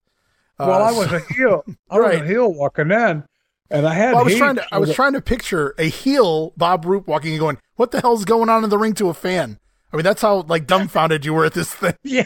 Uh, 0.57 0.66
Well, 0.70 0.84
I 0.84 0.91
was 0.91 1.09
so- 1.09 1.16
a 1.18 1.34
heel. 1.34 1.64
I 1.89 1.97
was 1.97 2.05
Right. 2.05 2.22
a 2.22 2.26
heel 2.26 2.53
walking 2.53 2.91
in, 2.91 3.24
and 3.70 3.88
I 3.88 3.93
had. 3.93 4.14
well, 4.14 4.22
I 4.22 4.24
was 4.24 4.36
trying 4.38 4.55
to 4.55 4.66
I 4.72 4.78
was 4.78 4.93
trying 4.93 5.14
to 5.14 5.22
picture 5.22 5.74
a 5.78 5.86
heel 5.89 6.53
Bob 6.55 6.86
Roop 6.86 7.07
walking 7.07 7.32
and 7.32 7.39
going, 7.39 7.57
"What 7.76 7.91
the 7.91 7.99
hell's 8.01 8.26
going 8.26 8.49
on 8.49 8.64
in 8.64 8.70
the 8.70 8.78
ring?" 8.78 8.93
to 8.95 9.09
a 9.09 9.14
fan. 9.14 9.59
I 9.91 9.95
mean, 9.97 10.03
that's 10.03 10.22
how 10.22 10.41
like 10.47 10.66
dumbfounded 10.66 11.26
you 11.26 11.34
were 11.34 11.45
at 11.45 11.53
this 11.53 11.74
thing. 11.74 11.93
Yeah, 12.03 12.24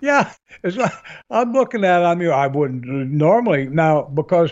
yeah. 0.00 0.32
Like, 0.64 0.92
I'm 1.30 1.52
looking 1.52 1.84
at. 1.84 2.02
it, 2.02 2.04
I 2.04 2.14
mean, 2.14 2.30
I 2.30 2.46
wouldn't 2.48 2.84
normally 2.84 3.66
now 3.68 4.02
because 4.02 4.50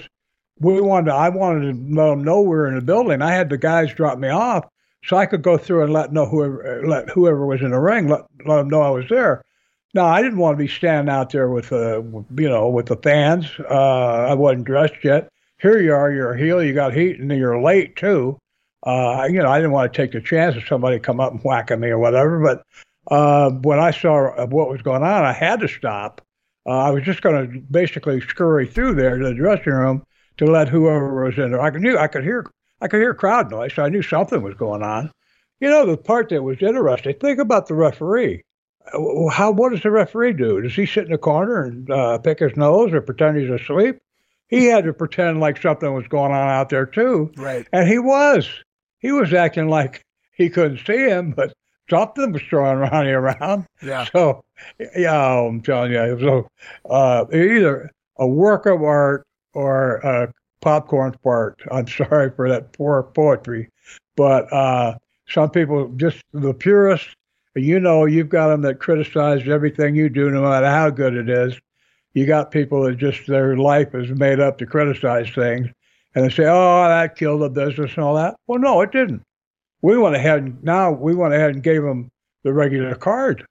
we 0.61 0.81
wanted. 0.81 1.13
I 1.13 1.29
wanted 1.29 1.73
to 1.73 1.95
let 1.95 2.11
them 2.11 2.25
know 2.25 2.41
we 2.41 2.49
were 2.49 2.69
in 2.69 2.77
the 2.77 2.81
building. 2.81 3.23
I 3.23 3.33
had 3.33 3.51
the 3.51 3.59
guys 3.59 3.93
drop 3.93 4.19
me 4.19 4.29
off 4.29 4.67
so 5.05 5.17
I 5.17 5.27
could 5.27 5.43
go 5.43 5.57
through 5.57 5.85
and 5.85 5.93
let 5.93 6.13
know 6.13 6.27
whoever 6.27 6.83
let 6.87 7.09
whoever 7.11 7.47
was 7.47 7.61
in 7.63 7.71
the 7.71 7.79
ring 7.79 8.09
let 8.09 8.23
let 8.45 8.57
them 8.57 8.69
know 8.69 8.83
I 8.83 8.91
was 8.91 9.09
there. 9.09 9.43
No, 9.95 10.05
I 10.05 10.21
didn't 10.21 10.39
want 10.39 10.59
to 10.59 10.63
be 10.63 10.69
standing 10.69 11.13
out 11.13 11.31
there 11.31 11.49
with 11.49 11.73
uh, 11.73 12.03
you 12.37 12.49
know, 12.49 12.69
with 12.69 12.87
the 12.87 12.97
fans. 12.97 13.51
Uh, 13.59 14.27
I 14.29 14.35
wasn't 14.35 14.65
dressed 14.65 15.05
yet. 15.05 15.31
Here 15.59 15.81
you 15.81 15.95
are, 15.95 16.13
you're 16.13 16.35
a 16.35 16.39
heel, 16.39 16.63
you 16.63 16.75
got 16.75 16.93
heat, 16.93 17.19
and 17.19 17.31
you're 17.31 17.63
late 17.63 17.97
too. 17.97 18.39
Uh, 18.83 19.27
you 19.31 19.43
know, 19.43 19.49
I 19.49 19.59
didn't 19.59 19.73
want 19.73 19.93
to 19.93 19.97
take 19.97 20.13
the 20.13 20.21
chance 20.21 20.55
of 20.55 20.67
somebody 20.67 20.99
come 20.99 21.19
up 21.19 21.33
and 21.33 21.43
whacking 21.43 21.81
me 21.81 21.89
or 21.89 21.99
whatever. 21.99 22.41
But 22.41 22.63
uh, 23.11 23.51
when 23.51 23.79
I 23.79 23.91
saw 23.91 24.35
uh, 24.35 24.47
what 24.47 24.69
was 24.69 24.83
going 24.83 25.03
on, 25.03 25.25
I 25.25 25.33
had 25.33 25.61
to 25.61 25.69
stop. 25.69 26.21
Uh, 26.67 26.79
I 26.79 26.91
was 26.91 27.05
just 27.05 27.23
going 27.23 27.51
to 27.51 27.61
basically 27.61 28.21
scurry 28.21 28.67
through 28.67 28.95
there 28.95 29.19
to 29.19 29.25
the 29.25 29.35
dressing 29.35 29.73
room 29.73 30.05
to 30.39 30.45
let 30.47 30.69
whoever 30.69 31.25
was 31.25 31.37
in 31.39 31.53
there. 31.53 31.61
I 31.61 31.71
knew 31.71 31.97
I 31.99 32.07
could 32.09 32.25
hear 32.25 32.47
I 32.81 32.89
could 32.89 33.01
hear 33.01 33.15
crowd 33.15 33.51
noise, 33.51 33.73
so 33.75 33.83
I 33.85 33.89
knew 33.89 34.03
something 34.03 34.43
was 34.43 34.55
going 34.55 34.83
on. 34.83 35.11
You 35.61 35.71
know, 35.71 35.87
the 35.87 35.97
part 35.97 36.29
that 36.29 36.43
was 36.43 36.61
interesting. 36.61 37.15
Think 37.21 37.39
about 37.39 37.67
the 37.69 37.75
referee. 37.75 38.43
Uh, 38.93 39.29
How 39.31 39.51
what 39.51 39.71
does 39.73 39.83
the 39.83 39.91
referee 39.91 40.35
do? 40.35 40.61
Does 40.61 40.75
he 40.75 40.85
sit 40.87 41.07
in 41.07 41.13
the 41.13 41.19
corner 41.19 41.65
and 41.65 41.91
uh, 41.91 42.19
pick 42.19 42.41
his 42.41 42.57
nose 42.57 42.93
or 42.93 43.01
pretend 43.01 43.39
he's 43.39 43.51
asleep? 43.51 43.99
He 44.49 44.67
had 44.67 44.85
to 44.85 44.93
pretend 44.93 45.41
like 45.41 45.61
something 45.61 45.93
was 45.93 46.07
going 46.07 46.33
on 46.33 46.49
out 46.49 46.69
there 46.69 46.87
too, 46.87 47.33
Right. 47.37 47.67
and 47.73 47.89
he 47.89 47.99
was. 47.99 48.49
He 49.01 49.11
was 49.13 49.33
acting 49.33 49.69
like 49.69 50.03
he 50.33 50.49
couldn't 50.51 50.79
see 50.87 50.99
him, 51.09 51.33
but 51.33 51.53
something 51.91 52.31
was 52.33 52.43
throwing 52.43 52.79
Ronnie 52.91 53.11
around. 53.11 53.67
Yeah. 53.83 54.05
So, 54.13 54.45
yeah, 54.97 55.41
I'm 55.41 55.63
telling 55.63 55.93
you, 55.93 56.19
so 56.21 56.49
uh, 56.89 57.25
either 57.33 57.91
a 58.19 58.27
work 58.27 58.67
of 58.67 58.83
art 58.83 59.26
or 59.57 59.97
a 59.97 60.33
popcorn 60.61 61.17
fart. 61.23 61.61
I'm 61.73 61.89
sorry 61.89 62.31
for 62.31 62.49
that 62.49 62.73
poor 62.73 63.03
poetry, 63.03 63.71
but 64.17 64.53
uh, 64.53 64.99
some 65.29 65.51
people 65.51 65.89
just 65.97 66.23
the 66.33 66.55
purists. 66.55 67.15
You 67.55 67.81
know, 67.81 68.05
you've 68.05 68.29
got 68.29 68.49
them 68.49 68.61
that 68.63 68.81
criticize 68.81 69.49
everything 69.49 69.97
you 69.97 70.11
do, 70.11 70.31
no 70.31 70.43
matter 70.43 70.67
how 70.67 70.91
good 70.91 71.15
it 71.15 71.31
is. 71.31 71.59
You 72.13 72.27
got 72.27 72.51
people 72.51 72.83
that 72.85 72.99
just 72.99 73.27
their 73.27 73.57
life 73.57 73.95
is 73.95 74.11
made 74.11 74.41
up 74.41 74.59
to 74.59 74.67
criticize 74.67 75.31
things, 75.31 75.69
and 76.15 76.25
they 76.25 76.29
say, 76.29 76.45
"Oh, 76.47 76.85
that 76.87 77.17
killed 77.17 77.41
the 77.41 77.49
business 77.49 77.93
and 77.97 78.05
all 78.05 78.15
that." 78.17 78.37
Well, 78.47 78.59
no, 78.59 78.83
it 78.83 78.93
didn't. 78.93 79.23
We 79.81 79.97
went 79.97 80.17
ahead 80.17 80.41
and 80.41 80.63
now 80.63 80.91
we 80.91 81.15
went 81.15 81.33
ahead 81.33 81.51
and 81.51 81.63
gave 81.63 81.83
them 81.83 82.11
the 82.43 82.53
regular 82.53 82.95
card. 82.95 83.47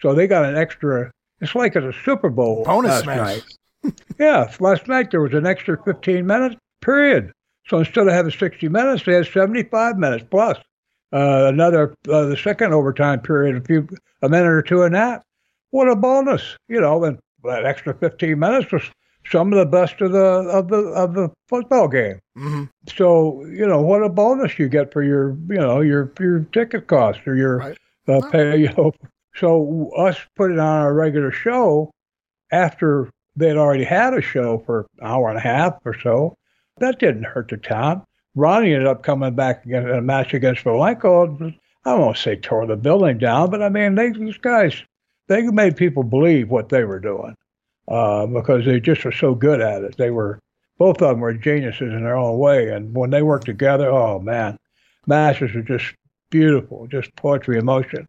So 0.00 0.14
they 0.14 0.26
got 0.26 0.44
an 0.44 0.56
extra. 0.56 1.10
It's 1.40 1.54
like 1.54 1.76
at 1.76 1.82
a 1.82 1.92
Super 2.04 2.28
Bowl 2.28 2.64
Bonus 2.64 2.90
last 2.90 3.06
match. 3.06 3.16
night. 3.16 3.44
yeah, 4.18 4.50
last 4.60 4.88
night 4.88 5.10
there 5.10 5.20
was 5.20 5.34
an 5.34 5.46
extra 5.46 5.80
15 5.82 6.26
minutes 6.26 6.56
period. 6.80 7.32
So 7.66 7.78
instead 7.78 8.06
of 8.06 8.12
having 8.12 8.30
60 8.32 8.68
minutes, 8.68 9.04
they 9.04 9.14
had 9.14 9.26
75 9.26 9.96
minutes 9.98 10.24
plus 10.30 10.58
uh, 11.12 11.46
another 11.48 11.94
uh, 12.08 12.24
the 12.26 12.36
second 12.36 12.72
overtime 12.74 13.20
period, 13.20 13.56
a 13.56 13.60
few 13.60 13.88
a 14.22 14.28
minute 14.28 14.48
or 14.48 14.62
two 14.62 14.82
in 14.82 14.92
that. 14.92 15.22
What 15.70 15.88
a 15.88 15.96
bonus, 15.96 16.56
you 16.68 16.80
know! 16.80 17.04
And 17.04 17.18
that 17.44 17.64
extra 17.64 17.94
15 17.94 18.38
minutes 18.38 18.70
was 18.72 18.90
some 19.26 19.52
of 19.52 19.58
the 19.58 19.66
best 19.66 20.00
of 20.00 20.12
the 20.12 20.18
of 20.24 20.68
the 20.68 20.78
of 20.78 21.14
the 21.14 21.30
football 21.48 21.88
game. 21.88 22.18
hmm 22.36 22.64
So 22.88 23.44
you 23.46 23.66
know 23.66 23.80
what 23.80 24.02
a 24.02 24.08
bonus 24.08 24.58
you 24.58 24.68
get 24.68 24.92
for 24.92 25.02
your 25.02 25.30
you 25.48 25.56
know 25.58 25.80
your 25.80 26.12
your 26.20 26.40
ticket 26.52 26.86
cost 26.86 27.26
or 27.26 27.34
your 27.36 27.58
Right. 27.58 27.78
uh, 28.08 28.20
pay. 28.22 28.56
You 28.60 28.72
know, 28.76 28.92
so 29.34 29.90
us 29.96 30.18
putting 30.36 30.58
on 30.58 30.82
a 30.86 30.92
regular 30.92 31.30
show 31.30 31.90
after 32.52 33.10
they'd 33.36 33.56
already 33.56 33.84
had 33.84 34.14
a 34.14 34.22
show 34.22 34.58
for 34.66 34.86
an 34.98 35.06
hour 35.06 35.28
and 35.28 35.38
a 35.38 35.42
half 35.42 35.74
or 35.84 35.98
so, 35.98 36.36
that 36.78 36.98
didn't 36.98 37.24
hurt 37.24 37.48
the 37.48 37.56
town. 37.56 38.02
Ronnie 38.34 38.74
ended 38.74 38.86
up 38.86 39.02
coming 39.02 39.34
back 39.34 39.64
again 39.64 39.88
in 39.88 39.96
a 39.96 40.02
match 40.02 40.34
against 40.34 40.64
Malenko. 40.64 41.54
I 41.84 41.94
won't 41.94 42.18
say 42.18 42.36
tore 42.36 42.66
the 42.66 42.76
building 42.76 43.18
down, 43.18 43.50
but 43.50 43.62
I 43.62 43.68
mean 43.68 43.94
they 43.94 44.10
these 44.10 44.38
guys 44.38 44.82
they 45.28 45.42
made 45.42 45.76
people 45.76 46.02
believe 46.02 46.50
what 46.50 46.68
they 46.68 46.84
were 46.84 47.00
doing 47.00 47.36
uh, 47.88 48.26
because 48.26 48.64
they 48.64 48.80
just 48.80 49.04
were 49.04 49.12
so 49.12 49.34
good 49.34 49.60
at 49.60 49.82
it. 49.82 49.96
They 49.96 50.10
were 50.10 50.38
both 50.78 51.00
of 51.00 51.08
them 51.08 51.20
were 51.20 51.32
geniuses 51.32 51.92
in 51.92 52.02
their 52.02 52.16
own 52.16 52.38
way, 52.38 52.68
and 52.68 52.94
when 52.94 53.10
they 53.10 53.22
worked 53.22 53.46
together, 53.46 53.90
oh 53.90 54.18
man, 54.18 54.58
matches 55.06 55.54
were 55.54 55.62
just 55.62 55.94
beautiful, 56.30 56.86
just 56.86 57.14
poetry 57.16 57.58
in 57.58 57.64
motion. 57.64 58.06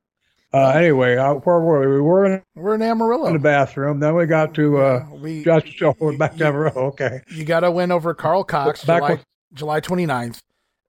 Uh, 0.53 0.69
anyway, 0.69 1.17
uh, 1.17 1.33
where 1.33 1.59
were 1.59 1.81
we? 1.81 1.95
We 1.95 2.01
were 2.01 2.25
in 2.25 2.41
We're 2.55 2.75
in 2.75 2.81
Amarillo. 2.81 3.27
In 3.27 3.33
the 3.33 3.39
bathroom. 3.39 3.99
Then 3.99 4.15
we 4.15 4.25
got 4.25 4.53
to 4.55 4.77
uh, 4.77 5.05
we 5.11 5.43
Justice 5.43 5.81
Over 5.81 6.15
back 6.17 6.37
to 6.37 6.47
Amarillo. 6.47 6.85
Okay. 6.87 7.21
you 7.29 7.43
got 7.43 7.61
to 7.61 7.71
win 7.71 7.91
over 7.91 8.13
Karl 8.13 8.43
Kox 8.45 8.85
Back 8.85 8.99
July, 9.01 9.09
with- 9.11 9.25
July 9.53 9.81
29th. 9.81 10.39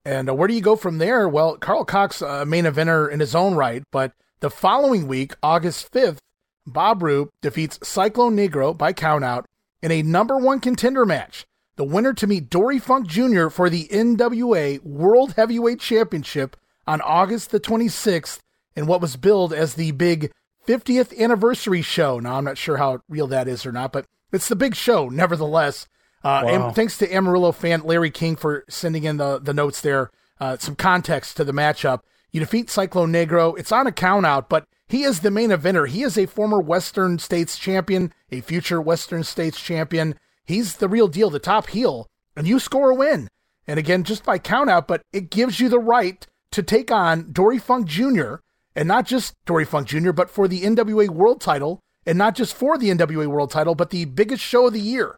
And 0.05 0.29
uh, 0.29 0.33
where 0.33 0.47
do 0.47 0.53
you 0.53 0.61
go 0.61 0.75
from 0.77 0.97
there? 0.97 1.27
Well, 1.27 1.57
Karl 1.57 1.83
Kox, 1.83 2.21
uh, 2.21 2.45
main 2.45 2.63
eventer 2.63 3.11
in 3.11 3.19
his 3.19 3.35
own 3.35 3.53
right, 3.55 3.83
but 3.91 4.13
the 4.39 4.49
following 4.49 5.07
week, 5.07 5.33
August 5.43 5.91
5th, 5.91 6.19
Bob 6.65 7.03
Roop 7.03 7.29
defeats 7.41 7.79
Cyclone 7.83 8.37
Negro 8.37 8.77
by 8.77 8.93
countout 8.93 9.43
in 9.81 9.91
a 9.91 10.01
number 10.01 10.37
one 10.37 10.61
contender 10.61 11.05
match. 11.05 11.45
The 11.75 11.83
winner 11.83 12.13
to 12.13 12.27
meet 12.27 12.49
Dory 12.49 12.79
Funk 12.79 13.07
Jr. 13.07 13.49
for 13.49 13.69
the 13.69 13.87
NWA 13.89 14.81
World 14.83 15.33
Heavyweight 15.35 15.79
Championship 15.79 16.55
on 16.87 17.01
August 17.01 17.51
the 17.51 17.59
26th 17.59 18.39
in 18.79 18.87
what 18.87 19.01
was 19.01 19.17
billed 19.17 19.51
as 19.53 19.73
the 19.73 19.91
big 19.91 20.31
50th 20.65 21.17
anniversary 21.19 21.81
show. 21.81 22.17
Now, 22.19 22.35
I'm 22.35 22.45
not 22.45 22.57
sure 22.57 22.77
how 22.77 23.01
real 23.09 23.27
that 23.27 23.47
is 23.49 23.65
or 23.65 23.71
not, 23.73 23.91
but 23.91 24.05
it's 24.31 24.47
the 24.47 24.55
big 24.55 24.73
show 24.73 25.09
nevertheless. 25.09 25.85
Uh, 26.23 26.43
Wow. 26.45 26.47
and 26.67 26.75
thanks 26.75 26.97
to 26.97 27.13
Amarillo 27.13 27.51
fan 27.51 27.81
Larry 27.83 28.09
King 28.11 28.35
for 28.37 28.63
sending 28.69 29.03
in 29.03 29.17
the, 29.17 29.37
the 29.39 29.53
notes 29.53 29.81
there, 29.81 30.11
uh, 30.39 30.55
some 30.57 30.75
context 30.75 31.35
to 31.37 31.43
the 31.43 31.51
matchup. 31.51 31.99
You 32.31 32.39
defeat 32.39 32.69
Cyclone 32.69 33.11
Negro. 33.11 33.57
It's 33.59 33.71
on 33.71 33.85
a 33.87 33.91
countout, 33.91 34.47
but 34.49 34.65
he 34.87 35.03
is 35.03 35.19
the 35.19 35.31
main 35.31 35.49
eventer. 35.49 35.87
He 35.87 36.03
is 36.03 36.17
a 36.17 36.25
former 36.25 36.59
Western 36.61 37.19
States 37.19 37.57
champion, 37.57 38.13
a 38.31 38.39
future 38.41 38.81
Western 38.81 39.23
States 39.23 39.59
champion. 39.59 40.15
He's 40.45 40.77
the 40.77 40.87
real 40.87 41.07
deal, 41.09 41.29
the 41.29 41.39
top 41.39 41.67
heel, 41.67 42.07
and 42.35 42.47
you 42.47 42.59
score 42.59 42.91
a 42.91 42.95
win. 42.95 43.27
And 43.67 43.77
again, 43.77 44.03
just 44.03 44.23
by 44.23 44.39
countout, 44.39 44.87
but 44.87 45.01
it 45.11 45.29
gives 45.29 45.59
you 45.59 45.67
the 45.69 45.79
right 45.79 46.25
to 46.51 46.63
take 46.63 46.91
on 46.91 47.31
Dory 47.31 47.59
Funk 47.59 47.87
Jr. 47.87 48.35
and 48.75 48.87
not 48.87 49.05
just 49.05 49.33
Dory 49.45 49.65
Funk 49.65 49.87
Jr., 49.87 50.11
but 50.11 50.29
for 50.29 50.47
the 50.47 50.61
NWA 50.61 51.09
World 51.09 51.41
title, 51.41 51.79
and 52.05 52.17
not 52.17 52.35
just 52.35 52.53
for 52.53 52.77
the 52.77 52.89
NWA 52.89 53.27
World 53.27 53.51
title, 53.51 53.75
but 53.75 53.89
the 53.89 54.05
biggest 54.05 54.43
show 54.43 54.67
of 54.67 54.73
the 54.73 54.79
year. 54.79 55.17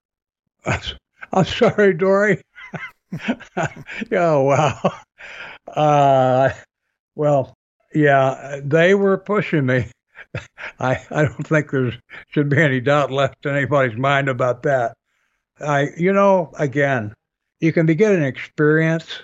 I'm 0.66 1.45
sorry, 1.45 1.93
Dory. 1.93 2.41
oh 4.12 4.41
wow. 4.43 4.93
Uh, 5.68 6.49
well, 7.16 7.54
yeah, 7.93 8.60
they 8.64 8.93
were 8.95 9.18
pushing 9.18 9.66
me. 9.66 9.88
I 10.80 10.97
I 11.12 11.24
don't 11.24 11.47
think 11.47 11.72
there 11.72 11.93
should 12.30 12.49
be 12.49 12.62
any 12.62 12.80
doubt 12.80 13.12
left 13.12 13.45
in 13.45 13.56
anybody's 13.56 13.97
mind 13.97 14.30
about 14.30 14.64
that. 14.64 14.93
I 15.60 15.89
you 15.97 16.14
know 16.14 16.52
again, 16.58 17.14
you 17.60 17.74
can 17.74 17.86
be 17.86 17.95
getting 17.95 18.24
experience, 18.24 19.24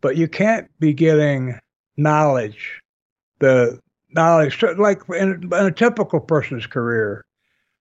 but 0.00 0.16
you 0.16 0.28
can't 0.28 0.68
be 0.78 0.92
getting 0.92 1.58
knowledge. 1.96 2.80
The 3.44 3.78
knowledge, 4.14 4.62
like 4.78 5.02
in, 5.10 5.42
in 5.44 5.52
a 5.52 5.70
typical 5.70 6.20
person's 6.20 6.66
career, 6.66 7.24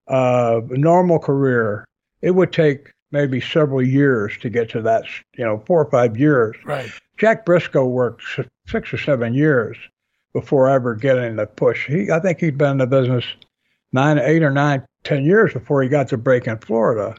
uh, 0.10 0.60
a 0.70 0.78
normal 0.78 1.20
career, 1.20 1.86
it 2.22 2.32
would 2.32 2.52
take 2.52 2.92
maybe 3.12 3.40
several 3.40 3.82
years 3.82 4.38
to 4.40 4.50
get 4.50 4.70
to 4.72 4.82
that, 4.82 5.06
you 5.38 5.46
know, 5.46 5.64
four 5.66 5.82
or 5.82 5.90
five 5.90 6.18
years. 6.18 6.58
Right. 6.66 6.90
Jack 7.18 7.46
Briscoe 7.46 7.88
worked 7.88 8.24
six 8.68 8.92
or 8.92 8.98
seven 8.98 9.34
years 9.34 9.78
before 10.34 10.70
ever 10.70 10.96
getting 10.96 11.38
the 11.38 11.46
push. 11.46 11.88
He, 11.88 12.12
I 12.12 12.20
think 12.20 12.40
he'd 12.40 12.58
been 12.58 12.72
in 12.72 12.78
the 12.80 12.88
business 12.88 13.24
nine, 13.94 14.18
eight 14.18 14.44
or 14.44 14.52
nine, 14.52 14.86
ten 15.04 15.24
years 15.24 15.54
before 15.54 15.82
he 15.82 15.88
got 15.88 16.10
to 16.10 16.18
break 16.18 16.48
in 16.48 16.58
Florida, 16.58 17.16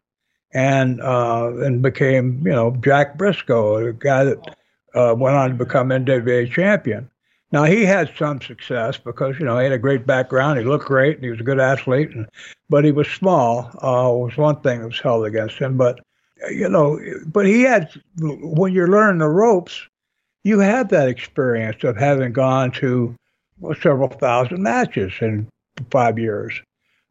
and 0.53 1.01
uh, 1.01 1.53
and 1.61 1.80
became, 1.80 2.42
you 2.45 2.53
know, 2.53 2.76
Jack 2.84 3.16
Briscoe, 3.16 3.76
a 3.76 3.92
guy 3.92 4.24
that 4.24 4.57
uh, 4.95 5.14
went 5.16 5.36
on 5.36 5.51
to 5.51 5.57
become 5.57 5.88
NWA 5.88 6.51
champion. 6.51 7.09
Now 7.55 7.62
he 7.62 7.84
had 7.84 8.11
some 8.18 8.40
success 8.40 8.98
because 8.98 9.38
you 9.38 9.46
know 9.46 9.57
he 9.59 9.62
had 9.62 9.72
a 9.72 9.78
great 9.78 10.09
background. 10.09 10.59
He 10.59 10.64
looked 10.64 10.86
great, 10.86 11.14
and 11.14 11.24
he 11.24 11.30
was 11.30 11.38
a 11.38 11.44
good 11.44 11.61
athlete. 11.61 12.11
And, 12.11 12.26
but 12.68 12.84
he 12.84 12.90
was 12.90 13.07
small. 13.07 13.70
Uh, 13.76 14.11
was 14.12 14.36
one 14.36 14.61
thing 14.62 14.80
that 14.80 14.88
was 14.88 14.98
held 14.98 15.24
against 15.24 15.59
him. 15.59 15.76
But 15.76 16.00
you 16.50 16.68
know, 16.68 16.98
but 17.26 17.46
he 17.46 17.62
had 17.62 17.92
when 18.18 18.72
you're 18.72 18.88
learning 18.88 19.18
the 19.18 19.28
ropes, 19.28 19.86
you 20.42 20.59
have 20.59 20.88
that 20.88 21.07
experience 21.07 21.84
of 21.84 21.96
having 21.96 22.32
gone 22.32 22.72
to 22.72 23.14
well, 23.61 23.76
several 23.80 24.09
thousand 24.09 24.61
matches 24.61 25.12
in 25.20 25.46
five 25.92 26.18
years. 26.18 26.61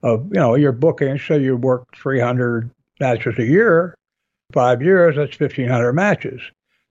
Of 0.01 0.25
you 0.25 0.41
know, 0.41 0.55
your 0.55 0.73
booking, 0.73 1.19
so 1.19 1.35
you 1.35 1.55
work 1.55 1.95
300 1.95 2.69
matches 2.99 3.39
a 3.39 3.45
year, 3.45 3.95
five 4.51 4.81
years, 4.81 5.15
that's 5.15 5.39
1,500 5.39 5.93
matches. 5.93 6.41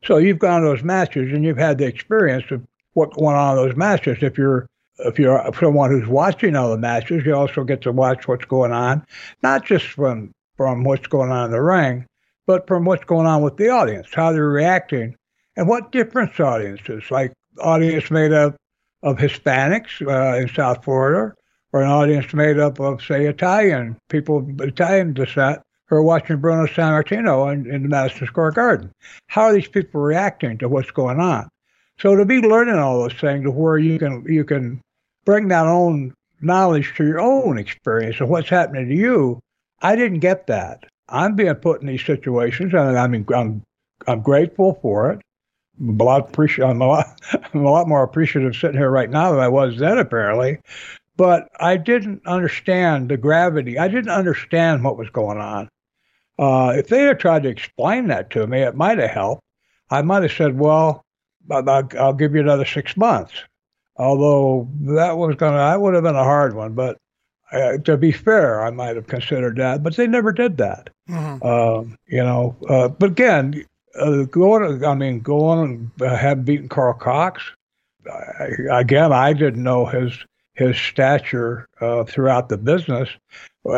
So 0.04 0.16
you've 0.16 0.38
gone 0.38 0.62
to 0.62 0.68
those 0.68 0.82
matches 0.82 1.30
and 1.34 1.44
you've 1.44 1.58
had 1.58 1.76
the 1.76 1.86
experience 1.86 2.50
of 2.50 2.66
what 2.94 3.20
went 3.20 3.36
on 3.36 3.56
in 3.56 3.64
those 3.64 3.76
matches. 3.76 4.18
If 4.20 4.38
you're 4.38 4.66
if 4.98 5.18
you're 5.18 5.50
someone 5.58 5.90
who's 5.90 6.08
watching 6.08 6.54
all 6.56 6.70
the 6.70 6.78
matches, 6.78 7.24
you 7.24 7.34
also 7.34 7.64
get 7.64 7.82
to 7.82 7.92
watch 7.92 8.28
what's 8.28 8.44
going 8.44 8.72
on, 8.72 9.04
not 9.42 9.64
just 9.64 9.86
from 9.86 10.32
from 10.56 10.84
what's 10.84 11.06
going 11.06 11.30
on 11.30 11.46
in 11.46 11.50
the 11.50 11.62
ring, 11.62 12.06
but 12.46 12.66
from 12.66 12.84
what's 12.84 13.04
going 13.04 13.26
on 13.26 13.42
with 13.42 13.56
the 13.56 13.68
audience, 13.68 14.08
how 14.12 14.32
they're 14.32 14.48
reacting, 14.48 15.16
and 15.56 15.68
what 15.68 15.92
different 15.92 16.38
audiences, 16.38 17.10
like 17.10 17.32
audience 17.60 18.10
made 18.10 18.32
up 18.32 18.56
of 19.02 19.16
Hispanics 19.16 20.06
uh, 20.06 20.38
in 20.38 20.48
South 20.48 20.84
Florida, 20.84 21.34
or 21.72 21.82
an 21.82 21.88
audience 21.88 22.32
made 22.32 22.58
up 22.58 22.78
of, 22.80 23.02
say, 23.02 23.26
Italian 23.26 23.96
people 24.08 24.38
of 24.38 24.60
Italian 24.60 25.14
descent 25.14 25.60
who 25.86 25.96
are 25.96 26.02
watching 26.02 26.36
Bruno 26.36 26.66
Sammartino 26.66 27.52
in, 27.52 27.68
in 27.70 27.82
the 27.82 27.88
Madison 27.88 28.26
Square 28.26 28.52
Garden. 28.52 28.92
How 29.26 29.42
are 29.42 29.52
these 29.52 29.68
people 29.68 30.00
reacting 30.00 30.58
to 30.58 30.68
what's 30.68 30.90
going 30.90 31.20
on? 31.20 31.48
So 31.98 32.16
to 32.16 32.24
be 32.24 32.40
learning 32.40 32.76
all 32.76 33.00
those 33.00 33.14
things 33.14 33.44
to 33.44 33.50
where 33.50 33.78
you 33.78 33.98
can 33.98 34.24
you 34.26 34.44
can 34.44 34.80
bring 35.24 35.48
that 35.48 35.66
own 35.66 36.14
knowledge 36.40 36.94
to 36.96 37.04
your 37.06 37.20
own 37.20 37.58
experience 37.58 38.20
of 38.20 38.28
what's 38.28 38.48
happening 38.48 38.88
to 38.88 38.94
you, 38.94 39.40
I 39.80 39.96
didn't 39.96 40.18
get 40.20 40.46
that. 40.48 40.84
I'm 41.08 41.36
being 41.36 41.54
put 41.56 41.80
in 41.80 41.86
these 41.86 42.04
situations, 42.04 42.72
and 42.74 42.98
I'm 42.98 43.26
I'm 43.34 43.62
I'm 44.06 44.22
grateful 44.22 44.78
for 44.82 45.12
it. 45.12 45.20
I'm 45.80 46.00
a 46.00 46.04
lot. 46.04 46.38
I'm 46.38 46.82
a 46.82 46.86
lot, 46.86 47.20
I'm 47.54 47.64
a 47.64 47.70
lot 47.70 47.88
more 47.88 48.02
appreciative 48.02 48.56
sitting 48.56 48.78
here 48.78 48.90
right 48.90 49.10
now 49.10 49.32
than 49.32 49.40
I 49.40 49.48
was 49.48 49.78
then, 49.78 49.98
apparently. 49.98 50.58
But 51.16 51.48
I 51.60 51.76
didn't 51.76 52.26
understand 52.26 53.10
the 53.10 53.16
gravity. 53.16 53.78
I 53.78 53.88
didn't 53.88 54.10
understand 54.10 54.82
what 54.82 54.96
was 54.96 55.10
going 55.10 55.38
on. 55.38 55.68
Uh, 56.38 56.72
if 56.74 56.88
they 56.88 57.02
had 57.02 57.20
tried 57.20 57.42
to 57.42 57.50
explain 57.50 58.08
that 58.08 58.30
to 58.30 58.46
me, 58.46 58.62
it 58.62 58.74
might 58.74 58.98
have 58.98 59.10
helped. 59.10 59.42
I 59.90 60.00
might 60.02 60.22
have 60.22 60.32
said, 60.32 60.58
"Well, 60.58 61.04
I'll, 61.50 61.88
I'll 61.98 62.12
give 62.12 62.34
you 62.34 62.40
another 62.40 62.64
six 62.64 62.96
months." 62.96 63.32
Although 63.96 64.68
that 64.80 65.16
was 65.18 65.36
gonna, 65.36 65.58
that 65.58 65.80
would 65.80 65.94
have 65.94 66.02
been 66.02 66.16
a 66.16 66.24
hard 66.24 66.54
one. 66.54 66.72
But 66.72 66.98
uh, 67.52 67.78
to 67.78 67.96
be 67.96 68.12
fair, 68.12 68.62
I 68.62 68.70
might 68.70 68.96
have 68.96 69.06
considered 69.06 69.56
that, 69.56 69.82
but 69.82 69.96
they 69.96 70.06
never 70.06 70.32
did 70.32 70.56
that. 70.56 70.90
Mm-hmm. 71.08 71.38
Uh, 71.42 71.96
you 72.06 72.22
know, 72.22 72.56
uh, 72.68 72.88
but 72.88 73.10
again, 73.10 73.64
uh, 73.98 74.22
going, 74.24 74.84
I 74.84 74.94
mean, 74.94 75.20
going 75.20 75.90
and 76.00 76.10
have 76.10 76.44
beaten 76.44 76.68
Karl 76.68 76.94
Kox. 76.94 77.42
I, 78.10 78.48
again, 78.70 79.12
I 79.12 79.32
didn't 79.32 79.62
know 79.62 79.84
his 79.86 80.12
his 80.54 80.76
stature 80.76 81.66
uh, 81.80 82.04
throughout 82.04 82.48
the 82.48 82.58
business. 82.58 83.08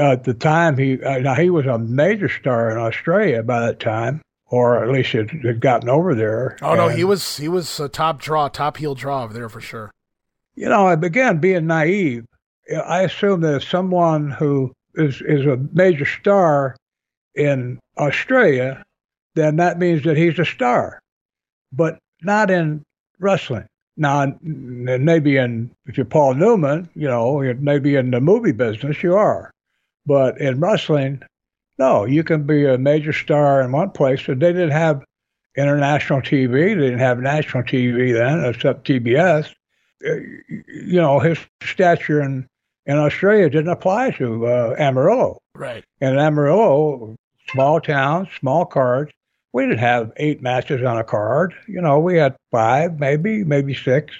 At 0.00 0.24
the 0.24 0.34
time, 0.34 0.78
he 0.78 1.02
uh, 1.02 1.18
now 1.18 1.34
he 1.34 1.50
was 1.50 1.66
a 1.66 1.78
major 1.78 2.28
star 2.28 2.70
in 2.70 2.78
Australia 2.78 3.42
by 3.42 3.60
that 3.60 3.80
time, 3.80 4.22
or 4.50 4.82
at 4.82 4.90
least 4.90 5.14
it 5.14 5.30
had 5.44 5.60
gotten 5.60 5.88
over 5.88 6.14
there. 6.14 6.56
Oh 6.62 6.74
no, 6.74 6.88
he 6.88 7.04
was 7.04 7.36
he 7.36 7.48
was 7.48 7.80
a 7.80 7.88
top 7.88 8.20
draw, 8.20 8.48
top 8.48 8.76
heel 8.76 8.94
draw 8.94 9.24
over 9.24 9.32
there 9.34 9.48
for 9.48 9.60
sure. 9.60 9.90
You 10.54 10.68
know, 10.68 10.88
again, 10.88 11.38
being 11.38 11.66
naive, 11.66 12.26
I 12.84 13.02
assume 13.02 13.40
that 13.40 13.56
if 13.56 13.64
someone 13.64 14.30
who 14.30 14.72
is 14.94 15.20
is 15.22 15.46
a 15.46 15.58
major 15.72 16.06
star 16.06 16.76
in 17.34 17.78
Australia, 17.98 18.84
then 19.34 19.56
that 19.56 19.78
means 19.78 20.04
that 20.04 20.16
he's 20.16 20.38
a 20.38 20.44
star, 20.44 21.00
but 21.72 21.98
not 22.22 22.50
in 22.50 22.82
wrestling. 23.18 23.66
Now, 23.96 24.36
maybe 24.42 25.36
in 25.36 25.70
if 25.86 25.96
you're 25.96 26.04
Paul 26.06 26.34
Newman, 26.34 26.88
you 26.94 27.08
know, 27.08 27.40
maybe 27.58 27.96
in 27.96 28.10
the 28.10 28.20
movie 28.20 28.52
business 28.52 29.02
you 29.02 29.14
are, 29.16 29.50
but 30.06 30.40
in 30.40 30.60
wrestling, 30.60 31.22
no, 31.78 32.04
you 32.04 32.22
can 32.24 32.44
be 32.44 32.66
a 32.66 32.78
major 32.78 33.12
star 33.12 33.60
in 33.60 33.72
one 33.72 33.90
place. 33.90 34.22
So 34.24 34.34
they 34.34 34.52
didn't 34.52 34.70
have 34.70 35.04
international 35.56 36.20
TV, 36.20 36.50
they 36.50 36.74
didn't 36.74 36.98
have 36.98 37.18
national 37.20 37.62
TV 37.62 38.12
then, 38.12 38.44
except 38.44 38.86
TBS. 38.86 39.54
Uh, 40.06 40.14
you 40.68 41.00
know, 41.00 41.20
his 41.20 41.38
stature 41.62 42.20
in 42.20 42.48
in 42.86 42.98
Australia 42.98 43.48
didn't 43.48 43.70
apply 43.70 44.10
to 44.10 44.46
uh, 44.46 44.74
Amarillo. 44.78 45.38
Right. 45.54 45.84
And 46.00 46.18
Amarillo, 46.18 47.16
small 47.50 47.80
town, 47.80 48.28
small 48.38 48.66
cards, 48.66 49.10
we 49.54 49.62
didn't 49.62 49.78
have 49.78 50.12
eight 50.16 50.42
matches 50.42 50.82
on 50.82 50.98
a 50.98 51.04
card. 51.04 51.54
You 51.68 51.80
know, 51.80 51.98
we 51.98 52.16
had 52.16 52.36
five, 52.50 52.98
maybe, 52.98 53.44
maybe 53.44 53.72
six, 53.72 54.12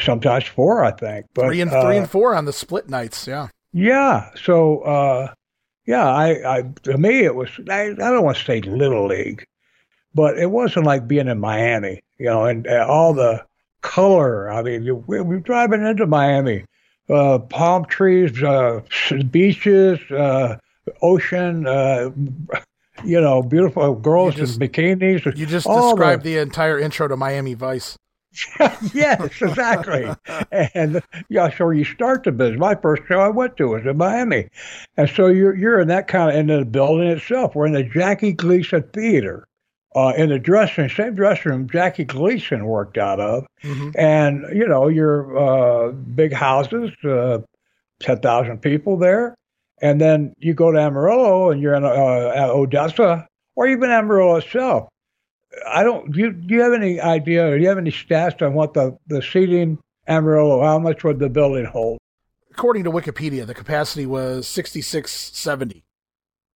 sometimes 0.00 0.44
four, 0.44 0.84
I 0.84 0.90
think. 0.90 1.26
But 1.32 1.46
three 1.46 1.60
and 1.60 1.70
uh, 1.70 1.82
three 1.82 1.96
and 1.96 2.10
four 2.10 2.34
on 2.34 2.44
the 2.44 2.52
split 2.52 2.90
nights. 2.90 3.26
Yeah. 3.26 3.48
Yeah. 3.72 4.30
So, 4.34 4.80
uh, 4.80 5.32
yeah, 5.86 6.06
I, 6.06 6.58
I, 6.58 6.62
to 6.84 6.98
me, 6.98 7.24
it 7.24 7.34
was, 7.34 7.50
I, 7.68 7.88
I 7.88 7.94
don't 7.94 8.24
want 8.24 8.38
to 8.38 8.44
say 8.44 8.60
little 8.62 9.06
league, 9.06 9.46
but 10.14 10.38
it 10.38 10.50
wasn't 10.50 10.86
like 10.86 11.06
being 11.06 11.28
in 11.28 11.38
Miami, 11.38 12.02
you 12.18 12.26
know, 12.26 12.44
and 12.44 12.66
uh, 12.66 12.86
all 12.88 13.12
the 13.12 13.44
color. 13.82 14.50
I 14.50 14.62
mean, 14.62 15.04
we, 15.06 15.20
we're 15.20 15.40
driving 15.40 15.84
into 15.84 16.06
Miami, 16.06 16.64
uh, 17.10 17.38
palm 17.38 17.84
trees, 17.84 18.42
uh, 18.42 18.80
beaches, 19.30 20.00
uh, 20.10 20.56
ocean, 21.02 21.66
uh, 21.66 22.10
you 23.04 23.20
know, 23.20 23.42
beautiful 23.42 23.94
girls 23.94 24.36
just, 24.36 24.60
in 24.60 24.68
bikinis. 24.68 25.24
You 25.36 25.46
just 25.46 25.66
described 25.66 26.22
the, 26.22 26.36
the 26.36 26.40
entire 26.40 26.78
intro 26.78 27.08
to 27.08 27.16
Miami 27.16 27.54
Vice. 27.54 27.98
yes, 28.94 29.40
exactly. 29.40 30.06
and 30.74 31.02
yeah, 31.28 31.54
so 31.56 31.70
you 31.70 31.84
start 31.84 32.24
the 32.24 32.32
business. 32.32 32.58
My 32.58 32.74
first 32.74 33.02
show 33.06 33.20
I 33.20 33.28
went 33.28 33.56
to 33.58 33.68
was 33.68 33.86
in 33.86 33.96
Miami, 33.96 34.48
and 34.96 35.08
so 35.08 35.26
you're 35.28 35.54
you're 35.54 35.80
in 35.80 35.88
that 35.88 36.08
kind 36.08 36.30
of 36.30 36.36
in 36.36 36.46
the 36.46 36.64
building 36.64 37.08
itself. 37.08 37.54
We're 37.54 37.66
in 37.66 37.72
the 37.72 37.84
Jackie 37.84 38.32
Gleason 38.32 38.82
Theater, 38.92 39.46
uh, 39.94 40.12
in 40.16 40.28
the 40.30 40.38
dressing 40.38 40.88
same 40.88 41.14
dressing 41.14 41.52
room 41.52 41.68
Jackie 41.70 42.04
Gleason 42.04 42.64
worked 42.66 42.98
out 42.98 43.20
of, 43.20 43.46
mm-hmm. 43.62 43.90
and 43.96 44.44
you 44.52 44.66
know 44.66 44.88
your 44.88 45.36
uh, 45.36 45.92
big 45.92 46.32
houses, 46.32 46.90
uh, 47.04 47.38
ten 48.00 48.18
thousand 48.18 48.58
people 48.58 48.96
there, 48.96 49.36
and 49.80 50.00
then 50.00 50.34
you 50.38 50.54
go 50.54 50.72
to 50.72 50.78
Amarillo 50.78 51.50
and 51.50 51.60
you're 51.60 51.74
in 51.74 51.84
uh, 51.84 51.88
Odessa 51.88 53.26
or 53.54 53.68
even 53.68 53.90
Amarillo 53.90 54.36
itself. 54.36 54.88
I 55.66 55.82
don't. 55.82 56.12
Do 56.12 56.20
you, 56.20 56.32
do 56.32 56.54
you 56.54 56.62
have 56.62 56.72
any 56.72 57.00
idea? 57.00 57.46
Or 57.46 57.56
do 57.56 57.62
you 57.62 57.68
have 57.68 57.78
any 57.78 57.92
stats 57.92 58.44
on 58.44 58.54
what 58.54 58.74
the 58.74 58.96
the 59.06 59.22
seating 59.22 59.78
Amarillo? 60.06 60.62
How 60.62 60.78
much 60.78 61.04
would 61.04 61.18
the 61.18 61.28
building 61.28 61.64
hold? 61.64 61.98
According 62.50 62.84
to 62.84 62.90
Wikipedia, 62.90 63.46
the 63.46 63.54
capacity 63.54 64.06
was 64.06 64.46
sixty 64.46 64.80
six 64.80 65.12
seventy. 65.12 65.84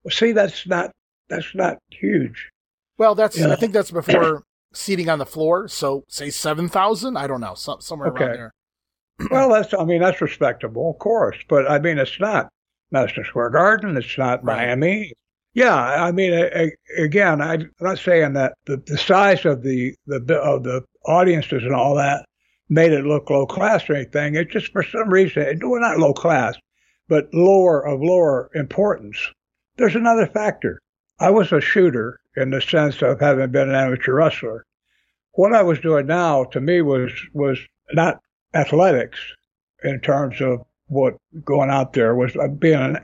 Well, 0.05 0.13
see, 0.13 0.33
that's 0.33 0.67
not 0.67 0.93
that's 1.29 1.55
not 1.55 1.79
huge. 1.91 2.51
Well, 2.99 3.15
that's 3.15 3.39
yeah. 3.39 3.53
I 3.53 3.57
think 3.57 3.73
that's 3.73 3.91
before 3.91 4.43
seating 4.73 5.09
on 5.09 5.19
the 5.19 5.27
floor. 5.27 5.69
So 5.69 6.05
say 6.09 6.31
seven 6.31 6.69
thousand. 6.69 7.17
I 7.17 7.27
don't 7.27 7.41
know, 7.41 7.55
some, 7.55 7.81
somewhere 7.81 8.09
okay. 8.09 8.25
around 8.25 8.37
there. 8.37 8.53
well, 9.31 9.51
that's 9.51 9.75
I 9.75 9.85
mean 9.85 10.01
that's 10.01 10.21
respectable, 10.21 10.91
of 10.91 10.99
course, 10.99 11.37
but 11.49 11.71
I 11.71 11.79
mean 11.79 11.99
it's 11.99 12.19
not 12.21 12.49
Madison 12.91 13.25
Square 13.25 13.51
Garden. 13.51 13.97
It's 13.97 14.19
not 14.19 14.45
right. 14.45 14.67
Miami. 14.67 15.13
Yeah, 15.59 15.75
I 15.75 16.13
mean, 16.13 16.35
I, 16.35 16.71
again, 16.97 17.43
I, 17.43 17.55
am 17.55 17.73
not 17.81 17.99
saying 17.99 18.35
that 18.35 18.55
the, 18.67 18.77
the 18.77 18.97
size 18.97 19.45
of 19.45 19.65
the, 19.65 19.93
the 20.07 20.37
of 20.37 20.63
the 20.63 20.85
audiences 21.05 21.65
and 21.65 21.75
all 21.75 21.97
that 21.97 22.27
made 22.69 22.93
it 22.93 23.05
look 23.05 23.29
low 23.29 23.45
class 23.45 23.91
or 23.91 23.97
anything. 23.97 24.37
It's 24.37 24.53
just 24.53 24.71
for 24.71 24.85
some 24.85 25.09
reason, 25.09 25.59
well, 25.65 25.81
not 25.81 25.99
low 25.99 26.15
class, 26.15 26.55
but 27.09 27.35
lower 27.35 27.85
of 27.85 28.01
lower 28.01 28.53
importance. 28.55 29.19
There's 29.77 29.97
another 29.97 30.29
factor. 30.29 30.79
I 31.19 31.31
was 31.31 31.51
a 31.51 31.61
shooter 31.61 32.21
in 32.37 32.51
the 32.51 32.61
sense 32.61 33.03
of 33.03 33.19
having 33.19 33.51
been 33.51 33.69
an 33.69 33.75
amateur 33.75 34.15
wrestler. 34.15 34.65
What 35.33 35.53
I 35.53 35.63
was 35.63 35.81
doing 35.81 36.07
now 36.07 36.45
to 36.53 36.61
me 36.61 36.83
was 36.83 37.11
was 37.33 37.59
not 37.93 38.21
athletics 38.55 39.19
in 39.83 39.99
terms 40.03 40.41
of 40.41 40.61
what 40.87 41.17
going 41.45 41.71
out 41.71 41.95
there 41.95 42.15
was 42.15 42.37
uh, 42.37 42.47
being 42.47 42.79
an, 42.79 42.99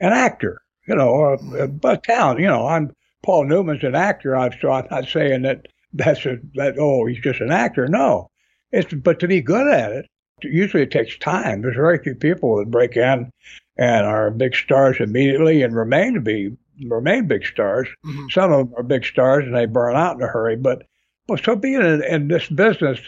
an 0.00 0.12
actor, 0.12 0.60
you 0.86 0.94
know, 0.94 1.36
a, 1.54 1.88
a 1.88 1.96
talent. 1.96 2.40
You 2.40 2.46
know, 2.46 2.66
I'm 2.66 2.92
Paul 3.22 3.44
Newman's 3.44 3.84
an 3.84 3.94
actor. 3.94 4.36
I'm 4.36 4.52
so 4.60 4.70
I'm 4.70 4.86
not 4.90 5.08
saying 5.08 5.42
that 5.42 5.66
that's 5.92 6.26
a, 6.26 6.38
that 6.54 6.76
oh 6.78 7.06
he's 7.06 7.20
just 7.20 7.40
an 7.40 7.52
actor. 7.52 7.88
No, 7.88 8.30
it's 8.72 8.92
but 8.92 9.20
to 9.20 9.28
be 9.28 9.40
good 9.40 9.66
at 9.68 9.92
it, 9.92 10.06
usually 10.42 10.82
it 10.82 10.90
takes 10.90 11.16
time. 11.18 11.62
There's 11.62 11.76
very 11.76 11.98
few 11.98 12.14
people 12.14 12.56
that 12.58 12.70
break 12.70 12.96
in 12.96 13.30
and 13.76 14.06
are 14.06 14.30
big 14.30 14.54
stars 14.54 14.96
immediately 15.00 15.62
and 15.62 15.74
remain 15.74 16.14
to 16.14 16.20
be 16.20 16.56
remain 16.82 17.26
big 17.26 17.46
stars. 17.46 17.88
Mm-hmm. 18.04 18.26
Some 18.30 18.52
of 18.52 18.58
them 18.70 18.74
are 18.76 18.82
big 18.82 19.04
stars 19.04 19.44
and 19.44 19.54
they 19.54 19.66
burn 19.66 19.96
out 19.96 20.16
in 20.16 20.22
a 20.22 20.26
hurry. 20.26 20.56
But, 20.56 20.82
but 21.26 21.42
so 21.44 21.56
being 21.56 21.80
in, 21.80 22.02
in 22.04 22.28
this 22.28 22.48
business, 22.48 22.98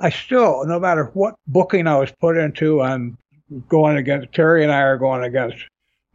I 0.00 0.10
still, 0.10 0.64
no 0.66 0.80
matter 0.80 1.10
what 1.14 1.34
booking 1.46 1.86
I 1.86 1.98
was 1.98 2.12
put 2.20 2.36
into, 2.36 2.80
I'm 2.80 3.18
going 3.68 3.96
against 3.96 4.32
Terry 4.32 4.62
and 4.62 4.72
I 4.72 4.80
are 4.80 4.96
going 4.96 5.24
against 5.24 5.58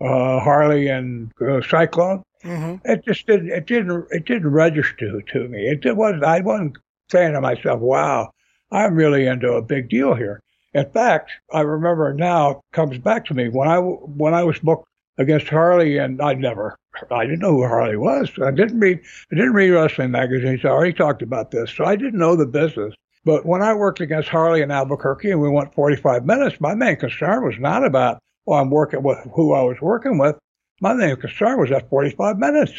uh, 0.05 0.39
Harley 0.39 0.87
and 0.87 1.31
uh, 1.41 1.61
Cyclone. 1.61 2.23
Mm-hmm. 2.43 2.89
It 2.89 3.03
just 3.05 3.25
didn't. 3.25 3.51
It 3.51 3.65
didn't. 3.65 4.05
It 4.11 4.25
didn't 4.25 4.51
register 4.51 5.21
to 5.21 5.47
me. 5.47 5.67
It 5.67 5.95
wasn't. 5.95 6.23
I 6.23 6.41
wasn't 6.41 6.77
saying 7.11 7.33
to 7.33 7.41
myself, 7.41 7.79
"Wow, 7.79 8.31
I'm 8.71 8.95
really 8.95 9.25
into 9.25 9.53
a 9.53 9.61
big 9.61 9.89
deal 9.89 10.13
here." 10.13 10.41
In 10.73 10.89
fact, 10.91 11.31
I 11.53 11.61
remember 11.61 12.13
now 12.13 12.61
comes 12.73 12.97
back 12.97 13.25
to 13.25 13.33
me 13.33 13.49
when 13.49 13.67
I 13.67 13.79
when 13.79 14.33
I 14.33 14.43
was 14.43 14.59
booked 14.59 14.87
against 15.17 15.47
Harley, 15.47 15.97
and 15.97 16.21
I 16.21 16.33
never, 16.33 16.75
I 17.11 17.25
didn't 17.25 17.39
know 17.39 17.53
who 17.53 17.67
Harley 17.67 17.97
was. 17.97 18.29
I 18.43 18.51
didn't 18.51 18.79
read, 18.79 18.99
I 19.31 19.35
didn't 19.35 19.53
read 19.53 19.69
wrestling 19.69 20.11
magazines. 20.11 20.65
I 20.65 20.69
already 20.69 20.93
talked 20.93 21.21
about 21.21 21.51
this, 21.51 21.71
so 21.71 21.85
I 21.85 21.95
didn't 21.95 22.19
know 22.19 22.35
the 22.35 22.45
business. 22.45 22.93
But 23.23 23.45
when 23.45 23.63
I 23.63 23.73
worked 23.73 24.01
against 24.01 24.29
Harley 24.29 24.61
in 24.61 24.69
Albuquerque, 24.69 25.31
and 25.31 25.41
we 25.41 25.49
went 25.49 25.73
45 25.73 26.25
minutes, 26.25 26.61
my 26.61 26.75
main 26.75 26.95
concern 26.95 27.43
was 27.43 27.57
not 27.57 27.83
about, 27.83 28.19
well, 28.45 28.59
I'm 28.59 28.69
working 28.69 29.03
with 29.03 29.17
who 29.33 29.53
I 29.53 29.61
was 29.61 29.81
working 29.81 30.17
with. 30.17 30.37
My 30.81 30.93
main 30.93 31.15
concern 31.15 31.59
was 31.59 31.69
that 31.69 31.89
45 31.89 32.37
minutes. 32.37 32.73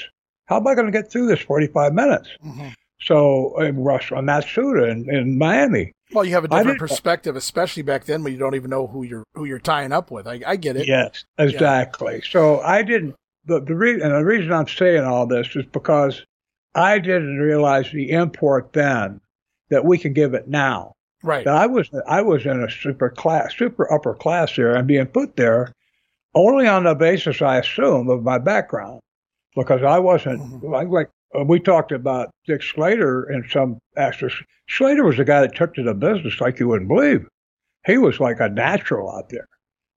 How 0.47 0.59
am 0.59 0.67
I 0.67 0.75
going 0.75 0.87
to 0.87 0.93
get 0.93 1.11
through 1.11 1.27
this 1.27 1.41
45 1.41 1.93
minutes? 1.93 2.29
Mm-hmm. 2.45 2.69
So 3.01 3.61
in 3.61 3.79
Rush 3.79 4.13
on 4.13 4.25
Matsuda 4.27 4.91
in, 4.91 5.11
in 5.15 5.39
Miami. 5.39 5.93
Well, 6.13 6.25
you 6.25 6.33
have 6.33 6.45
a 6.45 6.49
different 6.49 6.79
perspective, 6.79 7.37
especially 7.37 7.83
back 7.83 8.05
then 8.05 8.23
when 8.23 8.33
you 8.33 8.39
don't 8.39 8.55
even 8.55 8.71
know 8.71 8.87
who 8.87 9.03
you're 9.03 9.25
who 9.35 9.45
you're 9.45 9.59
tying 9.59 9.93
up 9.93 10.11
with. 10.11 10.27
I, 10.27 10.41
I 10.47 10.57
get 10.57 10.77
it. 10.77 10.87
Yes, 10.87 11.25
exactly. 11.37 12.15
Yeah. 12.15 12.31
So 12.31 12.61
I 12.61 12.83
didn't. 12.83 13.17
The 13.45 13.61
the 13.61 13.75
reason 13.75 14.03
and 14.03 14.15
the 14.15 14.25
reason 14.25 14.53
I'm 14.53 14.69
saying 14.69 15.03
all 15.03 15.27
this 15.27 15.49
is 15.57 15.67
because 15.73 16.25
I 16.75 17.01
didn't 17.01 17.39
realize 17.39 17.91
the 17.91 18.11
import 18.11 18.73
then 18.73 19.21
that 19.71 19.85
we 19.85 19.99
can 19.99 20.13
give 20.13 20.35
it 20.35 20.47
now. 20.47 20.93
Right. 21.27 21.45
I 21.45 21.67
was 21.67 21.91
I 22.07 22.23
was 22.23 22.47
in 22.47 22.63
a 22.63 22.71
super 22.71 23.11
class, 23.11 23.53
super 23.59 23.93
upper 23.93 24.15
class 24.15 24.55
there, 24.55 24.77
and 24.77 24.87
being 24.87 25.07
put 25.07 25.35
there 25.35 25.73
only 26.37 26.69
on 26.69 26.85
the 26.85 26.95
basis, 26.95 27.43
I 27.43 27.59
assume, 27.59 28.09
of 28.09 28.23
my 28.23 28.39
background, 28.39 29.01
because 29.57 29.83
I 29.83 29.99
wasn't 29.99 30.41
mm-hmm. 30.41 30.73
I, 30.73 30.85
like 30.85 31.11
uh, 31.37 31.43
we 31.43 31.59
talked 31.59 31.91
about 31.91 32.31
Dick 32.47 32.63
Slater 32.63 33.25
and 33.25 33.45
some 33.51 33.81
actors. 33.97 34.35
Slater 34.69 35.05
was 35.05 35.17
the 35.17 35.25
guy 35.25 35.41
that 35.41 35.57
took 35.57 35.75
to 35.75 35.83
the 35.83 35.95
business 35.95 36.41
like 36.41 36.61
you 36.61 36.69
wouldn't 36.69 36.89
believe. 36.89 37.27
He 37.87 37.99
was 37.99 38.21
like 38.21 38.39
a 38.39 38.49
natural 38.49 39.11
out 39.11 39.29
there. 39.29 39.49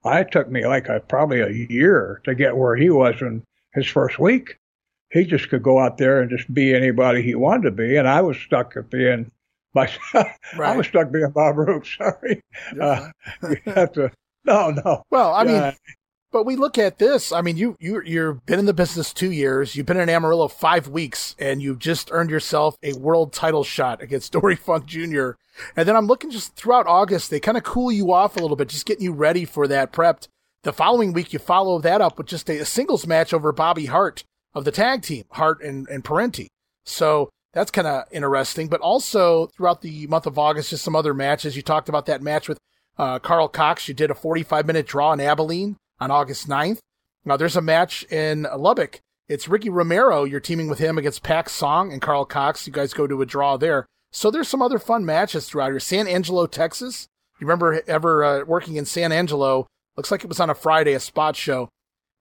I 0.04 0.24
took 0.24 0.50
me 0.50 0.66
like 0.66 0.90
a, 0.90 1.00
probably 1.00 1.42
a 1.42 1.68
year 1.70 2.22
to 2.24 2.34
get 2.34 2.58
where 2.58 2.76
he 2.76 2.90
was 2.90 3.22
in 3.22 3.44
his 3.76 3.86
first 3.86 4.18
week. 4.18 4.58
He 5.12 5.26
just 5.26 5.50
could 5.50 5.62
go 5.62 5.78
out 5.78 6.00
there 6.00 6.22
and 6.22 6.32
just 6.32 6.52
be 6.52 6.74
anybody 6.74 7.22
he 7.22 7.36
wanted 7.36 7.66
to 7.66 7.72
be, 7.72 7.98
and 7.98 8.08
I 8.08 8.22
was 8.22 8.38
stuck 8.38 8.76
at 8.76 8.90
being 8.90 9.30
myself. 9.74 10.00
Right. 10.14 10.34
I 10.74 10.78
was 10.78 10.88
stuck 10.88 11.12
being 11.12 11.30
Bob 11.32 11.58
Roop. 11.58 11.86
Sorry, 11.98 12.42
uh, 12.80 13.10
you 13.44 13.58
have 13.74 13.92
to. 13.94 14.12
No, 14.46 14.72
no. 14.72 15.04
Well, 15.10 15.34
I 15.34 15.44
mean, 15.44 15.56
uh, 15.56 15.74
but 16.32 16.46
we 16.46 16.56
look 16.56 16.78
at 16.78 16.98
this. 16.98 17.32
I 17.32 17.42
mean, 17.42 17.58
you 17.58 17.76
you 17.80 18.02
you've 18.04 18.46
been 18.46 18.60
in 18.60 18.66
the 18.66 18.74
business 18.74 19.14
two 19.14 19.32
years. 19.32 19.76
You've 19.76 19.86
been 19.86 20.00
in 20.00 20.10
Amarillo 20.10 20.48
five 20.48 20.88
weeks, 20.88 21.36
and 21.40 21.62
you've 21.62 21.80
just 21.80 22.10
earned 22.12 22.30
yourself 22.30 22.78
a 22.84 22.94
world 22.94 23.34
title 23.34 23.64
shot 23.64 24.02
against 24.02 24.32
Dory 24.32 24.56
Funk 24.56 24.86
Jr. 24.86 25.32
And 25.76 25.88
then 25.88 25.96
I'm 25.96 26.08
looking 26.08 26.32
just 26.32 26.56
throughout 26.56 26.88
August, 26.88 27.30
they 27.30 27.40
kind 27.40 27.58
of 27.58 27.64
cool 27.64 27.92
you 27.92 28.14
off 28.14 28.38
a 28.38 28.40
little 28.40 28.56
bit, 28.56 28.70
just 28.70 28.86
getting 28.86 29.04
you 29.04 29.12
ready 29.12 29.44
for 29.44 29.68
that 29.68 29.92
prepped. 29.92 30.28
The 30.64 30.72
following 30.74 31.14
week, 31.14 31.34
you 31.34 31.40
follow 31.40 31.80
that 31.80 32.02
up 32.02 32.18
with 32.18 32.28
just 32.28 32.50
a, 32.50 32.60
a 32.60 32.66
singles 32.66 33.08
match 33.08 33.34
over 33.34 33.52
Bobby 33.52 33.86
Hart 33.86 34.24
of 34.54 34.66
the 34.66 34.72
tag 34.72 35.02
team, 35.02 35.26
Hart 35.32 35.62
and, 35.62 35.88
and 35.90 36.04
Parente. 36.04 36.48
So 36.86 37.30
that's 37.54 37.72
kind 37.72 37.88
of 37.88 38.04
interesting. 38.12 38.68
But 38.68 38.82
also 38.82 39.48
throughout 39.48 39.82
the 39.82 40.08
month 40.08 40.26
of 40.26 40.38
August, 40.38 40.70
just 40.70 40.84
some 40.84 40.96
other 40.96 41.14
matches. 41.14 41.56
You 41.56 41.62
talked 41.62 41.90
about 41.90 42.06
that 42.08 42.22
match 42.22 42.48
with 42.48 42.60
uh, 42.98 43.20
Karl 43.20 43.48
Kox. 43.48 43.88
You 43.88 43.94
did 43.94 44.12
a 44.12 44.16
45 44.16 44.66
minute 44.68 44.88
draw 44.88 45.14
in 45.14 45.20
Abilene 45.20 45.78
on 46.00 46.12
August 46.12 46.48
9th. 46.48 46.80
Now 47.26 47.38
there's 47.38 47.56
a 47.56 47.62
match 47.62 48.04
in 48.12 48.48
Lubbock. 48.56 49.02
It's 49.28 49.48
Ricky 49.48 49.70
Romero. 49.70 50.24
You're 50.24 50.40
teaming 50.40 50.70
with 50.70 50.80
him 50.80 50.98
against 50.98 51.22
Pak 51.22 51.50
Song 51.50 51.92
and 51.92 52.02
Karl 52.02 52.26
Kox. 52.26 52.66
You 52.66 52.74
guys 52.74 52.94
go 52.94 53.06
to 53.06 53.22
a 53.22 53.26
draw 53.26 53.58
there. 53.58 53.86
So 54.12 54.32
there's 54.32 54.48
some 54.48 54.62
other 54.62 54.80
fun 54.80 55.06
matches 55.06 55.48
throughout 55.48 55.70
here. 55.70 55.80
San 55.80 56.08
Angelo, 56.08 56.48
Texas. 56.48 57.08
You 57.40 57.46
remember 57.46 57.84
ever 57.88 58.24
uh, 58.24 58.46
working 58.46 58.76
in 58.76 58.86
San 58.86 59.12
Angelo? 59.12 59.68
Looks 59.96 60.12
like 60.12 60.24
it 60.24 60.30
was 60.30 60.40
on 60.40 60.50
a 60.50 60.56
Friday, 60.56 60.94
a 60.94 61.00
spot 61.00 61.36
show. 61.36 61.70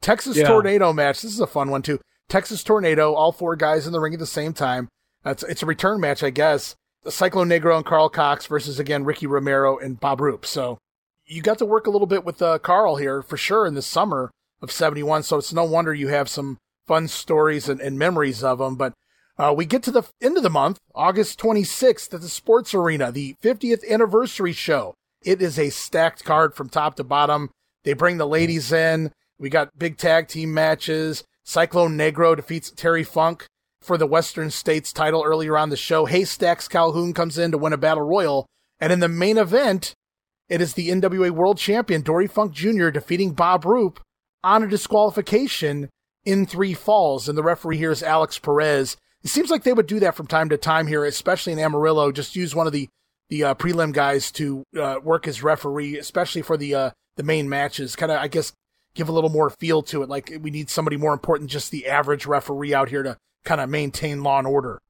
Texas 0.00 0.36
yeah. 0.36 0.46
Tornado 0.46 0.92
match. 0.92 1.22
This 1.22 1.32
is 1.32 1.40
a 1.40 1.46
fun 1.46 1.70
one 1.70 1.82
too. 1.82 1.98
Texas 2.28 2.62
Tornado, 2.62 3.14
all 3.14 3.32
four 3.32 3.56
guys 3.56 3.86
in 3.86 3.92
the 3.92 4.00
ring 4.00 4.12
at 4.12 4.20
the 4.20 4.26
same 4.26 4.52
time. 4.52 4.88
It's, 5.24 5.42
it's 5.42 5.62
a 5.62 5.66
return 5.66 6.00
match, 6.00 6.22
I 6.22 6.30
guess. 6.30 6.76
Cyclone 7.06 7.48
Negro 7.48 7.76
and 7.76 7.86
Karl 7.86 8.10
Kox 8.10 8.46
versus 8.46 8.78
again 8.78 9.04
Ricky 9.04 9.26
Romero 9.26 9.78
and 9.78 9.98
Bob 10.00 10.20
Roop. 10.20 10.44
So 10.44 10.78
you 11.26 11.42
got 11.42 11.58
to 11.58 11.66
work 11.66 11.86
a 11.86 11.90
little 11.90 12.06
bit 12.06 12.24
with 12.24 12.42
uh, 12.42 12.58
Karl 12.58 12.96
here 12.96 13.22
for 13.22 13.36
sure 13.36 13.66
in 13.66 13.74
the 13.74 13.82
summer 13.82 14.30
of 14.60 14.72
71. 14.72 15.22
So 15.22 15.38
it's 15.38 15.52
no 15.52 15.64
wonder 15.64 15.94
you 15.94 16.08
have 16.08 16.28
some 16.28 16.58
fun 16.86 17.08
stories 17.08 17.68
and, 17.68 17.80
and 17.80 17.98
memories 17.98 18.42
of 18.42 18.60
him. 18.60 18.76
But 18.76 18.94
uh, 19.38 19.54
we 19.56 19.64
get 19.64 19.82
to 19.84 19.90
the 19.90 20.02
end 20.20 20.36
of 20.36 20.42
the 20.42 20.50
month, 20.50 20.78
August 20.94 21.38
26th 21.38 22.12
at 22.12 22.20
the 22.20 22.28
Sports 22.28 22.74
Arena, 22.74 23.12
the 23.12 23.36
50th 23.42 23.88
anniversary 23.88 24.52
show. 24.52 24.94
It 25.22 25.40
is 25.40 25.58
a 25.58 25.70
stacked 25.70 26.24
card 26.24 26.54
from 26.54 26.68
top 26.68 26.96
to 26.96 27.04
bottom. 27.04 27.50
They 27.84 27.92
bring 27.92 28.18
the 28.18 28.26
ladies 28.26 28.72
in. 28.72 29.12
We 29.38 29.50
got 29.50 29.78
big 29.78 29.96
tag 29.96 30.28
team 30.28 30.52
matches. 30.52 31.24
Cyclone 31.44 31.96
Negro 31.96 32.34
defeats 32.34 32.70
Terry 32.70 33.04
Funk 33.04 33.46
for 33.82 33.96
the 33.96 34.06
Western 34.06 34.50
States 34.50 34.92
title 34.92 35.22
earlier 35.24 35.56
on 35.56 35.70
the 35.70 35.76
show. 35.76 36.06
Haystacks 36.06 36.68
Calhoun 36.68 37.14
comes 37.14 37.38
in 37.38 37.52
to 37.52 37.58
win 37.58 37.72
a 37.72 37.78
battle 37.78 38.02
royal. 38.02 38.46
And 38.80 38.92
in 38.92 39.00
the 39.00 39.08
main 39.08 39.38
event, 39.38 39.94
it 40.48 40.60
is 40.60 40.74
the 40.74 40.88
NWA 40.88 41.30
World 41.30 41.58
Champion 41.58 42.02
Dory 42.02 42.26
Funk 42.26 42.52
Jr. 42.52 42.90
defeating 42.90 43.32
Bob 43.32 43.64
Roop 43.64 44.00
on 44.42 44.62
a 44.62 44.68
disqualification 44.68 45.88
in 46.24 46.46
three 46.46 46.74
falls. 46.74 47.28
And 47.28 47.36
the 47.36 47.42
referee 47.42 47.78
here 47.78 47.90
is 47.90 48.02
Alex 48.02 48.38
Perez. 48.38 48.96
It 49.22 49.30
seems 49.30 49.50
like 49.50 49.64
they 49.64 49.72
would 49.72 49.86
do 49.86 50.00
that 50.00 50.14
from 50.14 50.26
time 50.26 50.48
to 50.50 50.56
time 50.56 50.86
here, 50.86 51.04
especially 51.04 51.52
in 51.52 51.58
Amarillo. 51.58 52.12
Just 52.12 52.36
use 52.36 52.54
one 52.54 52.66
of 52.66 52.72
the 52.72 52.88
the 53.28 53.44
uh, 53.44 53.54
prelim 53.54 53.92
guys 53.92 54.30
to 54.32 54.64
uh, 54.80 55.00
work 55.02 55.28
as 55.28 55.42
referee, 55.42 55.98
especially 55.98 56.40
for 56.40 56.56
the 56.56 56.74
uh, 56.74 56.90
the 57.16 57.22
main 57.22 57.48
matches. 57.48 57.96
Kind 57.96 58.12
of, 58.12 58.20
I 58.20 58.28
guess, 58.28 58.52
give 58.94 59.08
a 59.08 59.12
little 59.12 59.28
more 59.30 59.50
feel 59.50 59.82
to 59.82 60.02
it. 60.02 60.08
Like 60.08 60.32
we 60.40 60.50
need 60.50 60.70
somebody 60.70 60.96
more 60.96 61.12
important, 61.12 61.50
just 61.50 61.70
the 61.70 61.86
average 61.86 62.26
referee 62.26 62.72
out 62.72 62.88
here 62.88 63.02
to 63.02 63.18
kind 63.44 63.60
of 63.60 63.68
maintain 63.68 64.22
law 64.22 64.38
and 64.38 64.46
order. 64.46 64.80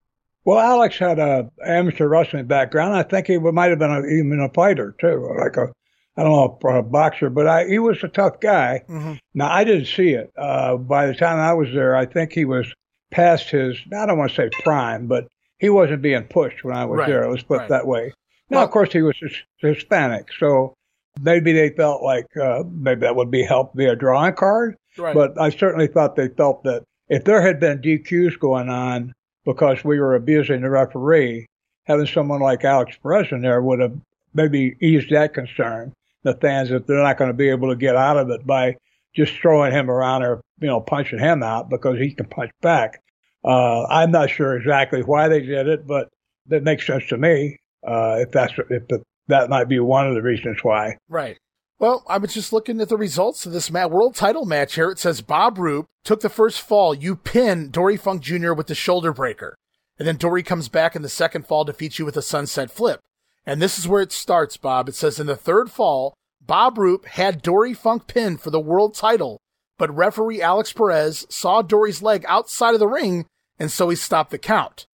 Well, 0.45 0.59
Alex 0.59 0.97
had 0.99 1.19
a 1.19 1.51
amateur 1.65 2.09
wrestling 2.09 2.47
background. 2.47 2.95
I 2.95 3.03
think 3.03 3.27
he 3.27 3.39
might 3.39 3.71
have 3.71 3.79
been 3.79 3.91
a, 3.91 4.07
even 4.07 4.41
a 4.41 4.49
fighter 4.49 4.95
too, 4.99 5.35
like 5.39 5.57
a 5.57 5.73
I 6.17 6.25
don't 6.25 6.33
know 6.33 6.71
a 6.71 6.83
boxer, 6.83 7.31
but 7.31 7.47
I, 7.47 7.67
he 7.67 7.79
was 7.79 8.03
a 8.03 8.09
tough 8.09 8.41
guy. 8.41 8.83
Mm-hmm. 8.89 9.15
Now 9.35 9.53
I 9.53 9.63
didn't 9.63 9.87
see 9.87 10.11
it. 10.11 10.33
Uh, 10.37 10.77
by 10.77 11.07
the 11.07 11.15
time 11.15 11.39
I 11.39 11.53
was 11.53 11.69
there, 11.73 11.95
I 11.95 12.07
think 12.07 12.33
he 12.33 12.45
was 12.45 12.73
past 13.11 13.51
his. 13.51 13.77
I 13.97 14.07
don't 14.07 14.19
want 14.19 14.31
to 14.31 14.37
say 14.37 14.51
prime, 14.65 15.07
but 15.07 15.29
he 15.59 15.69
wasn't 15.69 16.03
being 16.03 16.25
pushed 16.25 16.65
when 16.65 16.77
I 16.77 16.87
was 16.87 16.99
right. 16.99 17.09
there. 17.09 17.31
Let's 17.31 17.43
put 17.43 17.59
right. 17.59 17.65
it 17.67 17.69
that 17.69 17.87
way. 17.87 18.13
Now, 18.51 18.59
well, 18.59 18.65
of 18.65 18.71
course, 18.71 18.93
he 18.93 19.03
was 19.03 19.17
Hispanic, 19.59 20.29
so 20.39 20.75
maybe 21.21 21.53
they 21.53 21.71
felt 21.71 22.03
like 22.03 22.27
uh, 22.37 22.65
maybe 22.71 23.03
that 23.03 23.15
would 23.15 23.31
be 23.31 23.43
help 23.43 23.75
be 23.75 23.87
a 23.87 23.95
drawing 23.95 24.35
card. 24.35 24.77
Right. 24.97 25.15
But 25.15 25.41
I 25.41 25.51
certainly 25.51 25.87
thought 25.87 26.17
they 26.17 26.29
felt 26.29 26.65
that 26.65 26.85
if 27.09 27.25
there 27.25 27.43
had 27.43 27.61
been 27.61 27.81
DQs 27.81 28.39
going 28.39 28.69
on 28.69 29.15
because 29.45 29.83
we 29.85 29.99
were 29.99 30.15
abusing 30.15 30.61
the 30.61 30.71
referee, 30.71 31.47
having 31.85 32.07
someone 32.07 32.41
like 32.41 32.65
Alex 32.65 32.97
Perez 33.03 33.33
in 33.33 33.41
there 33.41 33.63
would 33.63 33.81
have 33.81 33.99
maybe 34.35 34.77
eased 34.81 35.11
that 35.11 35.35
concern. 35.35 35.93
The 36.23 36.35
fans 36.35 36.69
that 36.71 36.87
they're 36.87 37.03
not 37.03 37.17
going 37.17 37.31
to 37.31 37.35
be 37.35 37.49
able 37.49 37.71
to 37.71 37.77
get 37.77 37.97
out 37.97 38.19
of 38.19 38.29
it 38.31 38.47
by 38.47 38.77
just 39.15 39.35
throwing 39.35 39.73
him 39.73 39.91
around 39.91 40.23
or 40.23 40.41
you 40.61 40.67
know 40.67 40.81
punching 40.81 41.19
him 41.19 41.43
out 41.43 41.71
because 41.71 41.99
he 41.99 42.13
can 42.13 42.27
punch 42.27 42.51
back. 42.61 43.01
Uh, 43.45 43.87
I'm 43.87 44.11
not 44.11 44.29
sure 44.29 44.57
exactly 44.57 45.03
why 45.03 45.29
they 45.29 45.41
did 45.41 45.69
it, 45.69 45.87
but 45.87 46.09
that 46.47 46.65
makes 46.65 46.87
sense 46.87 47.07
to 47.09 47.17
me. 47.17 47.59
Uh, 47.87 48.17
if 48.19 48.33
that's 48.33 48.53
if 48.69 48.87
the, 48.89 49.03
that 49.29 49.49
might 49.49 49.69
be 49.69 49.79
one 49.79 50.07
of 50.07 50.15
the 50.15 50.23
reasons 50.23 50.59
why. 50.63 50.99
Right. 51.09 51.39
Well, 51.81 52.03
I 52.09 52.19
was 52.19 52.35
just 52.35 52.53
looking 52.53 52.81
at 52.81 52.89
the 52.89 52.97
results 52.97 53.47
of 53.47 53.53
this 53.53 53.71
world 53.71 54.17
title 54.17 54.45
match 54.45 54.75
here. 54.75 54.91
It 54.91 54.99
says 54.99 55.21
Bob 55.21 55.59
Roop 55.59 55.87
took 56.03 56.21
the 56.21 56.29
first 56.29 56.61
fall. 56.61 56.93
You 56.93 57.15
pin 57.15 57.71
Dory 57.71 57.97
Funk 57.97 58.21
Jr. 58.21 58.53
with 58.53 58.67
the 58.67 58.75
shoulder 58.75 59.13
breaker. 59.13 59.55
And 59.97 60.07
then 60.07 60.17
Dory 60.17 60.43
comes 60.43 60.69
back 60.69 60.97
in 60.97 61.03
the 61.03 61.09
second 61.09 61.47
fall, 61.47 61.65
defeats 61.65 61.99
you 61.99 62.05
with 62.05 62.17
a 62.17 62.23
sunset 62.23 62.71
flip. 62.71 63.01
And 63.47 63.63
this 63.63 63.79
is 63.79 63.87
where 63.87 64.03
it 64.03 64.11
starts, 64.11 64.57
Bob. 64.57 64.89
It 64.89 64.97
says 64.97 65.21
in 65.21 65.29
the 65.29 65.37
third 65.37 65.71
fall, 65.71 66.15
Bob 66.45 66.79
Roop 66.79 67.05
had 67.05 67.43
Dory 67.43 67.75
Funk 67.75 68.09
pinned 68.09 68.41
for 68.41 68.51
the 68.51 68.61
world 68.61 68.95
title, 68.95 69.39
but 69.79 69.95
referee 69.95 70.43
Alex 70.43 70.73
Perez 70.73 71.27
saw 71.29 71.63
Dory's 71.63 72.03
leg 72.03 72.25
outside 72.27 72.75
of 72.75 72.81
the 72.81 72.89
ring, 72.89 73.27
and 73.59 73.71
so 73.71 73.89
he 73.89 73.97
stopped 73.97 74.31
the 74.31 74.39
count. 74.39 74.87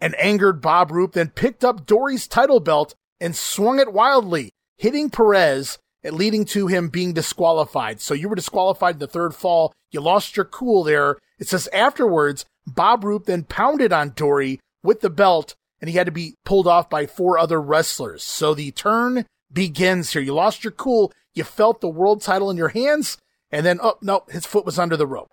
An 0.00 0.14
angered 0.14 0.62
Bob 0.62 0.90
Roop 0.90 1.12
then 1.12 1.28
picked 1.28 1.62
up 1.62 1.86
Dory's 1.86 2.26
title 2.26 2.60
belt 2.60 2.94
and 3.20 3.36
swung 3.36 3.78
it 3.78 3.92
wildly, 3.92 4.50
hitting 4.78 5.10
Perez 5.10 5.78
leading 6.04 6.44
to 6.46 6.66
him 6.66 6.88
being 6.88 7.12
disqualified. 7.12 8.00
So 8.00 8.14
you 8.14 8.28
were 8.28 8.34
disqualified 8.34 8.98
the 8.98 9.06
third 9.06 9.34
fall. 9.34 9.72
You 9.90 10.00
lost 10.00 10.36
your 10.36 10.46
cool 10.46 10.82
there. 10.82 11.18
It 11.38 11.48
says 11.48 11.68
afterwards, 11.72 12.44
Bob 12.66 13.04
Roop 13.04 13.26
then 13.26 13.44
pounded 13.44 13.92
on 13.92 14.10
Dory 14.10 14.60
with 14.82 15.00
the 15.00 15.10
belt 15.10 15.54
and 15.80 15.88
he 15.88 15.96
had 15.96 16.06
to 16.06 16.12
be 16.12 16.36
pulled 16.44 16.66
off 16.66 16.88
by 16.88 17.06
four 17.06 17.38
other 17.38 17.60
wrestlers. 17.60 18.22
So 18.22 18.54
the 18.54 18.70
turn 18.70 19.26
begins 19.52 20.12
here. 20.12 20.22
You 20.22 20.34
lost 20.34 20.64
your 20.64 20.72
cool. 20.72 21.12
You 21.34 21.44
felt 21.44 21.80
the 21.80 21.88
world 21.88 22.22
title 22.22 22.50
in 22.50 22.56
your 22.56 22.68
hands 22.68 23.18
and 23.50 23.66
then, 23.66 23.78
oh, 23.82 23.98
no, 24.00 24.24
his 24.28 24.46
foot 24.46 24.64
was 24.64 24.78
under 24.78 24.96
the 24.96 25.06
rope. 25.06 25.30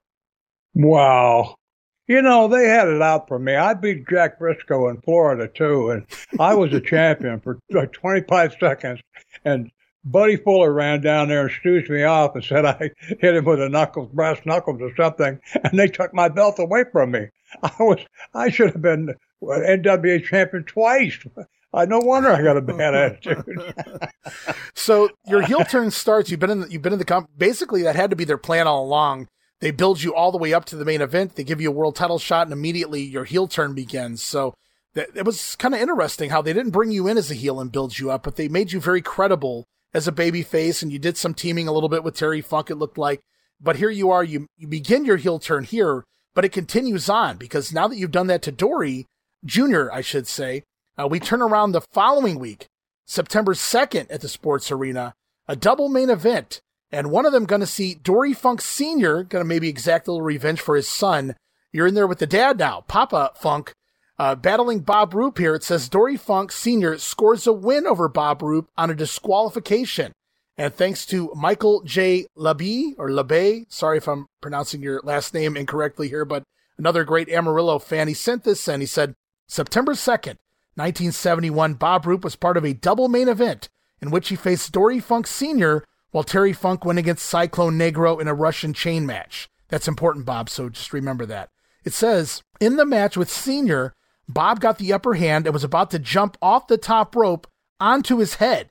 Wow. 0.74 1.56
You 2.08 2.22
know, 2.24 2.48
they 2.48 2.68
had 2.68 2.88
it 2.88 3.02
out 3.02 3.28
for 3.28 3.38
me. 3.38 3.56
I 3.56 3.76
beat 3.76 4.10
Jack 4.10 4.40
Briscoe 4.40 4.90
in 4.90 5.00
Florida 5.02 5.48
too, 5.48 5.92
and 5.92 6.08
I 6.40 6.56
was 6.56 6.74
a 6.74 6.82
champion 6.82 7.40
for 7.40 7.60
like 7.70 7.94
25 7.94 8.56
seconds. 8.60 9.00
And 9.46 9.72
Buddy 10.06 10.38
Fuller 10.38 10.72
ran 10.72 11.02
down 11.02 11.28
there 11.28 11.42
and 11.42 11.52
stooged 11.52 11.90
me 11.90 12.04
off 12.04 12.36
and 12.36 12.44
said 12.44 12.66
I 12.66 12.92
hit 13.00 13.36
him 13.36 13.46
with 13.46 13.62
a 13.62 13.70
knuckles, 13.70 14.10
brass 14.14 14.40
knuckles 14.46 14.82
or 14.82 14.96
something, 14.96 15.40
and 15.64 15.80
they 15.80 15.88
took 15.88 16.14
my 16.14 16.30
belt 16.30 16.60
away 16.60 16.86
from 16.92 17.12
me. 17.12 17.28
I 17.64 17.72
was, 17.80 18.00
I 18.34 18.50
should 18.50 18.72
have 18.72 18.82
been 18.82 19.16
NWA 19.42 20.24
champion 20.24 20.64
twice. 20.64 21.18
I 21.74 21.86
no 21.86 22.00
wonder 22.00 22.32
I 22.32 22.42
got 22.42 22.58
a 22.58 22.62
bad 22.62 22.96
attitude. 23.26 23.74
so 24.74 25.10
your 25.28 25.42
heel 25.42 25.64
turn 25.64 25.92
starts. 25.92 26.32
You've 26.32 26.40
been 26.40 26.50
in. 26.50 26.62
The, 26.62 26.72
you've 26.72 26.82
been 26.82 26.94
in 26.94 27.00
the 27.00 27.06
comp. 27.06 27.30
Basically, 27.38 27.84
that 27.84 27.96
had 27.96 28.10
to 28.10 28.16
be 28.16 28.26
their 28.26 28.38
plan 28.38 28.68
all 28.68 28.84
along. 28.84 29.28
They 29.60 29.72
build 29.72 30.02
you 30.02 30.16
all 30.16 30.32
the 30.32 30.38
way 30.38 30.54
up 30.54 30.66
to 30.66 30.76
the 30.76 30.86
main 30.86 31.02
event. 31.02 31.36
They 31.36 31.44
give 31.44 31.60
you 31.60 31.70
a 31.70 31.74
world 31.74 31.96
title 31.96 32.18
shot, 32.18 32.48
and 32.48 32.54
immediately 32.54 33.02
your 33.02 33.26
heel 33.26 33.48
turn 33.48 33.74
begins. 33.74 34.24
So 34.24 34.54
that, 34.94 35.10
it 35.16 35.26
was 35.26 35.56
kind 35.58 35.76
of 35.76 35.82
interesting 35.82 36.30
how 36.30 36.42
they 36.42 36.54
didn't 36.54 36.72
bring 36.72 36.92
you 36.92 37.08
in 37.08 37.18
as 37.18 37.30
a 37.30 37.36
heel 37.36 37.60
and 37.60 37.72
build 37.72 38.00
you 38.00 38.10
up, 38.10 38.24
but 38.24 38.36
they 38.36 38.48
made 38.48 38.72
you 38.72 38.80
very 38.80 39.02
credible 39.02 39.66
as 39.94 40.08
a 40.08 40.12
baby 40.12 40.44
face, 40.44 40.82
and 40.82 40.92
you 40.92 41.00
did 41.00 41.18
some 41.18 41.34
teaming 41.34 41.68
a 41.68 41.72
little 41.72 41.90
bit 41.90 42.04
with 42.04 42.16
Terry 42.16 42.42
Funk. 42.42 42.70
It 42.70 42.76
looked 42.76 42.98
like, 42.98 43.22
but 43.60 43.78
here 43.78 43.90
you 43.90 44.12
are. 44.12 44.24
You 44.24 44.48
you 44.58 44.68
begin 44.68 45.06
your 45.06 45.18
heel 45.18 45.40
turn 45.40 45.64
here, 45.64 46.04
but 46.34 46.46
it 46.46 46.52
continues 46.52 47.10
on 47.10 47.38
because 47.38 47.74
now 47.74 47.88
that 47.88 47.98
you've 47.98 48.12
done 48.12 48.28
that 48.28 48.42
to 48.44 48.52
Dory 48.52 49.06
Junior, 49.46 49.92
I 49.92 50.02
should 50.02 50.28
say 50.28 50.64
uh, 50.98 51.08
we 51.08 51.20
turn 51.20 51.42
around 51.42 51.72
the 51.72 51.82
following 51.82 52.40
week, 52.40 52.68
September 53.06 53.54
2nd 53.54 54.08
at 54.10 54.22
the 54.22 54.28
Sports 54.28 54.72
Arena, 54.72 55.14
a 55.48 55.56
double 55.56 55.90
main 55.90 56.10
event. 56.10 56.62
And 56.92 57.12
one 57.12 57.26
of 57.26 57.32
them 57.32 57.46
going 57.46 57.62
to 57.62 57.68
see 57.68 57.94
Dory 57.94 58.34
Funk 58.34 58.62
Sr., 58.62 59.24
going 59.24 59.44
to 59.44 59.48
maybe 59.48 59.70
exact 59.70 60.08
a 60.08 60.12
little 60.12 60.26
revenge 60.26 60.60
for 60.60 60.76
his 60.76 60.88
son. 60.88 61.36
You're 61.72 61.88
in 61.88 61.94
there 61.94 62.08
with 62.08 62.18
the 62.18 62.26
dad 62.26 62.58
now, 62.58 62.82
Papa 62.88 63.32
Funk, 63.36 63.74
uh, 64.20 64.36
battling 64.36 64.82
Bob 64.82 65.14
Roop 65.14 65.38
here. 65.38 65.56
It 65.56 65.64
says 65.64 65.90
Dory 65.90 66.18
Funk 66.18 66.52
Sr. 66.52 66.98
scores 66.98 67.48
a 67.48 67.54
win 67.54 67.88
over 67.88 68.10
Bob 68.10 68.42
Roop 68.42 68.70
on 68.78 68.90
a 68.90 68.96
disqualification. 68.96 70.12
And 70.58 70.76
thanks 70.76 71.06
to 71.08 71.32
Michael 71.36 71.82
J. 71.84 72.28
Labie 72.38 72.94
or 72.98 73.10
Labe, 73.10 73.64
sorry 73.70 73.98
if 73.98 74.10
I'm 74.10 74.28
pronouncing 74.42 74.84
your 74.84 75.00
last 75.06 75.34
name 75.34 75.56
incorrectly 75.56 76.10
here, 76.10 76.26
but 76.26 76.44
another 76.78 77.06
great 77.06 77.30
Amarillo 77.30 77.80
fan, 77.80 78.10
he 78.10 78.14
sent 78.14 78.44
this 78.44 78.68
and 78.68 78.82
he 78.82 78.86
said, 78.86 79.14
September 79.48 79.94
2nd, 79.94 80.36
1971, 80.76 81.76
Bob 81.76 82.06
Roop 82.06 82.26
was 82.26 82.36
part 82.36 82.58
of 82.58 82.66
a 82.66 82.74
double 82.74 83.08
main 83.08 83.30
event 83.30 83.70
in 84.02 84.12
which 84.12 84.30
he 84.30 84.36
faced 84.36 84.72
Dory 84.72 85.00
Funk 85.00 85.28
Sr., 85.28 85.84
while 86.12 86.24
Terry 86.24 86.54
Funk 86.54 86.84
went 86.84 86.98
against 86.98 87.26
Cyclone 87.26 87.78
Negro 87.78 88.20
in 88.20 88.28
a 88.28 88.34
Russian 88.34 88.74
chain 88.74 89.06
match. 89.06 89.48
That's 89.68 89.88
important, 89.88 90.26
Bob, 90.26 90.50
so 90.50 90.70
just 90.70 90.92
remember 90.92 91.26
that. 91.28 91.50
It 91.84 91.94
says, 91.94 92.42
in 92.60 92.78
the 92.78 92.86
match 92.86 93.16
with 93.16 93.30
Sr., 93.30 93.94
Bob 94.30 94.62
got 94.62 94.78
the 94.78 94.94
upper 94.94 95.16
hand 95.16 95.46
and 95.46 95.54
was 95.54 95.64
about 95.64 95.92
to 95.92 96.00
jump 96.00 96.38
off 96.42 96.68
the 96.68 96.78
top 96.78 97.16
rope 97.16 97.48
onto 97.80 98.18
his 98.18 98.36
head. 98.36 98.70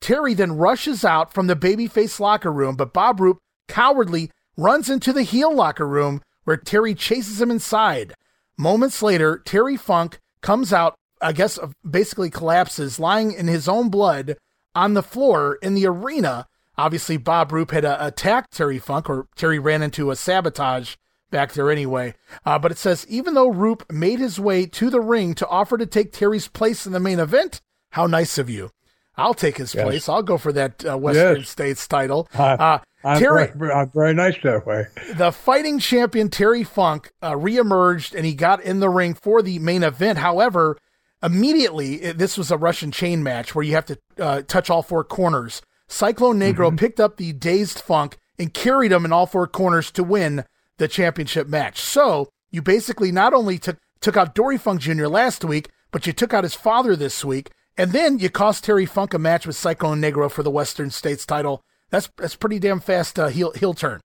Terry 0.00 0.34
then 0.34 0.52
rushes 0.52 1.04
out 1.04 1.34
from 1.34 1.48
the 1.48 1.56
babyface 1.56 2.20
locker 2.20 2.52
room, 2.52 2.76
but 2.76 2.92
Bob 2.92 3.18
Roop 3.18 3.38
cowardly 3.66 4.30
runs 4.56 4.88
into 4.88 5.12
the 5.12 5.24
heel 5.24 5.52
locker 5.52 5.88
room 5.88 6.22
where 6.44 6.56
Terry 6.56 6.94
chases 6.94 7.40
him 7.40 7.50
inside. 7.50 8.14
Moments 8.56 9.02
later, 9.02 9.42
Terry 9.44 9.76
Funk 9.76 10.20
comes 10.40 10.72
out 10.72 10.94
I 11.20 11.32
guess, 11.32 11.58
basically 11.88 12.30
collapses, 12.30 12.98
lying 12.98 13.32
in 13.32 13.48
his 13.48 13.68
own 13.68 13.88
blood 13.88 14.36
on 14.74 14.94
the 14.94 15.02
floor 15.02 15.58
in 15.62 15.74
the 15.74 15.86
arena. 15.86 16.46
Obviously, 16.76 17.16
Bob 17.16 17.52
Roop 17.52 17.70
had 17.72 17.84
uh, 17.84 17.96
attacked 18.00 18.52
Terry 18.52 18.78
Funk, 18.78 19.10
or 19.10 19.26
Terry 19.34 19.58
ran 19.58 19.82
into 19.82 20.10
a 20.10 20.16
sabotage 20.16 20.94
back 21.30 21.52
there 21.52 21.70
anyway. 21.70 22.14
Uh, 22.44 22.58
but 22.58 22.70
it 22.70 22.78
says 22.78 23.06
even 23.08 23.34
though 23.34 23.48
Roop 23.48 23.90
made 23.90 24.18
his 24.18 24.38
way 24.40 24.66
to 24.66 24.90
the 24.90 25.00
ring 25.00 25.34
to 25.34 25.48
offer 25.48 25.78
to 25.78 25.86
take 25.86 26.12
Terry's 26.12 26.48
place 26.48 26.86
in 26.86 26.92
the 26.92 27.00
main 27.00 27.18
event, 27.18 27.60
how 27.90 28.06
nice 28.06 28.38
of 28.38 28.50
you. 28.50 28.70
I'll 29.16 29.34
take 29.34 29.56
his 29.56 29.74
yes. 29.74 29.84
place. 29.84 30.08
I'll 30.08 30.22
go 30.22 30.38
for 30.38 30.52
that 30.52 30.84
uh, 30.84 30.96
Western 30.96 31.38
yes. 31.38 31.48
States 31.48 31.88
title. 31.88 32.28
Uh, 32.34 32.78
I'm, 33.04 33.18
Terry, 33.18 33.50
very, 33.54 33.72
I'm 33.72 33.90
very 33.90 34.14
nice 34.14 34.36
that 34.42 34.66
way. 34.66 34.86
The 35.14 35.32
fighting 35.32 35.78
champion 35.78 36.30
Terry 36.30 36.64
Funk 36.64 37.12
uh, 37.22 37.32
reemerged 37.32 38.14
and 38.14 38.24
he 38.24 38.34
got 38.34 38.62
in 38.62 38.80
the 38.80 38.88
ring 38.88 39.14
for 39.14 39.42
the 39.42 39.58
main 39.58 39.82
event. 39.82 40.18
However, 40.18 40.78
Immediately, 41.22 42.12
this 42.12 42.38
was 42.38 42.50
a 42.50 42.56
Russian 42.56 42.92
chain 42.92 43.22
match 43.22 43.54
where 43.54 43.64
you 43.64 43.74
have 43.74 43.86
to 43.86 43.98
uh, 44.18 44.42
touch 44.42 44.70
all 44.70 44.82
four 44.82 45.02
corners. 45.02 45.62
Cyclone 45.88 46.38
Negro 46.38 46.68
mm-hmm. 46.68 46.76
picked 46.76 47.00
up 47.00 47.16
the 47.16 47.32
dazed 47.32 47.80
Funk 47.80 48.18
and 48.38 48.54
carried 48.54 48.92
him 48.92 49.04
in 49.04 49.12
all 49.12 49.26
four 49.26 49.48
corners 49.48 49.90
to 49.92 50.04
win 50.04 50.44
the 50.78 50.88
championship 50.88 51.48
match. 51.48 51.80
So 51.80 52.28
you 52.50 52.62
basically 52.62 53.12
not 53.12 53.34
only 53.34 53.58
took 53.58 53.78
took 54.00 54.16
out 54.16 54.34
Dory 54.34 54.58
Funk 54.58 54.80
Jr. 54.80 55.06
last 55.06 55.44
week, 55.44 55.68
but 55.90 56.06
you 56.06 56.12
took 56.12 56.32
out 56.32 56.44
his 56.44 56.54
father 56.54 56.96
this 56.96 57.24
week, 57.24 57.50
and 57.76 57.92
then 57.92 58.18
you 58.18 58.30
cost 58.30 58.64
Terry 58.64 58.86
Funk 58.86 59.12
a 59.12 59.18
match 59.18 59.46
with 59.46 59.56
Cyclone 59.56 60.00
Negro 60.00 60.30
for 60.30 60.42
the 60.42 60.50
Western 60.50 60.90
States 60.90 61.26
title. 61.26 61.62
That's 61.90 62.08
that's 62.16 62.36
pretty 62.36 62.58
damn 62.58 62.80
fast 62.80 63.18
uh, 63.18 63.28
heel 63.28 63.52
heel 63.52 63.74
turn. 63.74 64.00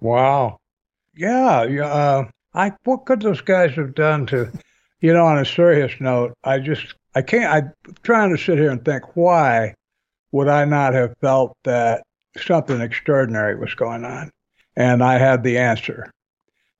Wow. 0.00 0.58
Yeah. 1.14 1.64
Yeah. 1.64 1.86
Uh, 1.86 2.28
I 2.54 2.72
what 2.84 3.06
could 3.06 3.20
those 3.20 3.40
guys 3.40 3.74
have 3.74 3.94
done 3.94 4.26
to 4.26 4.50
you 5.00 5.12
know, 5.12 5.26
on 5.26 5.38
a 5.38 5.44
serious 5.44 5.92
note, 6.00 6.34
I 6.44 6.58
just 6.58 6.94
I 7.14 7.22
can't. 7.22 7.52
I'm 7.52 7.94
trying 8.02 8.34
to 8.34 8.42
sit 8.42 8.58
here 8.58 8.70
and 8.70 8.84
think 8.84 9.16
why 9.16 9.74
would 10.32 10.48
I 10.48 10.64
not 10.64 10.94
have 10.94 11.14
felt 11.20 11.56
that 11.64 12.02
something 12.36 12.80
extraordinary 12.80 13.56
was 13.56 13.74
going 13.74 14.04
on, 14.04 14.30
and 14.78 15.02
I 15.02 15.18
had 15.18 15.42
the 15.42 15.58
answer. 15.58 16.10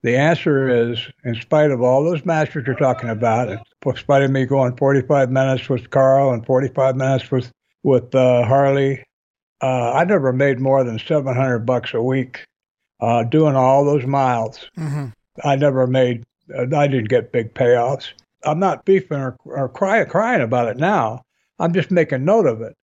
The 0.04 0.16
answer 0.16 0.68
is, 0.68 1.10
in 1.24 1.34
spite 1.34 1.72
of 1.72 1.82
all 1.82 2.04
those 2.04 2.24
matches 2.24 2.62
you're 2.64 2.76
talking 2.76 3.10
about, 3.10 3.50
in 3.50 3.96
spite 3.96 4.22
of 4.22 4.30
me 4.30 4.46
going 4.46 4.76
45 4.76 5.30
minutes 5.30 5.68
with 5.68 5.90
Karl 5.90 6.32
and 6.32 6.46
45 6.46 6.96
minutes 6.96 7.30
with 7.30 7.52
with 7.82 8.14
uh, 8.14 8.44
Harley, 8.44 9.02
uh, 9.60 9.92
I 9.92 10.04
never 10.04 10.32
made 10.32 10.60
more 10.60 10.84
than 10.84 10.98
700 10.98 11.60
bucks 11.60 11.94
a 11.94 12.02
week 12.02 12.44
uh, 13.00 13.24
doing 13.24 13.56
all 13.56 13.84
those 13.84 14.06
miles. 14.06 14.70
Mm-hmm. 14.78 15.08
I 15.44 15.56
never 15.56 15.86
made 15.86 16.24
I 16.56 16.86
didn't 16.86 17.08
get 17.08 17.32
big 17.32 17.52
payoffs. 17.54 18.12
I'm 18.44 18.60
not 18.60 18.84
beefing 18.84 19.18
or, 19.18 19.36
or 19.44 19.68
crying, 19.68 20.06
crying 20.06 20.42
about 20.42 20.68
it 20.68 20.76
now. 20.76 21.22
I'm 21.58 21.72
just 21.72 21.90
making 21.90 22.24
note 22.24 22.46
of 22.46 22.62
it. 22.62 22.76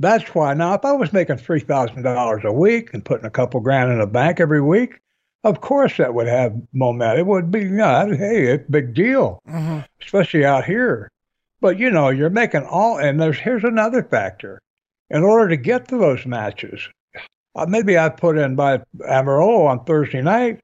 That's 0.00 0.34
why 0.34 0.54
now, 0.54 0.72
if 0.72 0.84
I 0.86 0.92
was 0.92 1.12
making 1.12 1.36
three 1.36 1.60
thousand 1.60 2.02
dollars 2.02 2.42
a 2.44 2.52
week 2.52 2.94
and 2.94 3.04
putting 3.04 3.26
a 3.26 3.30
couple 3.30 3.60
grand 3.60 3.92
in 3.92 3.98
the 3.98 4.06
bank 4.06 4.40
every 4.40 4.62
week, 4.62 4.98
of 5.44 5.60
course 5.60 5.98
that 5.98 6.14
would 6.14 6.26
have 6.26 6.54
momentum. 6.72 7.18
It 7.18 7.26
would 7.26 7.50
be, 7.50 7.64
yeah, 7.64 8.06
hey, 8.06 8.46
it's 8.46 8.66
a 8.66 8.72
big 8.72 8.94
deal, 8.94 9.42
mm-hmm. 9.46 9.80
especially 10.00 10.46
out 10.46 10.64
here. 10.64 11.10
But 11.60 11.78
you 11.78 11.90
know, 11.90 12.08
you're 12.08 12.30
making 12.30 12.64
all, 12.64 12.98
and 12.98 13.20
there's 13.20 13.38
here's 13.38 13.62
another 13.62 14.02
factor. 14.02 14.58
In 15.10 15.22
order 15.22 15.50
to 15.50 15.56
get 15.58 15.88
to 15.88 15.98
those 15.98 16.24
matches, 16.24 16.88
uh, 17.54 17.66
maybe 17.66 17.98
I 17.98 18.08
put 18.08 18.38
in 18.38 18.56
by 18.56 18.80
Amarillo 19.06 19.66
on 19.66 19.84
Thursday 19.84 20.22
night. 20.22 20.60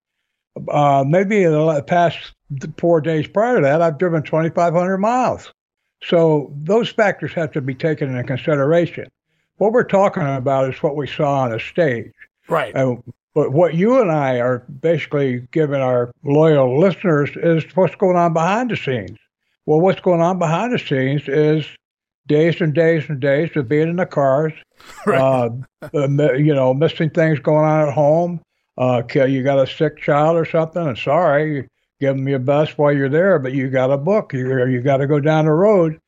Uh, 0.70 1.04
maybe 1.06 1.42
in 1.42 1.52
the 1.52 1.82
past 1.82 2.32
four 2.78 3.02
days 3.02 3.28
prior 3.28 3.56
to 3.56 3.62
that, 3.62 3.82
I've 3.82 3.98
driven 3.98 4.22
2,500 4.22 4.96
miles. 4.96 5.52
So 6.02 6.54
those 6.56 6.88
factors 6.88 7.34
have 7.34 7.52
to 7.52 7.60
be 7.60 7.74
taken 7.74 8.08
into 8.08 8.24
consideration. 8.24 9.08
What 9.58 9.72
we're 9.72 9.84
talking 9.84 10.22
about 10.22 10.72
is 10.72 10.82
what 10.82 10.96
we 10.96 11.06
saw 11.06 11.40
on 11.40 11.50
the 11.50 11.60
stage. 11.60 12.12
Right. 12.48 12.74
And, 12.74 13.02
but 13.34 13.52
what 13.52 13.74
you 13.74 14.00
and 14.00 14.10
I 14.10 14.40
are 14.40 14.60
basically 14.80 15.46
giving 15.50 15.80
our 15.80 16.10
loyal 16.24 16.78
listeners 16.78 17.30
is 17.36 17.64
what's 17.74 17.94
going 17.94 18.16
on 18.16 18.32
behind 18.32 18.70
the 18.70 18.76
scenes. 18.76 19.18
Well, 19.66 19.80
what's 19.80 20.00
going 20.00 20.20
on 20.20 20.38
behind 20.38 20.72
the 20.72 20.78
scenes 20.78 21.28
is 21.28 21.66
days 22.26 22.60
and 22.60 22.72
days 22.74 23.04
and 23.08 23.20
days 23.20 23.54
of 23.56 23.68
being 23.68 23.88
in 23.88 23.96
the 23.96 24.06
cars, 24.06 24.52
right. 25.06 25.20
uh, 25.20 25.50
you 26.34 26.54
know, 26.54 26.72
missing 26.72 27.10
things 27.10 27.38
going 27.38 27.64
on 27.64 27.88
at 27.88 27.94
home. 27.94 28.40
Uh, 28.78 29.02
you 29.14 29.42
got 29.42 29.58
a 29.58 29.66
sick 29.66 29.98
child 29.98 30.36
or 30.36 30.44
something, 30.44 30.86
and 30.86 30.98
sorry, 30.98 31.68
give 32.00 32.16
them 32.16 32.28
your 32.28 32.38
best 32.38 32.78
while 32.78 32.92
you're 32.92 33.08
there, 33.08 33.38
but 33.38 33.52
you 33.52 33.70
got 33.70 33.90
a 33.90 33.96
book. 33.96 34.32
You 34.32 34.66
you 34.66 34.82
got 34.82 34.98
to 34.98 35.06
go 35.06 35.18
down 35.18 35.46
the 35.46 35.52
road. 35.52 35.98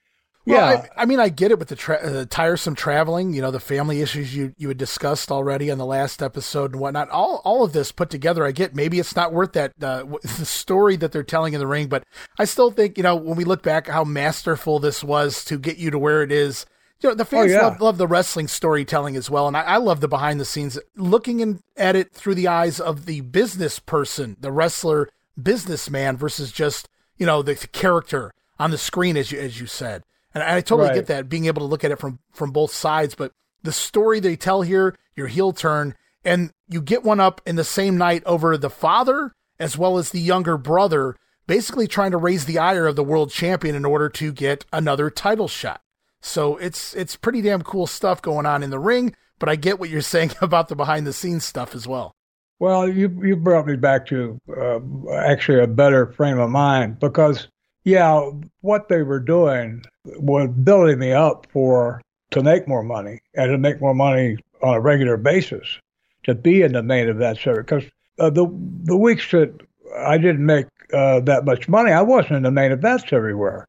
Well, 0.48 0.72
yeah, 0.72 0.86
I, 0.96 1.02
I, 1.02 1.04
mean, 1.04 1.20
I 1.20 1.28
get 1.28 1.50
it 1.50 1.58
with 1.58 1.68
the, 1.68 1.76
tra- 1.76 2.10
the, 2.10 2.24
tiresome 2.24 2.74
traveling. 2.74 3.34
You 3.34 3.42
know, 3.42 3.50
the 3.50 3.60
family 3.60 4.00
issues 4.00 4.34
you 4.34 4.54
you 4.56 4.68
had 4.68 4.78
discussed 4.78 5.30
already 5.30 5.70
on 5.70 5.76
the 5.76 5.84
last 5.84 6.22
episode 6.22 6.72
and 6.72 6.80
whatnot. 6.80 7.10
All 7.10 7.42
all 7.44 7.64
of 7.64 7.74
this 7.74 7.92
put 7.92 8.08
together, 8.08 8.46
I 8.46 8.52
get. 8.52 8.74
Maybe 8.74 8.98
it's 8.98 9.14
not 9.14 9.34
worth 9.34 9.52
that 9.52 9.72
uh, 9.82 10.04
the 10.22 10.46
story 10.46 10.96
that 10.96 11.12
they're 11.12 11.22
telling 11.22 11.52
in 11.52 11.60
the 11.60 11.66
ring, 11.66 11.88
but 11.88 12.04
I 12.38 12.44
still 12.44 12.70
think 12.70 12.96
you 12.96 13.02
know 13.02 13.14
when 13.14 13.36
we 13.36 13.44
look 13.44 13.62
back 13.62 13.88
how 13.88 14.04
masterful 14.04 14.78
this 14.78 15.04
was 15.04 15.44
to 15.46 15.58
get 15.58 15.76
you 15.76 15.90
to 15.90 15.98
where 15.98 16.22
it 16.22 16.32
is. 16.32 16.64
You 17.00 17.10
know, 17.10 17.14
the 17.14 17.24
fans 17.24 17.52
oh, 17.52 17.54
yeah. 17.54 17.62
love, 17.62 17.80
love 17.80 17.98
the 17.98 18.08
wrestling 18.08 18.48
storytelling 18.48 19.16
as 19.16 19.30
well, 19.30 19.46
and 19.46 19.56
I, 19.56 19.62
I 19.62 19.76
love 19.76 20.00
the 20.00 20.08
behind 20.08 20.40
the 20.40 20.44
scenes, 20.44 20.80
looking 20.96 21.38
in, 21.38 21.62
at 21.76 21.94
it 21.94 22.12
through 22.12 22.34
the 22.34 22.48
eyes 22.48 22.80
of 22.80 23.06
the 23.06 23.20
business 23.20 23.78
person, 23.78 24.36
the 24.40 24.50
wrestler 24.50 25.08
businessman 25.40 26.16
versus 26.16 26.50
just 26.50 26.88
you 27.18 27.26
know 27.26 27.42
the, 27.42 27.54
the 27.54 27.68
character 27.68 28.32
on 28.58 28.70
the 28.70 28.78
screen 28.78 29.16
as 29.16 29.30
you 29.30 29.38
as 29.38 29.60
you 29.60 29.66
said. 29.66 30.02
And 30.40 30.50
I 30.50 30.60
totally 30.60 30.88
right. 30.88 30.94
get 30.94 31.06
that 31.06 31.28
being 31.28 31.46
able 31.46 31.60
to 31.60 31.66
look 31.66 31.84
at 31.84 31.90
it 31.90 31.98
from 31.98 32.18
from 32.32 32.50
both 32.50 32.72
sides, 32.72 33.14
but 33.14 33.32
the 33.62 33.72
story 33.72 34.20
they 34.20 34.36
tell 34.36 34.62
here, 34.62 34.94
your 35.16 35.26
heel 35.26 35.52
turn, 35.52 35.94
and 36.24 36.52
you 36.68 36.80
get 36.80 37.02
one 37.02 37.20
up 37.20 37.40
in 37.46 37.56
the 37.56 37.64
same 37.64 37.98
night 37.98 38.22
over 38.24 38.56
the 38.56 38.70
father 38.70 39.32
as 39.58 39.76
well 39.76 39.98
as 39.98 40.10
the 40.10 40.20
younger 40.20 40.56
brother 40.56 41.16
basically 41.46 41.88
trying 41.88 42.12
to 42.12 42.16
raise 42.16 42.44
the 42.44 42.58
ire 42.58 42.86
of 42.86 42.94
the 42.94 43.02
world 43.02 43.30
champion 43.30 43.74
in 43.74 43.84
order 43.84 44.08
to 44.08 44.32
get 44.32 44.64
another 44.72 45.10
title 45.10 45.48
shot. 45.48 45.80
So 46.20 46.56
it's 46.58 46.94
it's 46.94 47.16
pretty 47.16 47.40
damn 47.42 47.62
cool 47.62 47.86
stuff 47.86 48.22
going 48.22 48.46
on 48.46 48.62
in 48.62 48.70
the 48.70 48.78
ring, 48.78 49.16
but 49.38 49.48
I 49.48 49.56
get 49.56 49.80
what 49.80 49.90
you're 49.90 50.00
saying 50.14 50.32
about 50.40 50.68
the 50.68 50.76
behind 50.76 51.06
the 51.06 51.12
scenes 51.12 51.44
stuff 51.44 51.74
as 51.74 51.88
well. 51.88 52.14
Well, 52.60 52.88
you 52.88 53.08
you 53.24 53.36
brought 53.36 53.66
me 53.66 53.76
back 53.76 54.06
to 54.06 54.38
uh, 54.56 54.80
actually 55.12 55.60
a 55.60 55.66
better 55.66 56.12
frame 56.12 56.38
of 56.38 56.50
mind 56.50 56.98
because 56.98 57.48
yeah, 57.88 58.30
what 58.60 58.88
they 58.88 59.02
were 59.02 59.20
doing 59.20 59.82
was 60.04 60.50
building 60.62 60.98
me 60.98 61.12
up 61.12 61.46
for 61.52 62.02
to 62.30 62.42
make 62.42 62.68
more 62.68 62.82
money 62.82 63.20
and 63.34 63.50
to 63.50 63.58
make 63.58 63.80
more 63.80 63.94
money 63.94 64.36
on 64.62 64.74
a 64.74 64.80
regular 64.80 65.16
basis 65.16 65.78
to 66.24 66.34
be 66.34 66.62
in 66.62 66.72
the 66.72 66.82
main 66.82 67.08
event 67.08 67.38
circuit 67.38 67.64
because 67.66 67.90
uh, 68.18 68.28
the 68.28 68.46
the 68.84 68.96
weeks 68.96 69.30
that 69.30 69.52
I 69.96 70.18
didn't 70.18 70.44
make 70.44 70.66
uh, 70.92 71.20
that 71.20 71.46
much 71.46 71.68
money, 71.68 71.92
I 71.92 72.02
wasn't 72.02 72.36
in 72.36 72.42
the 72.42 72.50
main 72.50 72.72
events 72.72 73.04
everywhere. 73.10 73.66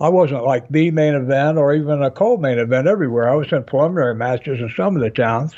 I 0.00 0.10
wasn't 0.10 0.44
like 0.44 0.68
the 0.68 0.90
main 0.90 1.14
event 1.14 1.56
or 1.56 1.72
even 1.74 2.02
a 2.02 2.10
co-main 2.10 2.58
event 2.58 2.88
everywhere. 2.88 3.30
I 3.30 3.36
was 3.36 3.52
in 3.52 3.64
preliminary 3.64 4.14
matches 4.14 4.60
in 4.60 4.68
some 4.76 4.96
of 4.96 5.02
the 5.02 5.10
towns, 5.10 5.54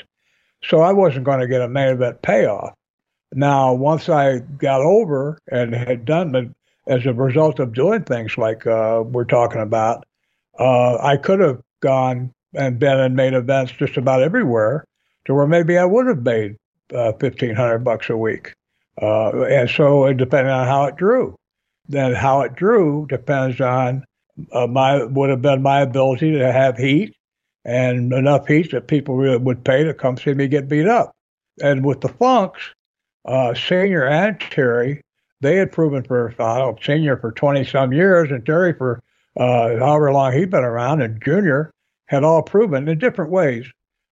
so 0.63 0.79
I 0.81 0.93
wasn't 0.93 1.25
going 1.25 1.39
to 1.39 1.47
get 1.47 1.61
a 1.61 1.67
main 1.67 1.89
event 1.89 2.21
payoff. 2.21 2.73
Now, 3.33 3.73
once 3.73 4.07
I 4.07 4.39
got 4.39 4.81
over 4.81 5.39
and 5.51 5.73
had 5.73 6.05
done 6.05 6.31
as 6.87 7.05
a 7.05 7.13
result 7.13 7.59
of 7.59 7.73
doing 7.73 8.03
things 8.03 8.37
like 8.37 8.65
uh, 8.67 9.03
we're 9.05 9.25
talking 9.25 9.61
about, 9.61 10.05
uh, 10.59 10.97
I 10.97 11.17
could 11.17 11.39
have 11.39 11.61
gone 11.81 12.31
and 12.53 12.79
been 12.79 12.99
in 12.99 13.15
main 13.15 13.33
events 13.33 13.71
just 13.73 13.97
about 13.97 14.21
everywhere 14.21 14.85
to 15.25 15.33
where 15.33 15.47
maybe 15.47 15.77
I 15.77 15.85
would 15.85 16.07
have 16.07 16.23
made 16.23 16.55
uh, 16.93 17.11
fifteen 17.13 17.55
hundred 17.55 17.79
bucks 17.79 18.09
a 18.09 18.17
week. 18.17 18.53
Uh, 19.01 19.43
and 19.43 19.69
so 19.69 20.05
it 20.05 20.17
depended 20.17 20.53
on 20.53 20.67
how 20.67 20.85
it 20.85 20.95
drew. 20.95 21.35
Then 21.87 22.13
how 22.13 22.41
it 22.41 22.55
drew 22.55 23.05
depends 23.09 23.59
on 23.59 24.05
uh, 24.51 24.67
my 24.67 25.03
would 25.03 25.29
have 25.29 25.41
been 25.41 25.61
my 25.61 25.81
ability 25.81 26.31
to 26.31 26.51
have 26.51 26.77
heat 26.77 27.15
and 27.65 28.13
enough 28.13 28.47
heat 28.47 28.71
that 28.71 28.87
people 28.87 29.15
really 29.17 29.37
would 29.37 29.63
pay 29.65 29.83
to 29.83 29.93
come 29.93 30.17
see 30.17 30.33
me 30.33 30.47
get 30.47 30.69
beat 30.69 30.87
up. 30.87 31.11
And 31.61 31.83
with 31.83 32.01
the 32.01 32.09
Funks, 32.09 32.73
uh, 33.25 33.53
Senior 33.53 34.05
and 34.05 34.39
Terry, 34.39 35.01
they 35.45 35.57
had 35.57 35.71
proven 35.71 36.03
for 36.03 36.33
uh, 36.39 36.73
Senior 36.81 37.17
for 37.17 37.31
20 37.31 37.65
some 37.65 37.93
years 37.93 38.31
and 38.31 38.45
Terry 38.45 38.73
for 38.73 39.03
uh, 39.37 39.77
however 39.77 40.11
long 40.11 40.33
he'd 40.33 40.49
been 40.49 40.63
around, 40.63 41.01
and 41.01 41.21
Junior 41.23 41.71
had 42.07 42.23
all 42.23 42.41
proven 42.41 42.87
in 42.87 42.97
different 42.97 43.31
ways 43.31 43.65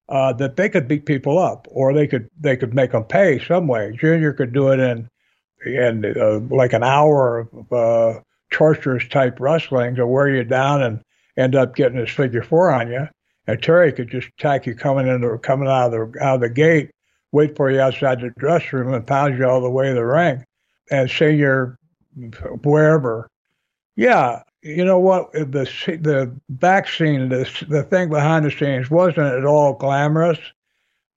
uh, 0.10 0.34
that 0.34 0.58
they 0.58 0.70
could 0.70 0.88
beat 0.88 1.06
people 1.06 1.40
up, 1.40 1.68
or 1.72 1.94
they 1.94 2.08
could 2.08 2.30
they 2.40 2.58
could 2.58 2.74
make 2.74 2.92
them 2.92 3.06
pay 3.06 3.40
some 3.40 3.68
way. 3.68 3.96
Junior 3.98 4.34
could 4.34 4.54
do 4.54 4.70
it 4.70 4.80
in 4.80 5.10
in 5.66 6.06
uh, 6.20 6.40
like 6.56 6.74
an 6.74 6.84
hour 6.84 7.40
of 7.40 7.74
uh, 7.74 8.20
torturous 8.52 9.08
type 9.08 9.40
wrestling 9.40 9.96
to 9.96 10.06
wear 10.06 10.28
you 10.28 10.44
down 10.44 10.84
and 10.84 11.02
end 11.38 11.56
up 11.56 11.76
getting 11.76 11.98
his 11.98 12.10
figure 12.10 12.44
four 12.44 12.72
on 12.72 12.92
you. 12.92 13.08
And 13.48 13.62
Terry 13.62 13.92
could 13.92 14.10
just 14.10 14.28
attack 14.38 14.66
you 14.66 14.76
coming 14.76 15.08
into 15.08 15.38
coming 15.40 15.68
out 15.68 15.94
of 15.94 16.14
the 16.14 16.24
out 16.24 16.36
of 16.36 16.42
the 16.42 16.50
gate, 16.50 16.92
wait 17.32 17.56
for 17.56 17.72
you 17.72 17.80
outside 17.80 18.22
the 18.22 18.34
dressing 18.38 18.80
room, 18.80 18.94
and 18.94 19.08
pound 19.08 19.38
you 19.38 19.48
all 19.48 19.62
the 19.62 19.70
way 19.70 19.88
to 19.88 19.94
the 19.94 20.06
ring, 20.06 20.44
and 20.92 21.10
senior 21.10 21.78
wherever. 22.64 23.28
Yeah, 23.96 24.42
you 24.62 24.86
know 24.86 25.00
what? 25.00 25.32
The 25.34 25.70
the 26.02 26.34
back 26.50 26.88
scene, 26.88 27.30
the 27.30 27.66
the 27.68 27.84
thing 27.84 28.10
behind 28.10 28.46
the 28.46 28.52
scenes, 28.52 28.90
wasn't 28.90 29.34
at 29.34 29.46
all 29.46 29.74
glamorous. 29.74 30.40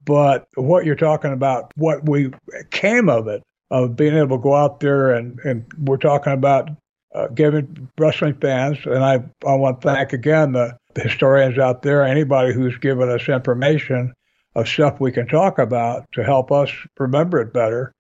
But 0.05 0.47
what 0.55 0.85
you're 0.85 0.95
talking 0.95 1.33
about, 1.33 1.73
what 1.77 2.09
we 2.09 2.31
came 2.71 3.09
of 3.09 3.27
it, 3.29 3.43
of 3.71 3.97
being 3.97 4.15
able 4.15 4.39
to 4.39 4.43
go 4.43 4.55
out 4.55 4.81
there 4.81 5.13
and 5.13 5.39
and 5.41 5.65
we're 5.79 5.97
talking 5.97 6.33
about 6.33 6.71
uh, 7.15 7.29
giving 7.29 7.89
wrestling 7.99 8.35
fans, 8.35 8.79
and 8.85 9.03
I 9.03 9.25
I 9.47 9.55
want 9.55 9.81
to 9.81 9.89
thank 9.89 10.13
again 10.13 10.53
the, 10.53 10.77
the 10.95 11.03
historians 11.03 11.59
out 11.59 11.83
there, 11.83 12.05
anybody 12.05 12.53
who's 12.53 12.77
given 12.79 13.09
us 13.09 13.29
information 13.29 14.13
of 14.55 14.69
stuff 14.69 15.01
we 15.01 15.13
can 15.13 15.27
talk 15.27 15.59
about 15.59 16.11
to 16.13 16.25
help 16.25 16.51
us 16.51 16.71
remember 16.99 17.41
it 17.41 17.53
better. 17.53 17.93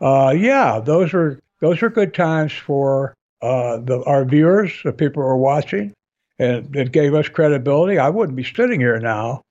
Uh, 0.00 0.34
yeah, 0.36 0.80
those 0.80 1.12
are 1.14 1.38
those 1.60 1.82
are 1.82 1.90
good 1.90 2.14
times 2.14 2.52
for 2.52 3.14
uh, 3.42 3.78
the, 3.78 4.02
our 4.04 4.24
viewers, 4.24 4.72
the 4.84 4.92
people 4.92 5.22
who 5.22 5.28
are 5.28 5.36
watching, 5.36 5.92
and 6.38 6.74
it 6.74 6.92
gave 6.92 7.14
us 7.14 7.28
credibility. 7.28 7.98
I 7.98 8.08
wouldn't 8.08 8.36
be 8.36 8.44
sitting 8.44 8.80
here 8.80 8.98
now 8.98 9.42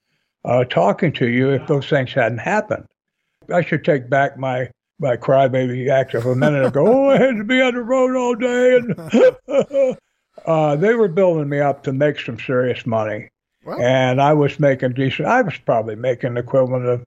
uh, 0.46 0.64
talking 0.66 1.14
to 1.14 1.28
you 1.28 1.52
if 1.52 1.68
those 1.68 1.88
things 1.88 2.14
hadn't 2.14 2.40
happened. 2.40 2.86
I 3.54 3.62
should 3.62 3.84
take 3.84 4.10
back 4.10 4.38
my 4.38 4.70
my 5.00 5.16
crybaby 5.16 5.90
act 5.90 6.14
of 6.14 6.26
a 6.26 6.36
minute 6.36 6.66
ago. 6.66 6.86
oh, 6.88 7.10
I 7.10 7.18
had 7.18 7.38
to 7.38 7.44
be 7.44 7.62
on 7.62 7.76
the 7.76 7.82
road 7.82 8.16
all 8.16 8.36
day, 8.36 8.76
and 8.76 9.98
uh, 10.46 10.76
they 10.76 10.94
were 10.94 11.08
building 11.08 11.50
me 11.50 11.60
up 11.60 11.84
to 11.84 11.94
make 11.94 12.20
some 12.20 12.40
serious 12.40 12.86
money. 12.86 13.30
And 13.80 14.20
I 14.20 14.34
was 14.34 14.60
making 14.60 14.94
decent. 14.94 15.28
I 15.28 15.44
was 15.44 15.56
probably 15.64 15.96
making 15.96 16.34
the 16.34 16.40
equivalent 16.40 16.88
of 16.88 17.06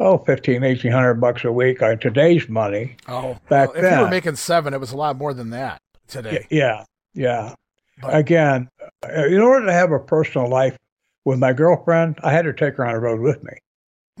oh, 0.00 0.18
15, 0.18 0.62
1800 0.62 1.14
bucks 1.14 1.44
a 1.44 1.52
week 1.52 1.82
on 1.82 1.98
today's 1.98 2.48
money. 2.48 2.96
Oh, 3.08 3.38
back 3.48 3.68
well, 3.68 3.76
if 3.76 3.82
then. 3.82 3.98
you 3.98 4.04
were 4.04 4.10
making 4.10 4.36
seven, 4.36 4.74
it 4.74 4.80
was 4.80 4.92
a 4.92 4.96
lot 4.96 5.16
more 5.16 5.34
than 5.34 5.50
that 5.50 5.80
today. 6.08 6.46
Yeah, 6.50 6.84
yeah. 7.14 7.54
But, 8.00 8.14
Again, 8.14 8.68
uh, 9.02 9.24
in 9.26 9.40
order 9.40 9.66
to 9.66 9.72
have 9.72 9.90
a 9.90 9.98
personal 9.98 10.48
life 10.48 10.76
with 11.24 11.38
my 11.38 11.52
girlfriend, 11.52 12.18
I 12.22 12.32
had 12.32 12.44
to 12.44 12.52
take 12.52 12.76
her 12.76 12.86
on 12.86 12.94
the 12.94 13.00
road 13.00 13.20
with 13.20 13.42
me, 13.42 13.52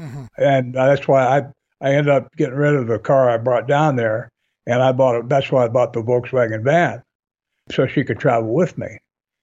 mm-hmm. 0.00 0.24
and 0.38 0.74
that's 0.74 1.06
why 1.06 1.24
I 1.24 1.42
I 1.80 1.92
ended 1.92 2.08
up 2.08 2.34
getting 2.36 2.54
rid 2.54 2.74
of 2.74 2.86
the 2.86 2.98
car 2.98 3.28
I 3.28 3.36
brought 3.36 3.68
down 3.68 3.96
there, 3.96 4.30
and 4.66 4.82
I 4.82 4.92
bought 4.92 5.16
it. 5.16 5.28
That's 5.28 5.52
why 5.52 5.64
I 5.64 5.68
bought 5.68 5.92
the 5.92 6.02
Volkswagen 6.02 6.64
van, 6.64 7.02
so 7.70 7.86
she 7.86 8.02
could 8.02 8.18
travel 8.18 8.54
with 8.54 8.78
me. 8.78 8.98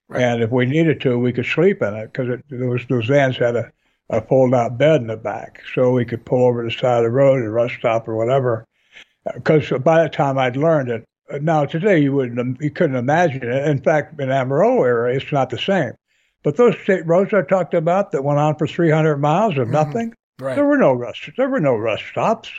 Right. 0.10 0.24
And 0.24 0.42
if 0.42 0.50
we 0.50 0.66
needed 0.66 1.00
to, 1.02 1.18
we 1.18 1.32
could 1.32 1.46
sleep 1.46 1.82
in 1.84 1.94
it 1.94 2.12
because 2.12 2.40
those 2.50 2.86
those 2.88 3.06
vans 3.06 3.38
had 3.38 3.56
a, 3.56 3.72
a 4.10 4.22
fold 4.22 4.54
out 4.54 4.78
bed 4.78 5.02
in 5.02 5.08
the 5.08 5.18
back, 5.18 5.62
so 5.74 5.92
we 5.92 6.06
could 6.06 6.26
pull 6.26 6.46
over 6.46 6.64
the 6.64 6.72
side 6.72 6.98
of 7.00 7.04
the 7.04 7.12
road 7.12 7.40
at 7.42 7.48
a 7.48 7.52
rest 7.52 7.76
stop 7.76 8.08
or 8.08 8.16
whatever. 8.16 8.66
Because 9.34 9.70
by 9.82 10.04
the 10.04 10.10
time 10.10 10.38
I'd 10.38 10.58
learned 10.58 10.90
it, 10.90 11.06
now 11.42 11.66
today 11.66 12.00
you 12.00 12.14
wouldn't 12.14 12.62
you 12.62 12.70
couldn't 12.70 12.98
imagine 12.98 13.44
it. 13.44 13.68
In 13.68 13.82
fact, 13.82 14.20
in 14.20 14.30
Amarillo 14.30 14.84
area, 14.84 15.18
it's 15.18 15.32
not 15.32 15.50
the 15.50 15.58
same. 15.58 15.94
But 16.44 16.58
those 16.58 16.78
state 16.80 17.08
roads 17.08 17.34
I 17.34 17.42
talked 17.42 17.74
about 17.74 18.12
that 18.12 18.24
went 18.24 18.40
on 18.40 18.58
for 18.58 18.68
300 18.68 19.18
miles 19.18 19.58
of 19.58 19.64
mm-hmm. 19.64 19.72
nothing, 19.72 20.14
right. 20.40 20.56
there 20.56 20.66
were 20.66 20.78
no 20.78 20.94
rest. 20.94 21.30
There 21.38 21.50
were 21.50 21.62
no 21.62 21.76
rest 21.76 22.04
stops. 22.12 22.52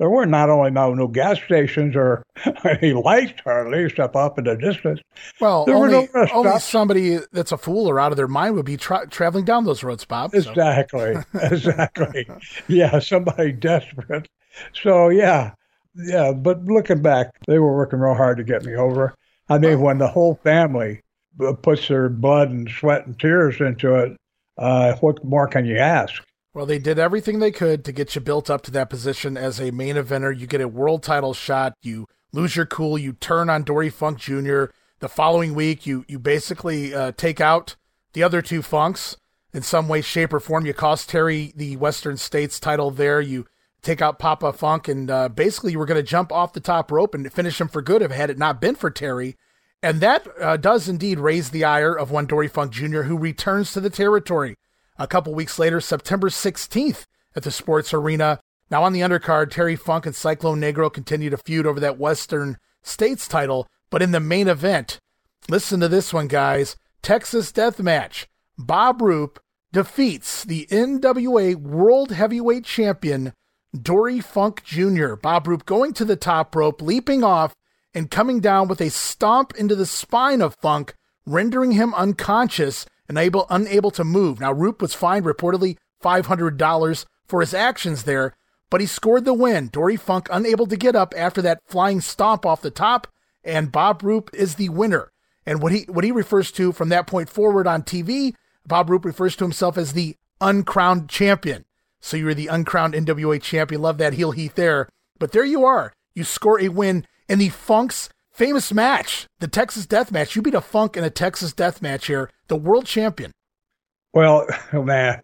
There 0.00 0.08
were 0.08 0.24
not 0.24 0.48
only 0.48 0.70
no, 0.70 0.94
no 0.94 1.06
gas 1.06 1.38
stations 1.44 1.94
or 1.94 2.22
any 2.64 2.94
lights 2.94 3.38
hardly, 3.44 3.84
except 3.84 4.16
up 4.16 4.38
in 4.38 4.44
the 4.44 4.56
distance. 4.56 4.98
Well, 5.42 5.66
there 5.66 5.76
only, 5.76 6.08
no 6.14 6.26
only 6.32 6.58
somebody 6.58 7.18
that's 7.32 7.52
a 7.52 7.58
fool 7.58 7.86
or 7.86 8.00
out 8.00 8.10
of 8.10 8.16
their 8.16 8.26
mind 8.26 8.54
would 8.54 8.64
be 8.64 8.78
tra- 8.78 9.06
traveling 9.10 9.44
down 9.44 9.64
those 9.64 9.84
roads, 9.84 10.06
Bob. 10.06 10.34
Exactly, 10.34 11.16
so. 11.16 11.22
exactly. 11.42 12.26
yeah, 12.66 12.98
somebody 12.98 13.52
desperate. 13.60 14.26
So 14.72 15.10
yeah, 15.10 15.52
yeah, 15.94 16.32
but 16.32 16.64
looking 16.64 17.02
back, 17.02 17.32
they 17.46 17.58
were 17.58 17.76
working 17.76 17.98
real 17.98 18.14
hard 18.14 18.38
to 18.38 18.44
get 18.44 18.64
me 18.64 18.76
over. 18.76 19.14
I 19.50 19.58
mean, 19.58 19.80
when 19.80 19.98
the 19.98 20.08
whole 20.08 20.40
family 20.42 21.02
puts 21.60 21.88
their 21.88 22.08
blood 22.08 22.48
and 22.48 22.70
sweat 22.70 23.04
and 23.04 23.20
tears 23.20 23.60
into 23.60 23.96
it, 23.96 24.16
uh, 24.56 24.96
what 25.00 25.22
more 25.22 25.46
can 25.46 25.66
you 25.66 25.76
ask? 25.76 26.22
Well, 26.52 26.66
they 26.66 26.80
did 26.80 26.98
everything 26.98 27.38
they 27.38 27.52
could 27.52 27.84
to 27.84 27.92
get 27.92 28.14
you 28.16 28.20
built 28.20 28.50
up 28.50 28.62
to 28.62 28.72
that 28.72 28.90
position 28.90 29.36
as 29.36 29.60
a 29.60 29.70
main 29.70 29.94
eventer. 29.94 30.36
You 30.36 30.48
get 30.48 30.60
a 30.60 30.66
world 30.66 31.04
title 31.04 31.32
shot. 31.32 31.74
You 31.82 32.06
lose 32.32 32.56
your 32.56 32.66
cool. 32.66 32.98
You 32.98 33.12
turn 33.12 33.48
on 33.48 33.62
Dory 33.62 33.88
Funk 33.88 34.18
Jr. 34.18 34.64
The 34.98 35.08
following 35.08 35.54
week, 35.54 35.86
you 35.86 36.04
you 36.08 36.18
basically 36.18 36.92
uh, 36.92 37.12
take 37.12 37.40
out 37.40 37.76
the 38.14 38.24
other 38.24 38.42
two 38.42 38.62
Funks 38.62 39.16
in 39.52 39.62
some 39.62 39.86
way, 39.86 40.00
shape, 40.00 40.32
or 40.32 40.40
form. 40.40 40.66
You 40.66 40.74
cost 40.74 41.08
Terry 41.08 41.52
the 41.54 41.76
Western 41.76 42.16
States 42.16 42.58
title 42.58 42.90
there. 42.90 43.20
You 43.20 43.46
take 43.80 44.02
out 44.02 44.18
Papa 44.18 44.52
Funk, 44.52 44.88
and 44.88 45.08
uh, 45.08 45.28
basically 45.28 45.72
you 45.72 45.78
were 45.78 45.86
going 45.86 46.00
to 46.00 46.10
jump 46.10 46.32
off 46.32 46.52
the 46.52 46.60
top 46.60 46.90
rope 46.90 47.14
and 47.14 47.32
finish 47.32 47.60
him 47.60 47.68
for 47.68 47.80
good 47.80 48.02
if 48.02 48.10
had 48.10 48.28
it 48.28 48.38
not 48.38 48.60
been 48.60 48.74
for 48.74 48.90
Terry. 48.90 49.36
And 49.84 50.00
that 50.00 50.26
uh, 50.40 50.56
does 50.56 50.88
indeed 50.88 51.20
raise 51.20 51.50
the 51.50 51.64
ire 51.64 51.94
of 51.94 52.10
one 52.10 52.26
Dory 52.26 52.48
Funk 52.48 52.72
Jr., 52.72 53.02
who 53.02 53.16
returns 53.16 53.72
to 53.72 53.80
the 53.80 53.88
territory 53.88 54.56
a 55.00 55.06
couple 55.06 55.34
weeks 55.34 55.58
later, 55.58 55.80
September 55.80 56.28
16th, 56.28 57.06
at 57.34 57.42
the 57.42 57.50
Sports 57.50 57.94
Arena. 57.94 58.38
Now 58.70 58.84
on 58.84 58.92
the 58.92 59.00
undercard, 59.00 59.50
Terry 59.50 59.74
Funk 59.74 60.04
and 60.06 60.14
Cyclone 60.14 60.60
Negro 60.60 60.92
continue 60.92 61.30
to 61.30 61.38
feud 61.38 61.66
over 61.66 61.80
that 61.80 61.98
Western 61.98 62.58
States 62.82 63.26
title, 63.26 63.66
but 63.88 64.02
in 64.02 64.12
the 64.12 64.20
main 64.20 64.46
event, 64.46 64.98
listen 65.48 65.80
to 65.80 65.88
this 65.88 66.12
one, 66.12 66.28
guys 66.28 66.76
Texas 67.02 67.50
Death 67.50 67.80
Match. 67.80 68.28
Bob 68.58 69.00
Roop 69.00 69.40
defeats 69.72 70.44
the 70.44 70.66
NWA 70.70 71.56
World 71.56 72.12
Heavyweight 72.12 72.64
Champion 72.64 73.32
Dory 73.80 74.20
Funk 74.20 74.62
Jr., 74.64 75.14
Bob 75.14 75.46
Roop 75.46 75.64
going 75.64 75.94
to 75.94 76.04
the 76.04 76.16
top 76.16 76.54
rope, 76.54 76.82
leaping 76.82 77.24
off, 77.24 77.54
and 77.94 78.10
coming 78.10 78.40
down 78.40 78.68
with 78.68 78.80
a 78.80 78.90
stomp 78.90 79.54
into 79.56 79.74
the 79.74 79.86
spine 79.86 80.42
of 80.42 80.56
Funk, 80.56 80.94
rendering 81.24 81.72
him 81.72 81.94
unconscious 81.94 82.84
and 83.10 83.18
able, 83.18 83.44
unable 83.50 83.90
to 83.90 84.04
move. 84.04 84.38
Now, 84.38 84.52
Roop 84.52 84.80
was 84.80 84.94
fined 84.94 85.24
reportedly 85.26 85.76
$500 86.00 87.04
for 87.26 87.40
his 87.40 87.52
actions 87.52 88.04
there, 88.04 88.36
but 88.70 88.80
he 88.80 88.86
scored 88.86 89.24
the 89.24 89.34
win. 89.34 89.66
Dory 89.66 89.96
Funk 89.96 90.28
unable 90.30 90.64
to 90.68 90.76
get 90.76 90.94
up 90.94 91.12
after 91.16 91.42
that 91.42 91.58
flying 91.66 92.00
stomp 92.00 92.46
off 92.46 92.62
the 92.62 92.70
top, 92.70 93.08
and 93.42 93.72
Bob 93.72 94.04
Roop 94.04 94.30
is 94.32 94.54
the 94.54 94.68
winner. 94.68 95.10
And 95.44 95.60
what 95.60 95.72
he 95.72 95.86
what 95.88 96.04
he 96.04 96.12
refers 96.12 96.52
to 96.52 96.70
from 96.70 96.88
that 96.90 97.08
point 97.08 97.28
forward 97.28 97.66
on 97.66 97.82
TV, 97.82 98.34
Bob 98.64 98.88
Roop 98.88 99.04
refers 99.04 99.34
to 99.36 99.44
himself 99.44 99.76
as 99.76 99.92
the 99.92 100.14
uncrowned 100.40 101.08
champion. 101.08 101.64
So 102.00 102.16
you're 102.16 102.32
the 102.32 102.46
uncrowned 102.46 102.94
NWA 102.94 103.42
champion. 103.42 103.82
Love 103.82 103.98
that 103.98 104.12
heel 104.12 104.30
heat 104.30 104.54
there. 104.54 104.88
But 105.18 105.32
there 105.32 105.44
you 105.44 105.64
are. 105.64 105.92
You 106.14 106.22
score 106.22 106.60
a 106.60 106.68
win 106.68 107.06
in 107.28 107.40
the 107.40 107.48
Funk's 107.48 108.08
famous 108.40 108.72
match, 108.72 109.26
the 109.40 109.46
Texas 109.46 109.84
Death 109.84 110.10
Match. 110.10 110.34
You 110.34 110.40
beat 110.40 110.54
a 110.54 110.62
Funk 110.62 110.96
in 110.96 111.04
a 111.04 111.10
Texas 111.10 111.52
Death 111.52 111.82
Match 111.82 112.06
here, 112.06 112.30
the 112.48 112.56
world 112.56 112.86
champion. 112.86 113.32
Well, 114.14 114.46
man, 114.72 115.20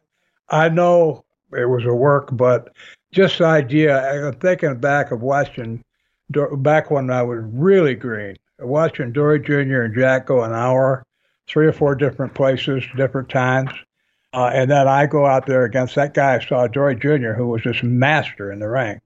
I 0.51 0.69
know 0.69 1.25
it 1.51 1.65
was 1.65 1.87
a 1.87 1.95
work, 1.95 2.29
but 2.31 2.75
just 3.13 3.39
the 3.39 3.47
idea, 3.47 4.27
I'm 4.27 4.35
thinking 4.35 4.79
back 4.81 5.13
of 5.13 5.23
watching, 5.23 5.83
back 6.29 6.91
when 6.91 7.11
I 7.11 7.23
was 7.23 7.43
really 7.55 7.95
green, 7.95 8.37
watching 8.59 9.13
Dory 9.13 9.41
Jr. 9.41 9.81
and 9.81 9.95
Jack 9.95 10.27
go 10.27 10.43
an 10.43 10.53
hour, 10.53 11.03
three 11.47 11.67
or 11.67 11.73
four 11.73 11.95
different 11.95 12.35
places, 12.35 12.85
different 12.99 13.31
times. 13.31 13.71
Uh, 14.35 14.51
and 14.53 14.71
then 14.71 14.89
I 14.89 15.07
go 15.07 15.25
out 15.25 15.47
there 15.47 15.65
against 15.65 15.95
that 15.95 16.13
guy 16.13 16.35
I 16.35 16.45
saw, 16.45 16.67
Dory 16.67 16.97
Jr., 16.97 17.33
who 17.33 17.47
was 17.47 17.63
just 17.63 17.83
master 17.83 18.53
in 18.53 18.59
the 18.59 18.69
ring. 18.69 19.01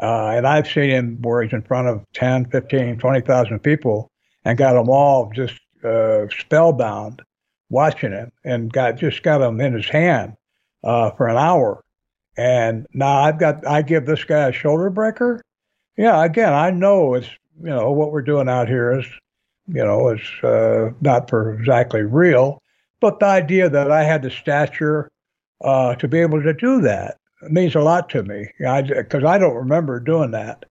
Uh, 0.00 0.28
and 0.28 0.46
I've 0.46 0.66
seen 0.66 0.90
him 0.90 1.18
where 1.20 1.42
he's 1.42 1.52
in 1.52 1.62
front 1.62 1.88
of 1.88 2.04
10, 2.14 2.46
15, 2.50 2.98
20,000 2.98 3.58
people 3.60 4.10
and 4.44 4.56
got 4.56 4.72
them 4.72 4.88
all 4.88 5.30
just 5.34 5.60
uh, 5.84 6.26
spellbound 6.38 7.22
watching 7.68 8.12
him 8.12 8.32
and 8.44 8.72
got 8.72 8.96
just 8.96 9.22
got 9.22 9.42
him 9.42 9.60
in 9.60 9.74
his 9.74 9.88
hand 9.88 10.34
uh, 10.82 11.10
for 11.10 11.28
an 11.28 11.36
hour. 11.36 11.82
And 12.36 12.86
now 12.94 13.20
I've 13.20 13.38
got, 13.38 13.66
I 13.66 13.82
give 13.82 14.06
this 14.06 14.24
guy 14.24 14.48
a 14.48 14.52
shoulder 14.52 14.88
breaker. 14.88 15.42
Yeah, 15.96 16.24
again, 16.24 16.54
I 16.54 16.70
know 16.70 17.14
it's, 17.14 17.28
you 17.62 17.68
know, 17.68 17.92
what 17.92 18.10
we're 18.10 18.22
doing 18.22 18.48
out 18.48 18.68
here 18.68 18.98
is, 18.98 19.04
you 19.66 19.84
know, 19.84 20.08
it's 20.08 20.42
uh, 20.42 20.92
not 21.02 21.28
for 21.28 21.52
exactly 21.52 22.02
real, 22.02 22.62
but 23.00 23.20
the 23.20 23.26
idea 23.26 23.68
that 23.68 23.90
I 23.90 24.04
had 24.04 24.22
the 24.22 24.30
stature 24.30 25.10
uh, 25.62 25.94
to 25.96 26.08
be 26.08 26.20
able 26.20 26.42
to 26.42 26.54
do 26.54 26.80
that 26.80 27.18
means 27.42 27.74
a 27.74 27.80
lot 27.80 28.10
to 28.10 28.22
me 28.22 28.48
because 28.58 29.24
I, 29.24 29.34
I, 29.34 29.38
don't 29.38 29.54
remember 29.54 30.00
doing 30.00 30.32
that. 30.32 30.66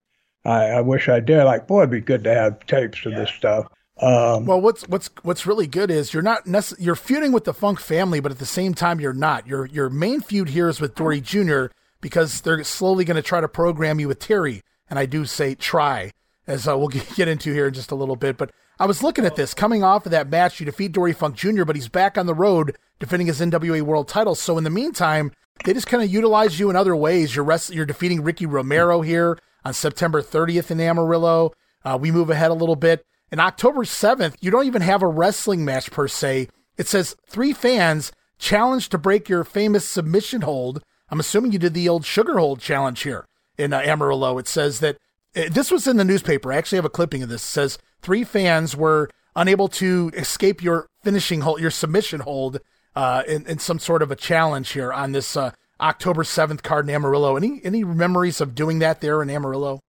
I, 0.45 0.65
I, 0.65 0.81
wish 0.81 1.09
I 1.09 1.19
did. 1.19 1.43
Like, 1.43 1.67
boy, 1.67 1.81
it'd 1.81 1.91
be 1.91 2.01
good 2.01 2.23
to 2.25 2.33
have 2.33 2.65
tapes 2.65 3.05
of 3.05 3.15
this 3.15 3.29
stuff. 3.29 3.67
Um, 4.01 4.45
well, 4.45 4.61
what's 4.61 4.87
what's 4.87 5.09
what's 5.23 5.45
really 5.45 5.67
good 5.67 5.91
is 5.91 6.13
you're 6.13 6.23
not 6.23 6.45
nece- 6.45 6.79
you're 6.79 6.95
feuding 6.95 7.33
with 7.33 7.43
the 7.43 7.53
Funk 7.53 7.81
family, 7.81 8.21
but 8.21 8.31
at 8.31 8.39
the 8.39 8.45
same 8.45 8.73
time 8.73 9.01
you're 9.01 9.11
not. 9.11 9.45
Your 9.45 9.65
your 9.65 9.89
main 9.89 10.21
feud 10.21 10.49
here 10.49 10.69
is 10.69 10.79
with 10.79 10.95
Dory 10.95 11.19
Jr. 11.19 11.65
because 11.99 12.39
they're 12.41 12.63
slowly 12.63 13.03
going 13.03 13.17
to 13.17 13.21
try 13.21 13.41
to 13.41 13.49
program 13.49 13.99
you 13.99 14.07
with 14.07 14.19
Terry, 14.19 14.61
and 14.89 14.97
I 14.97 15.05
do 15.05 15.25
say 15.25 15.53
try, 15.53 16.11
as 16.47 16.65
uh, 16.65 16.77
we'll 16.77 16.87
get 17.15 17.27
into 17.27 17.51
here 17.51 17.67
in 17.67 17.73
just 17.73 17.91
a 17.91 17.95
little 17.95 18.15
bit. 18.15 18.37
But 18.37 18.51
I 18.79 18.85
was 18.85 19.03
looking 19.03 19.25
at 19.25 19.35
this 19.35 19.53
coming 19.53 19.83
off 19.83 20.05
of 20.05 20.13
that 20.13 20.29
match. 20.29 20.61
You 20.61 20.65
defeat 20.65 20.93
Dory 20.93 21.11
Funk 21.11 21.35
Jr., 21.35 21.65
but 21.65 21.75
he's 21.75 21.89
back 21.89 22.17
on 22.17 22.25
the 22.25 22.33
road 22.33 22.77
defending 22.99 23.27
his 23.27 23.41
NWA 23.41 23.81
World 23.81 24.07
Title. 24.07 24.35
So 24.35 24.57
in 24.57 24.63
the 24.63 24.69
meantime, 24.69 25.33
they 25.64 25.73
just 25.73 25.88
kind 25.88 26.03
of 26.03 26.10
utilize 26.10 26.60
you 26.60 26.69
in 26.69 26.76
other 26.76 26.95
ways. 26.95 27.36
You're 27.36 27.45
rest- 27.45 27.73
you're 27.73 27.86
defeating 27.86 28.23
Ricky 28.23 28.45
Romero 28.45 29.02
here 29.02 29.38
on 29.64 29.73
September 29.73 30.22
30th 30.22 30.72
in 30.72 30.80
Amarillo. 30.80 31.52
Uh, 31.84 31.98
we 31.99 32.11
move 32.11 32.30
ahead 32.30 32.52
a 32.52 32.56
little 32.56 32.76
bit. 32.76 33.06
In 33.31 33.40
October 33.40 33.84
7th, 33.84 34.36
you 34.41 34.52
don't 34.52 34.65
even 34.65 34.81
have 34.81 35.02
a 35.02 35.07
wrestling 35.07 35.64
match 35.64 35.91
per 35.91 36.07
se. 36.07 36.49
It 36.77 36.88
says 36.88 37.15
three 37.27 37.53
fans 37.53 38.11
challenged 38.38 38.91
to 38.91 38.98
break 38.98 39.30
your 39.30 39.44
famous 39.44 39.86
submission 39.86 40.41
hold. 40.41 40.81
I'm 41.10 41.19
assuming 41.19 41.52
you 41.52 41.60
did 41.60 41.73
the 41.73 41.90
old 41.90 42.06
sugar 42.06 42.40
hold 42.40 42.60
challenge 42.60 43.02
here 43.02 43.27
in 43.57 43.73
uh, 43.73 43.80
Amarillo. 43.80 44.38
It 44.38 44.48
says 44.48 44.80
that 44.80 44.98
uh, 45.36 45.44
this 45.52 45.69
was 45.69 45.88
in 45.88 45.98
the 45.98 46.06
newspaper. 46.06 46.52
I 46.52 46.57
actually 46.57 46.77
have 46.77 46.86
a 46.86 46.90
clipping 46.90 47.22
of 47.22 47.30
this. 47.30 47.44
It 47.44 47.48
says 47.48 47.77
three 48.02 48.23
fans 48.23 48.76
were 48.76 49.10
unable 49.36 49.68
to 49.68 50.11
escape 50.15 50.64
your 50.64 50.88
finishing 51.03 51.41
hold, 51.41 51.60
your 51.60 51.72
submission 51.72 52.22
hold 52.22 52.60
uh, 52.95 53.24
in, 53.28 53.45
in 53.48 53.60
some 53.60 53.80
sort 53.80 54.02
of 54.02 54.11
a 54.11 54.16
challenge 54.16 54.72
here 54.72 54.91
on 54.91 55.11
this 55.11 55.38
uh, 55.38 55.52
October 55.82 56.24
7th 56.24 56.64
card 56.64 56.88
in 56.88 56.95
Amarillo. 56.95 57.36
Any 57.36 57.61
any 57.64 57.84
memories 57.84 58.41
of 58.41 58.56
doing 58.56 58.80
that 58.80 59.02
there 59.02 59.22
in 59.22 59.30
Amarillo? 59.30 59.80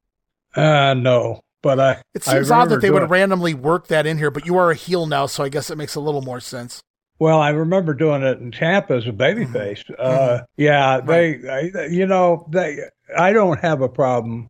Uh, 0.55 0.95
no, 0.95 1.41
but 1.63 1.81
I. 1.81 2.03
It 2.15 2.25
seems 2.25 2.51
I 2.51 2.61
odd 2.61 2.69
that 2.71 2.81
they 2.81 2.91
would 2.91 3.11
randomly 3.11 3.55
work 3.55 3.89
that 3.89 4.07
in 4.07 4.19
here, 4.19 4.31
but 4.31 4.47
you 4.47 4.57
are 4.57 4.71
a 4.71 4.75
heel 4.75 5.07
now, 5.07 5.27
so 5.27 5.45
I 5.45 5.49
guess 5.49 5.71
it 5.71 5.79
makes 5.79 5.95
a 5.95 6.01
little 6.01 6.23
more 6.23 6.41
sense. 6.41 6.83
Well, 7.19 7.41
I 7.41 7.51
remember 7.51 7.93
doing 7.93 8.23
it 8.23 8.39
in 8.39 8.51
Tampa 8.51 8.95
as 8.95 9.07
a 9.07 9.13
babyface. 9.13 9.85
Mm-hmm. 9.85 9.95
Uh, 9.99 10.09
mm-hmm. 10.09 10.45
yeah, 10.57 11.01
right. 11.05 11.43
they, 11.43 11.73
I, 11.79 11.87
you 11.87 12.07
know, 12.07 12.47
they. 12.51 12.79
I 13.17 13.33
don't 13.33 13.61
have 13.61 13.83
a 13.83 13.89
problem 13.89 14.49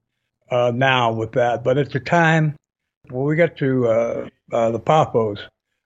uh, 0.50 0.72
now 0.74 1.12
with 1.12 1.32
that, 1.32 1.64
but 1.64 1.78
at 1.78 1.90
the 1.90 2.00
time, 2.00 2.56
when 3.08 3.24
we 3.24 3.36
got 3.36 3.56
to 3.56 3.88
uh, 3.88 4.28
uh 4.52 4.70
the 4.70 4.80
Papos, 4.80 5.40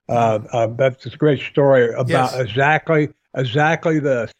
uh, 0.09 0.39
uh, 0.53 0.67
that's 0.69 1.07
a 1.07 1.11
great 1.11 1.41
story 1.41 1.93
about 1.93 2.09
yes. 2.09 2.35
exactly 2.35 3.09
exactly 3.37 3.99
this. 3.99 4.33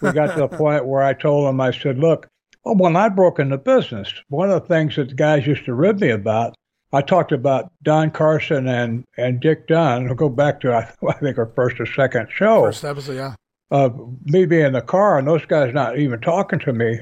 we 0.00 0.12
got 0.12 0.34
to 0.34 0.40
the 0.40 0.48
point 0.56 0.86
where 0.86 1.02
I 1.02 1.12
told 1.12 1.48
him, 1.48 1.60
I 1.60 1.70
said, 1.70 1.98
"Look, 1.98 2.28
well, 2.64 2.76
when 2.76 2.96
I 2.96 3.08
broke 3.08 3.38
into 3.38 3.58
business, 3.58 4.12
one 4.28 4.50
of 4.50 4.62
the 4.62 4.68
things 4.68 4.96
that 4.96 5.08
the 5.08 5.14
guys 5.14 5.46
used 5.46 5.64
to 5.66 5.74
rib 5.74 6.00
me 6.00 6.10
about, 6.10 6.54
I 6.92 7.02
talked 7.02 7.32
about 7.32 7.72
Don 7.82 8.10
Carson 8.10 8.66
and 8.68 9.04
and 9.16 9.40
Dick 9.40 9.66
Dunn. 9.66 10.06
We'll 10.06 10.14
go 10.14 10.28
back 10.28 10.60
to 10.60 10.72
I, 10.72 10.92
I 11.08 11.14
think 11.14 11.38
our 11.38 11.52
first 11.54 11.80
or 11.80 11.86
second 11.86 12.28
show. 12.30 12.62
First 12.62 12.84
episode, 12.84 13.16
yeah. 13.16 13.34
Uh, 13.70 13.90
me 14.24 14.46
being 14.46 14.64
in 14.64 14.72
the 14.72 14.80
car 14.80 15.18
and 15.18 15.28
those 15.28 15.44
guys 15.44 15.74
not 15.74 15.98
even 15.98 16.18
talking 16.20 16.58
to 16.58 16.72
me, 16.72 16.98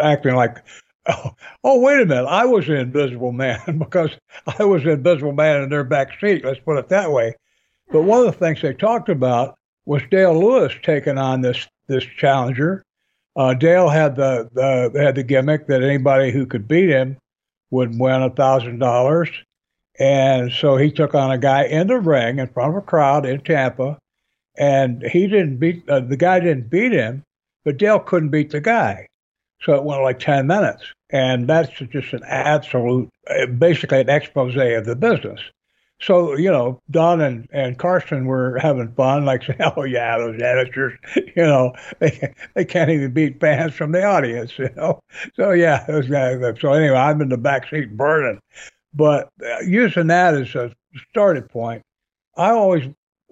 acting 0.00 0.36
like 0.36 0.62
Oh, 1.06 1.34
oh, 1.64 1.80
wait 1.80 2.00
a 2.00 2.06
minute. 2.06 2.26
I 2.26 2.44
was 2.44 2.66
the 2.66 2.76
invisible 2.76 3.32
man 3.32 3.78
because 3.78 4.10
I 4.58 4.64
was 4.64 4.84
the 4.84 4.92
invisible 4.92 5.32
man 5.32 5.62
in 5.62 5.68
their 5.68 5.84
back 5.84 6.18
seat. 6.20 6.44
Let's 6.44 6.60
put 6.60 6.78
it 6.78 6.88
that 6.88 7.10
way. 7.10 7.34
But 7.90 8.02
one 8.02 8.20
of 8.20 8.26
the 8.26 8.32
things 8.32 8.62
they 8.62 8.74
talked 8.74 9.08
about 9.08 9.56
was 9.86 10.02
Dale 10.10 10.38
Lewis 10.38 10.72
taking 10.82 11.18
on 11.18 11.40
this 11.40 11.66
this 11.86 12.04
challenger. 12.04 12.82
Uh, 13.36 13.52
Dale 13.52 13.88
had 13.88 14.16
the, 14.16 14.48
the 14.52 15.00
had 15.00 15.16
the 15.16 15.22
gimmick 15.22 15.66
that 15.66 15.82
anybody 15.82 16.30
who 16.30 16.46
could 16.46 16.68
beat 16.68 16.88
him 16.88 17.18
would 17.70 17.98
win 17.98 18.22
a 18.22 18.30
thousand 18.30 18.78
dollars, 18.78 19.28
and 19.98 20.52
so 20.52 20.76
he 20.76 20.90
took 20.90 21.14
on 21.14 21.32
a 21.32 21.38
guy 21.38 21.64
in 21.64 21.88
the 21.88 21.98
ring 21.98 22.38
in 22.38 22.46
front 22.48 22.70
of 22.70 22.76
a 22.76 22.86
crowd 22.86 23.26
in 23.26 23.40
Tampa, 23.40 23.98
and 24.56 25.02
he 25.02 25.26
didn't 25.26 25.56
beat 25.56 25.88
uh, 25.88 26.00
the 26.00 26.16
guy 26.16 26.40
didn't 26.40 26.70
beat 26.70 26.92
him, 26.92 27.22
but 27.64 27.76
Dale 27.76 27.98
couldn't 27.98 28.30
beat 28.30 28.50
the 28.50 28.60
guy, 28.60 29.06
so 29.60 29.74
it 29.74 29.84
went 29.84 30.02
like 30.02 30.20
ten 30.20 30.46
minutes, 30.46 30.84
and 31.10 31.48
that's 31.48 31.70
just 31.70 32.12
an 32.12 32.22
absolute, 32.24 33.10
uh, 33.28 33.46
basically 33.46 34.00
an 34.00 34.08
expose 34.08 34.56
of 34.56 34.84
the 34.84 34.96
business. 34.96 35.40
So, 36.00 36.36
you 36.36 36.50
know, 36.50 36.80
Don 36.90 37.20
and, 37.20 37.48
and 37.52 37.78
Carson 37.78 38.26
were 38.26 38.58
having 38.58 38.92
fun, 38.92 39.24
like 39.24 39.42
oh, 39.76 39.84
yeah, 39.84 40.18
those 40.18 40.40
amateurs, 40.40 40.98
you 41.16 41.32
know, 41.36 41.72
they, 41.98 42.34
they 42.54 42.64
can't 42.64 42.90
even 42.90 43.12
beat 43.12 43.40
fans 43.40 43.74
from 43.74 43.92
the 43.92 44.04
audience, 44.04 44.52
you 44.58 44.70
know. 44.76 45.00
So, 45.34 45.52
yeah, 45.52 45.84
those 45.86 46.08
guys. 46.08 46.40
So, 46.60 46.72
anyway, 46.72 46.96
I'm 46.96 47.20
in 47.20 47.28
the 47.28 47.38
back 47.38 47.68
seat 47.68 47.96
burning. 47.96 48.40
But 48.92 49.28
uh, 49.44 49.60
using 49.66 50.06
that 50.08 50.34
as 50.34 50.54
a 50.54 50.72
starting 51.10 51.44
point, 51.44 51.82
I 52.36 52.50
always, 52.50 52.84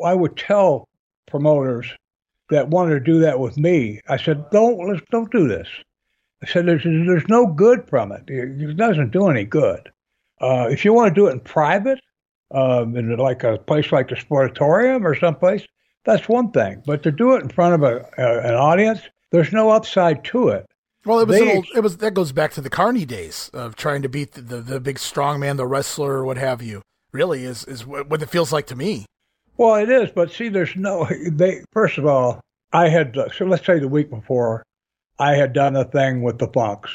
I 0.04 0.14
would 0.14 0.36
tell 0.36 0.88
promoters 1.26 1.86
that 2.50 2.68
wanted 2.68 2.94
to 2.94 3.00
do 3.00 3.20
that 3.20 3.38
with 3.38 3.56
me, 3.56 4.00
I 4.08 4.16
said, 4.16 4.50
don't, 4.50 4.86
let's, 4.86 5.02
don't 5.10 5.30
do 5.30 5.48
this. 5.48 5.68
I 6.42 6.46
said, 6.46 6.66
there's, 6.66 6.82
there's 6.84 7.28
no 7.28 7.46
good 7.46 7.88
from 7.88 8.12
it. 8.12 8.24
It 8.28 8.76
doesn't 8.76 9.10
do 9.10 9.28
any 9.28 9.44
good. 9.44 9.90
Uh, 10.40 10.68
if 10.70 10.84
you 10.84 10.92
want 10.92 11.08
to 11.08 11.14
do 11.14 11.28
it 11.28 11.32
in 11.32 11.40
private, 11.40 12.00
um, 12.52 12.96
in 12.96 13.16
like 13.16 13.44
a 13.44 13.58
place 13.58 13.92
like 13.92 14.08
the 14.08 14.16
Sportatorium 14.16 15.04
or 15.04 15.14
someplace, 15.14 15.66
that's 16.04 16.28
one 16.28 16.50
thing. 16.50 16.82
But 16.86 17.02
to 17.04 17.12
do 17.12 17.34
it 17.34 17.42
in 17.42 17.48
front 17.48 17.74
of 17.74 17.82
a, 17.82 18.06
a 18.18 18.48
an 18.48 18.54
audience, 18.54 19.00
there's 19.30 19.52
no 19.52 19.70
upside 19.70 20.24
to 20.24 20.48
it. 20.48 20.66
Well, 21.04 21.20
it 21.20 21.26
was 21.26 21.38
they, 21.38 21.56
old, 21.56 21.66
it 21.74 21.80
was 21.80 21.96
that 21.96 22.14
goes 22.14 22.32
back 22.32 22.52
to 22.52 22.60
the 22.60 22.70
Carney 22.70 23.04
days 23.04 23.50
of 23.52 23.74
trying 23.74 24.02
to 24.02 24.08
beat 24.08 24.32
the, 24.32 24.42
the, 24.42 24.60
the 24.60 24.80
big 24.80 24.98
strong 24.98 25.40
man, 25.40 25.56
the 25.56 25.66
wrestler, 25.66 26.12
or 26.12 26.24
what 26.24 26.36
have 26.36 26.62
you. 26.62 26.82
Really, 27.12 27.44
is 27.44 27.64
is 27.64 27.84
what 27.84 28.22
it 28.22 28.30
feels 28.30 28.52
like 28.52 28.66
to 28.68 28.76
me. 28.76 29.06
Well, 29.56 29.74
it 29.76 29.90
is, 29.90 30.10
but 30.10 30.30
see, 30.30 30.48
there's 30.48 30.76
no. 30.76 31.08
They 31.30 31.62
first 31.72 31.98
of 31.98 32.06
all, 32.06 32.40
I 32.72 32.88
had 32.88 33.16
so 33.36 33.44
let's 33.44 33.66
say 33.66 33.78
the 33.78 33.88
week 33.88 34.10
before, 34.10 34.62
I 35.18 35.34
had 35.34 35.52
done 35.52 35.76
a 35.76 35.84
thing 35.84 36.22
with 36.22 36.38
the 36.38 36.48
Funks, 36.48 36.90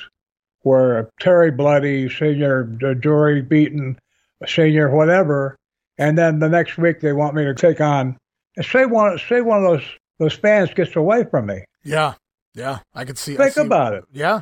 where 0.61 1.09
Terry 1.19 1.51
Bloody, 1.51 2.09
Senior 2.09 2.63
Jury 2.99 3.41
Beaton, 3.41 3.99
senior, 4.45 4.89
whatever, 4.89 5.55
and 5.97 6.18
then 6.18 6.39
the 6.39 6.49
next 6.49 6.77
week 6.77 6.99
they 6.99 7.14
want 7.14 7.35
me 7.35 7.43
to 7.43 7.55
take 7.55 7.81
on. 7.81 8.18
And 8.55 8.65
Say 8.65 8.85
one, 8.85 9.19
say 9.30 9.41
one 9.41 9.64
of 9.64 9.72
those 9.72 9.88
those 10.19 10.34
fans 10.34 10.73
gets 10.73 10.95
away 10.95 11.26
from 11.30 11.47
me. 11.47 11.64
Yeah, 11.84 12.15
yeah, 12.53 12.80
I 12.93 13.05
could 13.05 13.18
see. 13.18 13.35
Think 13.35 13.53
see, 13.53 13.61
about 13.61 13.93
it. 13.93 14.03
Yeah. 14.11 14.41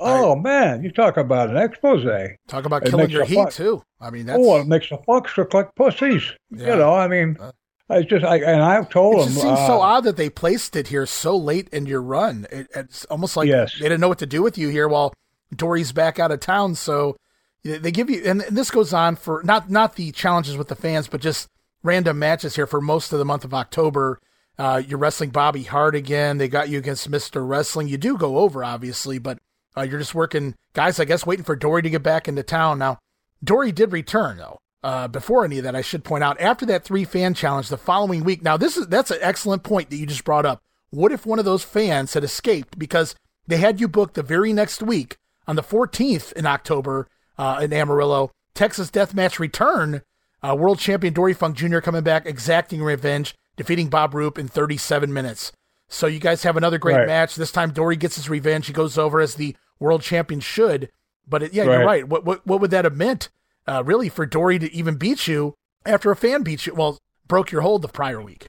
Oh 0.00 0.32
I, 0.32 0.40
man, 0.40 0.82
you 0.82 0.90
talk 0.90 1.16
about 1.16 1.50
an 1.50 1.56
expose. 1.56 2.04
Talk 2.48 2.64
about 2.64 2.86
it 2.86 2.90
killing 2.90 3.10
your 3.10 3.24
heat 3.24 3.36
fun- 3.36 3.50
too. 3.50 3.82
I 4.00 4.10
mean, 4.10 4.26
that's... 4.26 4.38
oh, 4.40 4.60
it 4.60 4.66
makes 4.66 4.88
the 4.88 4.98
fucks 4.98 5.36
look 5.36 5.52
like 5.54 5.74
pussies. 5.74 6.32
Yeah. 6.50 6.68
You 6.68 6.76
know, 6.76 6.94
I 6.94 7.08
mean, 7.08 7.36
uh, 7.38 7.52
I 7.90 8.02
just, 8.02 8.24
I, 8.24 8.36
and 8.38 8.62
I've 8.62 8.88
told 8.88 9.16
it 9.16 9.24
them. 9.24 9.36
It 9.36 9.40
seems 9.40 9.58
uh, 9.58 9.66
so 9.66 9.80
odd 9.80 10.04
that 10.04 10.16
they 10.16 10.30
placed 10.30 10.76
it 10.76 10.88
here 10.88 11.04
so 11.04 11.36
late 11.36 11.68
in 11.68 11.84
your 11.84 12.00
run. 12.00 12.46
It, 12.50 12.68
it's 12.74 13.04
almost 13.06 13.36
like 13.36 13.48
yes. 13.48 13.74
they 13.74 13.84
didn't 13.84 14.00
know 14.00 14.08
what 14.08 14.18
to 14.20 14.26
do 14.26 14.42
with 14.42 14.56
you 14.56 14.70
here 14.70 14.88
while 14.88 15.12
Dory's 15.54 15.92
back 15.92 16.18
out 16.18 16.30
of 16.30 16.40
town. 16.40 16.74
So 16.74 17.16
they 17.64 17.92
give 17.92 18.10
you, 18.10 18.22
and 18.24 18.40
this 18.42 18.70
goes 18.70 18.92
on 18.92 19.16
for 19.16 19.42
not 19.44 19.70
not 19.70 19.96
the 19.96 20.12
challenges 20.12 20.56
with 20.56 20.68
the 20.68 20.76
fans, 20.76 21.08
but 21.08 21.20
just 21.20 21.48
random 21.82 22.18
matches 22.18 22.56
here 22.56 22.66
for 22.66 22.80
most 22.80 23.12
of 23.12 23.18
the 23.18 23.24
month 23.24 23.44
of 23.44 23.54
October. 23.54 24.20
Uh, 24.58 24.82
you're 24.86 24.98
wrestling 24.98 25.30
Bobby 25.30 25.62
Hart 25.62 25.94
again. 25.94 26.38
They 26.38 26.48
got 26.48 26.68
you 26.68 26.78
against 26.78 27.10
Mr. 27.10 27.46
Wrestling. 27.46 27.88
You 27.88 27.96
do 27.96 28.18
go 28.18 28.38
over, 28.38 28.62
obviously, 28.62 29.18
but 29.18 29.38
uh, 29.76 29.82
you're 29.82 29.98
just 29.98 30.14
working, 30.14 30.54
guys. 30.74 31.00
I 31.00 31.04
guess 31.04 31.26
waiting 31.26 31.44
for 31.44 31.56
Dory 31.56 31.82
to 31.82 31.90
get 31.90 32.02
back 32.02 32.28
into 32.28 32.42
town. 32.42 32.78
Now, 32.78 32.98
Dory 33.42 33.72
did 33.72 33.92
return 33.92 34.38
though. 34.38 34.58
Uh, 34.82 35.06
before 35.06 35.44
any 35.44 35.58
of 35.58 35.64
that, 35.64 35.76
I 35.76 35.80
should 35.80 36.02
point 36.02 36.24
out 36.24 36.40
after 36.40 36.66
that 36.66 36.84
three 36.84 37.04
fan 37.04 37.34
challenge 37.34 37.68
the 37.68 37.76
following 37.76 38.24
week. 38.24 38.42
Now, 38.42 38.56
this 38.56 38.76
is 38.76 38.88
that's 38.88 39.12
an 39.12 39.18
excellent 39.20 39.62
point 39.62 39.90
that 39.90 39.96
you 39.96 40.06
just 40.06 40.24
brought 40.24 40.46
up. 40.46 40.60
What 40.90 41.12
if 41.12 41.24
one 41.24 41.38
of 41.38 41.44
those 41.44 41.62
fans 41.62 42.14
had 42.14 42.24
escaped 42.24 42.78
because 42.78 43.14
they 43.46 43.58
had 43.58 43.80
you 43.80 43.88
booked 43.88 44.14
the 44.14 44.22
very 44.22 44.52
next 44.52 44.82
week 44.82 45.16
on 45.46 45.56
the 45.56 45.62
14th 45.62 46.32
in 46.32 46.46
October 46.46 47.08
uh, 47.38 47.60
in 47.62 47.72
Amarillo, 47.72 48.30
Texas 48.54 48.90
Deathmatch 48.90 49.38
return. 49.38 50.02
Uh, 50.42 50.56
World 50.56 50.80
Champion 50.80 51.14
Dory 51.14 51.34
Funk 51.34 51.56
Jr. 51.56 51.78
coming 51.78 52.02
back, 52.02 52.26
exacting 52.26 52.82
revenge, 52.82 53.34
defeating 53.56 53.88
Bob 53.88 54.12
Roop 54.12 54.38
in 54.38 54.48
37 54.48 55.12
minutes. 55.12 55.52
So 55.88 56.06
you 56.06 56.18
guys 56.18 56.42
have 56.42 56.56
another 56.56 56.78
great 56.78 56.96
right. 56.96 57.06
match. 57.06 57.36
This 57.36 57.52
time 57.52 57.70
Dory 57.70 57.96
gets 57.96 58.16
his 58.16 58.28
revenge. 58.28 58.66
He 58.66 58.72
goes 58.72 58.98
over 58.98 59.20
as 59.20 59.34
the 59.34 59.54
world 59.78 60.02
champion 60.02 60.40
should. 60.40 60.90
But 61.28 61.44
it, 61.44 61.54
yeah, 61.54 61.64
right. 61.64 61.76
you're 61.76 61.86
right. 61.86 62.08
What, 62.08 62.24
what 62.24 62.46
what 62.46 62.60
would 62.60 62.70
that 62.72 62.84
have 62.84 62.96
meant, 62.96 63.28
uh, 63.66 63.84
really, 63.84 64.08
for 64.08 64.26
Dory 64.26 64.58
to 64.58 64.72
even 64.72 64.96
beat 64.96 65.28
you 65.28 65.54
after 65.86 66.10
a 66.10 66.16
fan 66.16 66.42
beat 66.42 66.66
you? 66.66 66.74
Well, 66.74 66.98
broke 67.28 67.52
your 67.52 67.60
hold 67.60 67.82
the 67.82 67.88
prior 67.88 68.20
week. 68.20 68.48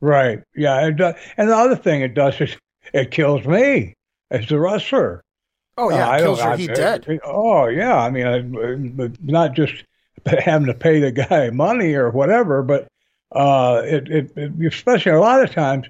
Right. 0.00 0.42
Yeah. 0.54 0.86
And 0.86 0.98
the 0.98 1.56
other 1.56 1.76
thing 1.76 2.02
it 2.02 2.14
does 2.14 2.40
is 2.40 2.56
it 2.92 3.10
kills 3.10 3.46
me 3.46 3.94
as 4.30 4.46
the 4.46 4.60
wrestler. 4.60 5.22
Oh 5.76 5.90
yeah, 5.90 6.08
uh, 6.08 6.18
kills 6.18 6.38
your 6.38 6.56
heat 6.56 6.74
dead. 6.74 7.20
Oh 7.24 7.66
yeah, 7.66 7.96
I 7.96 8.10
mean, 8.10 8.26
I, 8.26 9.10
not 9.20 9.54
just 9.54 9.74
having 10.26 10.66
to 10.66 10.74
pay 10.74 11.00
the 11.00 11.12
guy 11.12 11.50
money 11.52 11.94
or 11.94 12.10
whatever, 12.10 12.62
but 12.62 12.86
uh, 13.32 13.82
it, 13.84 14.08
it, 14.08 14.32
it, 14.36 14.52
especially 14.66 15.12
a 15.12 15.20
lot 15.20 15.42
of 15.42 15.50
times, 15.50 15.86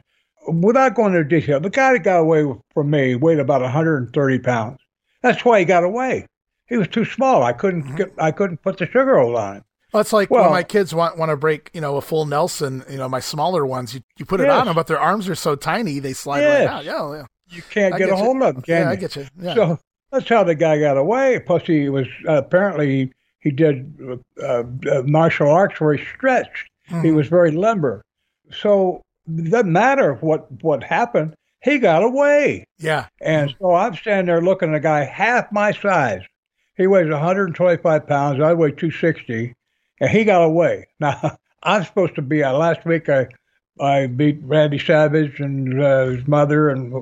without 0.49 0.95
going 0.95 1.15
into 1.15 1.29
detail, 1.29 1.61
the 1.61 1.71
guy 1.71 1.93
that 1.93 2.03
got 2.03 2.21
away 2.21 2.47
from 2.73 2.91
me 2.91 3.15
weighed 3.15 3.39
about 3.39 3.61
130 3.61 4.39
pounds. 4.39 4.79
That's 5.21 5.45
why 5.45 5.59
he 5.59 5.65
got 5.65 5.85
away. 5.85 6.27
He 6.67 6.77
was 6.77 6.89
too 6.89 7.05
small. 7.05 7.43
I 7.43 7.53
couldn't 7.53 7.85
mm-hmm. 7.85 7.97
get, 7.97 8.13
I 8.19 8.31
couldn't 8.31 8.63
put 8.63 8.79
the 8.79 8.87
sugar 8.87 9.19
hold 9.19 9.37
on 9.37 9.57
him. 9.57 9.65
Well, 9.93 10.01
it's 10.01 10.13
like 10.13 10.31
well, 10.31 10.45
when 10.45 10.53
my 10.53 10.63
kids 10.63 10.95
want 10.95 11.19
want 11.19 11.31
to 11.31 11.37
break, 11.37 11.71
you 11.73 11.81
know, 11.81 11.97
a 11.97 12.01
full 12.01 12.27
Nelson. 12.27 12.83
You 12.91 12.97
know, 12.97 13.09
my 13.09 13.21
smaller 13.21 13.65
ones, 13.65 13.95
you, 13.95 14.01
you 14.19 14.25
put 14.25 14.41
it 14.41 14.45
yes. 14.45 14.53
on 14.53 14.67
them, 14.67 14.75
but 14.75 14.89
their 14.89 14.99
arms 14.99 15.29
are 15.29 15.37
so 15.37 15.55
tiny 15.55 16.01
they 16.01 16.15
slide 16.15 16.41
yes. 16.41 16.67
right 16.67 16.75
out. 16.75 16.85
Yeah, 16.85 17.13
yeah 17.13 17.27
you 17.55 17.63
can't 17.71 17.97
get, 17.97 18.07
get, 18.07 18.11
a 18.11 18.17
hold 18.17 18.37
you. 18.37 18.45
of 18.45 18.55
them. 18.55 18.63
Can 18.63 18.75
yeah, 18.75 18.85
you? 18.85 18.91
I 18.91 18.97
get 18.97 19.17
you. 19.17 19.27
Yeah. 19.41 19.55
So 19.55 19.79
that's 20.11 20.29
how 20.29 20.45
the 20.45 20.55
guy 20.55 20.79
got 20.79 20.97
away. 20.97 21.41
Plus, 21.41 21.63
he 21.67 21.89
was 21.89 22.07
uh, 22.29 22.35
apparently 22.35 23.13
he 23.41 23.51
did 23.51 23.95
uh, 24.43 24.47
uh, 24.47 25.03
martial 25.05 25.51
arts 25.51 25.81
where 25.81 25.95
he 25.95 26.05
stretched. 26.17 26.69
Mm-hmm. 26.91 27.05
He 27.05 27.11
was 27.13 27.29
very 27.29 27.51
limber. 27.51 28.03
So 28.51 29.03
it 29.29 29.51
doesn't 29.51 29.73
matter 29.73 30.15
what 30.15 30.51
what 30.63 30.83
happened. 30.83 31.35
He 31.63 31.79
got 31.79 32.03
away. 32.03 32.65
Yeah. 32.79 33.07
And 33.21 33.51
mm-hmm. 33.51 33.65
so 33.65 33.75
I'm 33.75 33.95
standing 33.95 34.27
there 34.27 34.43
looking 34.43 34.71
at 34.71 34.77
a 34.77 34.81
guy 34.81 35.05
half 35.05 35.51
my 35.51 35.73
size. 35.73 36.23
He 36.77 36.87
weighs 36.87 37.11
125 37.11 38.07
pounds. 38.07 38.41
I 38.41 38.53
weigh 38.53 38.73
260, 38.73 39.55
and 40.01 40.11
he 40.11 40.25
got 40.25 40.43
away. 40.43 40.89
Now 41.01 41.39
I'm 41.63 41.85
supposed 41.85 42.17
to 42.17 42.23
be. 42.23 42.43
Uh, 42.43 42.53
last 42.53 42.85
week 42.85 43.09
I 43.09 43.29
I 43.81 44.07
beat 44.07 44.39
Randy 44.43 44.79
Savage 44.79 45.41
and 45.41 45.83
uh, 45.83 46.07
his 46.07 46.27
mother 46.29 46.69
and. 46.69 46.93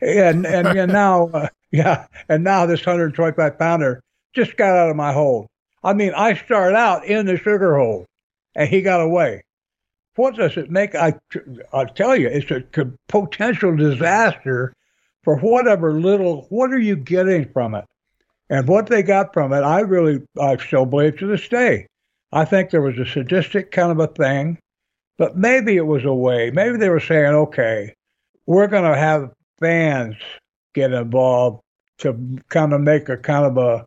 And 0.00 0.46
and, 0.46 0.66
and 0.66 0.92
now, 0.92 1.28
uh, 1.28 1.48
yeah, 1.70 2.06
and 2.28 2.44
now 2.44 2.66
this 2.66 2.84
125 2.86 3.58
pounder 3.58 4.00
just 4.34 4.56
got 4.56 4.76
out 4.76 4.90
of 4.90 4.96
my 4.96 5.12
hold. 5.12 5.46
I 5.82 5.92
mean, 5.92 6.12
I 6.14 6.34
started 6.34 6.76
out 6.76 7.04
in 7.04 7.26
the 7.26 7.36
sugar 7.36 7.76
hold, 7.76 8.06
and 8.54 8.68
he 8.68 8.82
got 8.82 9.00
away. 9.00 9.42
What 10.16 10.36
does 10.36 10.56
it 10.56 10.70
make? 10.70 10.94
I 10.94 11.14
I 11.72 11.84
tell 11.84 12.16
you, 12.16 12.28
it's 12.28 12.50
a 12.50 12.62
potential 13.08 13.76
disaster 13.76 14.72
for 15.22 15.36
whatever 15.36 15.92
little. 15.92 16.46
What 16.48 16.72
are 16.72 16.78
you 16.78 16.96
getting 16.96 17.50
from 17.52 17.74
it? 17.74 17.84
And 18.48 18.66
what 18.68 18.86
they 18.86 19.02
got 19.02 19.34
from 19.34 19.52
it, 19.52 19.60
I 19.60 19.80
really, 19.80 20.22
I 20.40 20.56
still 20.56 20.86
believe 20.86 21.18
to 21.18 21.26
this 21.26 21.48
day. 21.48 21.86
I 22.32 22.44
think 22.44 22.70
there 22.70 22.82
was 22.82 22.98
a 22.98 23.06
sadistic 23.06 23.70
kind 23.70 23.90
of 23.90 23.98
a 23.98 24.06
thing 24.06 24.58
but 25.18 25.36
maybe 25.36 25.76
it 25.76 25.86
was 25.86 26.04
a 26.04 26.14
way. 26.14 26.50
Maybe 26.50 26.76
they 26.76 26.90
were 26.90 27.00
saying, 27.00 27.34
okay, 27.34 27.94
we're 28.46 28.66
going 28.66 28.90
to 28.90 28.98
have 28.98 29.32
fans 29.60 30.16
get 30.74 30.92
involved 30.92 31.62
to 31.98 32.38
kind 32.48 32.72
of 32.72 32.80
make 32.80 33.08
a 33.08 33.16
kind 33.16 33.46
of 33.46 33.56
a 33.56 33.86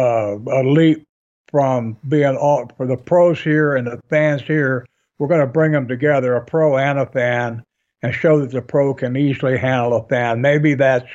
uh, 0.00 0.38
a 0.38 0.62
leap 0.62 1.04
from 1.50 1.96
being 2.06 2.36
all 2.36 2.70
for 2.76 2.86
the 2.86 2.96
pros 2.96 3.40
here 3.40 3.74
and 3.74 3.86
the 3.86 4.00
fans 4.10 4.42
here. 4.42 4.86
We're 5.18 5.28
going 5.28 5.40
to 5.40 5.46
bring 5.46 5.72
them 5.72 5.88
together, 5.88 6.34
a 6.34 6.44
pro 6.44 6.76
and 6.76 6.98
a 6.98 7.06
fan, 7.06 7.64
and 8.02 8.14
show 8.14 8.38
that 8.40 8.52
the 8.52 8.62
pro 8.62 8.94
can 8.94 9.16
easily 9.16 9.58
handle 9.58 9.94
a 9.94 10.06
fan. 10.06 10.40
Maybe 10.40 10.74
that's 10.74 11.08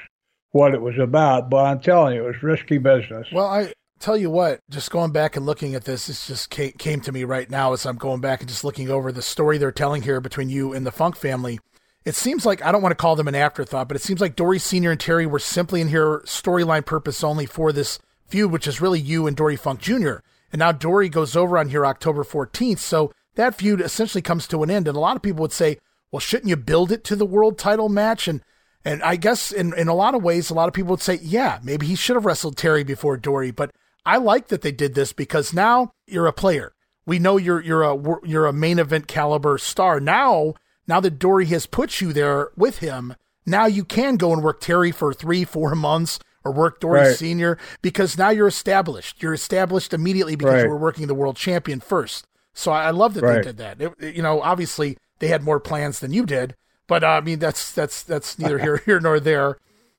what 0.52 0.74
it 0.74 0.82
was 0.82 0.98
about. 0.98 1.50
But 1.50 1.66
I'm 1.66 1.80
telling 1.80 2.16
you, 2.16 2.24
it 2.24 2.28
was 2.28 2.44
risky 2.44 2.78
business. 2.78 3.28
Well, 3.32 3.46
I 3.46 3.72
tell 4.04 4.18
you 4.18 4.30
what, 4.30 4.60
just 4.70 4.92
going 4.92 5.12
back 5.12 5.38
and 5.38 5.46
looking 5.46 5.76
at 5.76 5.86
this, 5.86 6.08
this 6.08 6.28
just 6.28 6.50
came, 6.50 6.74
came 6.74 7.00
to 7.00 7.12
me 7.12 7.24
right 7.24 7.50
now 7.50 7.72
as 7.72 7.86
I'm 7.86 7.96
going 7.96 8.20
back 8.20 8.42
and 8.42 8.50
just 8.50 8.66
looking 8.66 8.90
over 8.90 9.12
the 9.12 9.22
story 9.22 9.58
they're 9.58 9.72
telling 9.72 10.02
here 10.02 10.20
between 10.20 10.50
you 10.50 10.74
and 10.74 10.86
the 10.86 10.92
Funk 10.92 11.16
family. 11.16 11.60
It 12.04 12.16
seems 12.16 12.46
like 12.46 12.62
I 12.62 12.74
don't 12.74 12.82
want 12.82 12.92
to 12.92 13.02
call 13.02 13.16
them 13.16 13.30
an 13.30 13.36
afterthought, 13.36 13.88
but 13.88 13.96
it 13.96 14.02
seems 14.02 14.20
like 14.20 14.36
Dory 14.36 14.60
Senior 14.60 14.92
and 14.92 15.00
Terry 15.00 15.26
were 15.26 15.40
simply 15.40 15.80
in 15.80 15.88
here 15.88 16.22
storyline 16.26 16.86
purpose 16.86 17.24
only 17.24 17.46
for 17.46 17.72
this 17.72 17.98
feud, 18.28 18.52
which 18.52 18.68
is 18.68 18.82
really 18.82 19.00
you 19.00 19.26
and 19.26 19.38
Dory 19.38 19.56
Funk 19.56 19.80
Jr. 19.80 20.16
And 20.52 20.60
now 20.60 20.74
Dory 20.74 21.08
goes 21.08 21.38
over 21.38 21.58
on 21.58 21.70
here 21.70 21.86
October 21.86 22.26
14th, 22.26 22.80
so 22.80 23.14
that 23.36 23.56
feud 23.56 23.80
essentially 23.80 24.22
comes 24.22 24.48
to 24.48 24.64
an 24.64 24.70
end. 24.70 24.90
And 24.90 24.98
a 24.98 25.00
lot 25.00 25.16
of 25.16 25.22
people 25.22 25.44
would 25.44 25.54
say, 25.54 25.78
well, 26.12 26.20
shouldn't 26.20 26.50
you 26.50 26.58
build 26.58 26.92
it 26.92 27.06
to 27.06 27.16
the 27.16 27.26
world 27.26 27.58
title 27.58 27.88
match? 27.88 28.28
And 28.28 28.42
and 28.84 29.02
I 29.02 29.16
guess 29.16 29.54
in, 29.54 29.74
in 29.78 29.88
a 29.88 29.94
lot 29.94 30.14
of 30.14 30.22
ways, 30.22 30.50
a 30.50 30.54
lot 30.54 30.68
of 30.68 30.74
people 30.74 30.92
would 30.92 31.02
say, 31.02 31.20
yeah, 31.22 31.60
maybe 31.64 31.86
he 31.86 31.96
should 31.96 32.18
have 32.18 32.26
wrestled 32.26 32.58
Terry 32.58 32.84
before 32.84 33.16
Dory, 33.16 33.50
but 33.50 33.72
I 34.06 34.18
like 34.18 34.48
that 34.48 34.62
they 34.62 34.72
did 34.72 34.96
this 34.96 35.14
because 35.14 35.54
now 35.54 35.94
you're 36.08 36.28
a 36.28 36.34
player. 36.34 36.74
We 37.06 37.20
know 37.20 37.38
you're 37.38 37.62
you're 37.62 37.84
a 37.84 38.20
you're 38.24 38.46
a 38.46 38.54
main 38.54 38.80
event 38.80 39.08
caliber 39.08 39.58
star. 39.58 40.00
Now, 40.00 40.54
now 40.88 41.00
that 41.00 41.20
Dory 41.20 41.46
has 41.48 41.66
put 41.66 42.02
you 42.02 42.14
there 42.14 42.50
with 42.56 42.80
him, 42.80 43.16
now 43.46 43.66
you 43.66 43.84
can 43.84 44.16
go 44.16 44.34
and 44.34 44.44
work 44.44 44.62
Terry 44.62 44.92
for 44.92 45.14
three, 45.14 45.44
four 45.44 45.76
months 45.76 46.20
or 46.44 46.52
work 46.52 46.80
Dory 46.80 47.02
right. 47.02 47.16
Senior 47.16 47.58
because 47.82 48.18
now 48.18 48.30
you're 48.30 48.48
established. 48.48 49.22
You're 49.22 49.34
established 49.34 49.94
immediately 49.94 50.36
because 50.36 50.56
right. 50.56 50.64
you 50.64 50.70
were 50.70 50.78
working 50.78 51.08
the 51.08 51.16
world 51.16 51.36
champion 51.36 51.80
first. 51.80 52.28
So 52.54 52.72
I, 52.72 52.86
I 52.86 52.92
love 52.92 53.14
that 53.16 53.24
right. 53.24 53.38
they 53.38 53.42
did 53.42 53.58
that. 53.58 53.82
It, 53.82 54.16
you 54.16 54.22
know, 54.22 54.42
obviously 54.42 54.98
they 55.20 55.28
had 55.28 55.44
more 55.44 55.60
plans 55.60 56.00
than 56.00 56.14
you 56.14 56.26
did, 56.26 56.56
but 56.88 57.04
uh, 57.04 57.08
I 57.08 57.22
mean 57.22 57.40
that's 57.40 57.72
that's 57.72 58.04
that's 58.04 58.40
neither 58.40 58.58
here 58.60 58.78
here 58.78 59.00
nor 59.00 59.20
there. 59.20 59.58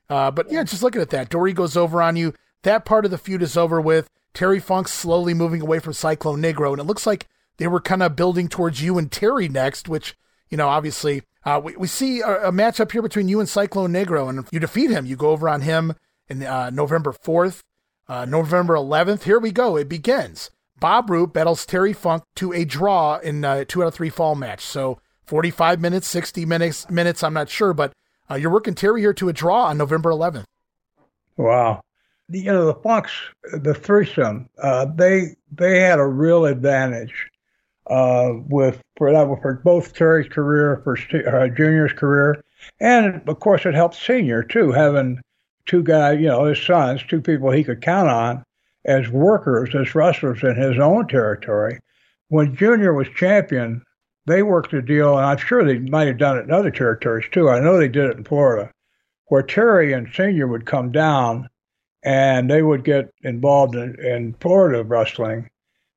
Uh, 0.09 0.31
but 0.31 0.51
yeah, 0.51 0.63
just 0.65 0.83
looking 0.83 1.03
at 1.03 1.11
that, 1.11 1.31
Dory 1.31 1.53
goes 1.53 1.77
over 1.77 2.01
on 2.01 2.17
you. 2.17 2.35
That 2.65 2.87
part 2.87 3.05
of 3.05 3.11
the 3.11 3.19
feud 3.19 3.43
is 3.43 3.57
over 3.57 3.81
with. 3.81 4.09
Terry 4.33 4.59
Funk's 4.59 4.91
slowly 4.91 5.33
moving 5.33 5.61
away 5.61 5.79
from 5.79 5.93
Cyclone 5.93 6.43
Negro, 6.43 6.73
and 6.73 6.81
it 6.81 6.85
looks 6.85 7.07
like 7.07 7.29
they 7.59 7.69
were 7.69 7.81
kind 7.81 8.03
of 8.03 8.17
building 8.17 8.49
towards 8.49 8.83
you 8.83 8.99
and 8.99 9.13
Terry 9.13 9.49
next, 9.49 9.89
which, 9.89 10.17
you 10.49 10.57
know, 10.57 10.69
obviously, 10.69 11.23
uh, 11.45 11.61
we, 11.63 11.77
we 11.77 11.87
see 11.87 12.21
a, 12.21 12.49
a 12.49 12.53
matchup 12.53 12.91
here 12.91 13.03
between 13.03 13.29
you 13.29 13.39
and 13.39 13.49
Cyclone 13.49 13.93
Negro, 13.93 14.29
and 14.29 14.39
if 14.39 14.49
you 14.51 14.59
defeat 14.59 14.91
him, 14.91 15.05
you 15.05 15.15
go 15.15 15.29
over 15.29 15.49
on 15.49 15.61
him 15.61 15.95
in 16.27 16.43
uh, 16.43 16.71
November 16.71 17.13
4th, 17.13 17.61
uh, 18.09 18.25
November 18.25 18.75
11th. 18.75 19.25
Here 19.25 19.39
we 19.39 19.53
go. 19.53 19.77
It 19.77 19.89
begins. 19.89 20.51
Bob 20.81 21.11
Roop 21.11 21.35
battles 21.35 21.67
Terry 21.67 21.93
Funk 21.93 22.25
to 22.37 22.53
a 22.53 22.65
draw 22.65 23.19
in 23.19 23.45
a 23.45 23.49
uh, 23.49 23.65
two 23.69 23.83
out 23.83 23.89
of 23.89 23.95
three 23.95 24.11
fall 24.11 24.35
match. 24.35 24.65
So 24.65 24.99
45 25.27 25.81
minutes, 25.81 26.09
60 26.09 26.47
minutes, 26.47 26.91
minutes, 26.91 27.23
I'm 27.23 27.35
not 27.35 27.51
sure, 27.51 27.75
but 27.75 27.93
uh, 28.31 28.37
you're 28.37 28.51
working 28.51 28.75
Terry 28.75 29.03
here 29.03 29.15
to 29.15 29.29
a 29.29 29.35
draw 29.35 29.67
on 29.67 29.77
November 29.77 30.11
11th. 30.11 30.45
Wow 31.37 31.83
you 32.35 32.53
know 32.53 32.67
the 32.67 32.75
Funks, 32.75 33.13
the 33.53 33.75
threesome, 33.75 34.49
uh, 34.63 34.87
they 34.95 35.37
they 35.53 35.81
had 35.81 35.99
a 35.99 36.07
real 36.07 36.47
advantage 36.47 37.31
uh, 37.89 38.33
with 38.49 38.83
for 38.97 39.13
that 39.13 39.27
for 39.43 39.61
both 39.65 39.95
Terry's 39.95 40.29
career, 40.29 40.81
for 40.85 40.97
uh, 40.97 41.49
Junior's 41.49 41.93
career, 41.93 42.45
and 42.81 43.27
of 43.29 43.41
course 43.41 43.67
it 43.67 43.75
helped 43.75 43.97
Senior 43.97 44.43
too, 44.43 44.73
having 44.73 45.21
two 45.67 45.83
guys, 45.83 46.21
you 46.21 46.27
know, 46.27 46.45
his 46.45 46.61
sons, 46.61 47.03
two 47.03 47.21
people 47.21 47.51
he 47.51 47.65
could 47.65 47.83
count 47.83 48.09
on 48.09 48.45
as 48.85 49.09
workers, 49.09 49.75
as 49.75 49.95
wrestlers 49.95 50.43
in 50.43 50.57
his 50.57 50.79
own 50.79 51.09
territory. 51.09 51.79
When 52.29 52.55
Junior 52.55 52.93
was 52.93 53.09
champion, 53.17 53.83
they 54.27 54.43
worked 54.43 54.73
a 54.73 54.83
deal, 54.83 55.17
and 55.17 55.27
I'm 55.27 55.39
sure 55.39 55.65
they 55.65 55.79
might 55.79 56.07
have 56.07 56.19
done 56.19 56.39
it 56.39 56.45
in 56.45 56.51
other 56.51 56.71
territories 56.71 57.27
too. 57.31 57.49
I 57.49 57.61
know 57.61 57.79
they 57.79 57.89
did 57.89 58.11
it 58.11 58.17
in 58.17 58.25
Florida, 58.25 58.71
where 59.27 59.43
Terry 59.43 59.93
and 59.93 60.09
Senior 60.13 60.47
would 60.47 60.67
come 60.67 60.93
down 60.93 61.49
and 62.05 62.51
they 62.51 62.63
would 62.63 62.85
get 62.85 63.11
involved 63.23 63.75
in, 63.75 63.99
in 64.05 64.35
Florida 64.41 64.85
wrestling. 64.85 65.49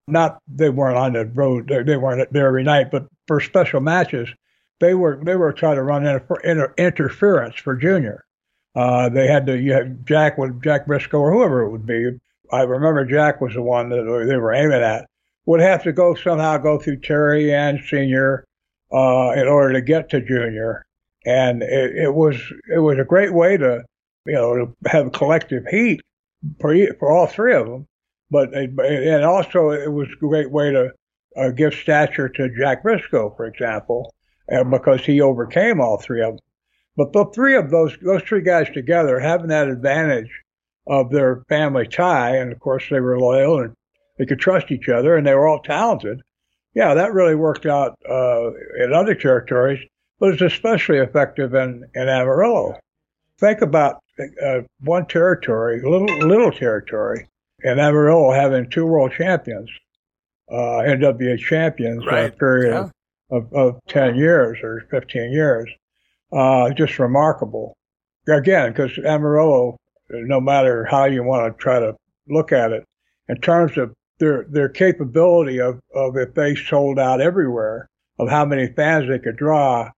Not 0.08 0.40
they 0.48 0.70
weren't 0.70 0.98
on 0.98 1.14
the 1.14 1.26
road; 1.26 1.68
they 1.68 1.98
weren't 1.98 2.32
there 2.32 2.48
every 2.48 2.64
night, 2.64 2.92
but 2.92 3.08
for 3.28 3.42
special 3.42 3.82
matches, 3.82 4.30
they 4.80 4.94
were 4.94 5.20
they 5.24 5.36
were 5.36 5.52
trying 5.52 5.76
to 5.76 5.84
run 5.84 6.06
inter, 6.06 6.40
inter, 6.44 6.74
interference 6.78 7.56
for 7.56 7.76
Junior. 7.76 8.24
Uh, 8.74 9.10
they 9.10 9.28
had 9.28 9.46
to 9.48 9.58
you 9.58 9.74
had 9.74 10.08
Jack 10.08 10.38
with 10.38 10.64
Jack 10.64 10.88
Brisco 10.88 11.20
or 11.20 11.34
whoever 11.34 11.64
it 11.64 11.72
would 11.72 11.86
be 11.86 12.18
I 12.52 12.62
remember 12.62 13.06
Jack 13.06 13.42
was 13.42 13.54
the 13.54 13.62
one 13.62 13.90
that 13.90 14.26
they 14.28 14.38
were 14.38 14.54
aiming 14.54 14.82
at, 14.82 15.10
would 15.46 15.60
have 15.60 15.84
to 15.84 15.92
go 15.92 16.16
somehow 16.16 16.58
go 16.58 16.78
through 16.78 17.02
Terry 17.02 17.54
and 17.54 17.80
Senior 17.84 18.46
uh, 18.92 19.34
in 19.36 19.48
order 19.48 19.74
to 19.74 19.82
get 19.82 20.10
to 20.10 20.22
Junior, 20.22 20.86
and 21.26 21.62
it, 21.62 21.96
it 21.96 22.14
was 22.14 22.38
it 22.74 22.80
was 22.80 22.98
a 23.00 23.06
great 23.06 23.34
way 23.34 23.58
to 23.58 23.84
you 24.28 24.34
know 24.34 24.76
have 24.86 25.12
collective 25.14 25.66
heat 25.70 26.02
for 26.60 26.76
for 27.00 27.12
all 27.12 27.28
three 27.28 27.56
of 27.56 27.66
them, 27.66 27.88
but 28.30 28.54
and 28.54 29.24
also 29.24 29.72
it 29.72 29.92
was 29.92 30.08
a 30.10 30.26
great 30.26 30.52
way 30.52 30.72
to 30.72 30.92
uh, 31.38 31.50
give 31.50 31.74
stature 31.74 32.30
to 32.30 32.50
Jack 32.58 32.84
Brisco, 32.84 33.36
for 33.36 33.46
example, 33.46 34.14
uh, 34.52 34.64
because 34.64 35.06
he 35.06 35.22
overcame 35.22 35.80
all 35.80 35.98
three 35.98 36.22
of 36.22 36.34
them. 36.34 36.40
But 36.96 37.14
the 37.14 37.26
three 37.34 37.56
of 37.56 37.70
those 37.70 37.98
those 38.02 38.24
three 38.24 38.42
guys 38.42 38.70
together 38.74 39.20
having 39.20 39.48
that 39.48 39.70
advantage 39.70 40.32
of 40.88 41.12
their 41.12 41.44
family 41.50 41.88
tie, 41.88 42.38
and 42.38 42.52
of 42.52 42.60
course 42.60 42.84
they 42.90 43.00
were 43.00 43.20
loyal 43.20 43.60
and 43.60 43.76
they 44.18 44.26
could 44.26 44.40
trust 44.40 44.72
each 44.72 44.90
other, 44.90 45.16
and 45.16 45.26
they 45.26 45.36
were 45.36 45.48
all 45.48 45.62
talented. 45.62 46.22
Yeah, 46.74 46.94
that 46.94 47.14
really 47.14 47.36
worked 47.36 47.66
out 47.66 47.98
uh, 48.10 48.52
in 48.84 48.94
other 48.94 49.16
territories, 49.16 49.80
but 50.20 50.34
it's 50.34 50.42
especially 50.42 50.98
effective 50.98 51.54
in, 51.54 51.84
in 51.96 52.08
Amarillo. 52.08 52.80
Think 53.40 53.62
about 53.62 54.02
uh, 54.44 54.62
one 54.82 55.06
territory, 55.06 55.82
little 55.82 56.08
little 56.28 56.52
territory, 56.52 57.28
and 57.64 57.80
Amarillo 57.80 58.32
having 58.32 58.70
two 58.70 58.86
world 58.86 59.12
champions, 59.18 59.70
uh, 60.52 60.84
NWA 60.86 61.38
champions 61.38 62.06
right. 62.06 62.26
in 62.26 62.32
a 62.32 62.36
period 62.36 62.74
yeah. 62.74 63.38
of, 63.38 63.54
of 63.54 63.80
10 63.88 64.16
years 64.16 64.60
or 64.64 64.86
15 64.90 65.32
years. 65.32 65.70
Uh, 66.32 66.70
just 66.72 67.00
remarkable. 67.00 67.74
Again, 68.28 68.72
because 68.72 68.98
Amarillo, 69.06 69.78
no 70.10 70.42
matter 70.42 70.86
how 70.86 71.06
you 71.06 71.24
want 71.24 71.58
to 71.58 71.62
try 71.62 71.80
to 71.80 71.96
look 72.28 72.52
at 72.52 72.74
it, 72.74 72.84
in 73.30 73.40
terms 73.40 73.78
of 73.78 73.94
their 74.20 74.46
their 74.50 74.70
capability 74.70 75.60
of, 75.60 75.80
of 75.94 76.18
if 76.18 76.34
they 76.34 76.56
sold 76.56 77.00
out 77.00 77.22
everywhere, 77.22 77.88
of 78.20 78.30
how 78.30 78.46
many 78.46 78.68
fans 78.68 79.08
they 79.08 79.20
could 79.20 79.38
draw, 79.38 79.90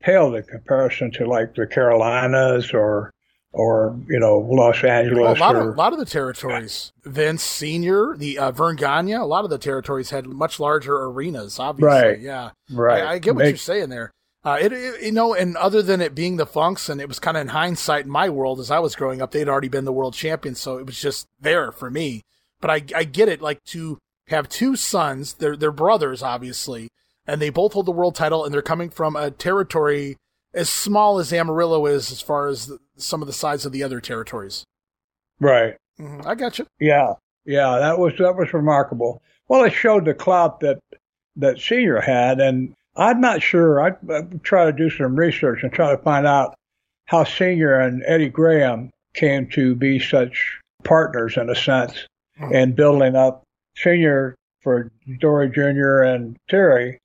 paled 0.00 0.36
in 0.36 0.42
comparison 0.44 1.10
to 1.10 1.26
like 1.26 1.54
the 1.54 1.66
Carolinas 1.66 2.72
or 2.72 3.10
or 3.54 3.96
you 4.08 4.18
know 4.18 4.38
Los 4.38 4.82
Angeles. 4.82 5.20
Well, 5.20 5.36
a 5.36 5.38
lot 5.38 5.56
or, 5.56 5.70
of 5.70 5.74
a 5.74 5.78
lot 5.78 5.92
of 5.92 5.98
the 5.98 6.04
territories, 6.04 6.92
Vince 7.04 7.42
Senior, 7.42 8.16
the 8.16 8.38
uh, 8.38 8.50
Verne 8.50 8.76
Gagne, 8.76 9.12
a 9.12 9.24
lot 9.24 9.44
of 9.44 9.50
the 9.50 9.58
territories 9.58 10.10
had 10.10 10.26
much 10.26 10.60
larger 10.60 10.96
arenas. 10.96 11.58
Obviously, 11.58 11.86
right? 11.86 12.20
Yeah, 12.20 12.50
right. 12.70 13.02
I, 13.02 13.12
I 13.12 13.18
get 13.18 13.34
what 13.34 13.44
Make, 13.44 13.52
you're 13.52 13.58
saying 13.58 13.88
there. 13.88 14.10
Uh, 14.44 14.58
it, 14.60 14.72
it, 14.72 15.02
you 15.02 15.12
know, 15.12 15.34
and 15.34 15.56
other 15.56 15.80
than 15.80 16.02
it 16.02 16.14
being 16.14 16.36
the 16.36 16.46
Funks, 16.46 16.88
and 16.88 17.00
it 17.00 17.08
was 17.08 17.18
kind 17.18 17.36
of 17.36 17.42
in 17.42 17.48
hindsight 17.48 18.04
in 18.04 18.10
my 18.10 18.28
world 18.28 18.60
as 18.60 18.70
I 18.70 18.80
was 18.80 18.96
growing 18.96 19.22
up, 19.22 19.30
they'd 19.30 19.48
already 19.48 19.68
been 19.68 19.86
the 19.86 19.92
world 19.92 20.14
champions, 20.14 20.60
so 20.60 20.76
it 20.76 20.84
was 20.84 21.00
just 21.00 21.26
there 21.40 21.72
for 21.72 21.90
me. 21.90 22.22
But 22.60 22.70
I, 22.70 22.82
I 22.94 23.04
get 23.04 23.28
it, 23.28 23.40
like 23.40 23.62
to 23.66 23.98
have 24.28 24.48
two 24.48 24.74
sons, 24.76 25.34
they're 25.34 25.56
they're 25.56 25.70
brothers, 25.70 26.22
obviously, 26.22 26.88
and 27.26 27.40
they 27.40 27.50
both 27.50 27.72
hold 27.72 27.86
the 27.86 27.92
world 27.92 28.16
title, 28.16 28.44
and 28.44 28.52
they're 28.52 28.62
coming 28.62 28.90
from 28.90 29.16
a 29.16 29.30
territory 29.30 30.16
as 30.52 30.68
small 30.68 31.18
as 31.18 31.32
Amarillo 31.32 31.86
is, 31.86 32.12
as 32.12 32.20
far 32.20 32.48
as 32.48 32.72
some 32.96 33.22
of 33.22 33.26
the 33.26 33.32
size 33.32 33.64
of 33.66 33.72
the 33.72 33.82
other 33.82 34.00
territories. 34.00 34.64
Right. 35.40 35.76
Mm-hmm. 35.98 36.26
I 36.26 36.34
got 36.34 36.58
you. 36.58 36.66
Yeah, 36.80 37.14
yeah, 37.44 37.78
that 37.78 37.98
was 37.98 38.14
that 38.18 38.36
was 38.36 38.52
remarkable. 38.52 39.22
Well, 39.48 39.64
it 39.64 39.72
showed 39.72 40.04
the 40.04 40.14
clout 40.14 40.60
that 40.60 40.80
that 41.36 41.58
Senior 41.58 42.00
had, 42.00 42.40
and 42.40 42.74
I'm 42.96 43.20
not 43.20 43.42
sure. 43.42 43.80
I 43.80 43.92
try 44.42 44.66
to 44.66 44.72
do 44.72 44.90
some 44.90 45.16
research 45.16 45.62
and 45.62 45.72
try 45.72 45.90
to 45.90 46.02
find 46.02 46.26
out 46.26 46.54
how 47.06 47.24
Senior 47.24 47.78
and 47.80 48.02
Eddie 48.06 48.28
Graham 48.28 48.90
came 49.14 49.48
to 49.50 49.74
be 49.74 49.98
such 49.98 50.58
partners 50.82 51.36
in 51.36 51.48
a 51.50 51.54
sense, 51.54 52.06
mm-hmm. 52.40 52.54
and 52.54 52.76
building 52.76 53.14
up 53.14 53.44
Senior 53.76 54.34
for 54.60 54.90
Dory 55.20 55.50
Jr. 55.50 56.02
and 56.02 56.36
Terry, 56.48 56.98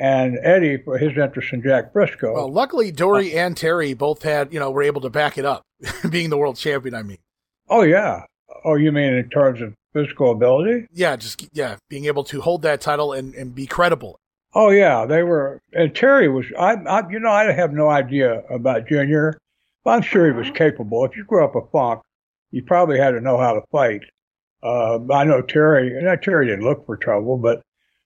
and 0.00 0.38
Eddie 0.42 0.78
for 0.78 0.96
his 0.96 1.16
interest 1.16 1.52
in 1.52 1.62
Jack 1.62 1.92
Brisco. 1.92 2.34
Well, 2.34 2.50
luckily 2.50 2.90
Dory 2.90 3.38
uh, 3.38 3.44
and 3.44 3.56
Terry 3.56 3.92
both 3.92 4.22
had, 4.22 4.52
you 4.52 4.58
know, 4.58 4.70
were 4.70 4.82
able 4.82 5.02
to 5.02 5.10
back 5.10 5.36
it 5.36 5.44
up, 5.44 5.62
being 6.10 6.30
the 6.30 6.38
world 6.38 6.56
champion. 6.56 6.94
I 6.94 7.02
mean. 7.02 7.18
Oh 7.68 7.82
yeah. 7.82 8.24
Oh, 8.64 8.74
you 8.74 8.90
mean 8.90 9.12
in 9.12 9.28
terms 9.28 9.60
of 9.60 9.74
physical 9.92 10.32
ability? 10.32 10.86
Yeah, 10.90 11.16
just 11.16 11.46
yeah, 11.52 11.76
being 11.88 12.06
able 12.06 12.24
to 12.24 12.40
hold 12.40 12.62
that 12.62 12.80
title 12.80 13.12
and, 13.12 13.34
and 13.34 13.54
be 13.54 13.66
credible. 13.66 14.18
Oh 14.54 14.70
yeah, 14.70 15.04
they 15.04 15.22
were. 15.22 15.60
And 15.74 15.94
Terry 15.94 16.28
was. 16.28 16.46
I, 16.58 16.72
I 16.74 17.08
you 17.10 17.20
know, 17.20 17.30
I 17.30 17.52
have 17.52 17.72
no 17.72 17.90
idea 17.90 18.42
about 18.48 18.88
Junior. 18.88 19.38
But 19.84 19.90
I'm 19.92 20.02
sure 20.02 20.26
he 20.26 20.32
was 20.32 20.50
capable. 20.50 21.04
If 21.04 21.16
you 21.16 21.24
grew 21.24 21.44
up 21.44 21.56
a 21.56 21.66
funk, 21.72 22.02
you 22.50 22.62
probably 22.62 22.98
had 22.98 23.12
to 23.12 23.20
know 23.20 23.38
how 23.38 23.54
to 23.54 23.62
fight. 23.70 24.02
Uh, 24.62 24.98
I 25.10 25.24
know 25.24 25.40
Terry. 25.40 25.96
And 25.96 26.22
Terry 26.22 26.46
didn't 26.46 26.64
look 26.64 26.84
for 26.84 26.96
trouble, 26.98 27.38
but 27.38 27.62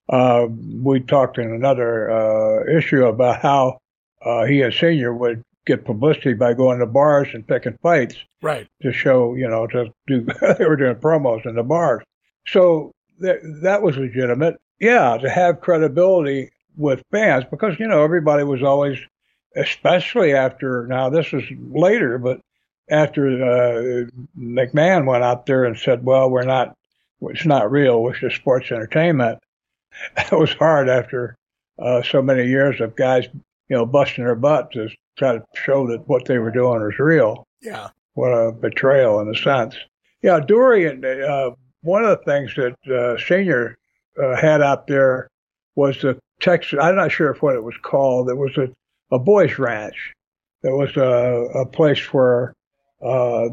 uh, 0.09 0.47
we 0.51 1.01
talked 1.01 1.39
in 1.39 1.51
another 1.51 2.11
uh, 2.11 2.65
issue 2.77 3.05
about 3.07 3.41
how 3.41 3.79
uh, 4.25 4.45
he 4.45 4.63
as 4.63 4.77
senior 4.77 5.15
would 5.15 5.43
get 5.67 5.85
publicity 5.85 6.35
by 6.35 6.53
going 6.53 6.79
to 6.79 6.87
bars 6.87 7.29
and 7.33 7.47
picking 7.47 7.79
fights, 7.83 8.17
right? 8.43 8.67
To 8.83 8.93
show, 8.93 9.35
you 9.35 9.49
know, 9.49 9.67
to 9.69 9.93
do 10.07 10.27
they 10.59 10.65
were 10.65 10.77
doing 10.77 10.97
promos 10.97 11.47
in 11.47 11.55
the 11.55 11.63
bars. 11.63 12.05
So 12.47 12.93
that 13.21 13.39
that 13.63 13.83
was 13.83 13.97
legitimate. 13.97 14.61
Yeah, 14.81 15.17
to 15.19 15.31
have 15.31 15.61
credibility 15.61 16.51
with 16.77 17.03
fans 17.11 17.45
because 17.51 17.79
you 17.79 17.87
know 17.87 18.03
everybody 18.03 18.45
was 18.45 18.63
always, 18.63 18.99
especially 19.57 20.35
after 20.35 20.87
now 20.87 21.09
this 21.09 21.33
was 21.33 21.45
later, 21.71 22.19
but 22.19 22.41
after 22.91 23.27
uh, 23.27 24.05
McMahon 24.39 25.07
went 25.07 25.25
out 25.25 25.47
there 25.47 25.65
and 25.65 25.79
said, 25.79 26.05
"Well, 26.05 26.29
we're 26.31 26.45
not, 26.45 26.77
it's 27.23 27.47
not 27.47 27.71
real. 27.71 28.07
It's 28.09 28.21
just 28.21 28.37
sports 28.37 28.71
entertainment." 28.71 29.39
it 30.17 30.33
was 30.33 30.53
hard 30.53 30.89
after 30.89 31.37
uh, 31.79 32.03
so 32.03 32.23
many 32.23 32.47
years 32.47 32.81
of 32.81 32.97
guys, 32.97 33.27
you 33.69 33.77
know, 33.77 33.87
busting 33.87 34.25
their 34.25 34.35
butt 34.35 34.71
to 34.73 34.89
try 35.17 35.33
to 35.33 35.45
show 35.55 35.87
that 35.89 36.09
what 36.09 36.27
they 36.27 36.39
were 36.39 36.51
doing 36.51 36.83
was 36.83 36.99
real. 36.99 37.45
Yeah. 37.63 37.89
What 38.15 38.31
a 38.31 38.53
betrayal 38.53 39.21
in 39.21 39.29
a 39.29 39.37
sense. 39.37 39.77
Yeah, 40.23 40.41
Dorian, 40.41 41.05
uh, 41.05 41.51
one 41.83 42.05
of 42.05 42.19
the 42.19 42.25
things 42.25 42.55
that 42.57 42.77
uh, 42.91 43.19
Senior 43.19 43.77
uh, 44.23 44.37
had 44.37 44.63
out 44.63 44.87
there 44.87 45.29
was 45.77 46.01
the 46.01 46.19
Texas, 46.41 46.79
I'm 46.81 46.97
not 46.97 47.13
sure 47.13 47.31
if 47.31 47.43
what 47.43 47.57
it 47.57 47.65
was 47.65 47.77
called, 47.83 48.29
it 48.29 48.37
was 48.37 48.57
a, 48.57 48.69
a 49.11 49.19
boys' 49.19 49.59
ranch. 49.59 50.13
There 50.63 50.77
was 50.77 50.97
a, 50.97 51.61
a 51.61 51.67
place 51.67 52.13
where 52.13 52.55
uh, 53.03 53.49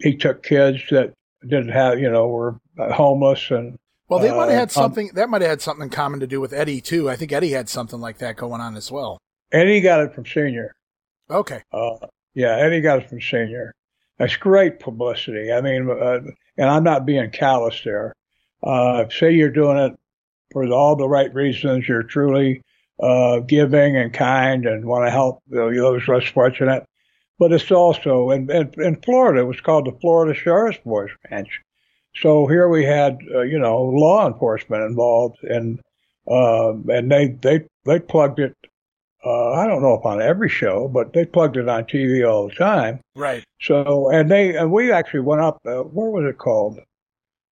he 0.00 0.16
took 0.16 0.42
kids 0.42 0.82
that 0.90 1.12
didn't 1.42 1.68
have, 1.68 2.00
you 2.00 2.10
know, 2.10 2.26
were 2.28 2.58
homeless 2.78 3.50
and 3.50 3.78
well, 4.08 4.20
they 4.20 4.30
might 4.30 4.50
have 4.50 4.58
had 4.58 4.60
uh, 4.60 4.62
um, 4.62 4.68
something. 4.68 5.10
Um, 5.10 5.14
that 5.16 5.28
might 5.28 5.42
have 5.42 5.50
had 5.50 5.62
something 5.62 5.84
in 5.84 5.90
common 5.90 6.20
to 6.20 6.26
do 6.26 6.40
with 6.40 6.52
Eddie 6.52 6.80
too. 6.80 7.10
I 7.10 7.16
think 7.16 7.32
Eddie 7.32 7.50
had 7.50 7.68
something 7.68 8.00
like 8.00 8.18
that 8.18 8.36
going 8.36 8.60
on 8.60 8.76
as 8.76 8.90
well. 8.90 9.18
Eddie 9.52 9.80
got 9.80 10.00
it 10.00 10.14
from 10.14 10.26
Senior. 10.26 10.74
Okay. 11.30 11.62
Uh, 11.72 11.96
yeah, 12.34 12.56
Eddie 12.56 12.80
got 12.80 13.00
it 13.00 13.08
from 13.08 13.20
Senior. 13.20 13.74
That's 14.18 14.36
great 14.36 14.80
publicity. 14.80 15.52
I 15.52 15.60
mean, 15.60 15.88
uh, 15.90 16.20
and 16.56 16.68
I'm 16.68 16.84
not 16.84 17.06
being 17.06 17.30
callous 17.30 17.80
there. 17.84 18.14
Uh, 18.62 19.04
say 19.10 19.32
you're 19.32 19.50
doing 19.50 19.78
it 19.78 19.98
for 20.52 20.66
all 20.72 20.96
the 20.96 21.08
right 21.08 21.32
reasons. 21.32 21.86
You're 21.88 22.02
truly 22.02 22.62
uh, 23.00 23.40
giving 23.40 23.96
and 23.96 24.12
kind 24.12 24.66
and 24.66 24.84
want 24.84 25.06
to 25.06 25.10
help 25.10 25.42
those 25.48 26.08
less 26.08 26.26
fortunate. 26.26 26.84
But 27.38 27.52
it's 27.52 27.70
also 27.70 28.30
in, 28.30 28.50
in, 28.50 28.72
in 28.78 29.00
Florida. 29.02 29.40
It 29.40 29.44
was 29.44 29.60
called 29.60 29.86
the 29.86 29.96
Florida 30.00 30.34
Sheriff's 30.34 30.80
Boys 30.84 31.10
Ranch. 31.30 31.60
So 32.16 32.46
here 32.46 32.68
we 32.68 32.84
had, 32.84 33.18
uh, 33.34 33.42
you 33.42 33.58
know, 33.58 33.82
law 33.82 34.26
enforcement 34.26 34.82
involved, 34.82 35.38
and 35.42 35.80
uh, 36.30 36.72
and 36.88 37.10
they 37.10 37.28
they 37.28 37.64
they 37.84 38.00
plugged 38.00 38.38
it. 38.38 38.56
Uh, 39.24 39.52
I 39.52 39.66
don't 39.66 39.82
know 39.82 39.94
if 39.94 40.06
on 40.06 40.22
every 40.22 40.48
show, 40.48 40.88
but 40.88 41.12
they 41.12 41.24
plugged 41.24 41.56
it 41.56 41.68
on 41.68 41.84
TV 41.84 42.28
all 42.28 42.48
the 42.48 42.54
time. 42.54 43.00
Right. 43.14 43.44
So 43.60 44.10
and 44.10 44.30
they 44.30 44.56
and 44.56 44.72
we 44.72 44.92
actually 44.92 45.20
went 45.20 45.42
up. 45.42 45.60
Uh, 45.66 45.82
where 45.82 46.10
was 46.10 46.24
it 46.28 46.38
called? 46.38 46.80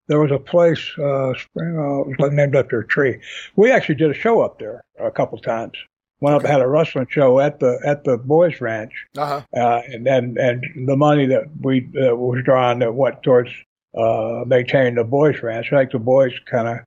There 0.08 0.20
was 0.20 0.30
a 0.30 0.38
place, 0.38 0.96
uh, 0.98 1.34
spring, 1.34 1.76
uh, 1.76 2.08
it 2.08 2.20
was 2.20 2.30
named 2.32 2.54
after 2.54 2.78
a 2.78 2.86
tree. 2.86 3.18
We 3.56 3.72
actually 3.72 3.96
did 3.96 4.12
a 4.12 4.14
show 4.14 4.40
up 4.40 4.60
there 4.60 4.84
a 5.00 5.10
couple 5.10 5.36
times. 5.38 5.76
Went 6.20 6.36
okay. 6.36 6.46
up 6.46 6.50
had 6.50 6.60
a 6.60 6.68
wrestling 6.68 7.08
show 7.10 7.40
at 7.40 7.58
the 7.58 7.80
at 7.84 8.04
the 8.04 8.16
boys' 8.16 8.60
ranch, 8.60 8.92
uh-huh. 9.18 9.42
uh, 9.54 9.82
and 9.88 10.06
and 10.06 10.38
and 10.38 10.88
the 10.88 10.96
money 10.96 11.26
that 11.26 11.44
we 11.60 11.88
uh, 12.00 12.14
was 12.14 12.42
drawn 12.44 12.78
that 12.78 12.94
went 12.94 13.22
towards 13.22 13.50
uh, 13.96 14.44
maintain 14.46 14.94
the 14.94 15.04
boys' 15.04 15.42
ranch. 15.42 15.72
I 15.72 15.80
think 15.80 15.92
the 15.92 15.98
boys 15.98 16.32
kind 16.46 16.68
of 16.68 16.78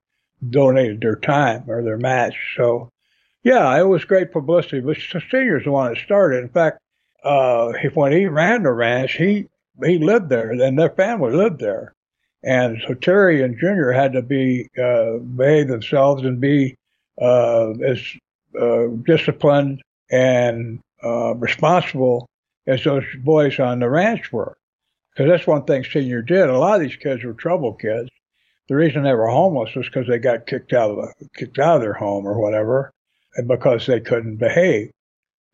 donated 0.50 1.02
their 1.02 1.16
time 1.16 1.64
or 1.68 1.84
their 1.84 1.98
match. 1.98 2.36
So, 2.56 2.90
yeah, 3.44 3.78
it 3.80 3.88
was 3.88 4.06
great 4.06 4.32
publicity. 4.32 4.80
But 4.80 4.98
Senior's 5.32 5.64
the 5.64 5.72
one 5.72 5.94
that 5.94 6.02
started. 6.02 6.44
In 6.44 6.50
fact, 6.50 6.80
uh, 7.24 7.74
when 7.94 8.12
he 8.12 8.28
ran 8.28 8.64
the 8.64 8.72
ranch, 8.72 9.14
he 9.14 9.48
he 9.84 9.98
lived 9.98 10.30
there, 10.30 10.52
and 10.52 10.78
their 10.78 10.90
family 10.90 11.34
lived 11.34 11.60
there. 11.60 11.94
And 12.44 12.82
so 12.88 12.94
Terry 12.94 13.42
and 13.42 13.58
Junior 13.60 13.92
had 13.92 14.14
to 14.14 14.22
be 14.22 14.70
uh, 14.82 15.18
behave 15.18 15.68
themselves 15.68 16.24
and 16.24 16.40
be 16.40 16.76
uh, 17.22 17.72
as 17.86 18.02
uh, 18.60 18.88
disciplined 19.04 19.82
and 20.12 20.80
uh, 21.04 21.36
responsible 21.36 22.28
as 22.68 22.84
those 22.84 23.04
boys 23.24 23.60
on 23.60 23.80
the 23.80 23.90
ranch 23.90 24.32
were 24.32 24.58
Because 25.20 25.32
that's 25.32 25.48
one 25.48 25.66
thing 25.66 25.84
Senior 25.84 26.22
did. 26.22 26.50
A 26.50 26.58
lot 26.58 26.76
of 26.76 26.82
these 26.82 26.96
kids 26.96 27.26
were 27.26 27.34
trouble 27.34 27.74
kids. 27.74 28.10
The 28.70 28.78
reason 28.78 29.04
they 29.04 29.14
were 29.14 29.28
homeless 29.28 29.76
was 29.76 29.86
because 29.86 30.08
they 30.08 30.18
got 30.18 30.48
kicked 30.48 30.72
out 30.72 30.92
of 30.92 30.96
the, 30.96 31.28
kicked 31.36 31.60
out 31.60 31.76
of 31.76 31.82
their 31.82 31.92
home 31.96 32.26
or 32.26 32.40
whatever, 32.40 32.94
and 33.36 33.46
because 33.46 33.86
they 33.86 34.00
couldn't 34.00 34.38
behave. 34.38 34.92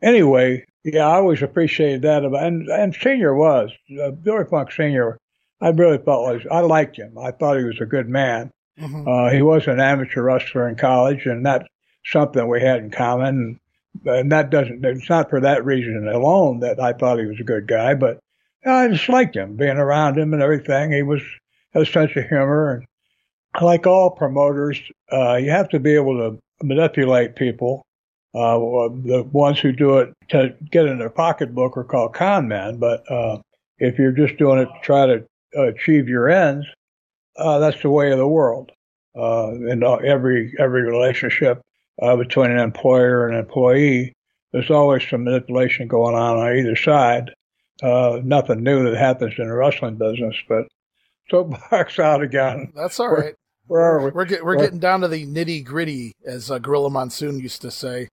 Anyway, 0.03 0.65
yeah, 0.83 1.07
I 1.07 1.15
always 1.15 1.41
appreciated 1.41 2.03
that 2.03 2.23
about, 2.23 2.43
and 2.43 2.69
and 2.69 2.93
Senior 2.93 3.33
was 3.33 3.71
uh, 3.99 4.11
Billy 4.11 4.43
Funk 4.47 4.71
Senior. 4.71 5.17
I 5.59 5.69
really 5.69 5.97
felt 5.97 6.25
like 6.25 6.45
I 6.51 6.59
liked 6.59 6.97
him. 6.97 7.17
I 7.17 7.31
thought 7.31 7.57
he 7.57 7.63
was 7.63 7.81
a 7.81 7.87
good 7.87 8.07
man. 8.07 8.51
Mm-hmm. 8.79 9.07
Uh, 9.07 9.31
he 9.31 9.41
was 9.41 9.65
an 9.65 9.79
amateur 9.79 10.21
wrestler 10.21 10.69
in 10.69 10.75
college, 10.75 11.25
and 11.25 11.43
that's 11.43 11.67
something 12.05 12.47
we 12.47 12.61
had 12.61 12.83
in 12.83 12.91
common. 12.91 13.59
And 14.05 14.31
that 14.31 14.51
doesn't, 14.51 14.85
it's 14.85 15.09
not 15.09 15.31
for 15.31 15.39
that 15.41 15.65
reason 15.65 16.07
alone 16.07 16.59
that 16.59 16.79
I 16.79 16.93
thought 16.93 17.17
he 17.17 17.25
was 17.25 17.39
a 17.39 17.43
good 17.43 17.65
guy, 17.65 17.95
but 17.95 18.19
I 18.65 18.87
just 18.87 19.09
liked 19.09 19.35
him, 19.35 19.55
being 19.55 19.77
around 19.77 20.17
him 20.17 20.33
and 20.33 20.41
everything. 20.41 20.91
He 20.91 21.03
was, 21.03 21.21
had 21.73 21.83
a 21.83 21.85
sense 21.85 22.11
of 22.15 22.27
humor. 22.27 22.71
And 22.73 22.85
like 23.63 23.85
all 23.85 24.09
promoters, 24.09 24.79
uh, 25.11 25.35
you 25.35 25.51
have 25.51 25.69
to 25.69 25.79
be 25.79 25.95
able 25.95 26.17
to 26.17 26.39
manipulate 26.63 27.35
people. 27.35 27.85
Uh, 28.33 28.57
the 29.05 29.25
ones 29.31 29.59
who 29.59 29.71
do 29.71 29.97
it 29.99 30.13
to 30.29 30.53
get 30.69 30.85
in 30.85 30.99
their 30.99 31.09
pocketbook 31.09 31.77
are 31.77 31.85
called 31.85 32.13
con 32.13 32.47
men, 32.47 32.77
but 32.77 33.09
uh, 33.09 33.37
if 33.77 33.97
you're 33.97 34.11
just 34.11 34.37
doing 34.37 34.59
it 34.59 34.65
to 34.65 34.79
try 34.81 35.05
to 35.05 35.25
achieve 35.57 36.09
your 36.09 36.29
ends, 36.29 36.65
uh, 37.37 37.59
that's 37.59 37.81
the 37.81 37.89
way 37.89 38.11
of 38.11 38.17
the 38.17 38.27
world. 38.27 38.71
Uh, 39.17 39.53
in 39.69 39.81
every 39.83 40.53
every 40.59 40.81
relationship 40.81 41.61
uh, 42.01 42.17
between 42.17 42.51
an 42.51 42.59
employer 42.59 43.25
and 43.25 43.35
an 43.35 43.41
employee, 43.45 44.11
there's 44.51 44.69
always 44.69 45.07
some 45.09 45.23
manipulation 45.23 45.87
going 45.87 46.15
on 46.15 46.37
on 46.37 46.57
either 46.57 46.75
side. 46.75 47.31
Uh, 47.81 48.19
nothing 48.23 48.63
new 48.63 48.89
that 48.89 48.97
happens 48.97 49.33
in 49.37 49.47
the 49.47 49.53
wrestling 49.53 49.95
business, 49.95 50.35
but 50.47 50.65
soapbox 51.29 51.99
out 51.99 52.21
again. 52.21 52.71
That's 52.75 52.99
all 52.99 53.09
right. 53.09 53.35
Where, 53.67 53.81
where 53.81 53.81
are 53.81 54.05
we? 54.05 54.11
We're, 54.11 54.25
get, 54.25 54.45
we're 54.45 54.57
getting 54.57 54.79
down 54.79 55.01
to 55.01 55.07
the 55.07 55.25
nitty 55.25 55.65
gritty, 55.65 56.13
as 56.25 56.49
uh, 56.49 56.59
Gorilla 56.59 56.89
Monsoon 56.89 57.39
used 57.39 57.61
to 57.63 57.71
say. 57.71 58.09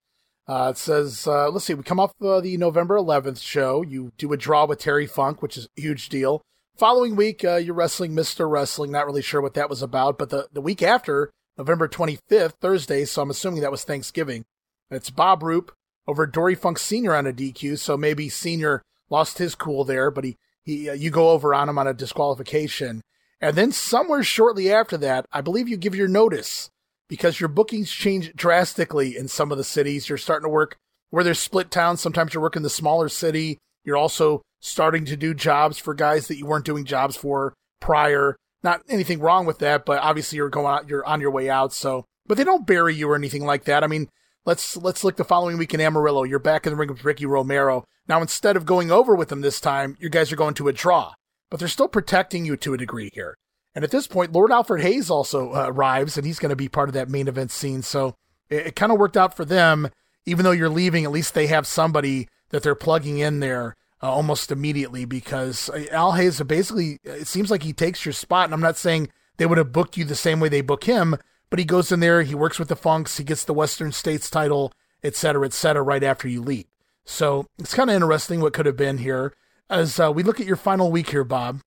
Uh, 0.49 0.71
it 0.71 0.79
says, 0.79 1.27
uh, 1.27 1.49
let's 1.51 1.65
see, 1.65 1.75
we 1.75 1.85
come 1.85 2.01
off 2.01 2.13
uh, 2.21 2.41
the 2.41 2.57
November 2.57 2.97
11th 2.97 3.41
show. 3.41 3.83
You 3.83 4.13
do 4.19 4.33
a 4.33 4.37
draw 4.37 4.67
with 4.67 4.81
Terry 4.81 5.07
Funk, 5.07 5.41
which 5.41 5.57
is 5.57 5.69
a 5.79 5.81
huge 5.81 6.09
deal. 6.09 6.43
Following 6.77 7.15
week, 7.15 7.45
uh, 7.45 7.57
you're 7.57 7.75
wrestling 7.75 8.13
Mr. 8.13 8.51
Wrestling. 8.51 8.91
Not 8.91 9.07
really 9.07 9.23
sure 9.23 9.41
what 9.41 9.55
that 9.55 9.71
was 9.71 9.83
about, 9.83 10.19
but 10.19 10.31
the, 10.31 10.49
the 10.53 10.61
week 10.61 10.83
after, 10.83 11.31
November 11.57 11.87
25th, 11.87 12.55
Thursday, 12.61 13.05
so 13.05 13.23
I'm 13.23 13.31
assuming 13.31 13.61
that 13.61 13.71
was 13.71 13.85
Thanksgiving. 13.85 14.45
It's 14.91 15.11
Bob 15.11 15.43
Roop 15.43 15.73
over 16.09 16.27
Dory 16.27 16.55
Funk 16.55 16.79
Sr. 16.79 17.15
on 17.15 17.27
a 17.27 17.33
DQ, 17.33 17.79
so 17.79 17.97
maybe 17.97 18.29
Sr. 18.29 18.83
lost 19.13 19.39
his 19.39 19.55
cool 19.55 19.85
there, 19.85 20.11
but 20.11 20.25
he, 20.25 20.37
he 20.65 20.91
uh, 20.91 20.95
you 20.95 21.11
go 21.11 21.31
over 21.31 21.55
on 21.55 21.69
him 21.69 21.79
on 21.79 21.87
a 21.87 21.95
disqualification. 21.95 23.03
And 23.41 23.57
then 23.57 23.71
somewhere 23.73 24.23
shortly 24.23 24.73
after 24.73 24.97
that, 24.99 25.27
I 25.33 25.41
believe 25.41 25.69
you 25.69 25.77
give 25.77 25.95
your 25.95 26.09
notice 26.09 26.71
because 27.09 27.39
your 27.39 27.49
bookings 27.49 27.91
change 27.91 28.33
drastically 28.35 29.17
in 29.17 29.29
some 29.29 29.53
of 29.53 29.59
the 29.59 29.65
cities. 29.65 30.09
You're 30.09 30.19
starting 30.19 30.47
to 30.47 30.53
work 30.53 30.77
where 31.11 31.23
there's 31.23 31.39
split 31.39 31.71
towns. 31.71 32.01
Sometimes 32.01 32.33
you're 32.33 32.43
working 32.43 32.63
the 32.63 32.71
smaller 32.71 33.09
city. 33.09 33.59
You're 33.85 33.97
also 33.97 34.43
starting 34.61 35.05
to 35.05 35.17
do 35.17 35.35
jobs 35.35 35.77
for 35.77 35.93
guys 35.93 36.29
that 36.29 36.39
you 36.39 36.47
weren't 36.47 36.65
doing 36.65 36.85
jobs 36.85 37.17
for 37.17 37.53
prior. 37.81 38.37
Not 38.63 38.83
anything 38.89 39.21
wrong 39.21 39.45
with 39.45 39.59
that, 39.59 39.85
but 39.85 39.99
obviously 39.99 40.37
you're 40.37 40.49
going 40.49 40.67
out, 40.67 40.89
you're 40.89 41.05
on 41.05 41.21
your 41.21 41.33
way 41.33 41.51
out. 41.51 41.73
So, 41.73 42.05
but 42.27 42.39
they 42.39 42.45
don't 42.45 42.67
bury 42.67 42.95
you 42.95 43.11
or 43.11 43.17
anything 43.17 43.45
like 43.45 43.65
that. 43.65 43.83
I 43.83 43.89
mean, 43.89 44.09
let's 44.45 44.77
let's 44.77 45.05
look 45.05 45.17
the 45.17 45.25
following 45.25 45.59
week 45.59 45.75
in 45.75 45.81
Amarillo. 45.81 46.25
You're 46.25 46.39
back 46.39 46.67
in 46.67 46.73
the 46.73 46.77
ring 46.77 46.89
with 46.89 47.05
Ricky 47.05 47.27
Romero. 47.27 47.85
Now, 48.09 48.21
instead 48.21 48.57
of 48.57 48.67
going 48.67 48.91
over 48.91 49.15
with 49.15 49.31
him 49.31 49.41
this 49.41 49.61
time, 49.61 49.97
you 50.01 50.09
guys 50.09 50.33
are 50.33 50.37
going 50.37 50.55
to 50.55 50.69
a 50.69 50.73
draw, 50.73 51.15
but 51.51 51.61
they're 51.61 51.69
still 51.69 51.89
protecting 51.89 52.45
you 52.45 52.57
to 52.57 52.75
a 52.75 52.79
degree 52.79 53.11
here. 53.13 53.37
And 53.75 53.85
at 53.85 53.91
this 53.91 54.07
point, 54.07 54.33
Lord 54.33 54.51
Alfred 54.51 54.83
Hayes 54.83 55.09
also 55.09 55.53
uh, 55.55 55.67
arrives, 55.69 56.17
and 56.17 56.27
he's 56.27 56.39
going 56.39 56.51
to 56.51 56.57
be 56.57 56.69
part 56.69 56.89
of 56.89 56.95
that 56.95 57.09
main 57.09 57.29
event 57.29 57.51
scene. 57.51 57.83
So 57.83 58.17
it, 58.51 58.69
it 58.69 58.77
kind 58.77 58.93
of 58.93 58.99
worked 58.99 59.17
out 59.17 59.35
for 59.35 59.45
them. 59.45 59.89
Even 60.25 60.45
though 60.45 60.53
you're 60.53 60.69
leaving, 60.69 61.05
at 61.05 61.11
least 61.11 61.35
they 61.35 61.49
have 61.49 61.67
somebody 61.67 62.29
that 62.51 62.63
they're 62.63 62.75
plugging 62.75 63.19
in 63.19 63.41
there 63.41 63.77
uh, 64.03 64.11
almost 64.11 64.53
immediately 64.53 65.05
because 65.05 65.69
uh, 65.71 65.85
Al 65.91 66.13
Hayes 66.13 66.41
basically, 66.43 66.99
it 67.03 67.27
seems 67.27 67.51
like 67.51 67.63
he 67.63 67.73
takes 67.73 68.05
your 68.05 68.13
spot. 68.13 68.45
And 68.45 68.55
I'm 68.55 68.61
not 68.61 68.77
saying 68.77 69.09
they 69.39 69.47
would 69.47 69.59
have 69.59 69.73
booked 69.73 69.97
you 69.97 70.05
the 70.05 70.15
same 70.15 70.39
way 70.39 70.49
they 70.49 70.61
book 70.61 70.85
him, 70.85 71.17
but 71.53 71.59
he 71.59 71.67
goes 71.67 71.93
in 71.93 72.01
there, 72.01 72.23
he 72.23 72.35
works 72.35 72.59
with 72.59 72.69
the 72.69 72.77
Funks, 72.77 73.19
he 73.19 73.25
gets 73.25 73.45
the 73.45 73.53
Western 73.53 73.93
States 73.93 74.31
title, 74.31 74.73
et 75.03 75.15
cetera, 75.15 75.45
et 75.45 75.53
cetera, 75.53 75.83
right 75.83 76.03
after 76.03 76.27
you 76.27 76.41
leave. 76.41 76.65
So 77.05 77.45
it's 77.59 77.75
kind 77.75 77.91
of 77.91 77.95
interesting 77.95 78.41
what 78.41 78.55
could 78.55 78.65
have 78.65 78.79
been 78.79 78.97
here. 78.97 79.35
As 79.69 80.01
uh, 80.01 80.11
we 80.11 80.23
look 80.23 80.41
at 80.41 80.47
your 80.47 80.57
final 80.57 80.91
week 80.91 81.11
here, 81.11 81.25
Bob, 81.25 81.61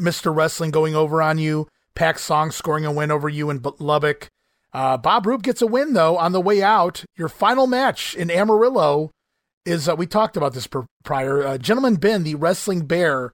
Mr. 0.00 0.34
Wrestling 0.34 0.72
going 0.72 0.96
over 0.96 1.22
on 1.22 1.38
you, 1.38 1.68
Pak 1.94 2.18
Song 2.18 2.50
scoring 2.50 2.84
a 2.84 2.90
win 2.90 3.12
over 3.12 3.28
you 3.28 3.50
in 3.50 3.62
Lubbock. 3.78 4.30
Uh, 4.72 4.96
Bob 4.96 5.24
Roop 5.26 5.42
gets 5.42 5.62
a 5.62 5.66
win, 5.68 5.92
though, 5.92 6.18
on 6.18 6.32
the 6.32 6.40
way 6.40 6.60
out. 6.60 7.04
Your 7.14 7.28
final 7.28 7.68
match 7.68 8.16
in 8.16 8.32
Amarillo 8.32 9.12
is 9.64 9.88
uh, 9.88 9.94
we 9.94 10.08
talked 10.08 10.36
about 10.36 10.54
this 10.54 10.66
prior. 11.04 11.46
Uh, 11.46 11.56
Gentleman 11.56 11.94
Ben, 11.94 12.24
the 12.24 12.34
wrestling 12.34 12.84
bear, 12.84 13.30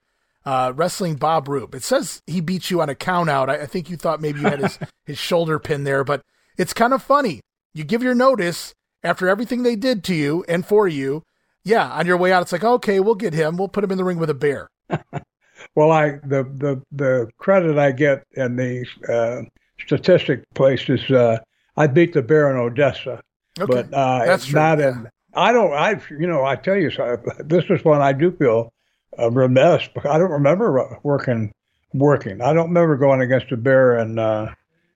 uh, 0.47 0.71
wrestling 0.73 1.15
Bob 1.15 1.49
Roop. 1.49 1.75
It 1.75 1.83
says 1.83 2.21
he 2.25 2.39
beat 2.39 2.71
you 2.71 2.79
on 2.81 2.87
a 2.87 2.95
count 2.95 3.29
out. 3.29 3.49
I, 3.49 3.63
I 3.63 3.65
think 3.65 3.89
you 3.89 3.97
thought 3.97 4.21
maybe 4.21 4.39
you 4.39 4.47
had 4.47 4.61
his, 4.61 4.79
his 5.05 5.17
shoulder 5.17 5.59
pin 5.59 5.83
there, 5.83 6.05
but 6.05 6.21
it's 6.57 6.71
kind 6.71 6.93
of 6.93 7.03
funny. 7.03 7.41
You 7.73 7.83
give 7.83 8.01
your 8.01 8.15
notice 8.15 8.73
after 9.03 9.27
everything 9.27 9.63
they 9.63 9.75
did 9.75 10.05
to 10.05 10.15
you 10.15 10.45
and 10.47 10.65
for 10.65 10.87
you. 10.87 11.23
Yeah, 11.65 11.91
on 11.91 12.05
your 12.05 12.15
way 12.15 12.31
out, 12.31 12.43
it's 12.43 12.53
like, 12.53 12.63
okay, 12.63 13.01
we'll 13.01 13.15
get 13.15 13.33
him. 13.33 13.57
We'll 13.57 13.67
put 13.67 13.83
him 13.83 13.91
in 13.91 13.97
the 13.97 14.05
ring 14.05 14.19
with 14.19 14.29
a 14.29 14.33
bear. 14.33 14.69
well, 15.75 15.91
I 15.91 16.11
the 16.23 16.49
the 16.55 16.81
the 16.93 17.29
credit 17.37 17.77
I 17.77 17.91
get 17.91 18.23
in 18.31 18.55
the 18.55 18.85
uh, 19.09 19.41
statistic 19.83 20.45
place 20.55 20.87
is 20.87 21.11
uh, 21.11 21.39
I 21.75 21.87
beat 21.87 22.13
the 22.13 22.21
bear 22.21 22.49
in 22.49 22.55
Odessa, 22.55 23.21
okay. 23.59 23.83
but 23.83 23.93
uh, 23.93 24.25
That's 24.25 24.49
not 24.53 24.75
true. 24.75 24.87
in 24.87 25.09
I 25.33 25.51
don't. 25.51 25.73
I 25.73 25.99
you 26.09 26.25
know 26.25 26.45
I 26.45 26.55
tell 26.55 26.77
you, 26.77 26.89
so 26.89 27.21
this 27.39 27.65
is 27.69 27.83
one 27.83 28.01
I 28.01 28.13
do 28.13 28.31
feel 28.31 28.71
uh, 29.19 29.31
remiss 29.31 29.89
I 30.05 30.17
don't 30.17 30.31
remember 30.31 30.99
working 31.03 31.51
working. 31.93 32.41
I 32.41 32.53
don't 32.53 32.67
remember 32.67 32.97
going 32.97 33.21
against 33.21 33.51
a 33.51 33.57
bear 33.57 33.97
in 33.97 34.19
uh, 34.19 34.53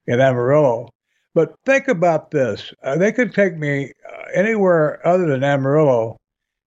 in 0.07 0.19
Amarillo. 0.19 0.89
But 1.33 1.55
think 1.65 1.87
about 1.87 2.31
this: 2.31 2.73
uh, 2.83 2.97
they 2.97 3.11
could 3.11 3.33
take 3.33 3.57
me 3.57 3.93
uh, 4.09 4.23
anywhere 4.33 5.05
other 5.07 5.27
than 5.27 5.43
Amarillo 5.43 6.17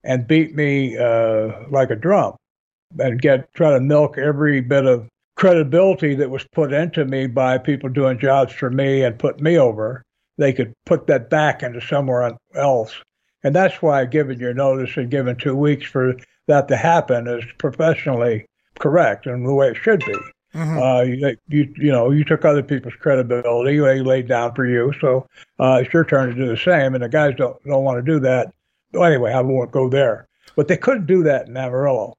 and 0.05 0.27
beat 0.27 0.55
me 0.55 0.97
uh, 0.97 1.53
like 1.71 1.91
a 1.91 1.97
drum, 1.97 2.37
and 2.99 3.21
get 3.21 3.53
try 3.55 3.73
to 3.73 3.81
milk 3.81 4.19
every 4.19 4.61
bit 4.61 4.87
of 4.87 5.09
credibility 5.37 6.15
that 6.15 6.31
was 6.31 6.47
put 6.53 6.73
into 6.73 7.05
me 7.05 7.27
by 7.27 7.59
people 7.59 7.89
doing 7.89 8.19
jobs 8.19 8.53
for 8.53 8.71
me 8.71 9.03
and 9.03 9.19
put 9.19 9.41
me 9.41 9.59
over. 9.59 10.03
They 10.39 10.53
could 10.53 10.73
put 10.87 11.07
that 11.09 11.31
back 11.31 11.63
into 11.63 11.81
somewhere 11.81 12.37
else 12.55 12.95
and 13.45 13.55
that's 13.55 13.83
why 13.83 14.07
giving 14.07 14.41
your 14.41 14.55
notice 14.55 14.97
and 14.97 15.11
giving 15.11 15.37
two 15.37 15.55
weeks 15.55 15.87
for 15.87 16.17
that 16.47 16.69
to 16.69 16.77
happen 16.77 17.27
is 17.27 17.45
professionally 17.59 18.47
correct 18.79 19.27
and 19.27 19.47
the 19.47 19.55
way 19.55 19.69
it 19.69 19.77
should 19.77 20.01
be. 20.01 20.15
Mm-hmm. 20.55 20.79
Uh, 20.79 21.01
you, 21.03 21.37
you, 21.49 21.75
you 21.77 21.93
know 21.93 22.11
you 22.13 22.23
took 22.23 22.45
other 22.45 22.63
people's 22.63 22.95
credibility 22.95 23.79
they 23.79 24.01
laid 24.01 24.29
down 24.29 24.55
for 24.55 24.65
you, 24.65 24.93
so 25.01 25.27
uh, 25.59 25.81
it's 25.83 25.93
your 25.93 26.05
turn 26.05 26.29
to 26.29 26.35
do 26.35 26.47
the 26.47 26.57
same. 26.57 26.95
And 26.95 27.03
the 27.03 27.09
guys 27.09 27.35
don't 27.37 27.57
don't 27.65 27.83
want 27.83 27.99
to 27.99 28.13
do 28.13 28.21
that. 28.21 28.53
Well, 28.93 29.05
anyway, 29.05 29.33
I 29.33 29.41
won't 29.41 29.73
go 29.73 29.89
there. 29.89 30.29
But 30.55 30.69
they 30.69 30.77
couldn't 30.77 31.07
do 31.07 31.25
that 31.25 31.49
in 31.49 31.57
Amarillo 31.57 32.15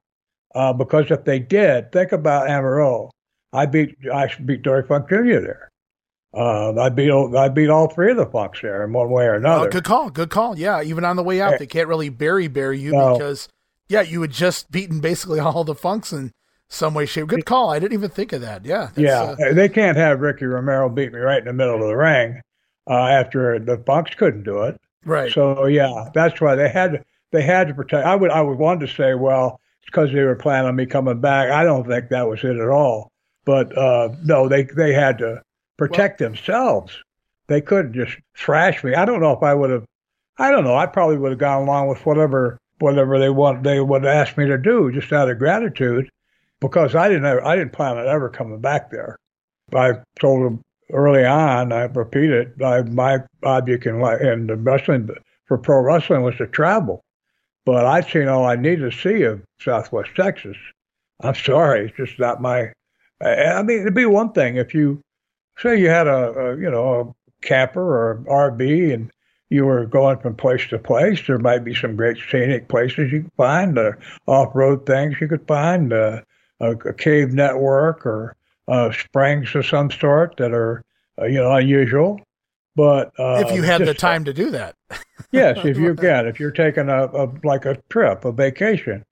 uh, 0.54 0.74
because 0.74 1.10
if 1.12 1.24
they 1.24 1.40
did, 1.40 1.94
think 1.94 2.12
about 2.12 2.50
Amarillo. 2.50 3.12
I 3.54 3.66
beat 3.68 3.96
I 4.14 4.30
beat 4.44 4.64
Dory 4.64 4.84
Funk 4.84 5.08
Jr. 5.08 5.40
there. 5.40 5.72
Uh, 6.36 6.78
I 6.78 6.90
beat 6.90 7.12
I 7.12 7.48
beat 7.48 7.70
all 7.70 7.88
three 7.88 8.12
of 8.12 8.18
the 8.18 8.26
Funks 8.26 8.62
there 8.62 8.84
in 8.84 8.92
one 8.92 9.10
way 9.10 9.24
or 9.26 9.36
another. 9.36 9.68
Oh, 9.68 9.72
good 9.72 9.86
call, 9.86 10.10
good 10.10 10.30
call. 10.30 10.58
Yeah, 10.58 10.84
even 10.84 11.06
on 11.06 11.16
the 11.16 11.24
way 11.24 11.40
out, 11.40 11.58
they 11.58 11.68
can't 11.68 11.88
really 11.88 12.10
bury 12.10 12.50
bury 12.50 12.80
you 12.80 12.92
no. 12.92 13.14
because 13.14 13.48
yeah, 13.88 14.02
you 14.02 14.22
had 14.22 14.32
just 14.32 14.72
beaten 14.72 15.00
basically 15.00 15.40
all 15.42 15.64
the 15.64 15.76
Funks 15.76 16.12
in 16.12 16.32
some 16.68 16.94
way, 16.94 17.06
shape. 17.06 17.28
Good 17.28 17.46
call. 17.46 17.70
I 17.70 17.80
didn't 17.80 17.94
even 17.94 18.10
think 18.10 18.34
of 18.34 18.42
that. 18.42 18.66
Yeah, 18.66 18.90
yeah. 18.96 19.36
Uh, 19.40 19.54
they 19.54 19.70
can't 19.70 19.98
have 19.98 20.20
Ricky 20.20 20.46
Romero 20.46 20.90
beat 20.90 21.14
me 21.14 21.20
right 21.20 21.40
in 21.40 21.46
the 21.46 21.54
middle 21.54 21.76
of 21.76 21.88
the 21.88 21.96
ring 21.96 22.42
uh, 22.90 23.08
after 23.08 23.60
the 23.60 23.78
Funks 23.78 24.16
couldn't 24.16 24.44
do 24.44 24.64
it. 24.64 24.80
Right. 25.06 25.32
So 25.32 25.66
yeah, 25.68 26.10
that's 26.14 26.42
why 26.42 26.56
they 26.56 26.70
had 26.70 27.04
they 27.32 27.44
had 27.44 27.68
to 27.68 27.74
protect. 27.74 28.06
I 28.06 28.16
would 28.16 28.32
I 28.32 28.42
would 28.42 28.58
want 28.58 28.80
to 28.82 28.88
say, 28.88 29.14
well, 29.14 29.60
it's 29.82 29.88
because 29.88 30.12
they 30.12 30.24
were 30.24 30.36
planning 30.36 30.68
on 30.68 30.76
me 30.76 30.86
coming 30.86 31.22
back. 31.22 31.52
I 31.52 31.64
don't 31.64 31.88
think 31.88 32.10
that 32.10 32.28
was 32.28 32.44
it 32.44 32.58
at 32.58 32.70
all. 32.70 33.12
But 33.46 33.78
uh, 33.78 34.10
no, 34.24 34.50
they 34.50 34.64
they 34.64 34.94
had 34.94 35.20
to 35.20 35.44
protect 35.78 36.20
well, 36.20 36.30
themselves. 36.30 36.98
They 37.48 37.62
couldn't 37.62 37.94
just 37.94 38.18
thrash 38.36 38.84
me. 38.84 38.96
I 38.96 39.06
don't 39.06 39.22
know 39.22 39.34
if 39.34 39.44
I 39.44 39.54
would 39.54 39.70
have. 39.70 39.86
I 40.38 40.50
don't 40.50 40.64
know. 40.64 40.76
I 40.76 40.88
probably 40.88 41.18
would 41.18 41.32
have 41.32 41.40
gone 41.40 41.62
along 41.62 41.88
with 41.88 42.04
whatever 42.06 42.58
whatever 42.80 43.20
they 43.20 43.30
want 43.30 43.64
they 43.64 43.80
would 43.80 44.06
ask 44.06 44.38
me 44.38 44.46
to 44.46 44.58
do, 44.58 44.92
just 44.92 45.12
out 45.14 45.30
of 45.30 45.40
gratitude, 45.40 46.10
because 46.60 46.96
I 46.96 47.08
didn't 47.08 47.26
ever, 47.26 47.46
I 47.46 47.56
didn't 47.56 47.74
plan 47.74 47.98
on 47.98 48.08
ever 48.08 48.30
coming 48.30 48.60
back 48.60 48.90
there. 48.90 49.18
I 49.74 49.94
told 50.20 50.46
them 50.46 50.62
early 50.92 51.26
on. 51.26 51.72
I 51.72 51.84
repeat 51.84 52.30
it. 52.30 52.62
I, 52.64 52.84
my 52.84 53.20
object 53.44 53.86
in 53.86 53.96
in 53.96 54.48
the 54.48 54.56
wrestling 54.56 55.10
for 55.46 55.58
pro 55.58 55.82
wrestling 55.82 56.24
was 56.24 56.36
to 56.38 56.48
travel, 56.48 57.04
but 57.66 57.86
I'd 57.86 58.10
seen 58.10 58.28
all 58.28 58.46
I 58.46 58.56
needed 58.56 58.92
to 58.92 58.98
see 58.98 59.24
of 59.24 59.42
Southwest 59.60 60.12
Texas. 60.16 60.58
I'm 61.22 61.36
sorry, 61.36 61.86
it's 61.86 61.98
just 61.98 62.20
not 62.20 62.42
my. 62.42 62.72
I 63.22 63.64
mean, 63.64 63.82
it'd 63.82 63.94
be 63.94 64.06
one 64.06 64.34
thing 64.34 64.58
if 64.58 64.74
you 64.74 65.02
say 65.58 65.80
you 65.80 65.88
had 65.90 66.08
a, 66.08 66.34
a 66.34 66.58
you 66.58 66.70
know 66.70 67.16
a 67.16 67.46
camper 67.46 67.82
or 67.82 68.52
RV 68.52 68.94
and 68.94 69.12
you 69.50 69.66
were 69.66 69.86
going 69.86 70.18
from 70.20 70.36
place 70.36 70.68
to 70.70 70.80
place. 70.80 71.26
There 71.26 71.38
might 71.38 71.64
be 71.64 71.76
some 71.76 71.96
great 71.96 72.18
scenic 72.30 72.68
places 72.68 73.12
you 73.12 73.24
could 73.24 73.34
find, 73.38 73.78
uh, 73.78 73.92
off-road 74.26 74.86
things 74.86 75.16
you 75.22 75.28
could 75.28 75.48
find, 75.48 75.94
uh, 75.94 76.22
a, 76.60 76.72
a, 76.72 76.94
cave 76.94 77.34
network 77.34 78.06
or 78.06 78.36
uh, 78.68 78.92
springs 78.92 79.54
of 79.56 79.66
some 79.66 79.92
sort 79.92 80.38
that 80.38 80.52
are 80.52 80.84
uh, 81.22 81.26
you 81.26 81.38
know 81.38 81.52
unusual. 81.52 82.20
But 82.76 83.14
uh, 83.20 83.44
if 83.46 83.56
you 83.56 83.62
had 83.62 83.80
just, 83.80 83.88
the 83.88 83.94
time 83.94 84.26
to 84.26 84.34
do 84.34 84.52
that, 84.52 84.76
yes, 85.32 85.60
if 85.64 85.78
you 85.78 85.96
can, 85.96 86.28
if 86.28 86.40
you're 86.40 86.52
taking 86.52 86.90
a, 86.90 87.06
a 87.06 87.32
like 87.44 87.66
a 87.66 87.78
trip, 87.90 88.26
a 88.26 88.32
vacation, 88.32 89.06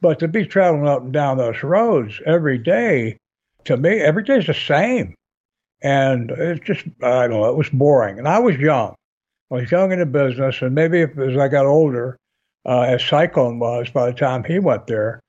but 0.00 0.18
to 0.20 0.28
be 0.28 0.44
traveling 0.44 0.88
up 0.88 1.02
and 1.02 1.12
down 1.12 1.38
those 1.38 1.62
roads 1.62 2.20
every 2.26 2.58
day, 2.58 3.18
to 3.64 3.76
me, 3.76 4.00
every 4.00 4.22
day's 4.22 4.46
the 4.46 4.54
same. 4.54 5.14
And 5.82 6.30
it's 6.30 6.64
just, 6.64 6.86
I 7.02 7.26
don't 7.26 7.30
know, 7.30 7.48
it 7.48 7.56
was 7.56 7.68
boring. 7.68 8.18
And 8.18 8.26
I 8.26 8.38
was 8.38 8.56
young. 8.56 8.94
Was 9.50 9.70
young 9.70 9.92
in 9.92 10.00
the 10.00 10.06
business. 10.06 10.60
And 10.60 10.74
maybe 10.74 11.02
as 11.02 11.36
I 11.36 11.48
got 11.48 11.66
older, 11.66 12.18
uh, 12.64 12.80
as 12.80 13.04
Cyclone 13.04 13.58
was 13.58 13.90
by 13.90 14.06
the 14.06 14.16
time 14.16 14.42
he 14.42 14.58
went 14.58 14.86
there, 14.86 15.20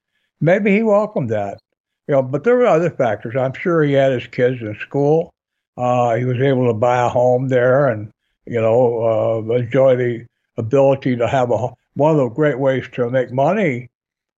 maybe 0.41 0.71
he 0.71 0.83
welcomed 0.83 1.29
that. 1.29 1.59
You 2.07 2.15
know, 2.15 2.23
but 2.23 2.43
there 2.43 2.55
were 2.55 2.65
other 2.65 2.89
factors. 2.89 3.35
I'm 3.35 3.53
sure 3.53 3.83
he 3.83 3.93
had 3.93 4.13
his 4.13 4.27
kids 4.27 4.61
in 4.61 4.75
school. 4.79 5.33
Uh, 5.75 6.15
he 6.15 6.25
was 6.25 6.39
able 6.39 6.65
to 6.67 6.73
buy 6.73 7.05
a 7.05 7.09
home 7.09 7.49
there 7.49 7.87
and, 7.87 8.09
you 8.45 8.59
know, 8.59 9.43
uh, 9.49 9.53
enjoy 9.53 9.95
the 9.95 10.25
ability 10.57 11.15
to 11.17 11.27
have 11.27 11.51
a 11.51 11.69
one 11.93 12.11
of 12.11 12.17
the 12.17 12.29
great 12.29 12.59
ways 12.59 12.87
to 12.93 13.09
make 13.09 13.31
money 13.31 13.89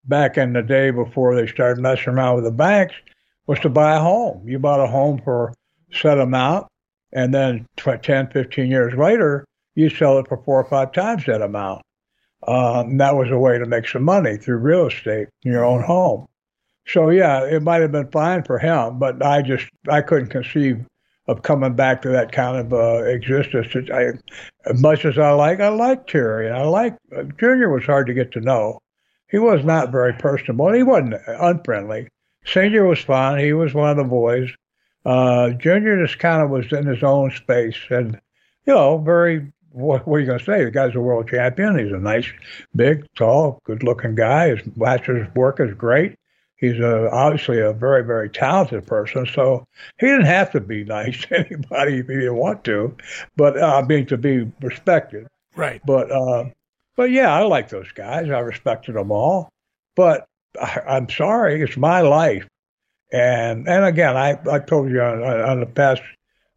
back 0.04 0.38
in 0.38 0.52
the 0.52 0.62
day 0.62 0.90
before 0.90 1.34
they 1.34 1.46
started 1.46 1.80
messing 1.80 2.14
around 2.14 2.36
with 2.36 2.44
the 2.44 2.50
banks 2.50 2.94
was 3.46 3.58
to 3.60 3.68
buy 3.68 3.96
a 3.96 4.00
home. 4.00 4.48
You 4.48 4.58
bought 4.58 4.80
a 4.80 4.86
home 4.86 5.20
for 5.24 5.48
a 5.48 5.96
set 5.96 6.18
amount, 6.18 6.68
and 7.12 7.34
then 7.34 7.66
10, 7.76 8.30
15 8.30 8.70
years 8.70 8.94
later, 8.94 9.44
you 9.78 9.90
sell 9.90 10.18
it 10.18 10.28
for 10.28 10.42
four 10.44 10.60
or 10.60 10.68
five 10.68 10.92
times 10.92 11.24
that 11.26 11.42
amount. 11.42 11.82
Um, 12.46 12.98
that 12.98 13.16
was 13.16 13.30
a 13.30 13.38
way 13.38 13.58
to 13.58 13.66
make 13.66 13.88
some 13.88 14.04
money 14.04 14.36
through 14.36 14.58
real 14.58 14.86
estate 14.86 15.28
in 15.42 15.52
your 15.52 15.64
own 15.64 15.82
home. 15.82 16.26
So 16.86 17.10
yeah, 17.10 17.44
it 17.44 17.62
might 17.62 17.82
have 17.82 17.92
been 17.92 18.10
fine 18.10 18.44
for 18.44 18.58
him, 18.58 18.98
but 18.98 19.24
I 19.24 19.42
just 19.42 19.66
I 19.88 20.00
couldn't 20.00 20.28
conceive 20.28 20.84
of 21.26 21.42
coming 21.42 21.74
back 21.74 22.00
to 22.02 22.08
that 22.08 22.32
kind 22.32 22.56
of 22.56 22.72
uh, 22.72 23.04
existence. 23.04 23.90
I, 23.92 24.12
as 24.64 24.80
much 24.80 25.04
as 25.04 25.18
I 25.18 25.32
like, 25.32 25.60
I 25.60 25.68
like 25.68 26.06
Terry. 26.06 26.50
I 26.50 26.62
like 26.62 26.96
uh, 27.14 27.24
Junior 27.38 27.70
was 27.70 27.84
hard 27.84 28.06
to 28.06 28.14
get 28.14 28.32
to 28.32 28.40
know. 28.40 28.78
He 29.30 29.38
was 29.38 29.62
not 29.62 29.92
very 29.92 30.14
personable. 30.14 30.72
He 30.72 30.82
wasn't 30.82 31.16
unfriendly. 31.26 32.08
Senior 32.46 32.86
was 32.86 33.00
fine. 33.00 33.44
He 33.44 33.52
was 33.52 33.74
one 33.74 33.90
of 33.90 33.98
the 33.98 34.04
boys. 34.04 34.50
Uh, 35.04 35.50
Junior 35.50 36.04
just 36.04 36.18
kind 36.18 36.42
of 36.42 36.48
was 36.48 36.72
in 36.72 36.86
his 36.86 37.02
own 37.02 37.30
space, 37.30 37.78
and 37.90 38.18
you 38.66 38.74
know, 38.74 38.98
very. 38.98 39.52
What, 39.70 40.06
what 40.06 40.16
are 40.16 40.20
you 40.20 40.26
going 40.26 40.38
to 40.38 40.44
say? 40.44 40.64
The 40.64 40.70
guy's 40.70 40.94
a 40.94 41.00
world 41.00 41.28
champion. 41.28 41.78
He's 41.78 41.92
a 41.92 41.98
nice, 41.98 42.26
big, 42.74 43.06
tall, 43.14 43.60
good-looking 43.64 44.14
guy. 44.14 44.56
His 44.56 44.60
master's 44.76 45.28
work 45.34 45.60
is 45.60 45.74
great. 45.74 46.16
He's 46.56 46.78
a, 46.80 47.08
obviously 47.12 47.60
a 47.60 47.72
very, 47.72 48.04
very 48.04 48.28
talented 48.28 48.86
person. 48.86 49.26
So 49.26 49.64
he 49.98 50.06
didn't 50.06 50.26
have 50.26 50.50
to 50.52 50.60
be 50.60 50.84
nice 50.84 51.20
to 51.26 51.38
anybody 51.38 51.98
if 51.98 52.08
he 52.08 52.14
didn't 52.14 52.36
want 52.36 52.64
to, 52.64 52.96
but 53.36 53.56
uh, 53.56 53.80
I 53.82 53.86
mean 53.86 54.06
to 54.06 54.16
be 54.16 54.50
respected. 54.60 55.28
Right. 55.54 55.80
But 55.86 56.10
uh, 56.10 56.46
but 56.96 57.10
yeah, 57.12 57.32
I 57.32 57.42
like 57.42 57.68
those 57.68 57.90
guys. 57.92 58.28
I 58.28 58.40
respected 58.40 58.96
them 58.96 59.12
all. 59.12 59.50
But 59.94 60.26
I, 60.60 60.96
am 60.96 61.08
sorry, 61.08 61.62
it's 61.62 61.76
my 61.76 62.00
life. 62.00 62.46
And 63.12 63.68
and 63.68 63.84
again, 63.84 64.16
I, 64.16 64.38
I 64.50 64.58
told 64.58 64.90
you 64.90 65.00
on, 65.00 65.22
on 65.22 65.60
the 65.60 65.66
past 65.66 66.02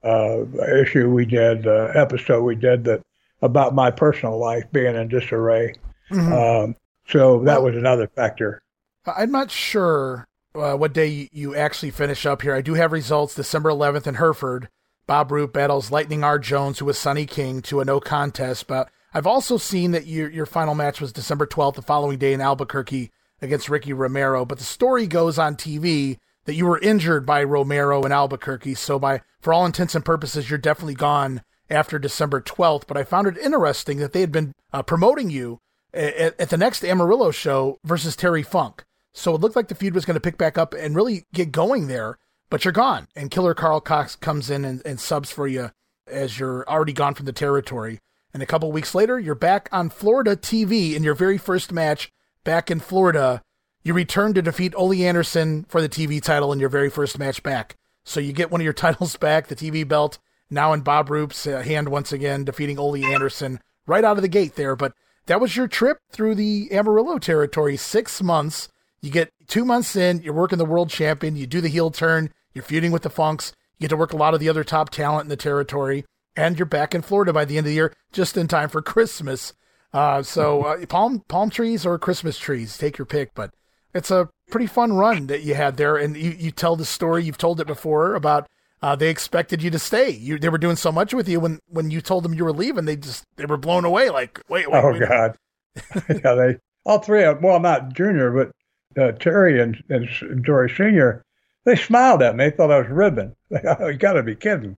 uh, 0.03 0.45
issue 0.81 1.09
we 1.09 1.25
did, 1.25 1.67
uh, 1.67 1.91
episode 1.93 2.43
we 2.43 2.55
did 2.55 2.83
that 2.85 3.01
about 3.41 3.73
my 3.73 3.91
personal 3.91 4.37
life 4.37 4.63
being 4.71 4.95
in 4.95 5.07
disarray. 5.07 5.75
Mm-hmm. 6.11 6.33
Um, 6.33 6.75
so 7.07 7.39
that 7.43 7.61
well, 7.61 7.71
was 7.71 7.75
another 7.75 8.07
factor. 8.07 8.61
I'm 9.05 9.31
not 9.31 9.51
sure 9.51 10.27
uh, 10.55 10.75
what 10.75 10.93
day 10.93 11.29
you 11.31 11.55
actually 11.55 11.91
finish 11.91 12.25
up 12.25 12.41
here. 12.41 12.53
I 12.53 12.61
do 12.61 12.75
have 12.75 12.91
results 12.91 13.35
December 13.35 13.69
11th 13.69 14.07
in 14.07 14.15
Hereford. 14.15 14.69
Bob 15.07 15.31
Roop 15.31 15.51
battles 15.53 15.91
Lightning 15.91 16.23
R. 16.23 16.39
Jones, 16.39 16.79
who 16.79 16.85
was 16.85 16.97
Sonny 16.97 17.25
King, 17.25 17.61
to 17.63 17.81
a 17.81 17.85
no 17.85 17.99
contest. 17.99 18.67
But 18.67 18.89
I've 19.13 19.27
also 19.27 19.57
seen 19.57 19.91
that 19.91 20.07
your 20.07 20.29
your 20.29 20.45
final 20.45 20.75
match 20.75 21.01
was 21.01 21.11
December 21.11 21.45
12th, 21.45 21.75
the 21.75 21.81
following 21.81 22.17
day 22.17 22.33
in 22.33 22.41
Albuquerque 22.41 23.11
against 23.41 23.69
Ricky 23.69 23.93
Romero. 23.93 24.45
But 24.45 24.59
the 24.59 24.63
story 24.63 25.07
goes 25.07 25.37
on 25.37 25.55
TV 25.55 26.17
that 26.51 26.57
you 26.57 26.65
were 26.65 26.79
injured 26.79 27.25
by 27.25 27.41
Romero 27.41 28.03
in 28.03 28.11
Albuquerque. 28.11 28.73
So 28.73 28.99
by 28.99 29.21
for 29.39 29.53
all 29.53 29.65
intents 29.65 29.95
and 29.95 30.03
purposes, 30.03 30.49
you're 30.49 30.59
definitely 30.59 30.95
gone 30.95 31.43
after 31.69 31.97
December 31.97 32.41
12th. 32.41 32.87
But 32.87 32.97
I 32.97 33.05
found 33.05 33.25
it 33.25 33.37
interesting 33.37 33.99
that 33.99 34.11
they 34.11 34.19
had 34.19 34.33
been 34.33 34.51
uh, 34.73 34.83
promoting 34.83 35.29
you 35.29 35.59
at, 35.93 36.37
at 36.37 36.49
the 36.49 36.57
next 36.57 36.83
Amarillo 36.83 37.31
show 37.31 37.79
versus 37.85 38.17
Terry 38.17 38.43
Funk. 38.43 38.83
So 39.13 39.33
it 39.33 39.39
looked 39.39 39.55
like 39.55 39.69
the 39.69 39.75
feud 39.75 39.95
was 39.95 40.03
going 40.03 40.15
to 40.15 40.19
pick 40.19 40.37
back 40.37 40.57
up 40.57 40.73
and 40.73 40.93
really 40.93 41.23
get 41.33 41.53
going 41.53 41.87
there. 41.87 42.17
But 42.49 42.65
you're 42.65 42.73
gone, 42.73 43.07
and 43.15 43.31
Killer 43.31 43.53
Karl 43.53 43.79
Kox 43.79 44.17
comes 44.17 44.49
in 44.49 44.65
and, 44.65 44.81
and 44.85 44.99
subs 44.99 45.31
for 45.31 45.47
you 45.47 45.71
as 46.05 46.37
you're 46.37 46.67
already 46.67 46.91
gone 46.91 47.13
from 47.13 47.27
the 47.27 47.31
territory. 47.31 47.99
And 48.33 48.43
a 48.43 48.45
couple 48.45 48.69
weeks 48.73 48.93
later, 48.93 49.17
you're 49.17 49.35
back 49.35 49.69
on 49.71 49.89
Florida 49.89 50.35
TV 50.35 50.95
in 50.95 51.03
your 51.03 51.15
very 51.15 51.37
first 51.37 51.71
match 51.71 52.11
back 52.43 52.69
in 52.69 52.81
Florida. 52.81 53.41
You 53.83 53.93
return 53.93 54.33
to 54.33 54.41
defeat 54.41 54.73
Ole 54.75 55.03
Anderson 55.03 55.65
for 55.67 55.81
the 55.81 55.89
TV 55.89 56.21
title 56.21 56.53
in 56.53 56.59
your 56.59 56.69
very 56.69 56.89
first 56.89 57.17
match 57.17 57.41
back. 57.41 57.75
So 58.03 58.19
you 58.19 58.33
get 58.33 58.51
one 58.51 58.61
of 58.61 58.65
your 58.65 58.73
titles 58.85 59.15
back, 59.17 59.47
the 59.47 59.55
TV 59.55 59.87
belt, 59.87 60.19
now 60.49 60.73
in 60.73 60.81
Bob 60.81 61.09
Roop's 61.09 61.47
uh, 61.47 61.61
hand 61.61 61.89
once 61.89 62.11
again, 62.11 62.43
defeating 62.43 62.77
Ole 62.77 63.03
Anderson 63.05 63.59
right 63.87 64.03
out 64.03 64.17
of 64.17 64.21
the 64.21 64.27
gate 64.27 64.55
there. 64.55 64.75
But 64.75 64.93
that 65.25 65.41
was 65.41 65.55
your 65.55 65.67
trip 65.67 65.97
through 66.11 66.35
the 66.35 66.71
Amarillo 66.71 67.17
territory. 67.17 67.77
Six 67.77 68.21
months. 68.21 68.67
You 69.01 69.09
get 69.09 69.31
two 69.47 69.65
months 69.65 69.95
in, 69.95 70.21
you're 70.21 70.33
working 70.33 70.59
the 70.59 70.65
world 70.65 70.91
champion, 70.91 71.35
you 71.35 71.47
do 71.47 71.59
the 71.59 71.67
heel 71.67 71.89
turn, 71.89 72.29
you're 72.53 72.63
feuding 72.63 72.91
with 72.91 73.01
the 73.01 73.09
Funks, 73.09 73.51
you 73.77 73.85
get 73.85 73.89
to 73.89 73.97
work 73.97 74.13
a 74.13 74.17
lot 74.17 74.35
of 74.35 74.39
the 74.39 74.49
other 74.49 74.63
top 74.63 74.91
talent 74.91 75.23
in 75.25 75.29
the 75.29 75.35
territory 75.35 76.05
and 76.35 76.57
you're 76.57 76.65
back 76.65 76.95
in 76.95 77.01
Florida 77.01 77.33
by 77.33 77.45
the 77.45 77.57
end 77.57 77.65
of 77.65 77.69
the 77.69 77.75
year, 77.75 77.93
just 78.11 78.37
in 78.37 78.47
time 78.47 78.69
for 78.69 78.81
Christmas. 78.81 79.53
Uh, 79.93 80.23
so 80.23 80.63
uh, 80.65 80.85
palm 80.85 81.23
palm 81.27 81.49
trees 81.49 81.85
or 81.85 81.97
Christmas 81.99 82.37
trees, 82.37 82.77
take 82.77 82.97
your 82.97 83.05
pick. 83.05 83.33
But 83.33 83.53
it's 83.93 84.11
a 84.11 84.29
pretty 84.49 84.67
fun 84.67 84.93
run 84.93 85.27
that 85.27 85.41
you 85.41 85.55
had 85.55 85.77
there, 85.77 85.97
and 85.97 86.15
you, 86.15 86.31
you 86.31 86.51
tell 86.51 86.75
the 86.75 86.85
story. 86.85 87.23
You've 87.23 87.37
told 87.37 87.59
it 87.59 87.67
before 87.67 88.15
about 88.15 88.47
uh, 88.81 88.95
they 88.95 89.09
expected 89.09 89.61
you 89.61 89.69
to 89.71 89.79
stay. 89.79 90.09
You 90.09 90.39
they 90.39 90.49
were 90.49 90.57
doing 90.57 90.75
so 90.75 90.91
much 90.91 91.13
with 91.13 91.29
you 91.29 91.39
when 91.39 91.59
when 91.67 91.91
you 91.91 92.01
told 92.01 92.23
them 92.23 92.33
you 92.33 92.43
were 92.43 92.53
leaving. 92.53 92.85
They 92.85 92.95
just 92.95 93.25
they 93.35 93.45
were 93.45 93.57
blown 93.57 93.85
away. 93.85 94.09
Like 94.09 94.41
wait, 94.49 94.69
wait 94.69 94.83
oh 94.83 94.91
wait. 94.91 95.07
God, 95.07 95.37
yeah, 96.23 96.35
they 96.35 96.57
all 96.85 96.99
three 96.99 97.23
of 97.23 97.35
them, 97.35 97.43
well 97.43 97.59
not 97.59 97.93
Junior 97.93 98.31
but 98.31 99.01
uh, 99.01 99.11
Terry 99.13 99.61
and 99.61 99.83
and 99.89 100.43
Dory 100.43 100.69
Senior. 100.69 101.23
They 101.63 101.75
smiled 101.75 102.23
at 102.23 102.35
me. 102.35 102.45
They 102.45 102.55
thought 102.55 102.71
I 102.71 102.79
was 102.79 102.89
ribbing. 102.89 103.35
you 103.51 103.93
got 103.93 104.13
to 104.13 104.23
be 104.23 104.35
kidding. 104.35 104.77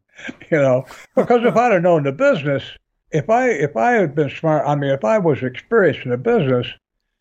you 0.52 0.58
know, 0.58 0.86
because 1.16 1.44
if 1.46 1.56
I'd 1.56 1.72
have 1.72 1.82
known 1.82 2.04
the 2.04 2.12
business, 2.12 2.64
if 3.12 3.30
I 3.30 3.50
if 3.50 3.78
I 3.78 3.92
had 3.92 4.16
been 4.16 4.30
smart, 4.30 4.68
I 4.68 4.76
mean, 4.76 4.92
if 4.92 5.06
I 5.06 5.18
was 5.18 5.44
experienced 5.44 6.04
in 6.04 6.12
the 6.12 6.18
business, 6.18 6.68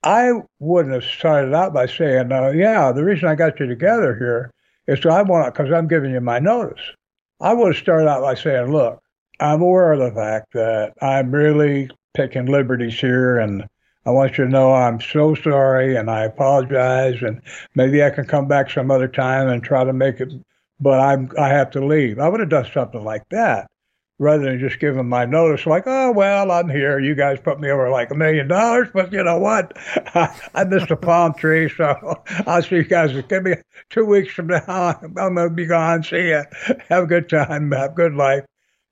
I 0.03 0.33
wouldn't 0.59 0.95
have 0.95 1.05
started 1.05 1.55
out 1.55 1.73
by 1.73 1.87
saying, 1.87 2.33
uh, 2.33 2.51
"Yeah, 2.51 2.93
the 2.93 3.05
reason 3.05 3.29
I 3.29 3.35
got 3.35 3.61
you 3.61 3.67
together 3.67 4.15
here 4.15 4.51
is 4.87 5.01
so 5.01 5.11
I 5.11 5.23
want 5.23 5.55
because 5.55 5.73
I'm 5.73 5.89
giving 5.89 6.13
you 6.13 6.21
my 6.21 6.39
notice." 6.39 6.81
I 7.41 7.55
would 7.55 7.75
have 7.75 7.83
started 7.83 8.09
out 8.09 8.23
by 8.23 8.35
saying, 8.35 8.73
"Look, 8.73 9.01
I'm 9.41 9.63
aware 9.63 9.93
of 9.93 10.01
the 10.01 10.11
fact 10.13 10.53
that 10.55 10.95
I'm 11.01 11.31
really 11.33 11.91
taking 12.15 12.47
liberties 12.47 13.01
here, 13.01 13.39
and 13.39 13.67
I 14.07 14.11
want 14.11 14.39
you 14.39 14.45
to 14.45 14.51
know 14.51 14.73
I'm 14.75 15.01
so 15.01 15.35
sorry, 15.35 15.97
and 15.97 16.11
I 16.11 16.25
apologize, 16.25 17.23
and 17.23 17.41
maybe 17.75 18.03
I 18.05 18.11
can 18.11 18.25
come 18.27 18.49
back 18.49 18.71
some 18.71 18.91
other 18.91 19.09
time 19.09 19.49
and 19.49 19.63
try 19.63 19.85
to 19.85 19.93
make 19.93 20.21
it 20.21 20.33
but 20.83 20.99
I'm 20.99 21.31
I 21.39 21.49
have 21.49 21.71
to 21.73 21.85
leave. 21.85 22.19
I 22.19 22.29
would 22.29 22.41
have 22.41 22.49
done 22.49 22.67
something 22.73 23.05
like 23.05 23.23
that 23.31 23.71
rather 24.23 24.45
than 24.45 24.59
just 24.59 24.79
give 24.79 24.95
them 24.95 25.09
my 25.09 25.25
notice 25.25 25.67
like, 25.67 25.85
oh 25.87 26.13
well, 26.13 26.51
I'm 26.51 26.69
here. 26.69 26.99
You 26.99 27.15
guys 27.15 27.39
put 27.41 27.61
me 27.61 27.71
over 27.71 27.91
like 27.91 28.11
a 28.11 28.15
million 28.15 28.49
dollars, 28.49 28.89
but 28.93 29.13
you 29.13 29.23
know 29.23 29.39
what? 29.39 29.73
I, 30.15 30.41
I 30.55 30.65
missed 30.65 30.91
a 30.91 30.97
palm 30.97 31.35
tree, 31.35 31.69
so 31.69 32.23
I'll 32.47 32.63
see 32.63 32.77
you 32.77 32.85
guys. 32.85 33.13
Give 33.29 33.43
me 33.43 33.55
two 33.91 34.05
weeks 34.05 34.33
from 34.33 34.47
now. 34.49 34.63
I'm 35.03 35.15
gonna 35.15 35.51
be 35.51 35.67
gone. 35.67 36.03
See 36.03 36.31
ya. 36.31 36.45
Have 36.89 37.05
a 37.05 37.07
good 37.07 37.29
time. 37.29 37.73
Have 37.73 37.93
a 37.93 37.95
good 37.95 38.15
life. 38.15 38.45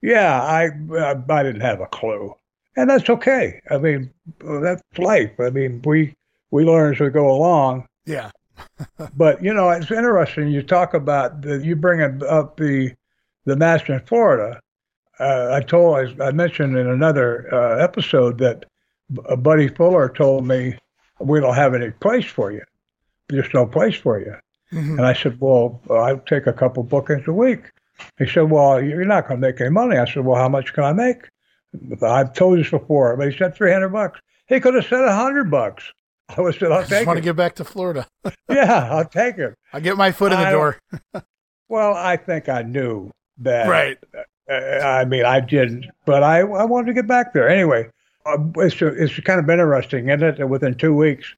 Yeah, 0.03 0.43
I 0.43 0.69
uh, 0.95 1.23
I 1.29 1.43
didn't 1.43 1.61
have 1.61 1.81
a 1.81 1.87
clue, 1.87 2.35
and 2.77 2.91
that's 2.91 3.09
okay. 3.09 3.61
I 3.71 3.79
mean, 3.79 4.11
that's 4.41 4.83
life. 4.99 5.33
I 5.39 5.51
mean, 5.51 5.83
we 5.85 6.15
we 6.51 6.65
learn 6.65 6.95
as 6.95 7.01
we 7.01 7.09
go 7.11 7.31
along. 7.31 7.87
Yeah 8.05 8.31
but 9.17 9.43
you 9.43 9.55
know, 9.55 9.71
it's 9.71 9.91
interesting. 9.91 10.49
You 10.49 10.63
talk 10.63 10.95
about 10.95 11.43
the, 11.43 11.59
you 11.65 11.77
bring 11.77 12.03
up 12.23 12.57
the 12.57 12.95
the 13.45 13.57
match 13.57 13.89
in 13.89 14.01
Florida. 14.01 14.61
Uh, 15.21 15.51
I 15.53 15.61
told 15.61 15.99
I, 15.99 16.25
I, 16.25 16.33
mentioned 16.33 16.77
in 16.77 16.87
another 16.87 17.53
uh, 17.53 17.77
episode 17.77 18.39
that 18.39 18.65
Buddy 19.11 19.69
Fuller 19.69 20.09
told 20.09 20.47
me 20.47 20.79
we 21.19 21.41
don't 21.41 21.55
have 21.55 21.75
any 21.75 21.91
place 21.91 22.25
for 22.25 22.51
you. 22.51 22.63
There's 23.29 23.53
no 23.53 23.67
place 23.67 23.97
for 23.97 24.19
you. 24.19 24.35
Mm-hmm. 24.73 24.99
And 24.99 25.07
I 25.07 25.13
said, 25.13 25.39
well, 25.41 25.81
I'll 25.91 26.21
take 26.21 26.47
a 26.47 26.53
couple 26.53 26.83
bookings 26.83 27.29
a 27.29 27.33
week. 27.33 27.65
He 28.19 28.27
said, 28.27 28.51
well, 28.51 28.83
you're 28.83 29.05
not 29.05 29.29
going 29.29 29.41
to 29.41 29.47
make 29.47 29.61
any 29.61 29.71
money. 29.71 29.99
I 29.99 30.07
said, 30.07 30.25
well, 30.25 30.41
how 30.41 30.49
much 30.49 30.73
can 30.73 30.85
I 30.85 30.93
make? 30.93 31.29
I've 32.03 32.33
told 32.33 32.59
you 32.59 32.65
this 32.65 32.71
before, 32.71 33.17
but 33.17 33.31
he 33.31 33.37
said 33.37 33.55
300 33.55 33.89
bucks. 33.91 34.21
He 34.49 34.59
could 34.59 34.75
have 34.75 34.87
said 34.87 35.05
100 35.05 35.51
bucks. 35.51 35.85
I 36.37 36.41
was 36.41 36.59
said, 36.59 36.73
I'll 36.73 36.79
I 36.79 36.85
just 36.85 37.07
want 37.07 37.19
to 37.19 37.23
get 37.23 37.37
back 37.37 37.57
to 37.57 37.65
Florida. 37.65 38.07
yeah, 38.49 38.89
I'll 38.91 39.05
take 39.05 39.39
it. 39.39 39.55
I'll 39.73 39.81
get 39.81 39.97
my 39.97 40.13
foot 40.13 40.33
in 40.33 40.39
the 40.39 40.47
I, 40.47 40.51
door. 40.53 40.79
well, 41.69 41.95
I 41.95 42.17
think 42.17 42.49
I 42.49 42.63
knew 42.63 43.11
that. 43.39 43.69
Right. 43.69 43.99
I 44.51 45.05
mean, 45.05 45.25
I 45.25 45.41
didn't, 45.41 45.87
but 46.05 46.23
I, 46.23 46.41
I 46.41 46.65
wanted 46.65 46.87
to 46.87 46.95
get 46.95 47.07
back 47.07 47.33
there. 47.33 47.49
Anyway, 47.49 47.89
uh, 48.27 48.39
it's, 48.57 48.81
it's 48.81 49.21
kind 49.21 49.39
of 49.39 49.49
interesting, 49.49 50.09
isn't 50.09 50.23
it? 50.23 50.39
That 50.39 50.49
within 50.49 50.75
two 50.75 50.95
weeks, 50.95 51.35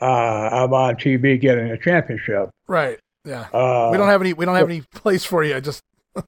uh, 0.00 0.04
I'm 0.04 0.72
on 0.72 0.96
TV 0.96 1.40
getting 1.40 1.70
a 1.70 1.78
championship. 1.78 2.50
Right. 2.66 2.98
Yeah. 3.24 3.46
Uh, 3.52 3.90
we 3.92 3.98
don't 3.98 4.08
have 4.08 4.20
any. 4.20 4.32
We 4.32 4.44
don't 4.44 4.56
have 4.56 4.68
any 4.68 4.82
place 4.94 5.24
for 5.24 5.42
you. 5.44 5.56
I 5.56 5.60
just 5.60 5.82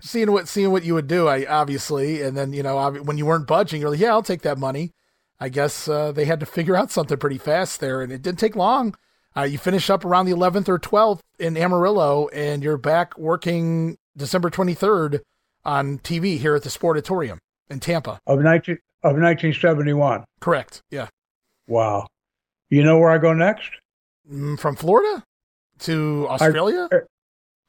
seeing 0.00 0.30
what 0.30 0.48
seeing 0.48 0.70
what 0.70 0.84
you 0.84 0.94
would 0.94 1.08
do. 1.08 1.26
I 1.28 1.46
obviously, 1.46 2.22
and 2.22 2.36
then 2.36 2.52
you 2.52 2.62
know 2.62 2.92
when 2.92 3.18
you 3.18 3.26
weren't 3.26 3.46
budging, 3.46 3.80
you're 3.80 3.90
like, 3.90 4.00
yeah, 4.00 4.10
I'll 4.10 4.22
take 4.22 4.42
that 4.42 4.58
money. 4.58 4.92
I 5.40 5.48
guess 5.48 5.88
uh, 5.88 6.12
they 6.12 6.26
had 6.26 6.40
to 6.40 6.46
figure 6.46 6.76
out 6.76 6.90
something 6.90 7.16
pretty 7.16 7.38
fast 7.38 7.80
there, 7.80 8.02
and 8.02 8.12
it 8.12 8.22
didn't 8.22 8.38
take 8.38 8.54
long. 8.54 8.94
Uh, 9.36 9.42
you 9.42 9.58
finish 9.58 9.88
up 9.88 10.04
around 10.04 10.26
the 10.26 10.32
11th 10.32 10.68
or 10.68 10.78
12th 10.78 11.20
in 11.38 11.56
Amarillo, 11.56 12.28
and 12.28 12.62
you're 12.62 12.76
back 12.76 13.16
working 13.16 13.96
December 14.16 14.50
23rd 14.50 15.20
on 15.64 15.98
TV 15.98 16.38
here 16.38 16.54
at 16.54 16.62
the 16.62 16.70
Sportatorium 16.70 17.38
in 17.68 17.80
Tampa 17.80 18.18
of 18.26 18.40
19 18.40 18.78
of 19.02 19.12
1971. 19.12 20.24
Correct. 20.40 20.82
Yeah. 20.90 21.08
Wow. 21.66 22.06
You 22.68 22.82
know 22.84 22.98
where 22.98 23.10
I 23.10 23.18
go 23.18 23.32
next? 23.32 23.70
Mm, 24.30 24.58
from 24.58 24.76
Florida 24.76 25.24
to 25.80 26.26
Australia? 26.28 26.88
I, 26.92 26.98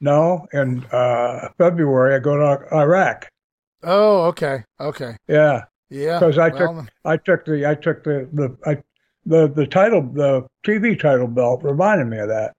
no, 0.00 0.46
in 0.52 0.84
uh, 0.86 1.48
February 1.58 2.14
I 2.14 2.18
go 2.18 2.36
to 2.36 2.74
Iraq. 2.74 3.28
Oh, 3.82 4.24
okay, 4.26 4.64
okay. 4.80 5.16
Yeah, 5.26 5.64
yeah. 5.90 6.18
Because 6.18 6.38
I 6.38 6.48
well, 6.48 6.82
took 6.82 6.90
I 7.04 7.16
took 7.16 7.44
the 7.44 7.66
I 7.66 7.74
took 7.74 8.04
the 8.04 8.28
the 8.32 8.56
I, 8.64 8.82
the 9.26 9.48
the 9.48 9.66
title 9.66 10.02
the 10.02 10.46
TV 10.64 10.98
title 10.98 11.26
belt 11.26 11.62
reminded 11.64 12.06
me 12.06 12.18
of 12.18 12.28
that 12.28 12.52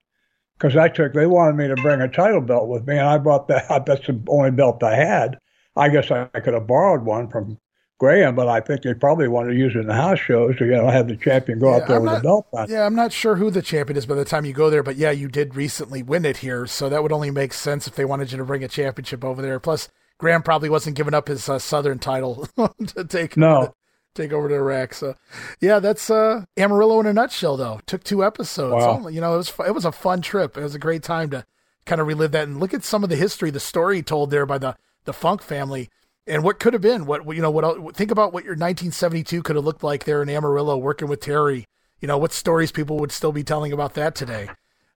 because 0.58 0.76
I 0.76 0.88
took 0.88 1.12
they 1.12 1.26
wanted 1.26 1.56
me 1.56 1.68
to 1.68 1.76
bring 1.82 2.00
a 2.00 2.08
title 2.08 2.40
belt 2.40 2.68
with 2.68 2.86
me 2.86 2.96
and 2.96 3.06
I 3.06 3.18
brought 3.18 3.48
that 3.48 3.86
that's 3.86 4.06
the 4.06 4.20
only 4.28 4.50
belt 4.50 4.82
I 4.82 4.96
had. 4.96 5.38
I 5.76 5.88
guess 5.88 6.10
I, 6.10 6.28
I 6.34 6.40
could 6.40 6.54
have 6.54 6.66
borrowed 6.66 7.04
one 7.04 7.28
from 7.28 7.58
Graham, 7.98 8.34
but 8.34 8.48
I 8.48 8.60
think 8.60 8.82
they 8.82 8.94
probably 8.94 9.28
want 9.28 9.48
to 9.48 9.54
use 9.54 9.74
it 9.74 9.80
in 9.80 9.86
the 9.86 9.94
house 9.94 10.18
shows 10.18 10.56
to 10.58 10.64
you 10.64 10.72
know 10.72 10.88
have 10.88 11.08
the 11.08 11.16
champion 11.16 11.58
go 11.58 11.70
yeah, 11.70 11.82
out 11.82 11.88
there 11.88 11.96
I'm 11.96 12.02
with 12.02 12.12
not, 12.12 12.16
the 12.18 12.22
belt 12.22 12.46
on. 12.52 12.68
Yeah, 12.68 12.86
I'm 12.86 12.94
not 12.94 13.12
sure 13.12 13.36
who 13.36 13.50
the 13.50 13.62
champion 13.62 13.96
is 13.96 14.06
by 14.06 14.14
the 14.14 14.24
time 14.24 14.44
you 14.44 14.52
go 14.52 14.70
there, 14.70 14.82
but 14.82 14.96
yeah, 14.96 15.10
you 15.10 15.28
did 15.28 15.54
recently 15.54 16.02
win 16.02 16.24
it 16.24 16.38
here, 16.38 16.66
so 16.66 16.88
that 16.88 17.02
would 17.02 17.12
only 17.12 17.30
make 17.30 17.52
sense 17.52 17.86
if 17.86 17.94
they 17.94 18.04
wanted 18.04 18.32
you 18.32 18.38
to 18.38 18.44
bring 18.44 18.64
a 18.64 18.68
championship 18.68 19.24
over 19.24 19.40
there. 19.40 19.60
Plus, 19.60 19.88
Graham 20.18 20.42
probably 20.42 20.68
wasn't 20.68 20.96
giving 20.96 21.14
up 21.14 21.28
his 21.28 21.48
uh, 21.48 21.58
Southern 21.58 21.98
title 21.98 22.48
to 22.86 23.04
take 23.04 23.36
no. 23.36 23.74
Take 24.14 24.32
over 24.32 24.48
to 24.48 24.54
Iraq. 24.54 24.94
So, 24.94 25.14
yeah, 25.60 25.78
that's 25.78 26.10
uh, 26.10 26.44
Amarillo 26.56 27.00
in 27.00 27.06
a 27.06 27.12
nutshell. 27.12 27.56
Though 27.56 27.80
took 27.86 28.04
two 28.04 28.24
episodes. 28.24 28.84
Wow. 28.84 29.08
you 29.08 29.20
know, 29.20 29.34
it 29.34 29.38
was 29.38 29.52
it 29.66 29.74
was 29.74 29.84
a 29.84 29.92
fun 29.92 30.22
trip. 30.22 30.56
It 30.56 30.62
was 30.62 30.74
a 30.74 30.78
great 30.80 31.02
time 31.02 31.30
to 31.30 31.44
kind 31.84 32.00
of 32.00 32.06
relive 32.06 32.32
that 32.32 32.48
and 32.48 32.60
look 32.60 32.72
at 32.72 32.84
some 32.84 33.04
of 33.04 33.10
the 33.10 33.16
history, 33.16 33.50
the 33.50 33.60
story 33.60 34.02
told 34.02 34.30
there 34.30 34.46
by 34.46 34.58
the 34.58 34.76
the 35.04 35.12
Funk 35.12 35.42
family 35.42 35.90
and 36.26 36.42
what 36.42 36.58
could 36.58 36.72
have 36.72 36.82
been 36.82 37.06
what 37.06 37.24
you 37.34 37.42
know 37.42 37.50
what 37.50 37.96
think 37.96 38.10
about 38.10 38.32
what 38.32 38.44
your 38.44 38.52
1972 38.52 39.42
could 39.42 39.56
have 39.56 39.64
looked 39.64 39.84
like 39.84 40.04
there 40.04 40.22
in 40.22 40.28
Amarillo 40.28 40.76
working 40.76 41.08
with 41.08 41.20
Terry 41.20 41.66
you 42.00 42.08
know 42.08 42.18
what 42.18 42.32
stories 42.32 42.72
people 42.72 42.98
would 42.98 43.12
still 43.12 43.32
be 43.32 43.44
telling 43.44 43.72
about 43.72 43.94
that 43.94 44.14
today 44.14 44.48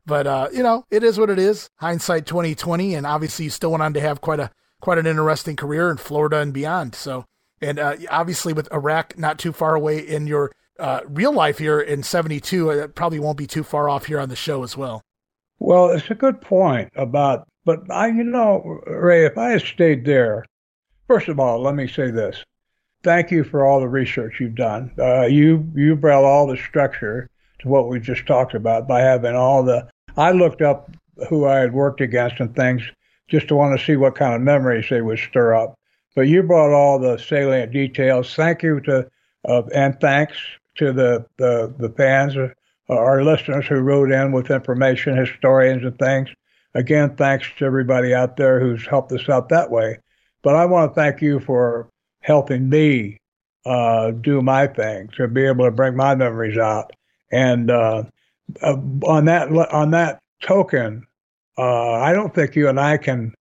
but 0.07 0.27
uh, 0.27 0.49
you 0.53 0.62
know 0.62 0.85
it 0.90 1.03
is 1.03 1.19
what 1.19 1.31
it 1.31 1.39
is 1.39 1.70
hindsight 1.77 2.27
2020 2.27 2.95
and 2.95 3.07
obviously 3.07 3.45
you 3.47 3.51
still 3.51 3.70
went 3.70 3.82
on 3.82 3.95
to 3.95 4.01
have 4.01 4.20
quite 4.20 4.40
a 4.40 4.51
quite 4.81 4.99
an 4.99 5.07
interesting 5.07 5.57
career 5.57 5.90
in 5.90 5.97
Florida 5.97 6.39
and 6.39 6.53
beyond 6.53 6.95
so 6.95 7.27
and 7.60 7.78
uh, 7.78 7.97
obviously 8.10 8.52
with 8.52 8.72
Iraq 8.72 9.18
not 9.18 9.39
too 9.39 9.52
far 9.52 9.74
away 9.74 9.98
in 9.98 10.26
your 10.26 10.52
uh, 10.78 11.01
real 11.06 11.32
life 11.32 11.59
here 11.59 11.80
in 11.80 12.02
72 12.02 12.70
it 12.70 12.94
probably 12.94 13.18
won't 13.18 13.39
be 13.39 13.47
too 13.47 13.64
far 13.64 13.89
off 13.89 14.06
here 14.06 14.20
on 14.20 14.28
the 14.28 14.36
show 14.36 14.62
as 14.62 14.76
well 14.76 15.02
well 15.59 15.90
it's 15.90 16.10
a 16.10 16.14
good 16.14 16.40
point 16.40 16.90
about 16.94 17.48
but 17.64 17.80
I 17.90 18.09
you 18.09 18.24
know 18.24 18.80
Ray 18.86 19.26
if 19.26 19.36
I 19.36 19.51
had 19.51 19.62
stayed 19.62 20.05
there 20.05 20.44
First 21.09 21.28
of 21.28 21.40
all, 21.40 21.62
let 21.62 21.74
me 21.74 21.89
say 21.89 22.10
this. 22.10 22.44
Thank 23.02 23.30
you 23.30 23.43
for 23.43 23.64
all 23.64 23.80
the 23.80 23.89
research 23.89 24.40
you've 24.40 24.55
done. 24.55 24.93
Uh, 24.98 25.22
you 25.22 25.66
you 25.74 25.97
brought 25.97 26.24
all 26.24 26.47
the 26.47 26.56
structure 26.56 27.30
to 27.60 27.68
what 27.68 27.89
we 27.89 27.98
just 27.98 28.26
talked 28.26 28.52
about 28.52 28.86
by 28.86 29.01
having 29.01 29.35
all 29.35 29.62
the. 29.62 29.89
I 30.18 30.32
looked 30.32 30.60
up 30.60 30.90
who 31.30 31.47
I 31.47 31.60
had 31.60 31.72
worked 31.72 32.02
against 32.02 32.40
and 32.40 32.55
things 32.55 32.82
just 33.26 33.48
to 33.48 33.56
want 33.56 33.78
to 33.78 33.85
see 33.85 33.97
what 33.97 34.16
kind 34.16 34.35
of 34.35 34.43
memories 34.43 34.86
they 34.90 35.01
would 35.01 35.18
stir 35.18 35.55
up. 35.55 35.74
But 36.19 36.27
you 36.27 36.43
brought 36.43 36.73
all 36.73 36.99
the 36.99 37.16
salient 37.16 37.70
details. 37.70 38.35
Thank 38.35 38.65
you 38.65 38.81
to 38.81 39.09
uh, 39.49 39.62
and 39.73 40.01
thanks 40.01 40.36
to 40.74 40.93
the 40.93 41.24
the, 41.36 41.73
the 41.78 41.90
fans, 41.90 42.36
uh, 42.36 42.49
our 42.89 43.23
listeners 43.23 43.66
who 43.69 43.77
wrote 43.77 44.11
in 44.11 44.32
with 44.32 44.51
information, 44.51 45.16
historians 45.16 45.85
and 45.85 45.97
things. 45.97 46.28
Again, 46.74 47.15
thanks 47.15 47.47
to 47.59 47.66
everybody 47.66 48.15
out 48.15 48.36
there 48.36 48.59
who's 48.59 48.85
helped 48.85 49.12
us 49.12 49.28
out 49.28 49.49
that 49.51 49.70
way. 49.70 50.01
But 50.43 50.57
I 50.57 50.65
want 50.65 50.90
to 50.90 51.01
thank 51.01 51.23
you 51.23 51.39
for 51.39 51.89
helping 52.23 52.69
me 52.69 53.19
uh, 53.65 54.11
do 54.11 54.43
my 54.43 54.66
thing 54.66 55.11
to 55.19 55.28
be 55.28 55.45
able 55.45 55.66
to 55.66 55.70
bring 55.70 55.95
my 55.95 56.16
memories 56.16 56.59
out. 56.59 56.90
And 57.31 57.70
uh, 57.70 58.03
uh, 58.61 58.77
on 59.07 59.27
that 59.27 59.53
on 59.53 59.93
that 59.93 60.19
token, 60.43 61.07
uh, 61.57 61.93
I 61.93 62.12
don't 62.12 62.35
think 62.35 62.57
you 62.57 62.69
and 62.69 62.81
I 62.81 62.97
can 62.97 63.35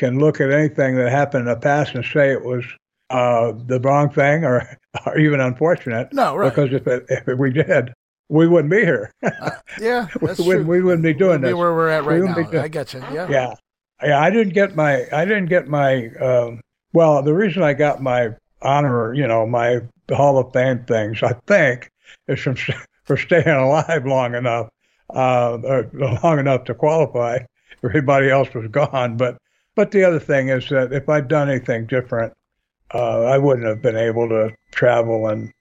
can 0.00 0.18
look 0.18 0.40
at 0.40 0.50
anything 0.50 0.96
that 0.96 1.10
happened 1.10 1.46
in 1.46 1.54
the 1.54 1.60
past 1.60 1.94
and 1.94 2.02
say 2.02 2.32
it 2.32 2.42
was 2.42 2.64
uh, 3.10 3.52
the 3.66 3.78
wrong 3.80 4.08
thing 4.08 4.44
or, 4.44 4.66
or 5.06 5.18
even 5.18 5.40
unfortunate. 5.40 6.10
No, 6.12 6.34
right. 6.34 6.48
Because 6.48 6.72
if 6.72 6.86
it, 6.86 7.04
if 7.08 7.38
we 7.38 7.52
did, 7.52 7.92
we 8.30 8.48
wouldn't 8.48 8.70
be 8.70 8.80
here. 8.80 9.12
uh, 9.22 9.50
yeah, 9.78 10.08
that's 10.22 10.38
we, 10.40 10.54
true. 10.54 10.64
we 10.64 10.82
wouldn't 10.82 11.02
be 11.02 11.12
doing 11.12 11.42
we 11.42 11.48
this. 11.48 11.54
Where 11.54 11.74
we're 11.74 11.90
at 11.90 12.04
right 12.04 12.22
now. 12.22 12.60
I 12.62 12.68
get 12.68 12.94
you. 12.94 13.00
Yeah. 13.12 13.28
Yeah. 13.28 13.54
Yeah, 14.02 14.18
I 14.18 14.30
didn't 14.30 14.54
get 14.54 14.74
my 14.74 15.06
I 15.12 15.26
didn't 15.26 15.50
get 15.50 15.68
my 15.68 16.06
um, 16.14 16.62
well. 16.94 17.22
The 17.22 17.34
reason 17.34 17.62
I 17.62 17.74
got 17.74 18.00
my 18.00 18.30
honor, 18.62 19.12
you 19.12 19.26
know, 19.26 19.46
my 19.46 19.80
Hall 20.10 20.38
of 20.38 20.54
Fame 20.54 20.86
things, 20.86 21.22
I 21.22 21.34
think, 21.46 21.90
is 22.26 22.40
from 22.40 22.56
for 23.04 23.18
staying 23.18 23.46
alive 23.46 24.06
long 24.06 24.34
enough, 24.34 24.70
uh, 25.10 25.58
long 25.92 26.38
enough 26.38 26.64
to 26.64 26.74
qualify. 26.74 27.40
Everybody 27.84 28.30
else 28.30 28.54
was 28.54 28.68
gone, 28.68 29.18
but 29.18 29.36
but 29.80 29.92
the 29.92 30.04
other 30.04 30.20
thing 30.20 30.50
is 30.50 30.68
that 30.68 30.92
if 30.92 31.08
I'd 31.08 31.26
done 31.26 31.48
anything 31.48 31.86
different, 31.86 32.34
uh, 32.92 33.22
I 33.22 33.38
wouldn't 33.38 33.66
have 33.66 33.80
been 33.80 33.96
able 33.96 34.28
to 34.28 34.54
travel 34.72 35.26
and 35.28 35.54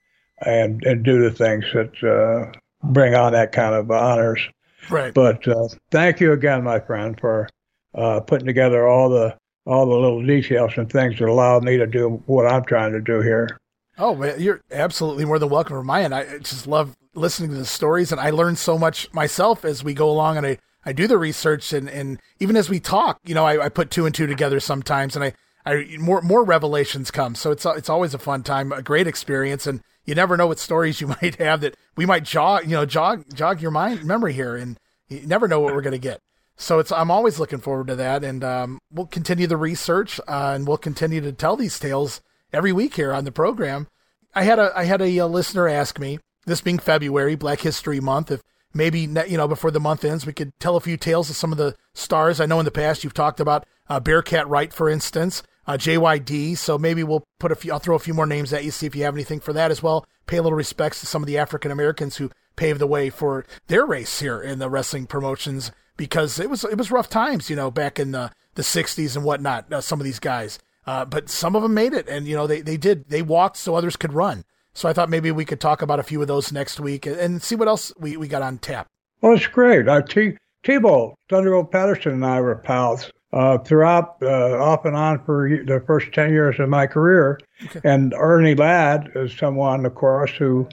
and 0.45 0.83
and 0.83 1.05
do 1.05 1.23
the 1.23 1.31
things 1.31 1.63
that 1.73 2.03
uh, 2.03 2.51
bring 2.83 3.15
on 3.15 3.31
that 3.31 3.53
kind 3.53 3.73
of 3.73 3.89
honors. 3.89 4.41
Right. 4.89 5.13
But 5.13 5.47
uh, 5.47 5.69
thank 5.89 6.19
you 6.19 6.33
again, 6.33 6.65
my 6.65 6.81
friend, 6.81 7.17
for 7.17 7.47
uh, 7.95 8.19
putting 8.19 8.45
together 8.45 8.85
all 8.85 9.09
the 9.09 9.37
all 9.65 9.85
the 9.85 9.95
little 9.95 10.25
details 10.25 10.73
and 10.75 10.91
things 10.91 11.17
that 11.19 11.29
allow 11.29 11.61
me 11.61 11.77
to 11.77 11.87
do 11.87 12.21
what 12.25 12.45
I'm 12.45 12.65
trying 12.65 12.91
to 12.91 12.99
do 12.99 13.21
here. 13.21 13.57
Oh, 13.97 14.15
man, 14.15 14.41
you're 14.41 14.59
absolutely 14.69 15.23
more 15.23 15.39
than 15.39 15.47
welcome 15.47 15.89
end. 15.89 16.13
I 16.13 16.39
just 16.39 16.67
love 16.67 16.93
listening 17.15 17.51
to 17.51 17.55
the 17.55 17.65
stories, 17.65 18.11
and 18.11 18.19
I 18.19 18.31
learn 18.31 18.57
so 18.57 18.77
much 18.77 19.13
myself 19.13 19.63
as 19.63 19.81
we 19.81 19.93
go 19.93 20.09
along, 20.09 20.35
and 20.35 20.45
I, 20.45 20.57
I 20.89 20.91
do 20.91 21.05
the 21.05 21.19
research, 21.19 21.71
and, 21.71 21.87
and 21.87 22.19
even 22.39 22.57
as 22.57 22.67
we 22.67 22.79
talk, 22.79 23.19
you 23.23 23.35
know, 23.35 23.45
I, 23.45 23.65
I 23.65 23.69
put 23.69 23.91
two 23.91 24.07
and 24.07 24.15
two 24.15 24.25
together 24.25 24.59
sometimes, 24.59 25.15
and 25.15 25.23
I, 25.23 25.33
I 25.63 25.97
more 25.99 26.19
more 26.23 26.43
revelations 26.43 27.11
come. 27.11 27.35
So 27.35 27.51
it's 27.51 27.63
it's 27.63 27.89
always 27.89 28.15
a 28.15 28.17
fun 28.17 28.41
time, 28.41 28.71
a 28.71 28.81
great 28.81 29.05
experience, 29.05 29.67
and 29.67 29.81
you 30.05 30.15
never 30.15 30.35
know 30.35 30.47
what 30.47 30.57
stories 30.57 30.99
you 30.99 31.07
might 31.21 31.35
have 31.35 31.61
that 31.61 31.77
we 31.95 32.07
might 32.07 32.23
jog, 32.23 32.63
you 32.63 32.71
know, 32.71 32.87
jog 32.87 33.23
jog 33.35 33.61
your 33.61 33.69
mind 33.69 34.03
memory 34.03 34.33
here, 34.33 34.55
and 34.55 34.79
you 35.09 35.27
never 35.27 35.47
know 35.47 35.59
what 35.59 35.75
we're 35.75 35.83
to 35.83 35.99
get. 35.99 36.21
So 36.57 36.79
it's 36.79 36.91
I'm 36.91 37.11
always 37.11 37.37
looking 37.37 37.59
forward 37.59 37.85
to 37.87 37.95
that, 37.97 38.23
and 38.23 38.43
um, 38.43 38.79
we'll 38.91 39.05
continue 39.05 39.45
the 39.45 39.57
research 39.57 40.19
uh, 40.27 40.53
and 40.55 40.67
we'll 40.67 40.77
continue 40.77 41.21
to 41.21 41.31
tell 41.31 41.55
these 41.55 41.77
tales 41.77 42.19
every 42.51 42.71
week 42.71 42.95
here 42.95 43.13
on 43.13 43.25
the 43.25 43.31
program. 43.31 43.87
I 44.33 44.41
had 44.41 44.57
a 44.57 44.71
I 44.75 44.85
had 44.85 45.03
a, 45.03 45.17
a, 45.19 45.27
listener 45.27 45.67
ask 45.67 45.99
me, 45.99 46.17
this 46.47 46.61
being 46.61 46.79
February, 46.79 47.35
Black 47.35 47.61
History 47.61 47.99
Month, 47.99 48.31
if 48.31 48.41
maybe 48.73 49.01
you 49.01 49.37
know 49.37 49.47
before 49.47 49.71
the 49.71 49.79
month 49.79 50.03
ends, 50.05 50.25
we 50.25 50.33
could 50.33 50.51
tell 50.59 50.75
a 50.75 50.81
few 50.81 50.97
tales 50.97 51.29
of 51.29 51.35
some 51.35 51.51
of 51.51 51.57
the 51.57 51.75
stars. 51.93 52.39
I 52.39 52.45
know 52.45 52.59
in 52.59 52.65
the 52.65 52.71
past 52.71 53.03
you've 53.03 53.13
talked 53.13 53.39
about 53.39 53.65
uh, 53.89 53.99
Bearcat 53.99 54.47
Wright, 54.47 54.71
for 54.71 54.89
instance, 54.89 55.43
uh, 55.67 55.73
JYD. 55.73 56.57
So 56.57 56.77
maybe 56.77 57.03
we'll 57.03 57.23
put 57.39 57.51
a 57.51 57.55
few. 57.55 57.71
I'll 57.71 57.79
throw 57.79 57.95
a 57.95 57.99
few 57.99 58.13
more 58.13 58.25
names 58.25 58.53
at 58.53 58.63
you, 58.63 58.71
see 58.71 58.85
if 58.85 58.95
you 58.95 59.03
have 59.03 59.15
anything 59.15 59.39
for 59.39 59.53
that 59.53 59.71
as 59.71 59.83
well. 59.83 60.05
Pay 60.27 60.37
a 60.37 60.43
little 60.43 60.57
respects 60.57 60.99
to 60.99 61.05
some 61.05 61.23
of 61.23 61.27
the 61.27 61.37
African 61.37 61.71
Americans 61.71 62.17
who 62.17 62.31
paved 62.55 62.79
the 62.79 62.87
way 62.87 63.09
for 63.09 63.45
their 63.67 63.85
race 63.85 64.19
here 64.19 64.41
in 64.41 64.59
the 64.59 64.69
wrestling 64.69 65.07
promotions 65.07 65.71
because 65.97 66.39
it 66.39 66.49
was 66.49 66.63
it 66.63 66.77
was 66.77 66.91
rough 66.91 67.09
times, 67.09 67.49
you 67.49 67.55
know, 67.55 67.69
back 67.69 67.99
in 67.99 68.11
the 68.11 68.31
the 68.55 68.61
'60s 68.61 69.15
and 69.15 69.25
whatnot. 69.25 69.71
Uh, 69.71 69.81
some 69.81 69.99
of 69.99 70.05
these 70.05 70.19
guys, 70.19 70.59
uh, 70.85 71.05
but 71.05 71.29
some 71.29 71.55
of 71.55 71.61
them 71.61 71.73
made 71.73 71.93
it, 71.93 72.07
and 72.07 72.27
you 72.27 72.35
know 72.35 72.47
they 72.47 72.61
they 72.61 72.77
did 72.77 73.09
they 73.09 73.21
walked 73.21 73.57
so 73.57 73.75
others 73.75 73.95
could 73.95 74.13
run. 74.13 74.43
So 74.73 74.87
I 74.87 74.93
thought 74.93 75.09
maybe 75.09 75.31
we 75.31 75.45
could 75.45 75.59
talk 75.59 75.81
about 75.81 75.99
a 75.99 76.03
few 76.03 76.21
of 76.21 76.27
those 76.27 76.51
next 76.51 76.79
week 76.79 77.05
and, 77.05 77.17
and 77.17 77.43
see 77.43 77.55
what 77.55 77.67
else 77.67 77.91
we, 77.97 78.17
we 78.17 78.27
got 78.27 78.41
on 78.41 78.57
tap. 78.59 78.87
Well, 79.21 79.33
it's 79.33 79.47
great. 79.47 79.87
Uh, 79.87 80.01
T 80.01 80.37
T-Bolt, 80.63 81.15
Thunderbolt 81.29 81.71
Patterson, 81.71 82.13
and 82.13 82.25
I 82.25 82.41
were 82.41 82.55
pals 82.55 83.11
uh, 83.31 83.57
throughout, 83.59 84.17
uh, 84.21 84.57
off 84.57 84.85
and 84.85 84.95
on 84.95 85.23
for 85.23 85.49
the 85.49 85.81
first 85.85 86.11
ten 86.13 86.31
years 86.31 86.59
of 86.59 86.69
my 86.69 86.87
career. 86.87 87.39
Okay. 87.65 87.81
And 87.83 88.13
Ernie 88.13 88.55
Ladd 88.55 89.11
is 89.15 89.35
someone, 89.37 89.85
of 89.85 89.95
course, 89.95 90.31
who 90.31 90.67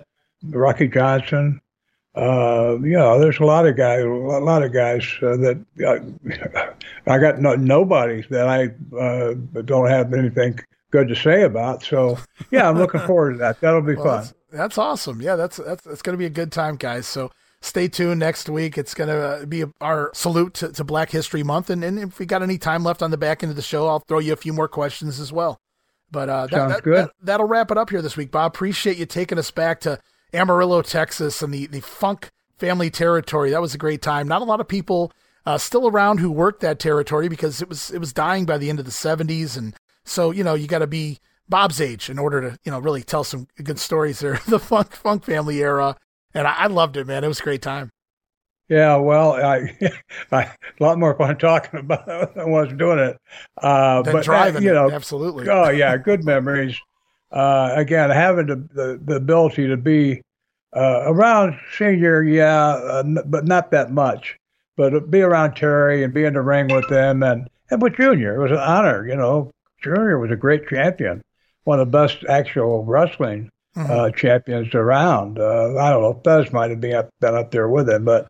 Rocky 0.51 0.89
Johnson. 0.89 1.61
Uh, 2.15 2.79
you 2.81 2.97
know, 2.97 3.21
there's 3.21 3.41
a 3.41 3.45
lot 3.45 3.67
of 3.67 3.77
guys, 3.77 4.03
a 4.03 4.09
lot 4.09 4.63
of 4.63 4.73
guys 4.73 5.07
uh, 5.21 5.37
that 5.37 5.63
uh, 5.87 6.71
I 7.07 7.19
got 7.19 7.41
no, 7.41 7.55
nobody 7.57 8.25
that 8.31 8.49
I 8.49 8.97
uh, 8.97 9.35
don't 9.65 9.91
have 9.91 10.15
anything 10.15 10.59
good 10.97 11.09
to 11.09 11.17
say 11.17 11.43
about. 11.43 11.83
So 11.83 12.19
yeah, 12.51 12.69
I'm 12.69 12.79
looking 12.79 13.01
forward 13.07 13.33
to 13.33 13.39
that. 13.39 13.61
That'll 13.61 13.83
be 13.83 13.95
well, 13.95 14.05
fun. 14.05 14.17
That's, 14.17 14.35
that's, 14.51 14.79
awesome. 14.79 15.21
Yeah, 15.21 15.37
that's 15.37 15.59
that's 15.59 15.83
that's 15.85 16.03
going 16.03 16.15
to 16.15 16.19
be 16.19 16.27
a 16.27 16.31
good 16.31 16.53
time, 16.53 16.77
guys. 16.77 17.07
So 17.07 17.31
stay 17.61 17.89
tuned 17.89 18.21
next 18.21 18.49
week. 18.49 18.79
It's 18.79 18.95
going 18.95 19.09
to 19.09 19.47
be 19.47 19.65
our 19.81 20.11
salute 20.15 20.55
to, 20.55 20.73
to, 20.73 20.85
Black 20.85 21.11
History 21.11 21.43
Month, 21.43 21.71
and, 21.71 21.85
and 21.85 21.99
if 21.99 22.19
we 22.19 22.27
got 22.27 22.43
any 22.43 22.59
time 22.59 22.83
left 22.83 23.03
on 23.03 23.11
the 23.11 23.17
back 23.17 23.43
end 23.43 23.51
of 23.51 23.57
the 23.57 23.63
show, 23.63 23.89
I'll 23.89 24.01
throw 24.01 24.19
you 24.19 24.33
a 24.33 24.37
few 24.37 24.53
more 24.53 24.69
questions 24.69 25.21
as 25.21 25.33
well. 25.33 25.61
But 26.11 26.29
uh, 26.29 26.47
that, 26.47 26.57
sounds 26.57 26.75
that, 26.75 26.83
good. 26.83 27.09
That, 27.23 27.41
will 27.41 27.49
wrap 27.49 27.71
it 27.71 27.79
up 27.79 27.91
here 27.91 28.03
this 28.03 28.17
week, 28.17 28.31
Bob. 28.31 28.55
Appreciate 28.55 28.97
you 28.97 29.07
taking 29.07 29.39
us 29.39 29.51
back 29.51 29.81
to 29.81 29.99
Amarillo, 30.33 30.83
Texas, 30.83 31.43
and 31.43 31.53
the 31.53 31.67
the 31.67 31.81
Funk 31.81 32.31
family 32.59 32.91
territory. 32.91 33.51
That 33.51 33.61
was 33.61 33.75
a 33.75 33.79
great 33.79 34.03
time. 34.03 34.29
Not 34.29 34.43
a 34.43 34.47
lot 34.47 34.61
of 34.61 34.69
people. 34.69 35.13
Uh, 35.45 35.59
still 35.59 35.87
around 35.87 36.19
who 36.19 36.33
worked 36.33 36.61
that 36.61 36.81
territory 36.81 37.29
because 37.29 37.63
it 37.63 37.69
was 37.69 37.91
it 37.91 37.99
was 37.99 38.13
dying 38.13 38.47
by 38.47 38.59
the 38.59 38.69
end 38.69 38.81
of 38.81 38.85
the 38.85 38.91
70s 38.91 39.57
and 39.57 39.77
so, 40.07 40.31
you 40.31 40.45
know, 40.45 40.55
you 40.55 40.67
got 40.67 40.79
to 40.79 40.87
be 40.87 41.19
Bob's 41.49 41.81
age 41.81 42.09
in 42.09 42.19
order 42.19 42.41
to, 42.41 42.59
you 42.65 42.71
know, 42.71 42.79
really 42.79 43.03
tell 43.03 43.25
some 43.25 43.47
good 43.63 43.79
stories 43.79 44.21
there. 44.21 44.41
the 44.49 44.59
Funk 44.59 44.95
Funk 44.95 45.25
Family 45.25 45.61
era, 45.61 45.97
and 46.35 46.47
I, 46.47 46.53
I 46.53 46.67
loved 46.67 46.97
it, 46.97 47.07
man. 47.07 47.25
It 47.25 47.29
was 47.29 47.41
a 47.41 47.45
great 47.45 47.63
time. 47.63 47.91
Yeah, 48.69 48.97
well, 48.97 49.33
I, 49.33 49.79
I 50.33 50.43
a 50.43 50.57
lot 50.81 50.99
more 50.99 51.15
fun 51.15 51.39
talking 51.39 51.81
about 51.81 52.09
it 52.09 52.35
than 52.37 52.51
was 52.51 52.73
doing 52.73 52.99
it. 52.99 53.17
Uh, 53.59 54.03
but 54.03 54.25
driving, 54.25 54.63
you 54.63 54.73
know, 54.73 54.89
it, 54.89 54.95
absolutely. 54.95 55.49
Oh 55.49 55.69
yeah, 55.69 55.97
good 55.97 56.25
memories. 56.25 56.79
Uh, 57.31 57.73
again, 57.77 58.11
having 58.11 58.47
the, 58.47 58.57
the, 58.73 59.01
the 59.05 59.17
ability 59.17 59.67
to 59.67 59.77
be 59.77 60.23
uh, 60.75 61.03
around 61.07 61.59
senior, 61.77 62.23
yeah, 62.23 62.55
uh, 62.55 63.03
but 63.27 63.47
not 63.47 63.71
that 63.71 63.91
much. 63.91 64.37
But 64.77 65.11
be 65.11 65.23
around 65.23 65.55
Terry 65.55 66.05
and 66.05 66.13
be 66.13 66.25
in 66.25 66.35
the 66.35 66.43
ring 66.43 66.69
with 66.69 66.89
them 66.89 67.23
and 67.23 67.49
and 67.71 67.83
with 67.83 67.97
Junior, 67.97 68.37
it 68.37 68.43
was 68.43 68.53
an 68.53 68.59
honor. 68.59 69.07
You 69.07 69.17
know, 69.17 69.51
Junior 69.87 70.19
was 70.19 70.31
a 70.31 70.37
great 70.37 70.69
champion, 70.69 71.23
one 71.65 71.81
of 71.81 71.91
the 71.91 71.99
best 71.99 72.25
actual 72.29 72.85
wrestling 72.85 73.51
mm-hmm. 73.77 73.91
uh, 73.91 74.11
champions 74.11 74.75
around. 74.75 75.39
Uh, 75.39 75.77
I 75.79 75.91
don't 75.91 76.03
know, 76.03 76.21
Thesz 76.25 76.53
might 76.53 76.71
have 76.71 76.81
been 76.81 76.95
up, 76.95 77.09
been 77.21 77.35
up 77.35 77.51
there 77.51 77.69
with 77.69 77.89
him, 77.89 78.05
but 78.05 78.27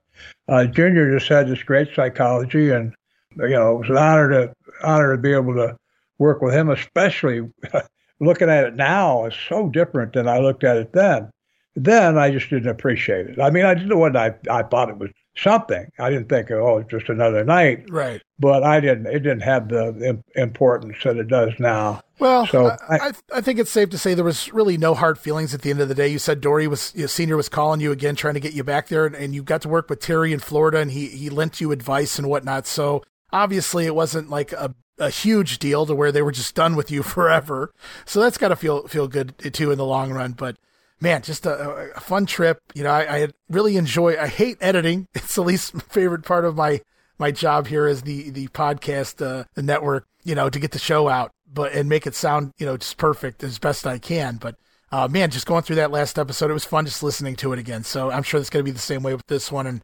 uh, 0.49 0.67
Junior 0.67 1.11
just 1.17 1.29
had 1.29 1.49
this 1.49 1.63
great 1.63 1.89
psychology, 1.95 2.71
and 2.71 2.95
you 3.37 3.51
know, 3.51 3.77
it 3.77 3.81
was 3.81 3.91
an 3.91 3.99
honor 3.99 4.31
to 4.31 4.53
honor 4.83 5.17
to 5.17 5.23
be 5.23 5.33
able 5.33 5.55
to 5.55 5.77
work 6.19 6.43
with 6.43 6.55
him, 6.55 6.71
especially 6.71 7.43
looking 8.21 8.49
at 8.49 8.65
it 8.65 8.77
now 8.77 9.27
is 9.27 9.35
so 9.49 9.69
different 9.69 10.13
than 10.13 10.29
I 10.29 10.39
looked 10.39 10.65
at 10.65 10.77
it 10.77 10.93
then. 10.93 11.31
Then 11.75 12.17
I 12.17 12.31
just 12.31 12.49
didn't 12.49 12.71
appreciate 12.71 13.27
it. 13.27 13.41
I 13.41 13.51
mean, 13.51 13.67
I 13.67 13.75
didn't 13.75 13.91
know 13.91 13.99
what 13.99 14.17
I 14.17 14.35
I 14.51 14.63
thought 14.63 14.89
it 14.89 14.99
was 14.99 15.11
something. 15.37 15.91
I 15.99 16.11
didn't 16.11 16.29
think, 16.29 16.51
oh, 16.51 16.79
it's 16.79 16.91
just 16.91 17.09
another 17.09 17.45
night. 17.45 17.89
Right. 17.91 18.23
But 18.39 18.63
I 18.63 18.81
didn't. 18.81 19.07
It 19.07 19.21
didn't 19.21 19.41
have 19.41 19.69
the 19.69 20.23
importance 20.35 20.97
that 21.05 21.17
it 21.17 21.29
does 21.29 21.53
now. 21.59 22.03
Well, 22.19 22.47
so 22.47 22.77
I, 22.89 22.97
I, 22.97 23.13
I, 23.35 23.41
think 23.43 23.59
it's 23.59 23.71
safe 23.71 23.91
to 23.91 23.99
say 23.99 24.15
there 24.15 24.25
was 24.25 24.53
really 24.53 24.79
no 24.79 24.95
hard 24.95 25.19
feelings 25.19 25.53
at 25.53 25.63
the 25.63 25.71
end 25.71 25.81
of 25.81 25.89
the 25.89 25.95
day. 25.95 26.09
You 26.09 26.19
said 26.19 26.41
Dory 26.41 26.67
was 26.67 26.93
you 26.95 27.03
know, 27.03 27.07
senior 27.07 27.37
was 27.37 27.51
calling 27.51 27.81
you 27.81 27.93
again, 27.93 28.17
trying 28.17 28.35
to 28.35 28.41
get 28.41 28.55
you 28.55 28.65
back 28.65 28.89
there, 28.89 29.05
and, 29.05 29.15
and 29.15 29.35
you 29.35 29.43
got 29.43 29.61
to 29.63 29.69
work 29.69 29.91
with 29.91 30.01
Terry 30.01 30.33
in 30.33 30.39
Florida, 30.39 30.79
and 30.79 30.91
he 30.91 31.09
he 31.09 31.29
lent 31.29 31.61
you 31.61 31.73
advice 31.73 32.19
and 32.19 32.29
whatnot. 32.29 32.67
So 32.67 33.03
obviously, 33.33 33.85
it 33.85 33.95
wasn't 33.95 34.31
like 34.31 34.53
a 34.53 34.75
a 34.99 35.11
huge 35.11 35.59
deal 35.59 35.85
to 35.85 35.95
where 35.95 36.11
they 36.11 36.23
were 36.23 36.33
just 36.33 36.55
done 36.55 36.75
with 36.75 36.91
you 36.91 37.03
forever. 37.03 37.73
So 38.05 38.21
that's 38.21 38.39
got 38.39 38.49
to 38.49 38.57
feel 38.57 38.87
feel 38.89 39.09
good 39.09 39.37
too 39.53 39.71
in 39.71 39.79
the 39.79 39.85
long 39.85 40.13
run. 40.13 40.33
But 40.33 40.57
man, 41.01 41.23
just 41.23 41.47
a, 41.47 41.93
a 41.97 42.01
fun 42.01 42.27
trip. 42.27 42.59
You 42.75 42.85
know, 42.85 42.91
I, 42.91 43.17
I, 43.17 43.29
really 43.49 43.77
enjoy. 43.77 44.19
I 44.19 44.27
hate 44.29 44.59
editing. 44.61 45.07
It's 45.15 45.35
the 45.35 45.43
least 45.43 45.81
favorite 45.83 46.25
part 46.25 46.45
of 46.45 46.57
my 46.57 46.81
my 47.19 47.31
job 47.31 47.67
here 47.67 47.87
as 47.87 48.03
the 48.03 48.31
the 48.31 48.49
podcast 48.49 49.25
uh, 49.25 49.45
the 49.55 49.63
network. 49.63 50.07
You 50.25 50.35
know, 50.35 50.51
to 50.51 50.59
get 50.59 50.73
the 50.73 50.79
show 50.79 51.09
out, 51.09 51.33
but 51.53 51.73
and 51.73 51.89
make 51.89 52.07
it 52.07 52.15
sound 52.15 52.53
you 52.59 52.67
know 52.67 52.77
just 52.77 52.97
perfect 52.97 53.43
as 53.43 53.59
best 53.59 53.87
I 53.87 53.99
can. 53.99 54.37
But 54.37 54.57
uh, 54.93 55.09
man, 55.09 55.31
just 55.31 55.47
going 55.47 55.63
through 55.63 55.77
that 55.77 55.91
last 55.91 56.19
episode, 56.19 56.51
it 56.51 56.55
was 56.55 56.65
fun 56.65 56.85
just 56.85 57.03
listening 57.03 57.37
to 57.37 57.53
it 57.53 57.59
again. 57.59 57.85
So 57.85 58.11
I'm 58.11 58.23
sure 58.23 58.41
it's 58.41 58.51
going 58.51 58.65
to 58.65 58.69
be 58.69 58.75
the 58.75 58.79
same 58.79 59.03
way 59.03 59.15
with 59.15 59.27
this 59.27 59.51
one, 59.51 59.67
and 59.67 59.83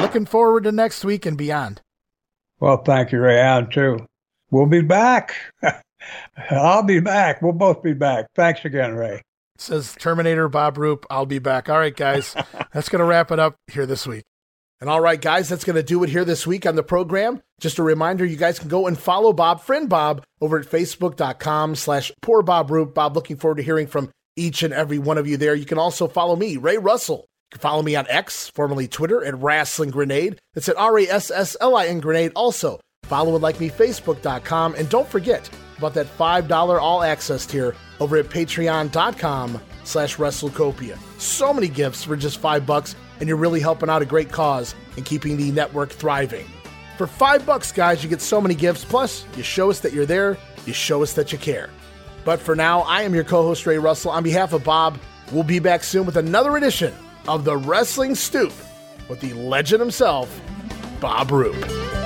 looking 0.00 0.26
forward 0.26 0.64
to 0.64 0.72
next 0.72 1.04
week 1.04 1.26
and 1.26 1.36
beyond. 1.36 1.80
Well, 2.60 2.76
thank 2.76 3.10
you, 3.10 3.20
Ray 3.20 3.40
Allen, 3.40 3.70
too. 3.70 4.06
We'll 4.52 4.66
be 4.66 4.82
back. 4.82 5.34
I'll 6.50 6.84
be 6.84 7.00
back. 7.00 7.42
We'll 7.42 7.52
both 7.52 7.82
be 7.82 7.92
back. 7.92 8.26
Thanks 8.36 8.64
again, 8.64 8.94
Ray. 8.94 9.22
Says 9.62 9.94
Terminator 9.98 10.48
Bob 10.48 10.76
Roop. 10.76 11.06
I'll 11.08 11.26
be 11.26 11.38
back. 11.38 11.68
All 11.68 11.78
right, 11.78 11.94
guys. 11.94 12.34
that's 12.72 12.88
going 12.88 13.00
to 13.00 13.04
wrap 13.04 13.30
it 13.30 13.38
up 13.38 13.56
here 13.72 13.86
this 13.86 14.06
week. 14.06 14.24
And 14.80 14.90
all 14.90 15.00
right, 15.00 15.20
guys, 15.20 15.48
that's 15.48 15.62
going 15.62 15.76
to 15.76 15.82
do 15.84 16.02
it 16.02 16.10
here 16.10 16.24
this 16.24 16.44
week 16.44 16.66
on 16.66 16.74
the 16.74 16.82
program. 16.82 17.40
Just 17.60 17.78
a 17.78 17.84
reminder, 17.84 18.24
you 18.24 18.36
guys 18.36 18.58
can 18.58 18.68
go 18.68 18.88
and 18.88 18.98
follow 18.98 19.32
Bob, 19.32 19.60
friend 19.60 19.88
Bob, 19.88 20.24
over 20.40 20.58
at 20.58 20.66
facebook.com 20.66 21.76
slash 21.76 22.10
poor 22.20 22.42
Bob 22.42 22.72
Roop. 22.72 22.92
Bob, 22.92 23.14
looking 23.14 23.36
forward 23.36 23.58
to 23.58 23.62
hearing 23.62 23.86
from 23.86 24.10
each 24.34 24.64
and 24.64 24.74
every 24.74 24.98
one 24.98 25.18
of 25.18 25.28
you 25.28 25.36
there. 25.36 25.54
You 25.54 25.66
can 25.66 25.78
also 25.78 26.08
follow 26.08 26.34
me, 26.34 26.56
Ray 26.56 26.78
Russell. 26.78 27.28
You 27.52 27.58
can 27.58 27.60
follow 27.60 27.82
me 27.82 27.94
on 27.94 28.06
X, 28.08 28.48
formerly 28.48 28.88
Twitter, 28.88 29.24
at 29.24 29.34
Rasslin 29.34 29.92
Grenade. 29.92 30.40
It's 30.56 30.68
at 30.68 30.76
R 30.76 30.98
A 30.98 31.06
S 31.06 31.30
S 31.30 31.56
L 31.60 31.76
I 31.76 31.86
N 31.86 32.00
Grenade. 32.00 32.32
Also, 32.34 32.80
follow 33.04 33.34
and 33.34 33.42
like 33.42 33.60
me, 33.60 33.70
facebook.com. 33.70 34.74
And 34.74 34.88
don't 34.88 35.08
forget 35.08 35.48
about 35.78 35.94
that 35.94 36.06
$5 36.18 36.80
all 36.80 37.04
access 37.04 37.46
tier 37.46 37.76
over 38.00 38.16
at 38.16 38.26
patreon.com 38.26 39.60
slash 39.84 40.16
WrestleCopia. 40.16 40.98
So 41.20 41.52
many 41.52 41.68
gifts 41.68 42.04
for 42.04 42.16
just 42.16 42.38
five 42.38 42.66
bucks, 42.66 42.94
and 43.20 43.28
you're 43.28 43.38
really 43.38 43.60
helping 43.60 43.88
out 43.88 44.02
a 44.02 44.06
great 44.06 44.30
cause 44.30 44.74
and 44.96 45.04
keeping 45.04 45.36
the 45.36 45.50
network 45.50 45.90
thriving. 45.90 46.46
For 46.98 47.06
five 47.06 47.44
bucks, 47.46 47.72
guys, 47.72 48.02
you 48.02 48.10
get 48.10 48.20
so 48.20 48.40
many 48.40 48.54
gifts. 48.54 48.84
Plus, 48.84 49.26
you 49.36 49.42
show 49.42 49.70
us 49.70 49.80
that 49.80 49.92
you're 49.92 50.06
there, 50.06 50.36
you 50.66 50.72
show 50.72 51.02
us 51.02 51.14
that 51.14 51.32
you 51.32 51.38
care. 51.38 51.70
But 52.24 52.40
for 52.40 52.54
now, 52.54 52.80
I 52.82 53.02
am 53.02 53.14
your 53.14 53.24
co 53.24 53.42
host, 53.42 53.66
Ray 53.66 53.78
Russell. 53.78 54.12
On 54.12 54.22
behalf 54.22 54.52
of 54.52 54.62
Bob, 54.62 54.98
we'll 55.32 55.42
be 55.42 55.58
back 55.58 55.82
soon 55.82 56.06
with 56.06 56.16
another 56.16 56.56
edition 56.56 56.94
of 57.26 57.44
The 57.44 57.56
Wrestling 57.56 58.14
Stoop 58.14 58.52
with 59.08 59.20
the 59.20 59.32
legend 59.34 59.80
himself, 59.80 60.40
Bob 61.00 61.30
Roop. 61.30 62.01